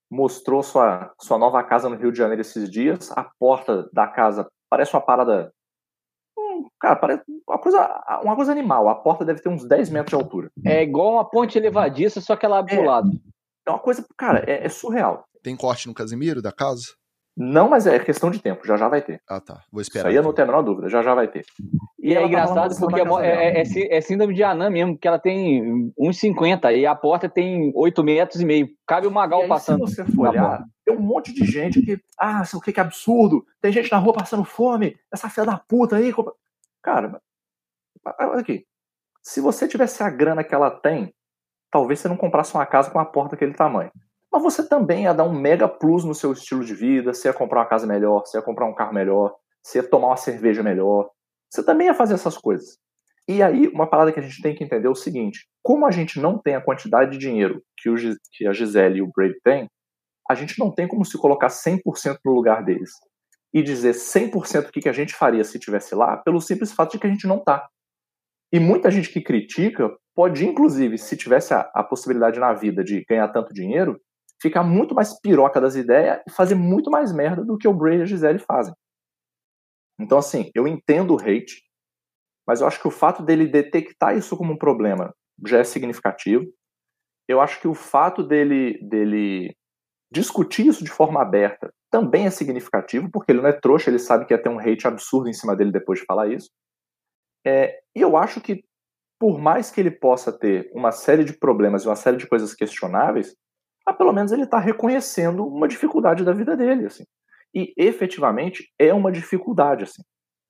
mostrou 0.09 0.61
sua, 0.61 1.11
sua 1.19 1.37
nova 1.37 1.63
casa 1.63 1.89
no 1.89 1.95
Rio 1.95 2.11
de 2.11 2.17
Janeiro 2.19 2.41
esses 2.41 2.69
dias. 2.69 3.11
A 3.11 3.23
porta 3.39 3.89
da 3.91 4.07
casa 4.07 4.47
parece 4.69 4.93
uma 4.93 5.01
parada. 5.01 5.51
Hum, 6.37 6.67
cara, 6.79 6.95
parece 6.95 7.23
uma 7.47 7.59
coisa, 7.59 8.03
uma 8.23 8.35
coisa 8.35 8.51
animal. 8.51 8.87
A 8.87 8.95
porta 8.95 9.25
deve 9.25 9.41
ter 9.41 9.49
uns 9.49 9.67
10 9.67 9.89
metros 9.89 10.17
de 10.17 10.23
altura. 10.23 10.51
É 10.65 10.83
igual 10.83 11.13
uma 11.13 11.29
ponte 11.29 11.57
elevadiça, 11.57 12.21
só 12.21 12.35
que 12.35 12.45
ela 12.45 12.59
abre 12.59 12.73
é, 12.73 12.77
pro 12.77 12.85
lado. 12.85 13.09
É 13.67 13.71
uma 13.71 13.79
coisa, 13.79 14.05
cara, 14.17 14.43
é, 14.47 14.65
é 14.65 14.69
surreal. 14.69 15.25
Tem 15.41 15.57
corte 15.57 15.87
no 15.87 15.93
Casimiro 15.93 16.41
da 16.41 16.51
casa? 16.51 16.93
Não, 17.35 17.67
mas 17.67 17.87
é 17.87 17.97
questão 17.97 18.29
de 18.29 18.39
tempo, 18.39 18.65
já 18.65 18.77
já 18.77 18.87
vai 18.87 19.01
ter. 19.01 19.19
Ah, 19.27 19.41
tá. 19.41 19.63
Vou 19.71 19.81
esperar. 19.81 20.01
Isso 20.01 20.07
aí 20.09 20.15
eu 20.15 20.23
não 20.23 20.33
tenho 20.33 20.47
a 20.47 20.51
menor 20.51 20.61
dúvida, 20.61 20.87
já 20.87 21.01
já 21.01 21.15
vai 21.15 21.27
ter. 21.27 21.43
E, 21.99 22.13
é 22.13 22.19
tá 22.19 22.27
engraçado 22.27 22.77
porque 22.77 23.01
é, 23.01 23.61
é, 23.61 23.63
é, 23.63 23.97
é, 23.97 24.01
síndrome 24.01 24.35
de 24.35 24.43
anã 24.43 24.69
mesmo, 24.69 24.93
porque 24.93 25.07
ela 25.07 25.17
tem 25.17 25.91
1,50 25.99 26.77
e 26.77 26.85
a 26.85 26.93
porta 26.93 27.27
tem 27.27 27.71
8 27.75 28.03
metros 28.03 28.41
e 28.41 28.45
meio. 28.45 28.69
Cabe 28.85 29.07
o 29.07 29.11
Magal 29.11 29.41
aí, 29.41 29.47
passando. 29.47 29.87
Se 29.87 29.95
você 29.95 30.11
for 30.11 30.29
olhar, 30.29 30.63
tem 30.85 30.95
um 30.95 31.01
monte 31.01 31.33
de 31.33 31.43
gente 31.43 31.81
que. 31.81 31.99
Ah, 32.19 32.43
o 32.53 32.61
que, 32.61 32.71
que 32.71 32.79
absurdo! 32.79 33.43
Tem 33.59 33.71
gente 33.71 33.91
na 33.91 33.97
rua 33.97 34.13
passando 34.13 34.43
fome, 34.43 34.95
essa 35.11 35.27
filha 35.27 35.47
da 35.47 35.57
puta 35.57 35.95
aí. 35.95 36.13
Cara, 36.83 37.19
olha 38.19 38.41
aqui. 38.41 38.63
Se 39.23 39.41
você 39.41 39.67
tivesse 39.67 40.03
a 40.03 40.09
grana 40.09 40.43
que 40.43 40.53
ela 40.53 40.69
tem, 40.69 41.11
talvez 41.71 41.99
você 41.99 42.07
não 42.07 42.17
comprasse 42.17 42.53
uma 42.53 42.65
casa 42.65 42.91
com 42.91 42.99
uma 42.99 43.05
porta 43.05 43.31
daquele 43.31 43.53
tamanho. 43.53 43.91
Mas 44.33 44.41
você 44.41 44.67
também 44.67 45.03
ia 45.03 45.13
dar 45.13 45.25
um 45.25 45.39
mega 45.39 45.67
plus 45.67 46.03
no 46.03 46.15
seu 46.15 46.33
estilo 46.33 46.65
de 46.65 46.73
vida, 46.73 47.13
você 47.13 47.27
ia 47.27 47.33
comprar 47.33 47.59
uma 47.59 47.67
casa 47.67 47.85
melhor, 47.85 48.25
você 48.25 48.39
ia 48.39 48.41
comprar 48.41 48.65
um 48.65 48.73
carro 48.73 48.91
melhor, 48.91 49.35
você 49.61 49.77
ia 49.77 49.87
tomar 49.87 50.07
uma 50.07 50.17
cerveja 50.17 50.63
melhor. 50.63 51.07
Você 51.51 51.63
também 51.63 51.85
ia 51.85 51.93
fazer 51.93 52.15
essas 52.15 52.35
coisas. 52.35 52.79
E 53.27 53.43
aí, 53.43 53.67
uma 53.67 53.87
parada 53.87 54.11
que 54.11 54.19
a 54.19 54.23
gente 54.23 54.41
tem 54.41 54.55
que 54.55 54.63
entender 54.63 54.87
é 54.87 54.89
o 54.89 54.95
seguinte: 54.95 55.47
como 55.61 55.85
a 55.85 55.91
gente 55.91 56.19
não 56.19 56.39
tem 56.39 56.55
a 56.55 56.61
quantidade 56.61 57.11
de 57.11 57.19
dinheiro 57.19 57.61
que, 57.77 57.91
o, 57.91 57.95
que 58.31 58.47
a 58.47 58.51
Gisele 58.51 58.97
e 58.97 59.01
o 59.03 59.11
Brady 59.15 59.39
têm, 59.43 59.69
a 60.27 60.33
gente 60.33 60.57
não 60.57 60.71
tem 60.71 60.87
como 60.87 61.05
se 61.05 61.15
colocar 61.15 61.49
100% 61.49 62.17
no 62.25 62.33
lugar 62.33 62.65
deles 62.65 62.89
e 63.53 63.61
dizer 63.61 63.93
100% 63.93 64.67
o 64.67 64.71
que, 64.71 64.81
que 64.81 64.89
a 64.89 64.93
gente 64.93 65.13
faria 65.13 65.43
se 65.43 65.57
estivesse 65.57 65.93
lá, 65.93 66.17
pelo 66.17 66.41
simples 66.41 66.73
fato 66.73 66.93
de 66.93 66.99
que 66.99 67.05
a 67.05 67.09
gente 67.09 67.27
não 67.27 67.37
está. 67.37 67.67
E 68.51 68.59
muita 68.59 68.89
gente 68.89 69.09
que 69.09 69.21
critica 69.21 69.95
pode, 70.15 70.43
inclusive, 70.43 70.97
se 70.97 71.15
tivesse 71.15 71.53
a, 71.53 71.69
a, 71.73 71.83
possibilidade 71.83 72.39
na 72.39 72.51
vida 72.53 72.83
de 72.83 73.05
ganhar 73.07 73.27
tanto 73.29 73.53
dinheiro, 73.53 73.99
ficar 74.43 74.61
muito 74.61 74.93
mais 74.93 75.17
piroca 75.21 75.61
das 75.61 75.75
ideias 75.75 76.21
e 76.27 76.31
fazer 76.31 76.55
muito 76.55 76.91
mais 76.91 77.13
merda 77.13 77.45
do 77.45 77.57
que 77.57 77.65
o 77.65 77.73
Bray 77.73 77.99
e 77.99 78.01
a 78.01 78.05
Gisele 78.05 78.39
fazem. 78.39 78.73
Então, 79.97 80.17
assim, 80.17 80.51
eu 80.53 80.67
entendo 80.67 81.13
o 81.13 81.17
hate, 81.17 81.63
mas 82.45 82.59
eu 82.59 82.67
acho 82.67 82.81
que 82.81 82.87
o 82.87 82.91
fato 82.91 83.23
dele 83.23 83.47
detectar 83.47 84.17
isso 84.17 84.35
como 84.35 84.51
um 84.51 84.57
problema 84.57 85.15
já 85.47 85.59
é 85.59 85.63
significativo. 85.63 86.45
Eu 87.25 87.39
acho 87.39 87.61
que 87.61 87.69
o 87.69 87.73
fato 87.73 88.21
dele, 88.21 88.77
dele 88.85 89.55
discutir 90.11 90.67
isso 90.67 90.83
de 90.83 90.91
forma 90.91 91.21
aberta 91.21 91.73
também 91.89 92.25
é 92.25 92.29
significativo, 92.29 93.09
porque 93.09 93.31
ele 93.31 93.41
não 93.41 93.47
é 93.47 93.53
trouxa, 93.53 93.89
ele 93.89 93.99
sabe 93.99 94.25
que 94.25 94.33
ia 94.33 94.41
ter 94.41 94.49
um 94.49 94.59
hate 94.59 94.85
absurdo 94.85 95.29
em 95.29 95.33
cima 95.33 95.55
dele 95.55 95.71
depois 95.71 95.99
de 95.99 96.05
falar 96.05 96.27
isso. 96.27 96.49
É, 97.47 97.79
e 97.95 98.01
eu 98.01 98.17
acho 98.17 98.41
que, 98.41 98.65
por 99.17 99.39
mais 99.39 99.71
que 99.71 99.79
ele 99.79 99.91
possa 99.91 100.37
ter 100.37 100.69
uma 100.73 100.91
série 100.91 101.23
de 101.23 101.31
problemas 101.31 101.83
e 101.83 101.87
uma 101.87 101.95
série 101.95 102.17
de 102.17 102.27
coisas 102.27 102.53
questionáveis, 102.53 103.33
mas 103.85 103.97
pelo 103.97 104.13
menos 104.13 104.31
ele 104.31 104.43
está 104.43 104.59
reconhecendo 104.59 105.45
uma 105.45 105.67
dificuldade 105.67 106.23
da 106.23 106.33
vida 106.33 106.55
dele, 106.55 106.85
assim. 106.85 107.03
E 107.53 107.73
efetivamente 107.77 108.71
é 108.79 108.93
uma 108.93 109.11
dificuldade, 109.11 109.83
assim. 109.83 110.01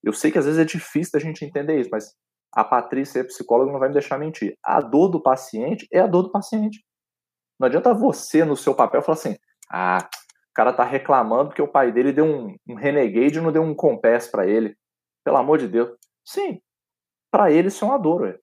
Eu 0.03 0.13
sei 0.13 0.31
que 0.31 0.37
às 0.37 0.45
vezes 0.45 0.59
é 0.59 0.65
difícil 0.65 1.11
da 1.13 1.19
gente 1.19 1.43
entender 1.43 1.79
isso, 1.79 1.89
mas 1.91 2.13
a 2.53 2.63
Patrícia, 2.63 3.21
a 3.21 3.25
psicóloga, 3.25 3.71
não 3.71 3.79
vai 3.79 3.89
me 3.89 3.93
deixar 3.93 4.17
mentir. 4.17 4.55
A 4.63 4.79
dor 4.79 5.09
do 5.09 5.21
paciente 5.21 5.87
é 5.91 5.99
a 5.99 6.07
dor 6.07 6.23
do 6.23 6.31
paciente. 6.31 6.83
Não 7.59 7.67
adianta 7.67 7.93
você, 7.93 8.45
no 8.45 8.55
seu 8.55 8.75
papel, 8.75 9.01
falar 9.01 9.17
assim: 9.17 9.35
ah, 9.71 9.97
o 9.99 10.53
cara 10.53 10.73
tá 10.73 10.83
reclamando 10.83 11.49
porque 11.49 11.61
o 11.61 11.67
pai 11.67 11.91
dele 11.91 12.11
deu 12.11 12.25
um, 12.25 12.55
um 12.67 12.75
renegade 12.75 13.37
e 13.37 13.41
não 13.41 13.51
deu 13.51 13.63
um 13.63 13.73
compass 13.73 14.27
para 14.27 14.47
ele. 14.47 14.75
Pelo 15.23 15.37
amor 15.37 15.57
de 15.57 15.67
Deus. 15.67 15.97
Sim, 16.25 16.61
para 17.31 17.51
ele 17.51 17.69
isso 17.69 17.83
é 17.83 17.87
uma 17.87 17.97
dor, 17.97 18.39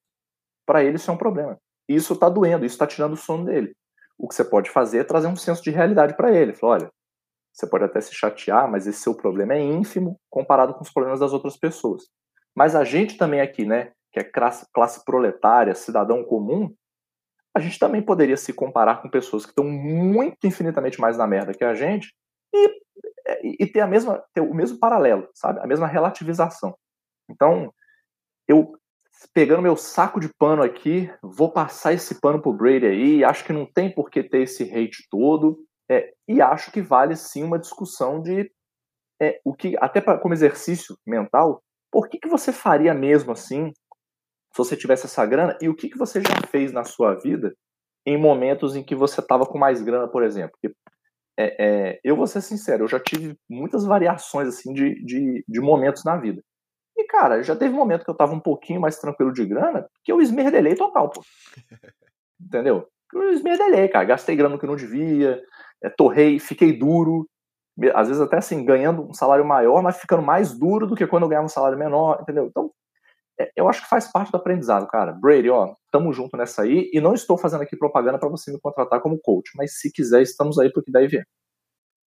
para 0.66 0.82
ele 0.82 0.97
isso 0.97 1.11
é 1.11 1.14
um 1.14 1.18
problema. 1.18 1.59
Isso 1.88 2.14
está 2.14 2.28
doendo, 2.28 2.64
isso 2.64 2.74
está 2.74 2.86
tirando 2.86 3.12
o 3.12 3.16
sono 3.16 3.45
dele. 3.45 3.74
O 4.21 4.29
que 4.29 4.35
você 4.35 4.45
pode 4.45 4.68
fazer 4.68 4.99
é 4.99 5.05
trazer 5.05 5.29
um 5.29 5.37
senso 5.37 5.62
de 5.62 5.71
realidade 5.71 6.14
para 6.14 6.31
ele. 6.31 6.53
Falar, 6.53 6.75
olha, 6.75 6.91
você 7.53 7.66
pode 7.66 7.85
até 7.85 8.01
se 8.01 8.14
chatear, 8.14 8.71
mas 8.71 8.87
esse 8.87 9.01
seu 9.01 9.14
problema 9.14 9.55
é 9.55 9.61
ínfimo 9.61 10.21
comparado 10.29 10.75
com 10.75 10.83
os 10.83 10.93
problemas 10.93 11.21
das 11.21 11.33
outras 11.33 11.57
pessoas. 11.57 12.05
Mas 12.55 12.77
a 12.77 12.85
gente 12.85 13.16
também 13.16 13.41
aqui, 13.41 13.64
né, 13.64 13.93
que 14.12 14.21
é 14.21 14.25
classe, 14.25 14.66
classe 14.75 15.03
proletária, 15.07 15.75
cidadão 15.75 16.23
comum, 16.23 16.75
a 17.57 17.61
gente 17.61 17.79
também 17.79 18.03
poderia 18.03 18.37
se 18.37 18.53
comparar 18.53 19.01
com 19.01 19.09
pessoas 19.09 19.45
que 19.45 19.53
estão 19.53 19.64
muito 19.64 20.47
infinitamente 20.47 21.01
mais 21.01 21.16
na 21.16 21.27
merda 21.27 21.55
que 21.55 21.64
a 21.64 21.75
gente 21.75 22.14
e, 22.55 23.64
e 23.64 23.66
ter 23.66 23.81
a 23.81 23.87
mesma 23.87 24.23
ter 24.35 24.41
o 24.41 24.55
mesmo 24.55 24.79
paralelo, 24.79 25.29
sabe? 25.35 25.61
A 25.61 25.66
mesma 25.66 25.87
relativização. 25.87 26.77
Então, 27.29 27.73
eu 28.47 28.79
pegando 29.35 29.62
meu 29.62 29.77
saco 29.77 30.21
de 30.21 30.29
pano 30.39 30.62
aqui, 30.62 31.11
vou 31.23 31.53
passar 31.53 31.93
esse 31.93 32.21
pano 32.21 32.41
pro 32.41 32.53
Brady 32.53 32.87
aí, 32.87 33.25
acho 33.25 33.45
que 33.45 33.53
não 33.53 33.66
tem 33.66 33.93
por 33.93 34.11
que 34.11 34.23
ter 34.23 34.43
esse 34.43 34.64
hate 34.64 35.07
todo, 35.11 35.59
é, 35.91 36.12
e 36.29 36.41
acho 36.41 36.71
que 36.71 36.81
vale 36.81 37.16
sim 37.16 37.43
uma 37.43 37.59
discussão 37.59 38.23
de 38.23 38.51
é, 39.21 39.41
o 39.45 39.55
que, 39.55 39.77
até 39.79 40.01
pra, 40.01 40.18
como 40.18 40.33
exercício 40.33 40.97
mental, 41.07 41.62
por 41.93 42.09
que, 42.09 42.18
que 42.18 42.29
você 42.29 42.53
faria 42.53 42.95
mesmo 42.95 43.33
assim, 43.33 43.73
se 44.53 44.57
você 44.57 44.77
tivesse 44.77 45.07
essa 45.07 45.27
grana, 45.27 45.59
e 45.61 45.68
o 45.68 45.75
que, 45.75 45.89
que 45.89 45.99
você 45.99 46.21
já 46.21 46.49
fez 46.49 46.73
na 46.73 46.85
sua 46.85 47.14
vida 47.14 47.55
em 48.07 48.16
momentos 48.16 48.75
em 48.77 48.83
que 48.83 48.95
você 48.95 49.21
estava 49.21 49.45
com 49.45 49.59
mais 49.59 49.83
grana, 49.83 50.09
por 50.09 50.23
exemplo? 50.23 50.53
Porque, 50.61 50.75
é, 51.39 51.91
é, 51.91 52.01
eu 52.05 52.16
vou 52.16 52.27
ser 52.27 52.41
sincero, 52.41 52.85
eu 52.85 52.89
já 52.89 53.01
tive 53.01 53.37
muitas 53.49 53.85
variações 53.85 54.49
assim 54.49 54.73
de, 54.73 54.95
de, 55.05 55.45
de 55.47 55.61
momentos 55.61 56.05
na 56.05 56.16
vida. 56.16 56.43
E, 57.01 57.05
cara, 57.05 57.42
já 57.42 57.57
teve 57.57 57.72
um 57.72 57.78
momento 57.78 58.05
que 58.05 58.11
eu 58.11 58.16
tava 58.16 58.34
um 58.34 58.40
pouquinho 58.40 58.80
mais 58.80 58.98
tranquilo 58.98 59.32
de 59.32 59.46
grana, 59.46 59.88
que 60.05 60.12
eu 60.12 60.20
esmerdelei 60.20 60.74
total, 60.74 61.09
pô. 61.09 61.22
Entendeu? 62.38 62.86
Eu 63.14 63.32
esmerdelei, 63.32 63.88
cara. 63.88 64.05
Gastei 64.05 64.36
grana 64.36 64.59
que 64.59 64.66
não 64.66 64.76
devia, 64.76 65.42
é, 65.82 65.88
torrei, 65.88 66.38
fiquei 66.38 66.76
duro. 66.76 67.26
Às 67.94 68.09
vezes 68.09 68.20
até 68.20 68.36
assim, 68.36 68.64
ganhando 68.64 69.03
um 69.03 69.14
salário 69.14 69.44
maior, 69.44 69.82
mas 69.82 69.98
ficando 69.98 70.22
mais 70.22 70.53
duro 70.53 70.86
do 70.86 70.94
que 70.94 71.07
quando 71.07 71.22
eu 71.22 71.28
ganhava 71.30 71.46
um 71.46 71.48
salário 71.48 71.78
menor, 71.78 72.18
entendeu? 72.20 72.46
Então, 72.46 72.70
é, 73.40 73.51
eu 73.57 73.66
acho 73.66 73.82
que 73.82 73.88
faz 73.88 74.12
parte 74.12 74.30
do 74.30 74.36
aprendizado, 74.36 74.86
cara. 74.86 75.12
Brady, 75.12 75.48
ó, 75.48 75.74
tamo 75.90 76.12
junto 76.12 76.36
nessa 76.36 76.62
aí. 76.62 76.90
E 76.92 77.01
não 77.01 77.14
estou 77.14 77.38
fazendo 77.38 77.62
aqui 77.62 77.78
propaganda 77.78 78.18
para 78.18 78.28
você 78.28 78.53
me 78.53 78.61
contratar 78.61 79.01
como 79.01 79.18
coach, 79.18 79.53
mas 79.57 79.78
se 79.78 79.90
quiser, 79.90 80.20
estamos 80.20 80.59
aí 80.59 80.70
pro 80.70 80.82
que 80.82 80.92
daí 80.92 81.09
vier. 81.09 81.24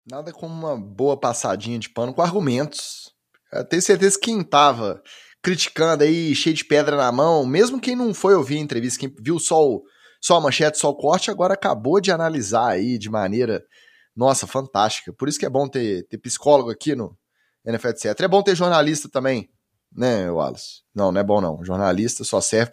Nada 0.05 0.33
como 0.33 0.53
uma 0.53 0.77
boa 0.77 1.17
passadinha 1.17 1.79
de 1.79 1.89
pano 1.89 2.13
com 2.13 2.21
argumentos 2.21 3.12
eu 3.53 3.65
tenho 3.65 3.81
certeza 3.81 4.17
que 4.19 4.25
quem 4.25 4.43
tava 4.43 5.01
criticando 5.41 6.03
aí, 6.03 6.33
cheio 6.33 6.55
de 6.55 6.63
pedra 6.63 6.95
na 6.95 7.11
mão, 7.11 7.45
mesmo 7.45 7.79
quem 7.79 7.95
não 7.95 8.13
foi 8.13 8.33
ouvir 8.33 8.57
a 8.57 8.61
entrevista, 8.61 8.99
quem 8.99 9.13
viu 9.19 9.37
só, 9.37 9.61
o, 9.61 9.83
só 10.21 10.37
a 10.37 10.41
manchete, 10.41 10.77
só 10.77 10.89
o 10.89 10.95
corte, 10.95 11.29
agora 11.29 11.53
acabou 11.53 11.99
de 11.99 12.11
analisar 12.11 12.69
aí 12.69 12.97
de 12.97 13.09
maneira, 13.09 13.61
nossa, 14.15 14.47
fantástica. 14.47 15.11
Por 15.11 15.27
isso 15.27 15.37
que 15.37 15.45
é 15.45 15.49
bom 15.49 15.67
ter, 15.67 16.07
ter 16.07 16.17
psicólogo 16.17 16.71
aqui 16.71 16.95
no 16.95 17.17
NFL, 17.65 17.89
etc. 17.89 18.21
É 18.21 18.27
bom 18.27 18.41
ter 18.41 18.55
jornalista 18.55 19.09
também, 19.09 19.49
né, 19.91 20.31
Wallace? 20.31 20.81
Não, 20.95 21.11
não 21.11 21.19
é 21.19 21.23
bom 21.23 21.41
não. 21.41 21.63
Jornalista 21.63 22.23
só 22.23 22.39
serve 22.39 22.71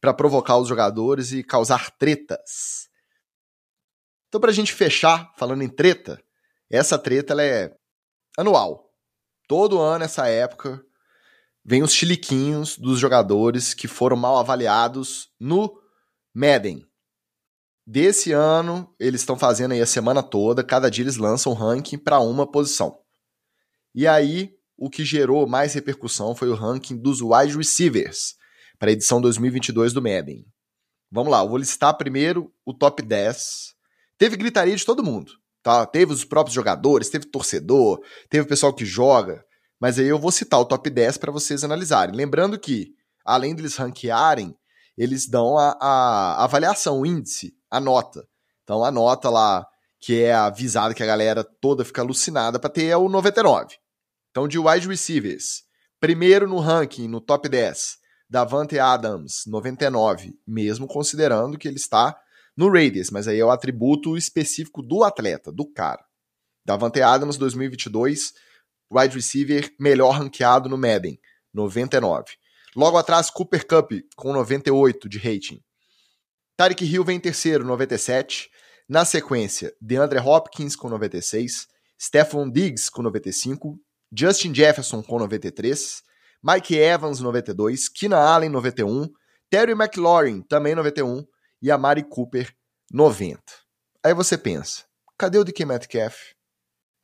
para 0.00 0.14
provocar 0.14 0.56
os 0.56 0.66
jogadores 0.66 1.30
e 1.32 1.44
causar 1.44 1.90
tretas. 1.98 2.88
Então, 4.28 4.40
pra 4.40 4.52
gente 4.52 4.72
fechar, 4.72 5.30
falando 5.36 5.62
em 5.62 5.68
treta, 5.68 6.18
essa 6.70 6.98
treta 6.98 7.34
ela 7.34 7.42
é 7.42 7.70
anual 8.36 8.87
todo 9.48 9.80
ano, 9.80 10.04
essa 10.04 10.28
época, 10.28 10.84
vem 11.64 11.82
os 11.82 11.92
chiliquinhos 11.92 12.78
dos 12.78 13.00
jogadores 13.00 13.74
que 13.74 13.88
foram 13.88 14.16
mal 14.16 14.36
avaliados 14.36 15.30
no 15.40 15.80
Madden. 16.34 16.86
Desse 17.86 18.32
ano, 18.32 18.94
eles 19.00 19.22
estão 19.22 19.38
fazendo 19.38 19.72
aí 19.72 19.80
a 19.80 19.86
semana 19.86 20.22
toda, 20.22 20.62
cada 20.62 20.90
dia 20.90 21.02
eles 21.02 21.16
lançam 21.16 21.52
um 21.52 21.54
ranking 21.56 21.96
para 21.96 22.20
uma 22.20 22.46
posição. 22.46 23.00
E 23.94 24.06
aí, 24.06 24.54
o 24.76 24.90
que 24.90 25.04
gerou 25.04 25.48
mais 25.48 25.72
repercussão 25.72 26.34
foi 26.34 26.50
o 26.50 26.54
ranking 26.54 26.96
dos 26.96 27.20
wide 27.22 27.56
receivers 27.56 28.36
para 28.78 28.90
a 28.90 28.92
edição 28.92 29.20
2022 29.20 29.94
do 29.94 30.02
Madden. 30.02 30.46
Vamos 31.10 31.32
lá, 31.32 31.40
eu 31.40 31.48
vou 31.48 31.56
listar 31.56 31.96
primeiro 31.96 32.52
o 32.64 32.74
top 32.74 33.02
10. 33.02 33.74
Teve 34.18 34.36
gritaria 34.36 34.76
de 34.76 34.84
todo 34.84 35.02
mundo. 35.02 35.32
Tá? 35.62 35.84
Teve 35.86 36.12
os 36.12 36.24
próprios 36.24 36.54
jogadores, 36.54 37.10
teve 37.10 37.26
torcedor, 37.26 38.00
teve 38.28 38.44
o 38.44 38.48
pessoal 38.48 38.72
que 38.72 38.84
joga, 38.84 39.44
mas 39.80 39.98
aí 39.98 40.06
eu 40.06 40.18
vou 40.18 40.32
citar 40.32 40.60
o 40.60 40.64
top 40.64 40.88
10 40.90 41.18
para 41.18 41.32
vocês 41.32 41.62
analisarem. 41.62 42.14
Lembrando 42.14 42.58
que, 42.58 42.94
além 43.24 43.54
deles 43.54 43.76
ranquearem, 43.76 44.56
eles 44.96 45.28
dão 45.28 45.56
a, 45.56 45.76
a, 45.80 46.44
avaliação, 46.44 47.00
o 47.00 47.06
índice, 47.06 47.54
a 47.70 47.78
nota. 47.78 48.26
Então 48.64 48.84
a 48.84 48.90
nota 48.90 49.30
lá, 49.30 49.64
que 50.00 50.22
é 50.22 50.34
avisada 50.34 50.92
que 50.92 51.02
a 51.02 51.06
galera 51.06 51.44
toda 51.44 51.84
fica 51.84 52.02
alucinada 52.02 52.58
para 52.58 52.70
ter 52.70 52.86
é 52.86 52.96
o 52.96 53.08
99. 53.08 53.76
Então 54.30 54.48
de 54.48 54.58
wide 54.58 54.88
receivers, 54.88 55.62
primeiro 56.00 56.48
no 56.48 56.58
ranking, 56.58 57.08
no 57.08 57.20
top 57.20 57.48
10, 57.48 57.96
Davante 58.28 58.78
Adams, 58.78 59.44
99, 59.46 60.34
mesmo 60.46 60.86
considerando 60.86 61.56
que 61.56 61.66
ele 61.66 61.76
está 61.76 62.16
no 62.58 62.68
Radius, 62.68 63.12
mas 63.12 63.28
aí 63.28 63.38
é 63.38 63.44
o 63.44 63.52
atributo 63.52 64.16
específico 64.16 64.82
do 64.82 65.04
atleta, 65.04 65.52
do 65.52 65.64
cara. 65.64 66.04
Davante 66.66 67.00
Adams 67.00 67.36
2022, 67.36 68.34
wide 68.92 69.14
receiver 69.14 69.72
melhor 69.78 70.18
ranqueado 70.18 70.68
no 70.68 70.76
Madden, 70.76 71.20
99. 71.54 72.24
Logo 72.74 72.98
atrás, 72.98 73.30
Cooper 73.30 73.64
Cup 73.64 73.92
com 74.16 74.32
98 74.32 75.08
de 75.08 75.18
rating. 75.18 75.62
Tarek 76.56 76.84
Hill 76.84 77.04
vem 77.04 77.18
em 77.18 77.20
terceiro, 77.20 77.64
97. 77.64 78.50
Na 78.88 79.04
sequência, 79.04 79.72
DeAndre 79.80 80.18
Hopkins 80.18 80.74
com 80.74 80.88
96, 80.88 81.68
Stephon 82.00 82.50
Diggs 82.50 82.90
com 82.90 83.02
95, 83.02 83.78
Justin 84.12 84.52
Jefferson 84.52 85.00
com 85.00 85.16
93, 85.20 86.02
Mike 86.42 86.76
Evans 86.76 87.20
92, 87.20 87.88
Keenan 87.88 88.18
Allen 88.18 88.50
91, 88.50 89.08
Terry 89.48 89.72
McLaurin 89.72 90.42
também 90.42 90.74
91 90.74 91.24
e 91.60 91.70
Amari 91.70 92.02
Cooper 92.02 92.54
90. 92.92 93.40
Aí 94.04 94.14
você 94.14 94.38
pensa, 94.38 94.84
cadê 95.18 95.38
o 95.38 95.44
DK 95.44 95.64
Metcalf? 95.64 96.16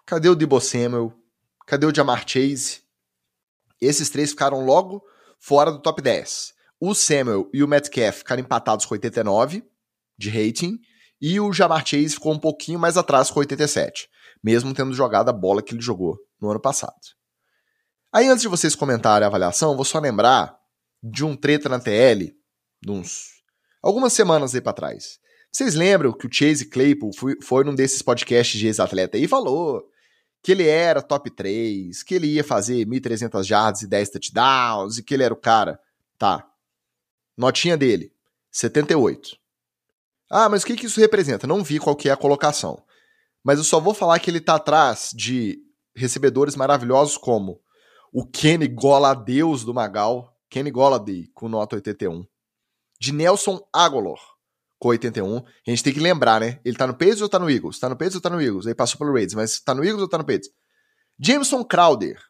Cadê 0.06 0.28
o 0.28 0.34
Debo 0.34 0.60
Samuel? 0.60 1.12
Cadê 1.66 1.86
o 1.86 1.94
Jamar 1.94 2.28
Chase? 2.28 2.82
Esses 3.80 4.10
três 4.10 4.30
ficaram 4.30 4.64
logo 4.64 5.02
fora 5.38 5.72
do 5.72 5.80
top 5.80 6.00
10. 6.00 6.54
O 6.80 6.94
Samuel 6.94 7.48
e 7.52 7.62
o 7.62 7.68
Metcalf 7.68 8.18
ficaram 8.18 8.42
empatados 8.42 8.86
com 8.86 8.94
89 8.94 9.64
de 10.16 10.30
rating 10.30 10.78
e 11.20 11.40
o 11.40 11.52
Jamar 11.52 11.86
Chase 11.86 12.10
ficou 12.10 12.32
um 12.32 12.38
pouquinho 12.38 12.78
mais 12.78 12.96
atrás 12.96 13.30
com 13.30 13.40
87, 13.40 14.08
mesmo 14.42 14.74
tendo 14.74 14.92
jogado 14.92 15.28
a 15.28 15.32
bola 15.32 15.62
que 15.62 15.74
ele 15.74 15.80
jogou 15.80 16.18
no 16.40 16.50
ano 16.50 16.60
passado. 16.60 16.94
Aí 18.12 18.28
antes 18.28 18.42
de 18.42 18.48
vocês 18.48 18.74
comentarem 18.74 19.24
a 19.24 19.28
avaliação, 19.28 19.74
vou 19.74 19.84
só 19.84 19.98
lembrar 19.98 20.56
de 21.02 21.24
um 21.24 21.36
treta 21.36 21.68
na 21.68 21.80
TL, 21.80 22.32
de 22.80 22.90
uns 22.90 23.33
algumas 23.84 24.12
semanas 24.14 24.54
aí 24.54 24.60
para 24.60 24.72
trás. 24.72 25.20
Vocês 25.52 25.74
lembram 25.74 26.12
que 26.12 26.26
o 26.26 26.32
Chase 26.32 26.64
Claypool 26.64 27.12
foi, 27.14 27.36
foi 27.40 27.62
num 27.62 27.74
desses 27.74 28.00
podcasts 28.02 28.58
de 28.58 28.66
ex-atleta 28.66 29.18
e 29.18 29.28
falou 29.28 29.86
que 30.42 30.52
ele 30.52 30.66
era 30.66 31.02
top 31.02 31.30
3, 31.30 32.02
que 32.02 32.14
ele 32.14 32.26
ia 32.26 32.42
fazer 32.42 32.86
1.300 32.86 33.44
jardas 33.44 33.82
e 33.82 33.86
10 33.86 34.10
touchdowns, 34.10 34.98
e 34.98 35.02
que 35.02 35.14
ele 35.14 35.22
era 35.22 35.32
o 35.32 35.36
cara. 35.36 35.78
Tá. 36.18 36.46
Notinha 37.36 37.76
dele, 37.76 38.12
78. 38.50 39.36
Ah, 40.30 40.48
mas 40.48 40.62
o 40.62 40.66
que, 40.66 40.76
que 40.76 40.86
isso 40.86 41.00
representa? 41.00 41.46
Não 41.46 41.62
vi 41.62 41.78
qual 41.78 41.94
que 41.94 42.08
é 42.08 42.12
a 42.12 42.16
colocação. 42.16 42.82
Mas 43.42 43.58
eu 43.58 43.64
só 43.64 43.78
vou 43.78 43.94
falar 43.94 44.18
que 44.18 44.30
ele 44.30 44.40
tá 44.40 44.56
atrás 44.56 45.10
de 45.14 45.58
recebedores 45.94 46.56
maravilhosos 46.56 47.16
como 47.16 47.60
o 48.12 48.26
Kenny 48.26 48.66
Goladeus 48.66 49.64
do 49.64 49.74
Magal, 49.74 50.34
Kenny 50.48 50.70
Goladay, 50.70 51.28
com 51.34 51.48
nota 51.48 51.76
81. 51.76 52.26
De 53.00 53.12
Nelson 53.12 53.60
Agolor, 53.72 54.20
com 54.78 54.88
81. 54.88 55.38
A 55.38 55.42
gente 55.70 55.82
tem 55.82 55.92
que 55.92 56.00
lembrar, 56.00 56.40
né? 56.40 56.60
Ele 56.64 56.76
tá 56.76 56.86
no 56.86 56.94
Patriots 56.94 57.22
ou 57.22 57.28
tá 57.28 57.38
no 57.38 57.50
Eagles? 57.50 57.78
Tá 57.78 57.88
no 57.88 57.94
Patriots 57.94 58.16
ou 58.16 58.20
tá 58.20 58.30
no 58.30 58.40
Eagles? 58.40 58.66
Aí 58.66 58.74
passou 58.74 58.98
pelo 58.98 59.12
Raiders, 59.12 59.34
mas 59.34 59.60
tá 59.60 59.74
no 59.74 59.84
Eagles 59.84 60.02
ou 60.02 60.08
tá 60.08 60.18
no 60.18 60.24
Patriots? 60.24 60.50
Jameson 61.18 61.64
Crowder, 61.64 62.20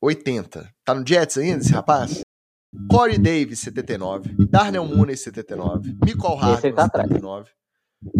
80. 0.00 0.72
Tá 0.84 0.94
no 0.94 1.06
Jets 1.06 1.38
ainda, 1.38 1.62
esse 1.62 1.72
rapaz? 1.72 2.22
Corey 2.90 3.18
Davis, 3.18 3.60
79. 3.60 4.34
Darnell 4.48 4.84
Mooney, 4.84 5.16
79. 5.16 5.96
Michael 6.04 6.34
Hardman, 6.34 6.74
tá 6.74 6.88
79. 6.90 7.50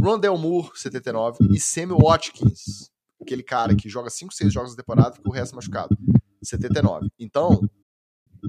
Rondell 0.01 0.39
Moore, 0.39 0.71
79. 0.75 1.39
E 1.51 1.61
Sammy 1.61 1.93
Watkins, 1.93 2.91
aquele 3.21 3.43
cara 3.43 3.75
que 3.75 3.89
joga 3.89 4.09
5, 4.09 4.33
6 4.33 4.53
jogos 4.53 4.75
da 4.75 4.83
temporada 4.83 5.15
e 5.15 5.17
fica 5.17 5.29
o 5.29 5.33
resto 5.33 5.57
machucado, 5.57 5.97
79. 6.43 7.09
Então, 7.19 7.69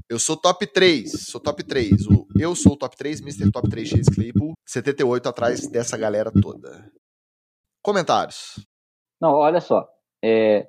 eu 0.08 0.18
sou 0.18 0.36
top 0.36 0.66
3, 0.66 1.10
sou 1.26 1.40
top 1.40 1.62
3. 1.64 2.06
O, 2.06 2.26
eu 2.38 2.54
sou 2.54 2.72
o 2.72 2.76
top 2.76 2.96
3, 2.96 3.20
Mr. 3.20 3.50
Top 3.50 3.68
3 3.68 3.88
Chase 3.88 4.14
Claypool, 4.14 4.52
78 4.66 5.28
atrás 5.28 5.66
dessa 5.68 5.96
galera 5.96 6.30
toda. 6.30 6.90
Comentários. 7.82 8.66
Não, 9.20 9.32
olha 9.32 9.60
só. 9.60 9.88
É, 10.24 10.68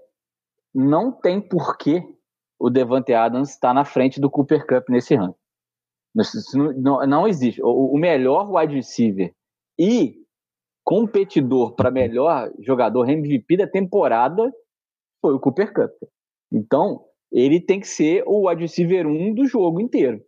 não 0.74 1.12
tem 1.12 1.42
porquê 1.42 2.04
o 2.60 2.70
Devante 2.70 3.14
Adams 3.14 3.50
estar 3.50 3.74
na 3.74 3.86
frente 3.86 4.20
do 4.20 4.30
Cooper 4.30 4.66
Cup 4.66 4.90
nesse 4.90 5.16
ranking. 5.16 5.36
Não, 6.54 6.74
não, 6.74 7.08
não 7.08 7.28
existe. 7.28 7.62
O, 7.62 7.94
o, 7.94 7.98
melhor 7.98 8.52
wide 8.52 8.76
receiver 8.76 9.34
e 9.80 10.16
competidor 10.84 11.76
para 11.76 11.92
melhor 11.92 12.52
jogador 12.60 13.08
MVP 13.10 13.58
da 13.58 13.68
temporada 13.68 14.52
foi 15.22 15.34
o 15.34 15.40
Cooper 15.40 15.74
Cup. 15.74 15.92
Então, 16.52 17.07
ele 17.32 17.60
tem 17.60 17.80
que 17.80 17.88
ser 17.88 18.24
o 18.26 18.48
wide 18.48 18.62
receiver 18.62 19.06
1 19.06 19.34
do 19.34 19.46
jogo 19.46 19.82
inteiro. 19.82 20.22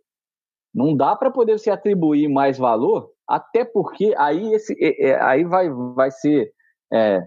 Não 0.74 0.96
dá 0.96 1.16
para 1.16 1.30
poder 1.30 1.58
se 1.58 1.70
atribuir 1.70 2.28
mais 2.28 2.58
valor, 2.58 3.10
até 3.26 3.64
porque 3.64 4.14
aí, 4.16 4.52
esse, 4.52 4.76
é, 4.80 5.08
é, 5.08 5.22
aí 5.22 5.44
vai, 5.44 5.68
vai 5.70 6.10
ser 6.10 6.52
é, 6.92 7.20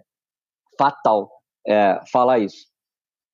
fatal 0.77 1.29
é, 1.65 1.99
falar 2.11 2.39
isso. 2.39 2.67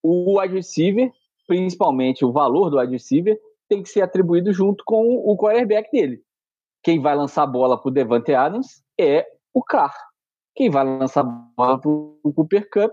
O 0.03 0.39
wide 0.39 0.55
receiver, 0.55 1.11
principalmente 1.47 2.23
o 2.23 2.31
valor 2.31 2.69
do 2.69 2.79
wide 2.79 2.93
receiver, 2.93 3.39
tem 3.67 3.83
que 3.83 3.89
ser 3.89 4.01
atribuído 4.01 4.51
junto 4.51 4.83
com 4.85 5.15
o 5.17 5.37
quarterback 5.37 5.91
dele. 5.91 6.21
Quem 6.83 6.99
vai 6.99 7.15
lançar 7.15 7.43
a 7.43 7.47
bola 7.47 7.79
para 7.79 7.89
o 7.89 7.93
Devante 7.93 8.33
Adams 8.33 8.83
é 8.99 9.25
o 9.53 9.63
Carr. 9.63 9.93
Quem 10.55 10.69
vai 10.69 10.83
lançar 10.83 11.21
a 11.21 11.23
bola 11.23 11.79
para 11.79 11.89
o 11.89 12.33
Cooper 12.33 12.69
Cup 12.69 12.91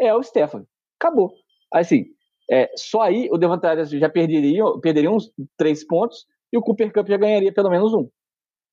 é 0.00 0.14
o 0.14 0.22
Stefan. 0.22 0.66
Acabou. 1.00 1.32
Assim, 1.72 2.06
é, 2.50 2.70
só 2.76 3.02
aí 3.02 3.28
o 3.30 3.36
Devante 3.36 3.98
já 3.98 4.08
perderia, 4.08 4.64
perderia 4.80 5.10
uns 5.10 5.32
três 5.56 5.84
pontos 5.86 6.26
e 6.52 6.56
o 6.56 6.62
Cooper 6.62 6.92
Cup 6.92 7.08
já 7.08 7.16
ganharia 7.16 7.52
pelo 7.52 7.70
menos 7.70 7.92
um. 7.92 8.08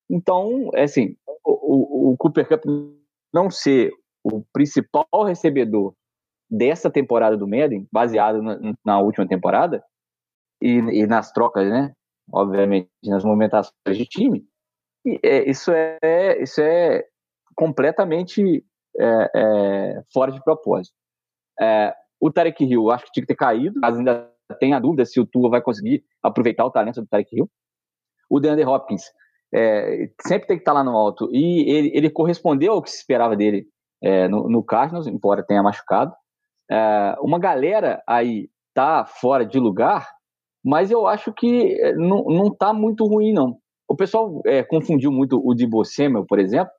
Então, 0.08 0.70
é 0.74 0.84
assim, 0.84 1.16
o, 1.44 2.10
o, 2.10 2.12
o 2.12 2.16
Cooper 2.16 2.48
Cup 2.48 2.64
não 3.32 3.50
ser 3.50 3.92
o 4.24 4.42
principal 4.52 5.06
recebedor 5.24 5.94
dessa 6.50 6.90
temporada 6.90 7.36
do 7.36 7.46
Madden, 7.46 7.86
baseado 7.92 8.40
na, 8.40 8.58
na 8.84 9.00
última 9.00 9.26
temporada, 9.26 9.84
e, 10.60 10.78
e, 10.78 11.06
nas 11.06 11.32
trocas, 11.32 11.68
né? 11.68 11.92
Obviamente, 12.32 12.88
nas 13.04 13.24
movimentações 13.24 13.72
de 13.96 14.06
time, 14.06 14.44
é, 15.22 15.48
isso, 15.48 15.70
é, 15.70 16.42
isso 16.42 16.60
é 16.60 17.04
completamente 17.54 18.64
é, 18.98 19.30
é, 19.34 20.02
fora 20.12 20.32
de 20.32 20.42
propósito. 20.42 20.94
O 22.20 22.30
Tarek 22.30 22.64
Hill, 22.64 22.90
acho 22.90 23.04
que 23.06 23.12
tinha 23.12 23.22
que 23.22 23.28
ter 23.28 23.36
caído, 23.36 23.78
mas 23.80 23.96
ainda 23.96 24.30
tem 24.58 24.72
a 24.74 24.78
dúvida 24.78 25.04
se 25.04 25.20
o 25.20 25.26
Tua 25.26 25.50
vai 25.50 25.60
conseguir 25.60 26.04
aproveitar 26.22 26.64
o 26.64 26.70
talento 26.70 27.00
do 27.00 27.06
Tarek 27.06 27.36
Hill. 27.36 27.50
O 28.30 28.40
DeAndre 28.40 28.64
Hopkins 28.64 29.04
é, 29.54 30.10
sempre 30.26 30.48
tem 30.48 30.56
que 30.56 30.62
estar 30.62 30.72
lá 30.72 30.82
no 30.82 30.96
alto. 30.96 31.28
E 31.32 31.70
ele, 31.70 31.90
ele 31.94 32.10
correspondeu 32.10 32.72
ao 32.72 32.82
que 32.82 32.90
se 32.90 32.98
esperava 32.98 33.36
dele 33.36 33.66
é, 34.02 34.28
no, 34.28 34.48
no 34.48 34.62
Cardinals, 34.62 35.06
embora 35.06 35.44
tenha 35.44 35.62
machucado. 35.62 36.12
É, 36.70 37.16
uma 37.20 37.38
galera 37.38 38.02
aí 38.06 38.48
tá 38.74 39.06
fora 39.06 39.46
de 39.46 39.58
lugar, 39.58 40.08
mas 40.64 40.90
eu 40.90 41.06
acho 41.06 41.32
que 41.32 41.80
é, 41.80 41.94
não, 41.94 42.24
não 42.24 42.54
tá 42.54 42.72
muito 42.72 43.06
ruim, 43.06 43.32
não. 43.32 43.56
O 43.88 43.94
pessoal 43.94 44.42
é, 44.44 44.62
confundiu 44.62 45.12
muito 45.12 45.40
o 45.42 45.54
Debo 45.54 45.84
Samuel, 45.84 46.26
por 46.26 46.38
exemplo, 46.38 46.72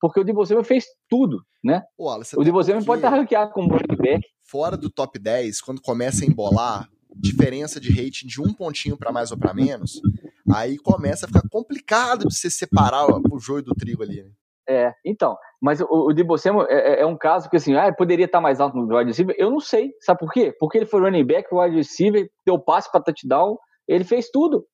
porque 0.00 0.20
o 0.20 0.24
Debo 0.24 0.44
Samuel 0.44 0.64
fez 0.64 0.84
tudo, 1.08 1.42
né? 1.62 1.82
Ô, 1.96 2.10
o 2.12 2.44
Debo 2.44 2.62
Samuel 2.62 2.84
pode 2.84 2.98
estar 3.00 3.10
ranqueado 3.10 3.52
como 3.52 3.68
running 3.68 3.96
back. 3.96 4.26
Fora 4.42 4.76
do 4.76 4.90
top 4.90 5.18
10, 5.18 5.60
quando 5.60 5.80
começa 5.80 6.24
a 6.24 6.28
embolar, 6.28 6.88
diferença 7.16 7.80
de 7.80 7.90
rating 7.90 8.26
de 8.26 8.40
um 8.40 8.52
pontinho 8.52 8.96
para 8.96 9.12
mais 9.12 9.30
ou 9.30 9.38
para 9.38 9.54
menos, 9.54 10.00
aí 10.52 10.76
começa 10.78 11.26
a 11.26 11.28
ficar 11.28 11.48
complicado 11.48 12.26
de 12.26 12.36
você 12.36 12.50
separar 12.50 13.06
o 13.06 13.38
joio 13.38 13.62
do 13.62 13.74
trigo 13.74 14.02
ali, 14.02 14.22
né? 14.22 14.30
É, 14.66 14.94
então, 15.04 15.36
mas 15.60 15.80
o, 15.80 15.86
o 15.90 16.38
Samuel 16.38 16.66
é, 16.70 16.94
é, 16.94 17.00
é, 17.00 17.06
um 17.06 17.16
caso 17.16 17.50
que 17.50 17.56
assim, 17.56 17.74
ah, 17.74 17.92
poderia 17.92 18.24
estar 18.24 18.40
mais 18.40 18.60
alto 18.60 18.76
no 18.76 18.96
wide 18.96 19.10
receiver, 19.10 19.34
eu 19.38 19.50
não 19.50 19.60
sei, 19.60 19.92
sabe 20.00 20.20
por 20.20 20.32
quê? 20.32 20.54
Porque 20.58 20.78
ele 20.78 20.86
foi 20.86 21.00
running 21.00 21.24
back, 21.24 21.48
wide 21.52 21.76
receiver, 21.76 22.28
deu 22.46 22.58
passe 22.58 22.90
para 22.90 23.02
touchdown, 23.02 23.58
ele 23.86 24.04
fez 24.04 24.30
tudo. 24.30 24.66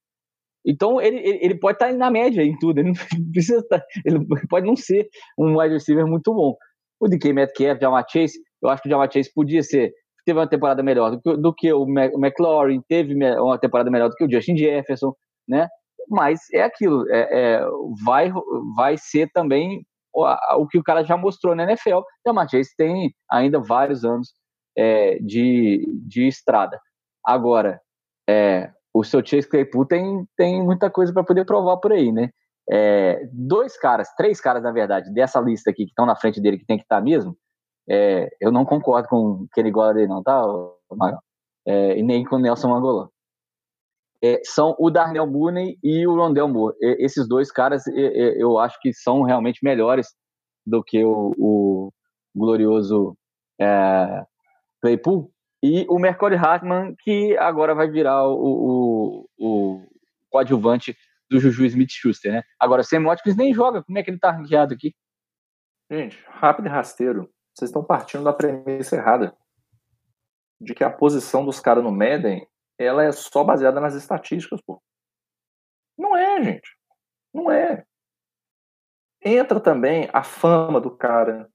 Então 0.64 1.00
ele, 1.00 1.18
ele, 1.18 1.54
pode 1.58 1.76
estar 1.76 1.92
na 1.92 2.10
média 2.10 2.42
em 2.42 2.56
tudo, 2.58 2.78
ele 2.78 2.92
precisa 3.32 3.60
estar, 3.60 3.82
ele 4.04 4.18
pode 4.48 4.66
não 4.66 4.76
ser 4.76 5.08
um 5.38 5.58
wide 5.58 5.74
receiver 5.74 6.06
muito 6.06 6.32
bom. 6.34 6.54
O 7.00 7.08
DK 7.08 7.32
Metcalf, 7.32 7.78
o 7.78 7.80
Jamar 7.80 8.04
Chase, 8.08 8.38
eu 8.62 8.68
acho 8.68 8.82
que 8.82 8.88
o 8.88 8.90
Jamar 8.90 9.10
Chase 9.10 9.32
podia 9.34 9.62
ser, 9.62 9.92
teve 10.24 10.38
uma 10.38 10.48
temporada 10.48 10.82
melhor 10.82 11.12
do 11.12 11.20
que, 11.20 11.36
do 11.36 11.54
que 11.54 11.72
o 11.72 11.86
McLaurin, 11.88 12.82
teve 12.86 13.14
uma 13.38 13.58
temporada 13.58 13.90
melhor 13.90 14.10
do 14.10 14.14
que 14.14 14.24
o 14.24 14.30
Justin 14.30 14.56
Jefferson, 14.56 15.14
né? 15.48 15.66
Mas 16.08 16.40
é 16.52 16.62
aquilo, 16.62 17.08
é, 17.10 17.28
é 17.30 17.60
vai, 18.04 18.30
vai 18.76 18.96
ser 18.98 19.30
também 19.32 19.82
o, 20.12 20.26
o, 20.56 20.66
que 20.66 20.78
o 20.78 20.82
cara 20.82 21.04
já 21.04 21.16
mostrou 21.16 21.54
na 21.54 21.62
NFL. 21.62 21.98
O 21.98 22.04
Jamar 22.26 22.48
Chase 22.50 22.70
tem 22.76 23.14
ainda 23.30 23.60
vários 23.60 24.04
anos 24.04 24.34
é, 24.76 25.18
de, 25.20 25.86
de 26.06 26.26
estrada. 26.26 26.78
Agora, 27.24 27.80
é, 28.28 28.70
o 28.92 29.04
seu 29.04 29.24
Chase 29.24 29.48
Claypool 29.48 29.86
tem, 29.86 30.26
tem 30.36 30.62
muita 30.62 30.90
coisa 30.90 31.12
para 31.12 31.24
poder 31.24 31.44
provar 31.44 31.76
por 31.78 31.92
aí, 31.92 32.10
né? 32.12 32.30
É, 32.70 33.28
dois 33.32 33.76
caras, 33.76 34.08
três 34.16 34.40
caras, 34.40 34.62
na 34.62 34.70
verdade, 34.70 35.12
dessa 35.12 35.40
lista 35.40 35.70
aqui 35.70 35.84
que 35.84 35.90
estão 35.90 36.06
na 36.06 36.16
frente 36.16 36.40
dele, 36.40 36.58
que 36.58 36.66
tem 36.66 36.76
que 36.76 36.84
estar 36.84 36.98
tá 36.98 37.02
mesmo, 37.02 37.36
é, 37.88 38.28
eu 38.40 38.52
não 38.52 38.64
concordo 38.64 39.08
com 39.08 39.46
que 39.52 39.60
ele 39.60 39.70
gosta 39.70 39.94
dele, 39.94 40.06
não, 40.06 40.22
tá, 40.22 40.44
é, 41.66 41.98
e 41.98 42.02
nem 42.02 42.24
com 42.24 42.36
o 42.36 42.38
Nelson 42.38 42.72
Angolã. 42.74 43.08
É, 44.22 44.40
são 44.44 44.76
o 44.78 44.90
Darnell 44.90 45.26
Mooney 45.26 45.78
e 45.82 46.06
o 46.06 46.14
Rondell 46.14 46.46
Moore. 46.46 46.76
Esses 46.80 47.26
dois 47.26 47.50
caras, 47.50 47.84
eu 47.86 48.58
acho 48.58 48.78
que 48.80 48.92
são 48.92 49.22
realmente 49.22 49.60
melhores 49.62 50.08
do 50.66 50.84
que 50.84 51.02
o, 51.02 51.32
o 51.38 51.92
glorioso 52.36 53.16
é, 53.58 54.24
Claypool, 54.82 55.30
e 55.62 55.86
o 55.88 55.98
Mercury 55.98 56.36
Hartman, 56.36 56.94
que 57.00 57.36
agora 57.36 57.74
vai 57.74 57.88
virar 57.90 58.26
o, 58.26 58.34
o, 58.34 59.28
o 59.38 59.88
coadjuvante 60.30 60.96
do 61.30 61.38
Juju 61.38 61.64
Smith-Schuster, 61.66 62.32
né? 62.32 62.42
Agora, 62.58 62.82
Sam 62.82 63.04
Watkins 63.04 63.36
nem 63.36 63.54
joga, 63.54 63.82
como 63.82 63.98
é 63.98 64.02
que 64.02 64.10
ele 64.10 64.18
tá 64.18 64.30
ranqueado 64.30 64.74
aqui? 64.74 64.94
Gente, 65.90 66.24
rápido 66.28 66.66
e 66.66 66.70
rasteiro. 66.70 67.30
Vocês 67.54 67.68
estão 67.68 67.84
partindo 67.84 68.24
da 68.24 68.32
premissa 68.32 68.96
errada. 68.96 69.36
De 70.60 70.74
que 70.74 70.84
a 70.84 70.90
posição 70.90 71.44
dos 71.44 71.60
caras 71.60 71.84
no 71.84 71.92
Madden, 71.92 72.46
ela 72.78 73.04
é 73.04 73.12
só 73.12 73.44
baseada 73.44 73.80
nas 73.80 73.94
estatísticas, 73.94 74.60
pô. 74.62 74.82
Não 75.96 76.16
é, 76.16 76.42
gente. 76.42 76.76
Não 77.32 77.50
é. 77.50 77.84
Entra 79.22 79.60
também 79.60 80.08
a 80.12 80.22
fama 80.22 80.80
do 80.80 80.90
cara, 80.90 81.50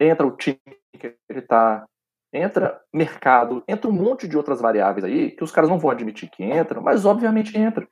entra 0.00 0.26
o 0.26 0.36
time 0.36 0.60
que 0.98 1.16
ele 1.28 1.42
tá, 1.42 1.86
entra 2.34 2.80
mercado, 2.92 3.62
entra 3.68 3.88
um 3.88 3.94
monte 3.94 4.26
de 4.26 4.36
outras 4.36 4.60
variáveis 4.60 5.04
aí 5.04 5.30
que 5.30 5.44
os 5.44 5.52
caras 5.52 5.70
não 5.70 5.78
vão 5.78 5.90
admitir 5.90 6.28
que 6.28 6.42
entram, 6.42 6.82
mas 6.82 7.04
obviamente 7.04 7.56
entra. 7.56 7.86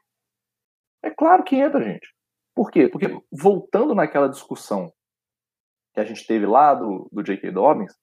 É 1.02 1.10
claro 1.10 1.44
que 1.44 1.56
entra, 1.56 1.82
gente. 1.82 2.08
Por 2.54 2.70
quê? 2.70 2.88
Porque 2.88 3.08
voltando 3.30 3.94
naquela 3.94 4.28
discussão 4.28 4.92
que 5.94 6.00
a 6.00 6.04
gente 6.04 6.26
teve 6.26 6.44
lá 6.44 6.74
do, 6.74 7.08
do 7.12 7.22
J.K. 7.22 7.50
Dobbins, 7.52 7.94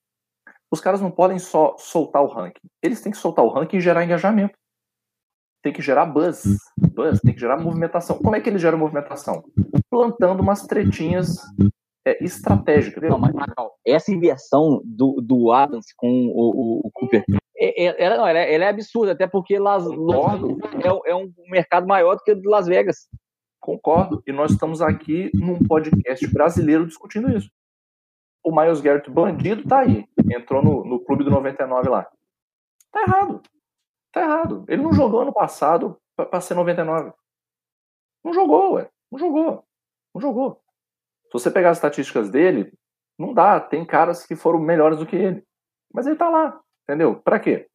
os 0.70 0.80
caras 0.80 1.00
não 1.00 1.10
podem 1.10 1.38
só 1.38 1.76
soltar 1.78 2.22
o 2.22 2.28
ranking. 2.28 2.68
Eles 2.82 3.00
têm 3.02 3.12
que 3.12 3.18
soltar 3.18 3.44
o 3.44 3.48
ranking 3.48 3.76
e 3.76 3.80
gerar 3.80 4.04
engajamento. 4.04 4.56
Tem 5.62 5.72
que 5.72 5.82
gerar 5.82 6.06
buzz. 6.06 6.42
Buzz, 6.94 7.20
tem 7.20 7.34
que 7.34 7.40
gerar 7.40 7.58
movimentação. 7.58 8.18
Como 8.18 8.34
é 8.34 8.40
que 8.40 8.48
eles 8.48 8.62
geram 8.62 8.78
movimentação? 8.78 9.44
Plantando 9.90 10.40
umas 10.40 10.66
tretinhas 10.66 11.36
é, 12.06 12.22
estratégicas. 12.24 13.08
Não, 13.08 13.18
mas, 13.18 13.32
essa 13.86 14.12
inversão 14.12 14.80
do, 14.84 15.20
do 15.20 15.52
Adams 15.52 15.86
com 15.96 16.26
o, 16.28 16.80
o, 16.80 16.86
o 16.86 16.90
Cooper 16.92 17.24
é, 17.62 17.84
é, 17.84 18.02
ela, 18.02 18.16
não, 18.16 18.26
ela, 18.26 18.38
é, 18.38 18.54
ela 18.54 18.64
é 18.64 18.68
absurda, 18.68 19.12
até 19.12 19.26
porque 19.26 19.58
Las, 19.58 19.84
é, 19.84 21.10
é 21.10 21.14
um 21.14 21.30
mercado 21.48 21.86
maior 21.86 22.16
do 22.16 22.22
que 22.22 22.32
o 22.32 22.40
de 22.40 22.48
Las 22.48 22.66
Vegas. 22.66 23.06
Concordo. 23.60 24.22
E 24.26 24.32
nós 24.32 24.52
estamos 24.52 24.80
aqui 24.80 25.30
num 25.34 25.58
podcast 25.58 26.26
brasileiro 26.32 26.86
discutindo 26.86 27.30
isso. 27.30 27.50
O 28.42 28.50
Miles 28.50 28.80
Garrett 28.80 29.10
bandido 29.10 29.68
tá 29.68 29.80
aí. 29.80 30.06
Entrou 30.34 30.64
no, 30.64 30.82
no 30.86 31.00
clube 31.04 31.22
do 31.22 31.30
99 31.30 31.90
lá. 31.90 32.10
Tá 32.90 33.02
errado. 33.02 33.42
Tá 34.10 34.22
errado. 34.22 34.64
Ele 34.66 34.82
não 34.82 34.94
jogou 34.94 35.20
ano 35.20 35.32
passado 35.32 36.00
pra, 36.16 36.40
ser 36.40 36.54
99. 36.54 37.12
Não 38.24 38.32
jogou, 38.32 38.72
ué. 38.72 38.90
Não 39.12 39.18
jogou. 39.18 39.64
Não 40.14 40.20
jogou. 40.22 40.62
Se 41.30 41.32
você 41.32 41.50
pegar 41.50 41.70
as 41.70 41.78
estatísticas 41.78 42.30
dele, 42.30 42.72
não 43.18 43.32
dá. 43.32 43.60
Tem 43.60 43.84
caras 43.84 44.26
que 44.26 44.34
foram 44.34 44.58
melhores 44.58 44.98
do 44.98 45.06
que 45.06 45.14
ele. 45.14 45.44
Mas 45.94 46.06
ele 46.06 46.16
tá 46.16 46.28
lá. 46.28 46.60
Entendeu? 46.84 47.20
Pra 47.20 47.38
quê? 47.38 47.68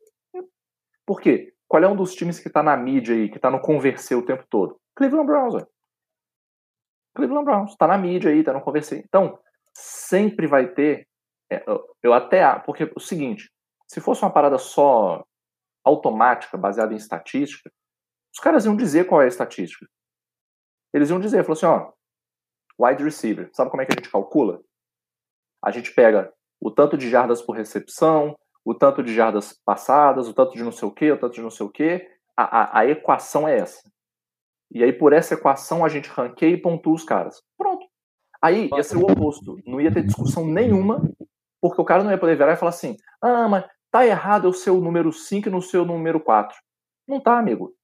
Por 1.06 1.22
quê? 1.22 1.54
Qual 1.68 1.82
é 1.82 1.88
um 1.88 1.96
dos 1.96 2.14
times 2.14 2.40
que 2.40 2.50
tá 2.50 2.62
na 2.62 2.76
mídia 2.76 3.16
aí, 3.16 3.30
que 3.30 3.40
tá 3.40 3.50
no 3.50 3.62
converseu 3.62 4.20
o 4.20 4.26
tempo 4.26 4.44
todo? 4.50 4.80
Cleveland 4.96 5.28
Browns, 5.28 5.54
ué. 5.56 5.66
Cleveland 7.16 7.46
Browns. 7.46 7.76
Tá 7.78 7.88
na 7.88 7.98
mídia 7.98 8.32
aí, 8.32 8.44
tá 8.44 8.52
no 8.52 8.62
converseu. 8.62 8.98
Então, 9.00 9.40
sempre 9.74 10.48
vai 10.48 10.68
ter. 10.68 11.08
É, 11.50 11.64
eu 12.04 12.14
até. 12.14 12.60
Porque 12.60 12.92
o 12.96 13.00
seguinte: 13.00 13.50
se 13.88 14.02
fosse 14.02 14.24
uma 14.24 14.34
parada 14.34 14.58
só 14.58 15.24
automática, 15.84 16.58
baseada 16.58 16.94
em 16.94 16.98
estatística, 16.98 17.72
os 18.34 18.40
caras 18.40 18.66
iam 18.66 18.76
dizer 18.76 19.06
qual 19.06 19.22
é 19.22 19.26
a 19.26 19.30
estatística. 19.30 19.88
Eles 20.94 21.10
iam 21.10 21.20
dizer, 21.20 21.44
falou 21.44 21.54
assim, 21.54 21.66
ó, 21.66 21.92
wide 22.80 23.04
receiver, 23.04 23.50
sabe 23.54 23.70
como 23.70 23.82
é 23.82 23.86
que 23.86 23.94
a 23.94 23.96
gente 23.96 24.12
calcula? 24.12 24.62
A 25.64 25.72
gente 25.72 25.94
pega 25.94 26.32
o 26.60 26.72
tanto 26.72 26.98
de 26.98 27.10
jardas 27.10 27.42
por 27.42 27.56
recepção, 27.56 28.38
o 28.64 28.74
tanto 28.74 29.04
de 29.04 29.14
jardas 29.14 29.54
passadas, 29.66 30.28
o 30.28 30.34
tanto 30.34 30.54
de 30.54 30.64
não 30.64 30.72
sei 30.72 30.88
o 30.88 30.92
quê, 30.92 31.12
o 31.12 31.18
tanto 31.18 31.36
de 31.36 31.42
não 31.42 31.52
sei 31.52 31.66
o 31.66 31.70
quê. 31.70 32.10
A, 32.36 32.62
a, 32.62 32.80
a 32.80 32.88
equação 32.88 33.48
é 33.48 33.58
essa. 33.60 33.82
E 34.72 34.84
aí, 34.84 34.92
por 34.92 35.14
essa 35.14 35.36
equação, 35.36 35.86
a 35.86 35.90
gente 35.90 36.10
ranqueia 36.10 36.54
e 36.54 36.62
pontua 36.62 36.94
os 36.94 37.04
caras. 37.04 37.42
Pronto. 37.58 37.86
Aí 38.42 38.70
ia 38.76 38.84
ser 38.84 38.98
o 38.98 39.04
oposto. 39.04 39.58
Não 39.66 39.80
ia 39.80 39.94
ter 39.94 40.04
discussão 40.04 40.46
nenhuma, 40.46 41.02
porque 41.62 41.80
o 41.80 41.86
cara 41.86 42.04
não 42.04 42.12
ia 42.12 42.18
poder 42.18 42.36
virar 42.36 42.54
e 42.54 42.58
falar 42.58 42.70
assim: 42.70 42.98
ah, 43.22 43.48
mas 43.48 43.66
tá 43.92 44.06
errado 44.06 44.48
eu 44.48 44.54
ser 44.54 44.72
o 44.72 44.82
número 44.82 45.14
5 45.14 45.48
e 45.48 45.52
não 45.52 45.62
ser 45.62 45.78
o 45.78 45.86
número 45.86 46.20
4. 46.20 46.58
Não 47.08 47.22
tá, 47.22 47.38
amigo. 47.38 47.75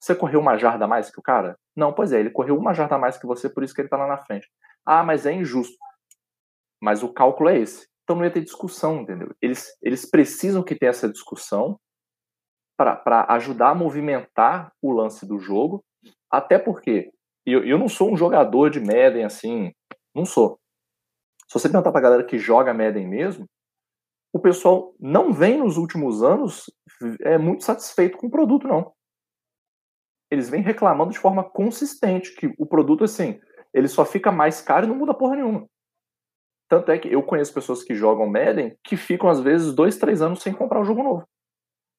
Você 0.00 0.14
correu 0.14 0.40
uma 0.40 0.56
jarda 0.56 0.84
a 0.84 0.88
mais 0.88 1.10
que 1.10 1.18
o 1.18 1.22
cara? 1.22 1.58
Não, 1.76 1.92
pois 1.92 2.12
é, 2.12 2.20
ele 2.20 2.30
correu 2.30 2.56
uma 2.56 2.72
jarda 2.72 2.94
a 2.94 2.98
mais 2.98 3.16
que 3.18 3.26
você, 3.26 3.48
por 3.48 3.64
isso 3.64 3.74
que 3.74 3.80
ele 3.80 3.88
tá 3.88 3.96
lá 3.96 4.06
na 4.06 4.18
frente. 4.18 4.48
Ah, 4.86 5.02
mas 5.02 5.26
é 5.26 5.32
injusto. 5.32 5.76
Mas 6.80 7.02
o 7.02 7.12
cálculo 7.12 7.50
é 7.50 7.58
esse. 7.58 7.88
Então 8.04 8.16
não 8.16 8.24
ia 8.24 8.30
ter 8.30 8.40
discussão, 8.40 9.00
entendeu? 9.00 9.34
Eles, 9.42 9.66
eles 9.82 10.08
precisam 10.08 10.62
que 10.62 10.74
tenha 10.74 10.90
essa 10.90 11.08
discussão 11.08 11.78
para 12.76 13.26
ajudar 13.30 13.70
a 13.70 13.74
movimentar 13.74 14.72
o 14.80 14.92
lance 14.92 15.26
do 15.26 15.38
jogo, 15.38 15.84
até 16.30 16.58
porque 16.58 17.10
eu, 17.44 17.64
eu 17.64 17.76
não 17.76 17.88
sou 17.88 18.12
um 18.12 18.16
jogador 18.16 18.70
de 18.70 18.78
Madden 18.78 19.24
assim, 19.24 19.72
não 20.14 20.24
sou. 20.24 20.60
Se 21.48 21.58
você 21.58 21.68
perguntar 21.68 21.90
pra 21.90 22.00
galera 22.00 22.24
que 22.24 22.38
joga 22.38 22.72
Madden 22.72 23.08
mesmo, 23.08 23.46
o 24.32 24.38
pessoal 24.38 24.94
não 25.00 25.32
vem 25.32 25.58
nos 25.58 25.76
últimos 25.76 26.22
anos 26.22 26.64
é 27.20 27.38
muito 27.38 27.64
satisfeito 27.64 28.16
com 28.18 28.26
o 28.26 28.30
produto, 28.30 28.68
não. 28.68 28.92
Eles 30.30 30.48
vêm 30.50 30.62
reclamando 30.62 31.12
de 31.12 31.18
forma 31.18 31.42
consistente 31.42 32.34
que 32.34 32.52
o 32.58 32.66
produto, 32.66 33.04
assim, 33.04 33.40
ele 33.72 33.88
só 33.88 34.04
fica 34.04 34.30
mais 34.30 34.60
caro 34.60 34.86
e 34.86 34.88
não 34.88 34.96
muda 34.96 35.14
porra 35.14 35.36
nenhuma. 35.36 35.66
Tanto 36.68 36.92
é 36.92 36.98
que 36.98 37.12
eu 37.12 37.22
conheço 37.22 37.54
pessoas 37.54 37.82
que 37.82 37.94
jogam 37.94 38.26
Madden 38.26 38.76
que 38.84 38.96
ficam, 38.96 39.28
às 39.28 39.40
vezes, 39.40 39.74
dois, 39.74 39.96
três 39.96 40.20
anos 40.20 40.42
sem 40.42 40.52
comprar 40.52 40.80
um 40.80 40.84
jogo 40.84 41.02
novo. 41.02 41.26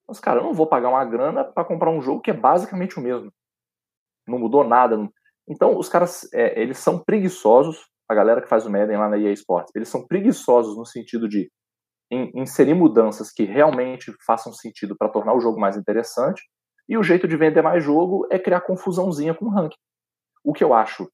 Mas, 0.07 0.19
cara, 0.19 0.39
eu 0.39 0.43
não 0.43 0.53
vou 0.53 0.67
pagar 0.67 0.89
uma 0.89 1.05
grana 1.05 1.43
para 1.43 1.65
comprar 1.65 1.89
um 1.89 2.01
jogo 2.01 2.21
que 2.21 2.31
é 2.31 2.33
basicamente 2.33 2.99
o 2.99 3.01
mesmo. 3.01 3.31
Não 4.27 4.37
mudou 4.37 4.63
nada. 4.63 5.09
Então, 5.47 5.77
os 5.77 5.89
caras, 5.89 6.31
é, 6.33 6.61
eles 6.61 6.77
são 6.77 6.99
preguiçosos, 7.03 7.87
a 8.07 8.13
galera 8.13 8.41
que 8.41 8.47
faz 8.47 8.65
o 8.65 8.71
Madden 8.71 8.97
lá 8.97 9.09
na 9.09 9.17
EA 9.17 9.31
Sports, 9.33 9.71
eles 9.75 9.89
são 9.89 10.05
preguiçosos 10.05 10.77
no 10.77 10.85
sentido 10.85 11.27
de 11.27 11.51
inserir 12.11 12.73
mudanças 12.73 13.31
que 13.31 13.43
realmente 13.43 14.11
façam 14.25 14.51
sentido 14.51 14.95
para 14.97 15.09
tornar 15.09 15.35
o 15.35 15.39
jogo 15.39 15.59
mais 15.59 15.77
interessante. 15.77 16.41
E 16.89 16.97
o 16.97 17.03
jeito 17.03 17.27
de 17.27 17.37
vender 17.37 17.61
mais 17.61 17.83
jogo 17.83 18.27
é 18.31 18.39
criar 18.39 18.61
confusãozinha 18.61 19.35
com 19.35 19.45
o 19.45 19.49
ranking. 19.49 19.77
O 20.43 20.51
que 20.51 20.63
eu 20.63 20.73
acho, 20.73 21.07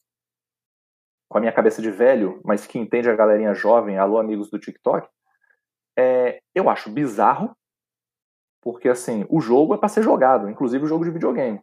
com 1.30 1.38
a 1.38 1.42
minha 1.42 1.52
cabeça 1.52 1.82
de 1.82 1.92
velho, 1.92 2.40
mas 2.46 2.66
que 2.66 2.80
entende 2.80 3.10
a 3.10 3.16
galerinha 3.16 3.54
jovem, 3.54 3.98
alô 3.98 4.18
amigos 4.18 4.50
do 4.50 4.58
TikTok, 4.58 5.06
é, 6.00 6.40
eu 6.56 6.70
acho 6.70 6.90
bizarro, 6.90 7.54
porque 8.62 8.88
assim, 8.88 9.26
o 9.30 9.42
jogo 9.42 9.76
é 9.76 9.78
para 9.78 9.90
ser 9.90 10.02
jogado, 10.02 10.50
inclusive 10.50 10.86
o 10.86 10.88
jogo 10.88 11.04
de 11.04 11.12
videogame. 11.12 11.62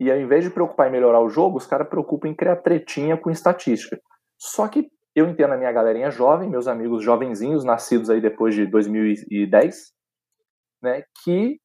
E 0.00 0.10
ao 0.10 0.18
invés 0.18 0.42
de 0.42 0.50
preocupar 0.50 0.88
em 0.88 0.92
melhorar 0.92 1.20
o 1.20 1.28
jogo, 1.28 1.58
os 1.58 1.66
caras 1.66 1.88
preocupam 1.88 2.28
em 2.28 2.34
criar 2.34 2.56
tretinha 2.56 3.16
com 3.16 3.30
estatística. 3.30 4.00
Só 4.38 4.66
que 4.68 4.88
eu 5.14 5.28
entendo 5.28 5.52
a 5.52 5.56
minha 5.58 5.70
galerinha 5.70 6.10
jovem, 6.10 6.48
meus 6.48 6.66
amigos 6.66 7.04
jovenzinhos, 7.04 7.62
nascidos 7.62 8.08
aí 8.08 8.22
depois 8.22 8.54
de 8.54 8.66
2010, 8.66 9.92
né, 10.82 11.04
que 11.22 11.60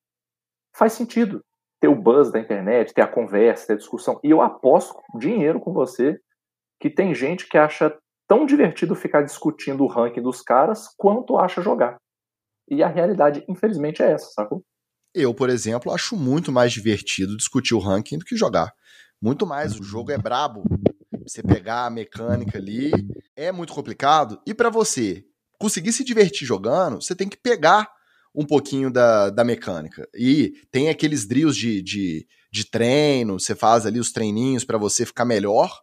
faz 0.75 0.93
sentido 0.93 1.41
ter 1.79 1.87
o 1.87 1.95
buzz 1.95 2.31
da 2.31 2.39
internet, 2.39 2.93
ter 2.93 3.01
a 3.01 3.07
conversa, 3.07 3.67
ter 3.67 3.73
a 3.73 3.77
discussão. 3.77 4.19
E 4.23 4.29
eu 4.29 4.41
aposto 4.41 4.99
dinheiro 5.17 5.59
com 5.59 5.73
você 5.73 6.19
que 6.79 6.89
tem 6.89 7.13
gente 7.13 7.47
que 7.47 7.57
acha 7.57 7.95
tão 8.27 8.45
divertido 8.45 8.95
ficar 8.95 9.23
discutindo 9.23 9.83
o 9.83 9.87
ranking 9.87 10.21
dos 10.21 10.41
caras 10.41 10.87
quanto 10.97 11.37
acha 11.37 11.61
jogar. 11.61 11.97
E 12.69 12.83
a 12.83 12.87
realidade, 12.87 13.43
infelizmente, 13.49 14.03
é 14.03 14.11
essa, 14.11 14.29
sacou? 14.31 14.63
Eu, 15.13 15.33
por 15.33 15.49
exemplo, 15.49 15.91
acho 15.91 16.15
muito 16.15 16.51
mais 16.51 16.71
divertido 16.71 17.35
discutir 17.35 17.73
o 17.73 17.79
ranking 17.79 18.19
do 18.19 18.25
que 18.25 18.35
jogar. 18.35 18.71
Muito 19.21 19.45
mais, 19.45 19.77
o 19.77 19.83
jogo 19.83 20.11
é 20.11 20.17
brabo, 20.17 20.63
você 21.27 21.41
pegar 21.41 21.85
a 21.85 21.89
mecânica 21.89 22.57
ali, 22.57 22.91
é 23.35 23.51
muito 23.51 23.73
complicado. 23.73 24.39
E 24.45 24.53
para 24.53 24.69
você 24.69 25.23
conseguir 25.59 25.91
se 25.91 26.03
divertir 26.03 26.45
jogando, 26.45 27.01
você 27.01 27.15
tem 27.15 27.27
que 27.27 27.37
pegar 27.37 27.89
um 28.33 28.45
pouquinho 28.45 28.91
da, 28.91 29.29
da 29.29 29.43
mecânica. 29.43 30.07
E 30.15 30.53
tem 30.71 30.89
aqueles 30.89 31.27
drills 31.27 31.57
de, 31.57 31.81
de, 31.81 32.27
de 32.51 32.69
treino, 32.69 33.39
você 33.39 33.55
faz 33.55 33.85
ali 33.85 33.99
os 33.99 34.11
treininhos 34.11 34.63
para 34.63 34.77
você 34.77 35.05
ficar 35.05 35.25
melhor. 35.25 35.81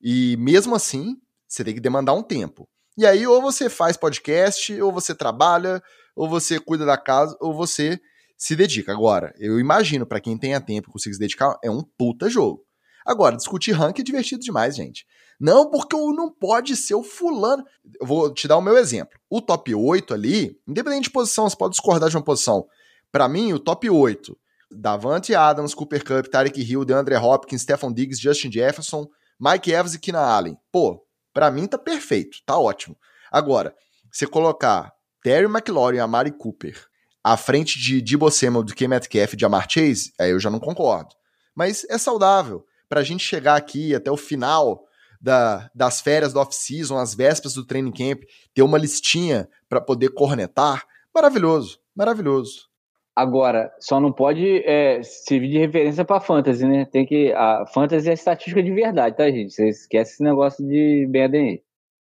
E 0.00 0.36
mesmo 0.36 0.74
assim, 0.74 1.16
você 1.46 1.64
tem 1.64 1.74
que 1.74 1.80
demandar 1.80 2.14
um 2.14 2.22
tempo. 2.22 2.68
E 2.96 3.06
aí, 3.06 3.26
ou 3.26 3.40
você 3.40 3.70
faz 3.70 3.96
podcast, 3.96 4.80
ou 4.80 4.92
você 4.92 5.14
trabalha, 5.14 5.80
ou 6.16 6.28
você 6.28 6.58
cuida 6.58 6.84
da 6.84 6.98
casa, 6.98 7.36
ou 7.40 7.54
você 7.54 7.98
se 8.36 8.54
dedica. 8.54 8.92
Agora, 8.92 9.32
eu 9.38 9.58
imagino, 9.58 10.06
para 10.06 10.20
quem 10.20 10.36
tenha 10.36 10.60
tempo 10.60 10.88
e 10.88 10.92
consiga 10.92 11.14
se 11.14 11.20
dedicar, 11.20 11.56
é 11.62 11.70
um 11.70 11.82
puta 11.96 12.28
jogo. 12.28 12.64
Agora, 13.06 13.36
discutir 13.36 13.72
ranking 13.72 14.02
é 14.02 14.04
divertido 14.04 14.42
demais, 14.42 14.76
gente. 14.76 15.06
Não, 15.38 15.70
porque 15.70 15.96
não 15.96 16.30
pode 16.30 16.74
ser 16.76 16.94
o 16.94 17.02
fulano. 17.02 17.64
Eu 18.00 18.06
vou 18.06 18.32
te 18.32 18.48
dar 18.48 18.56
o 18.56 18.62
meu 18.62 18.76
exemplo. 18.76 19.18
O 19.30 19.40
top 19.40 19.74
8 19.74 20.12
ali, 20.12 20.58
independente 20.66 21.04
de 21.04 21.10
posição, 21.10 21.48
você 21.48 21.56
pode 21.56 21.72
discordar 21.72 22.10
de 22.10 22.16
uma 22.16 22.24
posição. 22.24 22.66
Para 23.12 23.28
mim, 23.28 23.52
o 23.52 23.58
top 23.58 23.88
8, 23.88 24.36
Davante 24.70 25.34
Adams, 25.34 25.74
Cooper 25.74 26.04
Cup, 26.04 26.26
Tarek 26.26 26.60
Hill, 26.60 26.84
DeAndre 26.84 27.16
Hopkins, 27.16 27.62
Stephon 27.62 27.92
Diggs, 27.92 28.20
Justin 28.20 28.50
Jefferson, 28.50 29.06
Mike 29.40 29.70
Evans 29.70 29.94
e 29.94 29.98
Keenan 29.98 30.20
Allen. 30.20 30.58
Pô, 30.72 31.04
para 31.32 31.50
mim 31.50 31.66
tá 31.66 31.78
perfeito, 31.78 32.38
tá 32.44 32.58
ótimo. 32.58 32.96
Agora, 33.30 33.74
você 34.10 34.26
colocar 34.26 34.92
Terry 35.22 35.46
McLaurin 35.46 35.98
e 35.98 36.00
Amari 36.00 36.32
Cooper 36.32 36.76
à 37.22 37.36
frente 37.36 37.78
de 37.78 38.00
Debo 38.00 38.30
Samuel, 38.30 38.62
do 38.62 38.74
K. 38.74 38.88
Metcalf 38.88 39.34
e 39.34 39.36
de 39.36 39.44
Amar 39.44 39.66
Chase, 39.68 40.12
aí 40.18 40.30
eu 40.30 40.40
já 40.40 40.50
não 40.50 40.58
concordo. 40.58 41.14
Mas 41.54 41.84
é 41.90 41.98
saudável 41.98 42.64
pra 42.88 43.02
gente 43.02 43.24
chegar 43.24 43.56
aqui 43.56 43.94
até 43.94 44.10
o 44.10 44.16
final 44.16 44.84
da, 45.20 45.70
das 45.74 46.00
férias 46.00 46.32
do 46.32 46.40
off-season, 46.40 46.96
as 46.96 47.14
vésperas 47.14 47.54
do 47.54 47.64
training 47.64 47.92
camp, 47.92 48.22
ter 48.54 48.62
uma 48.62 48.78
listinha 48.78 49.48
para 49.68 49.80
poder 49.80 50.10
cornetar. 50.10 50.84
Maravilhoso, 51.14 51.78
maravilhoso. 51.94 52.68
Agora, 53.18 53.72
só 53.80 53.98
não 53.98 54.12
pode 54.12 54.62
é, 54.64 55.02
servir 55.02 55.50
de 55.50 55.58
referência 55.58 56.04
para 56.04 56.20
fantasy, 56.20 56.64
né? 56.64 56.84
Tem 56.84 57.04
que 57.04 57.32
a 57.32 57.66
fantasy 57.66 58.08
é 58.08 58.12
estatística 58.12 58.62
de 58.62 58.70
verdade, 58.70 59.16
tá, 59.16 59.28
gente? 59.28 59.52
Você 59.52 59.68
esquece 59.68 60.12
esse 60.12 60.22
negócio 60.22 60.64
de 60.64 61.04
BDN. 61.10 61.60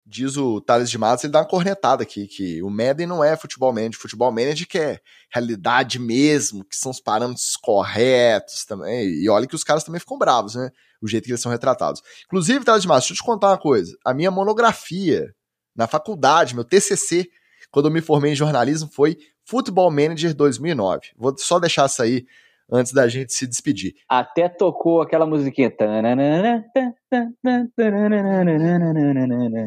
Diz 0.04 0.36
o 0.36 0.60
Thales 0.60 0.90
de 0.90 0.98
Matos, 0.98 1.24
ele 1.24 1.32
dá 1.32 1.40
uma 1.40 1.48
cornetada 1.48 2.02
aqui, 2.02 2.26
que 2.26 2.62
o 2.62 2.68
Madden 2.68 3.06
não 3.06 3.24
é 3.24 3.36
futebol 3.38 3.72
manager, 3.72 4.00
futebol 4.00 4.30
manager 4.30 4.66
que 4.68 4.78
é 4.78 5.00
realidade 5.30 5.98
mesmo, 5.98 6.64
que 6.64 6.76
são 6.76 6.90
os 6.90 7.00
parâmetros 7.00 7.56
corretos 7.56 8.66
também. 8.66 9.06
E 9.06 9.28
olha 9.30 9.46
que 9.46 9.54
os 9.54 9.64
caras 9.64 9.84
também 9.84 10.00
ficam 10.00 10.18
bravos, 10.18 10.54
né? 10.54 10.70
O 11.00 11.08
jeito 11.08 11.24
que 11.24 11.30
eles 11.30 11.40
são 11.40 11.52
retratados. 11.52 12.02
Inclusive, 12.26 12.64
Thales 12.64 12.82
de 12.82 12.88
Matos, 12.88 13.04
deixa 13.04 13.14
eu 13.14 13.16
te 13.16 13.24
contar 13.24 13.48
uma 13.48 13.58
coisa. 13.58 13.96
A 14.04 14.12
minha 14.12 14.30
monografia 14.30 15.32
na 15.76 15.86
faculdade, 15.86 16.54
meu 16.54 16.64
TCC, 16.64 17.28
quando 17.70 17.86
eu 17.86 17.92
me 17.92 18.00
formei 18.00 18.32
em 18.32 18.36
jornalismo, 18.36 18.90
foi 18.92 19.16
Football 19.44 19.90
Manager 19.90 20.34
2009. 20.34 21.12
Vou 21.16 21.36
só 21.38 21.60
deixar 21.60 21.86
isso 21.86 22.02
aí 22.02 22.26
antes 22.70 22.92
da 22.92 23.08
gente 23.08 23.32
se 23.32 23.46
despedir. 23.46 23.94
Até 24.08 24.48
tocou 24.48 25.00
aquela 25.00 25.24
musiquinha. 25.24 25.70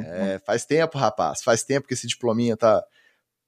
É, 0.03 0.39
faz 0.45 0.65
tempo, 0.65 0.97
rapaz. 0.97 1.41
Faz 1.41 1.63
tempo 1.63 1.87
que 1.87 1.93
esse 1.93 2.07
diplominha 2.07 2.55
tá 2.55 2.83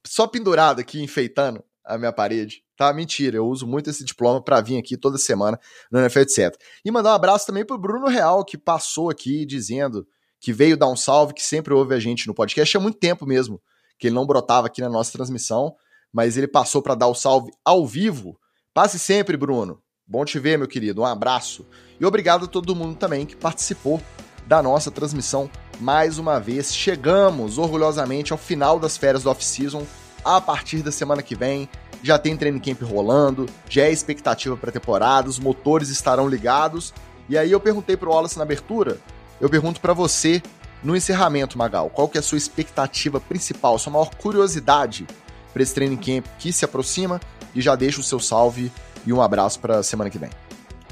só 0.06 0.26
pendurado 0.26 0.80
aqui, 0.80 1.02
enfeitando 1.02 1.62
a 1.84 1.96
minha 1.96 2.12
parede. 2.12 2.63
Tá, 2.76 2.92
mentira, 2.92 3.36
eu 3.36 3.46
uso 3.46 3.66
muito 3.66 3.88
esse 3.88 4.04
diploma 4.04 4.42
para 4.42 4.60
vir 4.60 4.78
aqui 4.78 4.96
toda 4.96 5.16
semana 5.16 5.58
no 5.90 6.00
NFL, 6.00 6.20
etc. 6.20 6.56
E 6.84 6.90
mandar 6.90 7.12
um 7.12 7.14
abraço 7.14 7.46
também 7.46 7.64
pro 7.64 7.78
Bruno 7.78 8.08
Real, 8.08 8.44
que 8.44 8.58
passou 8.58 9.10
aqui 9.10 9.46
dizendo 9.46 10.06
que 10.40 10.52
veio 10.52 10.76
dar 10.76 10.88
um 10.88 10.96
salve, 10.96 11.34
que 11.34 11.42
sempre 11.42 11.72
ouve 11.72 11.94
a 11.94 12.00
gente 12.00 12.26
no 12.26 12.34
podcast 12.34 12.76
há 12.76 12.80
muito 12.80 12.98
tempo 12.98 13.24
mesmo, 13.24 13.62
que 13.98 14.08
ele 14.08 14.14
não 14.14 14.26
brotava 14.26 14.66
aqui 14.66 14.80
na 14.80 14.88
nossa 14.88 15.12
transmissão 15.12 15.74
mas 16.14 16.36
ele 16.36 16.46
passou 16.46 16.80
para 16.80 16.94
dar 16.94 17.08
o 17.08 17.14
salve 17.14 17.50
ao 17.64 17.84
vivo. 17.84 18.38
Passe 18.72 19.00
sempre, 19.00 19.36
Bruno. 19.36 19.80
Bom 20.06 20.24
te 20.24 20.38
ver, 20.38 20.56
meu 20.56 20.68
querido. 20.68 21.02
Um 21.02 21.04
abraço. 21.04 21.66
E 21.98 22.06
obrigado 22.06 22.44
a 22.44 22.48
todo 22.48 22.76
mundo 22.76 22.96
também 22.96 23.26
que 23.26 23.34
participou 23.34 24.00
da 24.46 24.62
nossa 24.62 24.92
transmissão 24.92 25.50
mais 25.80 26.16
uma 26.16 26.38
vez. 26.38 26.72
Chegamos 26.72 27.58
orgulhosamente 27.58 28.30
ao 28.30 28.38
final 28.38 28.78
das 28.78 28.96
férias 28.96 29.24
do 29.24 29.30
off-season. 29.30 29.84
A 30.24 30.40
partir 30.40 30.82
da 30.82 30.92
semana 30.92 31.20
que 31.20 31.34
vem, 31.34 31.68
já 32.04 32.18
tem 32.18 32.36
training 32.36 32.60
camp 32.60 32.82
rolando, 32.82 33.46
já 33.66 33.84
é 33.84 33.90
expectativa 33.90 34.54
para 34.58 34.70
temporada, 34.70 35.26
os 35.26 35.38
motores 35.38 35.88
estarão 35.88 36.28
ligados. 36.28 36.92
E 37.30 37.38
aí 37.38 37.50
eu 37.50 37.58
perguntei 37.58 37.96
pro 37.96 38.10
Wallace 38.10 38.36
na 38.36 38.44
abertura, 38.44 38.98
eu 39.40 39.48
pergunto 39.48 39.80
para 39.80 39.94
você 39.94 40.42
no 40.82 40.94
encerramento, 40.94 41.56
Magal, 41.56 41.88
qual 41.88 42.06
que 42.06 42.18
é 42.18 42.20
a 42.20 42.22
sua 42.22 42.36
expectativa 42.36 43.18
principal, 43.18 43.78
sua 43.78 43.90
maior 43.90 44.14
curiosidade 44.16 45.06
para 45.50 45.62
esse 45.62 45.74
training 45.74 45.96
camp 45.96 46.26
que 46.38 46.52
se 46.52 46.62
aproxima 46.62 47.18
e 47.54 47.62
já 47.62 47.74
deixa 47.74 48.00
o 48.00 48.04
seu 48.04 48.20
salve 48.20 48.70
e 49.06 49.12
um 49.12 49.22
abraço 49.22 49.58
para 49.58 49.82
semana 49.82 50.10
que 50.10 50.18
vem. 50.18 50.28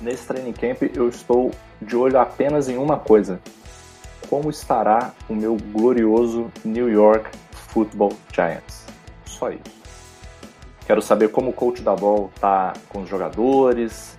Nesse 0.01 0.27
training 0.27 0.55
camp 0.55 0.83
eu 0.95 1.11
estou 1.11 1.51
de 1.83 1.95
olho 1.95 2.19
apenas 2.19 2.71
em 2.71 2.79
uma 2.79 2.99
coisa: 2.99 3.39
como 4.31 4.49
estará 4.49 5.13
o 5.29 5.35
meu 5.35 5.59
glorioso 5.73 6.51
New 6.65 6.89
York 6.89 7.29
Football 7.69 8.15
Giants. 8.33 8.87
Só 9.27 9.51
isso. 9.51 9.82
Quero 10.87 11.01
saber 11.01 11.29
como 11.29 11.51
o 11.51 11.53
coach 11.53 11.83
da 11.83 11.95
bola 11.95 12.29
tá 12.41 12.73
com 12.89 13.03
os 13.03 13.09
jogadores, 13.09 14.19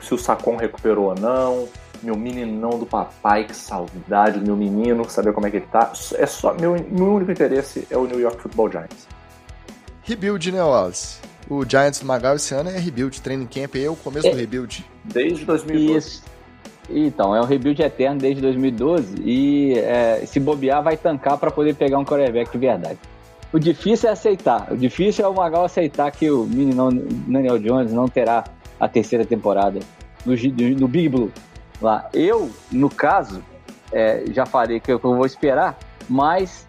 se 0.00 0.14
o 0.14 0.18
Sacon 0.18 0.56
recuperou 0.56 1.06
ou 1.06 1.14
não, 1.14 1.68
meu 2.02 2.16
meninão 2.16 2.78
do 2.78 2.86
papai, 2.86 3.44
que 3.44 3.56
saudade 3.56 4.38
meu 4.38 4.56
menino, 4.56 5.08
saber 5.08 5.32
como 5.32 5.46
é 5.46 5.50
que 5.50 5.56
ele 5.56 5.66
tá. 5.66 5.92
É 6.16 6.26
só 6.26 6.54
meu, 6.54 6.76
meu 6.90 7.14
único 7.14 7.32
interesse 7.32 7.86
é 7.90 7.96
o 7.96 8.06
New 8.06 8.20
York 8.20 8.40
Football 8.40 8.70
Giants. 8.70 9.08
Rebuild, 10.02 10.52
né, 10.52 10.62
Wallace? 10.62 11.18
O 11.48 11.64
Giants 11.64 12.00
do 12.00 12.06
Magal 12.06 12.36
esse 12.36 12.54
ano 12.54 12.70
é 12.70 12.78
rebuild, 12.78 13.20
training 13.20 13.46
camp, 13.46 13.76
é 13.76 13.88
o 13.88 13.96
começo 13.96 14.26
é, 14.26 14.30
do 14.30 14.36
rebuild. 14.36 14.84
Desde 15.04 15.44
2012. 15.44 15.96
Isso. 15.96 16.22
Então, 16.90 17.34
é 17.34 17.40
um 17.40 17.44
rebuild 17.44 17.80
eterno 17.80 18.20
desde 18.20 18.42
2012 18.42 19.16
e 19.24 19.78
é, 19.78 20.22
se 20.26 20.38
bobear 20.38 20.82
vai 20.82 20.98
tancar 20.98 21.38
para 21.38 21.50
poder 21.50 21.74
pegar 21.74 21.98
um 21.98 22.04
quarterback 22.04 22.50
de 22.52 22.58
verdade. 22.58 22.98
O 23.54 23.58
difícil 23.60 24.08
é 24.08 24.12
aceitar. 24.12 24.72
O 24.72 24.76
difícil 24.76 25.24
é 25.24 25.28
o 25.28 25.32
Magal 25.32 25.64
aceitar 25.64 26.10
que 26.10 26.28
o 26.28 26.42
menino 26.42 26.90
Daniel 26.90 27.56
Jones 27.56 27.92
não 27.92 28.08
terá 28.08 28.42
a 28.80 28.88
terceira 28.88 29.24
temporada 29.24 29.78
no, 30.26 30.34
no 30.76 30.88
Big 30.88 31.08
Blue 31.08 31.30
lá. 31.80 32.08
Eu, 32.12 32.50
no 32.72 32.90
caso, 32.90 33.44
é, 33.92 34.24
já 34.32 34.44
falei 34.44 34.80
que 34.80 34.90
eu 34.90 34.98
vou 34.98 35.24
esperar, 35.24 35.78
mas 36.08 36.66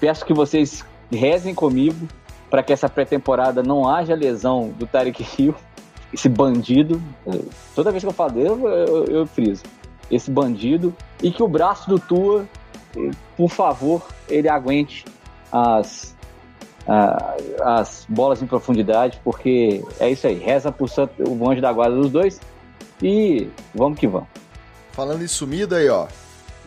peço 0.00 0.24
que 0.24 0.34
vocês 0.34 0.84
rezem 1.08 1.54
comigo 1.54 2.08
para 2.50 2.64
que 2.64 2.72
essa 2.72 2.88
pré-temporada 2.88 3.62
não 3.62 3.88
haja 3.88 4.12
lesão 4.16 4.74
do 4.76 4.88
Tarek 4.88 5.24
Hill, 5.38 5.54
esse 6.12 6.28
bandido. 6.28 7.00
Toda 7.76 7.92
vez 7.92 8.02
que 8.02 8.08
eu 8.08 8.12
falo 8.12 8.32
dele, 8.32 8.48
eu, 8.48 8.68
eu, 8.68 9.04
eu 9.04 9.26
friso. 9.26 9.62
Esse 10.10 10.32
bandido. 10.32 10.92
E 11.22 11.30
que 11.30 11.44
o 11.44 11.48
braço 11.48 11.88
do 11.88 12.00
Tua, 12.00 12.44
por 13.36 13.50
favor, 13.50 14.04
ele 14.28 14.48
aguente 14.48 15.04
as, 15.52 16.13
as 17.62 18.06
bolas 18.08 18.42
em 18.42 18.46
profundidade, 18.46 19.20
porque 19.24 19.82
é 19.98 20.10
isso 20.10 20.26
aí. 20.26 20.38
Reza 20.38 20.70
por 20.70 20.88
o 21.18 21.50
anjo 21.50 21.60
da 21.60 21.72
guarda 21.72 21.96
dos 21.96 22.10
dois 22.10 22.40
e 23.02 23.48
vamos 23.74 23.98
que 23.98 24.06
vamos. 24.06 24.28
Falando 24.92 25.22
em 25.22 25.28
sumido 25.28 25.74
aí, 25.74 25.88
ó. 25.88 26.06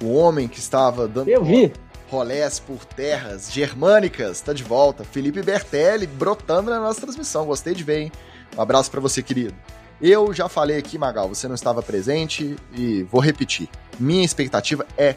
O 0.02 0.14
homem 0.14 0.48
que 0.48 0.60
estava 0.60 1.07
dando. 1.07 1.30
Eu 1.30 1.44
vi 1.44 1.72
rolés 2.10 2.60
por 2.60 2.84
terras 2.85 3.52
germânicas. 3.52 4.41
Tá 4.41 4.53
de 4.53 4.64
volta. 4.64 5.03
Felipe 5.03 5.41
Bertelli 5.41 6.06
brotando 6.07 6.69
na 6.69 6.80
nossa 6.80 7.02
transmissão. 7.02 7.45
Gostei 7.45 7.73
de 7.73 7.84
ver, 7.84 8.02
hein? 8.02 8.11
Um 8.57 8.61
abraço 8.61 8.91
para 8.91 8.99
você, 8.99 9.23
querido. 9.23 9.56
Eu 10.02 10.31
já 10.31 10.48
falei 10.48 10.77
aqui, 10.77 10.98
Magal, 10.98 11.27
você 11.27 11.48
não 11.48 11.56
estava 11.56 11.81
presente 11.81 12.56
e 12.76 13.03
vou 13.03 13.19
repetir. 13.19 13.68
Minha 13.99 14.23
expectativa 14.23 14.85
é 14.95 15.15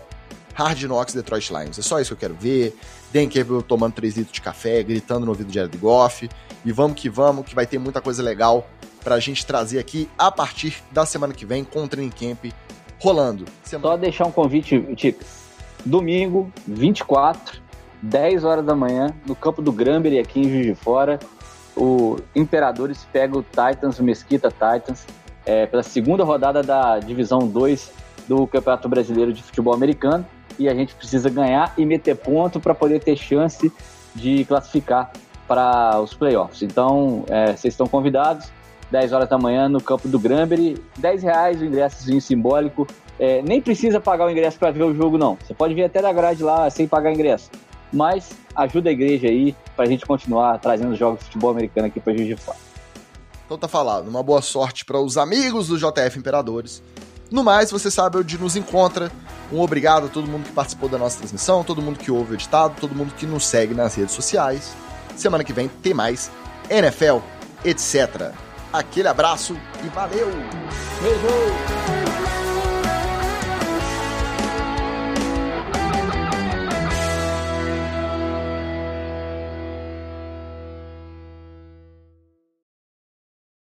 Hard 0.55 0.83
Knocks 0.85 1.15
Detroit 1.15 1.51
Lions. 1.51 1.79
É 1.79 1.83
só 1.83 2.01
isso 2.01 2.15
que 2.17 2.25
eu 2.25 2.29
quero 2.29 2.41
ver. 2.41 2.75
Dan 3.13 3.29
Campbell 3.29 3.63
tomando 3.63 3.95
3 3.95 4.19
litros 4.19 4.35
de 4.35 4.41
café, 4.41 4.83
gritando 4.83 5.25
no 5.25 5.33
ouvido 5.33 5.49
de 5.49 5.55
Jared 5.55 5.77
Goff. 5.79 6.29
E 6.65 6.73
vamos 6.73 7.01
que 7.01 7.09
vamos, 7.09 7.47
que 7.47 7.55
vai 7.55 7.67
ter 7.67 7.79
muita 7.79 8.01
coisa 8.01 8.23
legal 8.23 8.67
pra 9.03 9.19
gente 9.19 9.45
trazer 9.47 9.79
aqui 9.79 10.09
a 10.19 10.31
partir 10.31 10.83
da 10.91 11.07
semana 11.07 11.33
que 11.33 11.47
vem 11.47 11.65
com 11.65 11.85
o 11.85 11.89
Training 11.89 12.11
Camp 12.11 12.53
rolando. 13.01 13.47
Semana... 13.65 13.95
Só 13.95 13.97
deixar 13.97 14.27
um 14.27 14.33
convite, 14.33 14.79
Ticas 14.95 15.41
domingo, 15.85 16.53
24, 16.67 17.61
10 18.03 18.45
horas 18.45 18.65
da 18.65 18.75
manhã, 18.75 19.15
no 19.27 19.35
campo 19.35 19.63
do 19.63 19.73
Gramber 19.73 20.21
aqui 20.21 20.41
em 20.41 20.49
Juiz 20.49 20.67
de 20.67 20.75
Fora. 20.75 21.19
O 21.77 22.17
Imperadores 22.35 23.07
pega 23.13 23.39
o 23.39 23.43
Titans, 23.43 23.99
o 23.99 24.03
Mesquita 24.03 24.51
Titans, 24.51 25.07
é, 25.47 25.67
pela 25.67 25.83
segunda 25.83 26.25
rodada 26.25 26.63
da 26.63 26.99
Divisão 26.99 27.47
2 27.47 27.93
do 28.29 28.47
Campeonato 28.47 28.89
Brasileiro 28.89 29.33
de 29.33 29.43
Futebol 29.43 29.73
Americano. 29.73 30.27
E 30.59 30.69
a 30.69 30.75
gente 30.75 30.95
precisa 30.95 31.29
ganhar 31.31 31.73
e 31.77 31.85
meter 31.85 32.17
ponto 32.17 32.61
para 32.61 32.75
poder 32.75 33.01
ter 33.01 33.17
chance 33.17 33.73
de 34.15 34.45
classificar 34.45 35.13
para 35.47 36.01
os 36.01 36.15
playoffs. 36.15 36.63
Então, 36.63 37.25
é, 37.29 37.57
vocês 37.57 37.75
estão 37.75 37.87
convidados. 37.87 38.49
10 38.91 39.13
horas 39.13 39.29
da 39.29 39.39
manhã 39.39 39.69
no 39.69 39.81
campo 39.81 40.09
do 40.09 40.19
Granbury, 40.19 40.77
10 40.99 41.23
reais 41.23 41.61
o 41.61 41.65
ingresso 41.65 42.21
simbólico, 42.21 42.89
é, 43.21 43.41
nem 43.43 43.61
precisa 43.61 44.01
pagar 44.01 44.27
o 44.27 44.31
ingresso 44.31 44.59
para 44.59 44.71
ver 44.71 44.83
o 44.83 44.95
jogo, 44.95 45.17
não. 45.17 45.37
Você 45.37 45.55
pode 45.55 45.75
vir 45.75 45.85
até 45.85 46.03
da 46.03 46.13
grade 46.13 46.43
lá 46.43 46.69
sem 46.71 46.89
pagar 46.89 47.13
ingresso. 47.13 47.51
Mas 47.93 48.31
ajuda 48.55 48.89
a 48.89 48.93
igreja 48.93 49.29
aí 49.29 49.55
para 49.77 49.85
a 49.85 49.89
gente 49.89 50.07
continuar 50.07 50.59
trazendo 50.59 50.95
jogos 50.97 51.21
de 51.21 51.27
futebol 51.27 51.51
americano 51.51 51.87
aqui 51.87 52.01
para 52.01 52.15
Juiz 52.15 52.29
de 52.29 52.37
Fora. 52.37 52.59
Então 53.45 53.59
tá 53.59 53.69
falado. 53.69 54.09
Uma 54.09 54.23
boa 54.23 54.41
sorte 54.41 54.85
para 54.85 55.01
os 55.01 55.19
amigos 55.19 55.69
do 55.69 55.77
JF 55.77 56.19
Imperadores. 56.19 56.83
No 57.31 57.45
mais, 57.45 57.71
você 57.71 57.91
sabe 57.91 58.19
onde 58.19 58.39
nos 58.39 58.57
encontra. 58.57 59.11
Um 59.53 59.61
obrigado 59.61 60.07
a 60.07 60.09
todo 60.09 60.27
mundo 60.27 60.45
que 60.45 60.53
participou 60.53 60.89
da 60.89 60.99
nossa 60.99 61.19
transmissão, 61.19 61.65
todo 61.65 61.83
mundo 61.83 61.99
que 61.99 62.11
ouve 62.11 62.33
o 62.33 62.35
editado, 62.35 62.75
todo 62.81 62.95
mundo 62.95 63.15
que 63.15 63.27
nos 63.27 63.47
segue 63.47 63.75
nas 63.75 63.95
redes 63.95 64.15
sociais. 64.15 64.73
Semana 65.17 65.45
que 65.45 65.53
vem 65.53 65.69
tem 65.69 65.93
mais 65.93 66.31
NFL, 66.69 67.19
etc. 67.65 68.33
Aquele 68.73 69.09
abraço 69.09 69.57
e 69.85 69.89
valeu! 69.89 70.29
Beijo! 71.03 72.10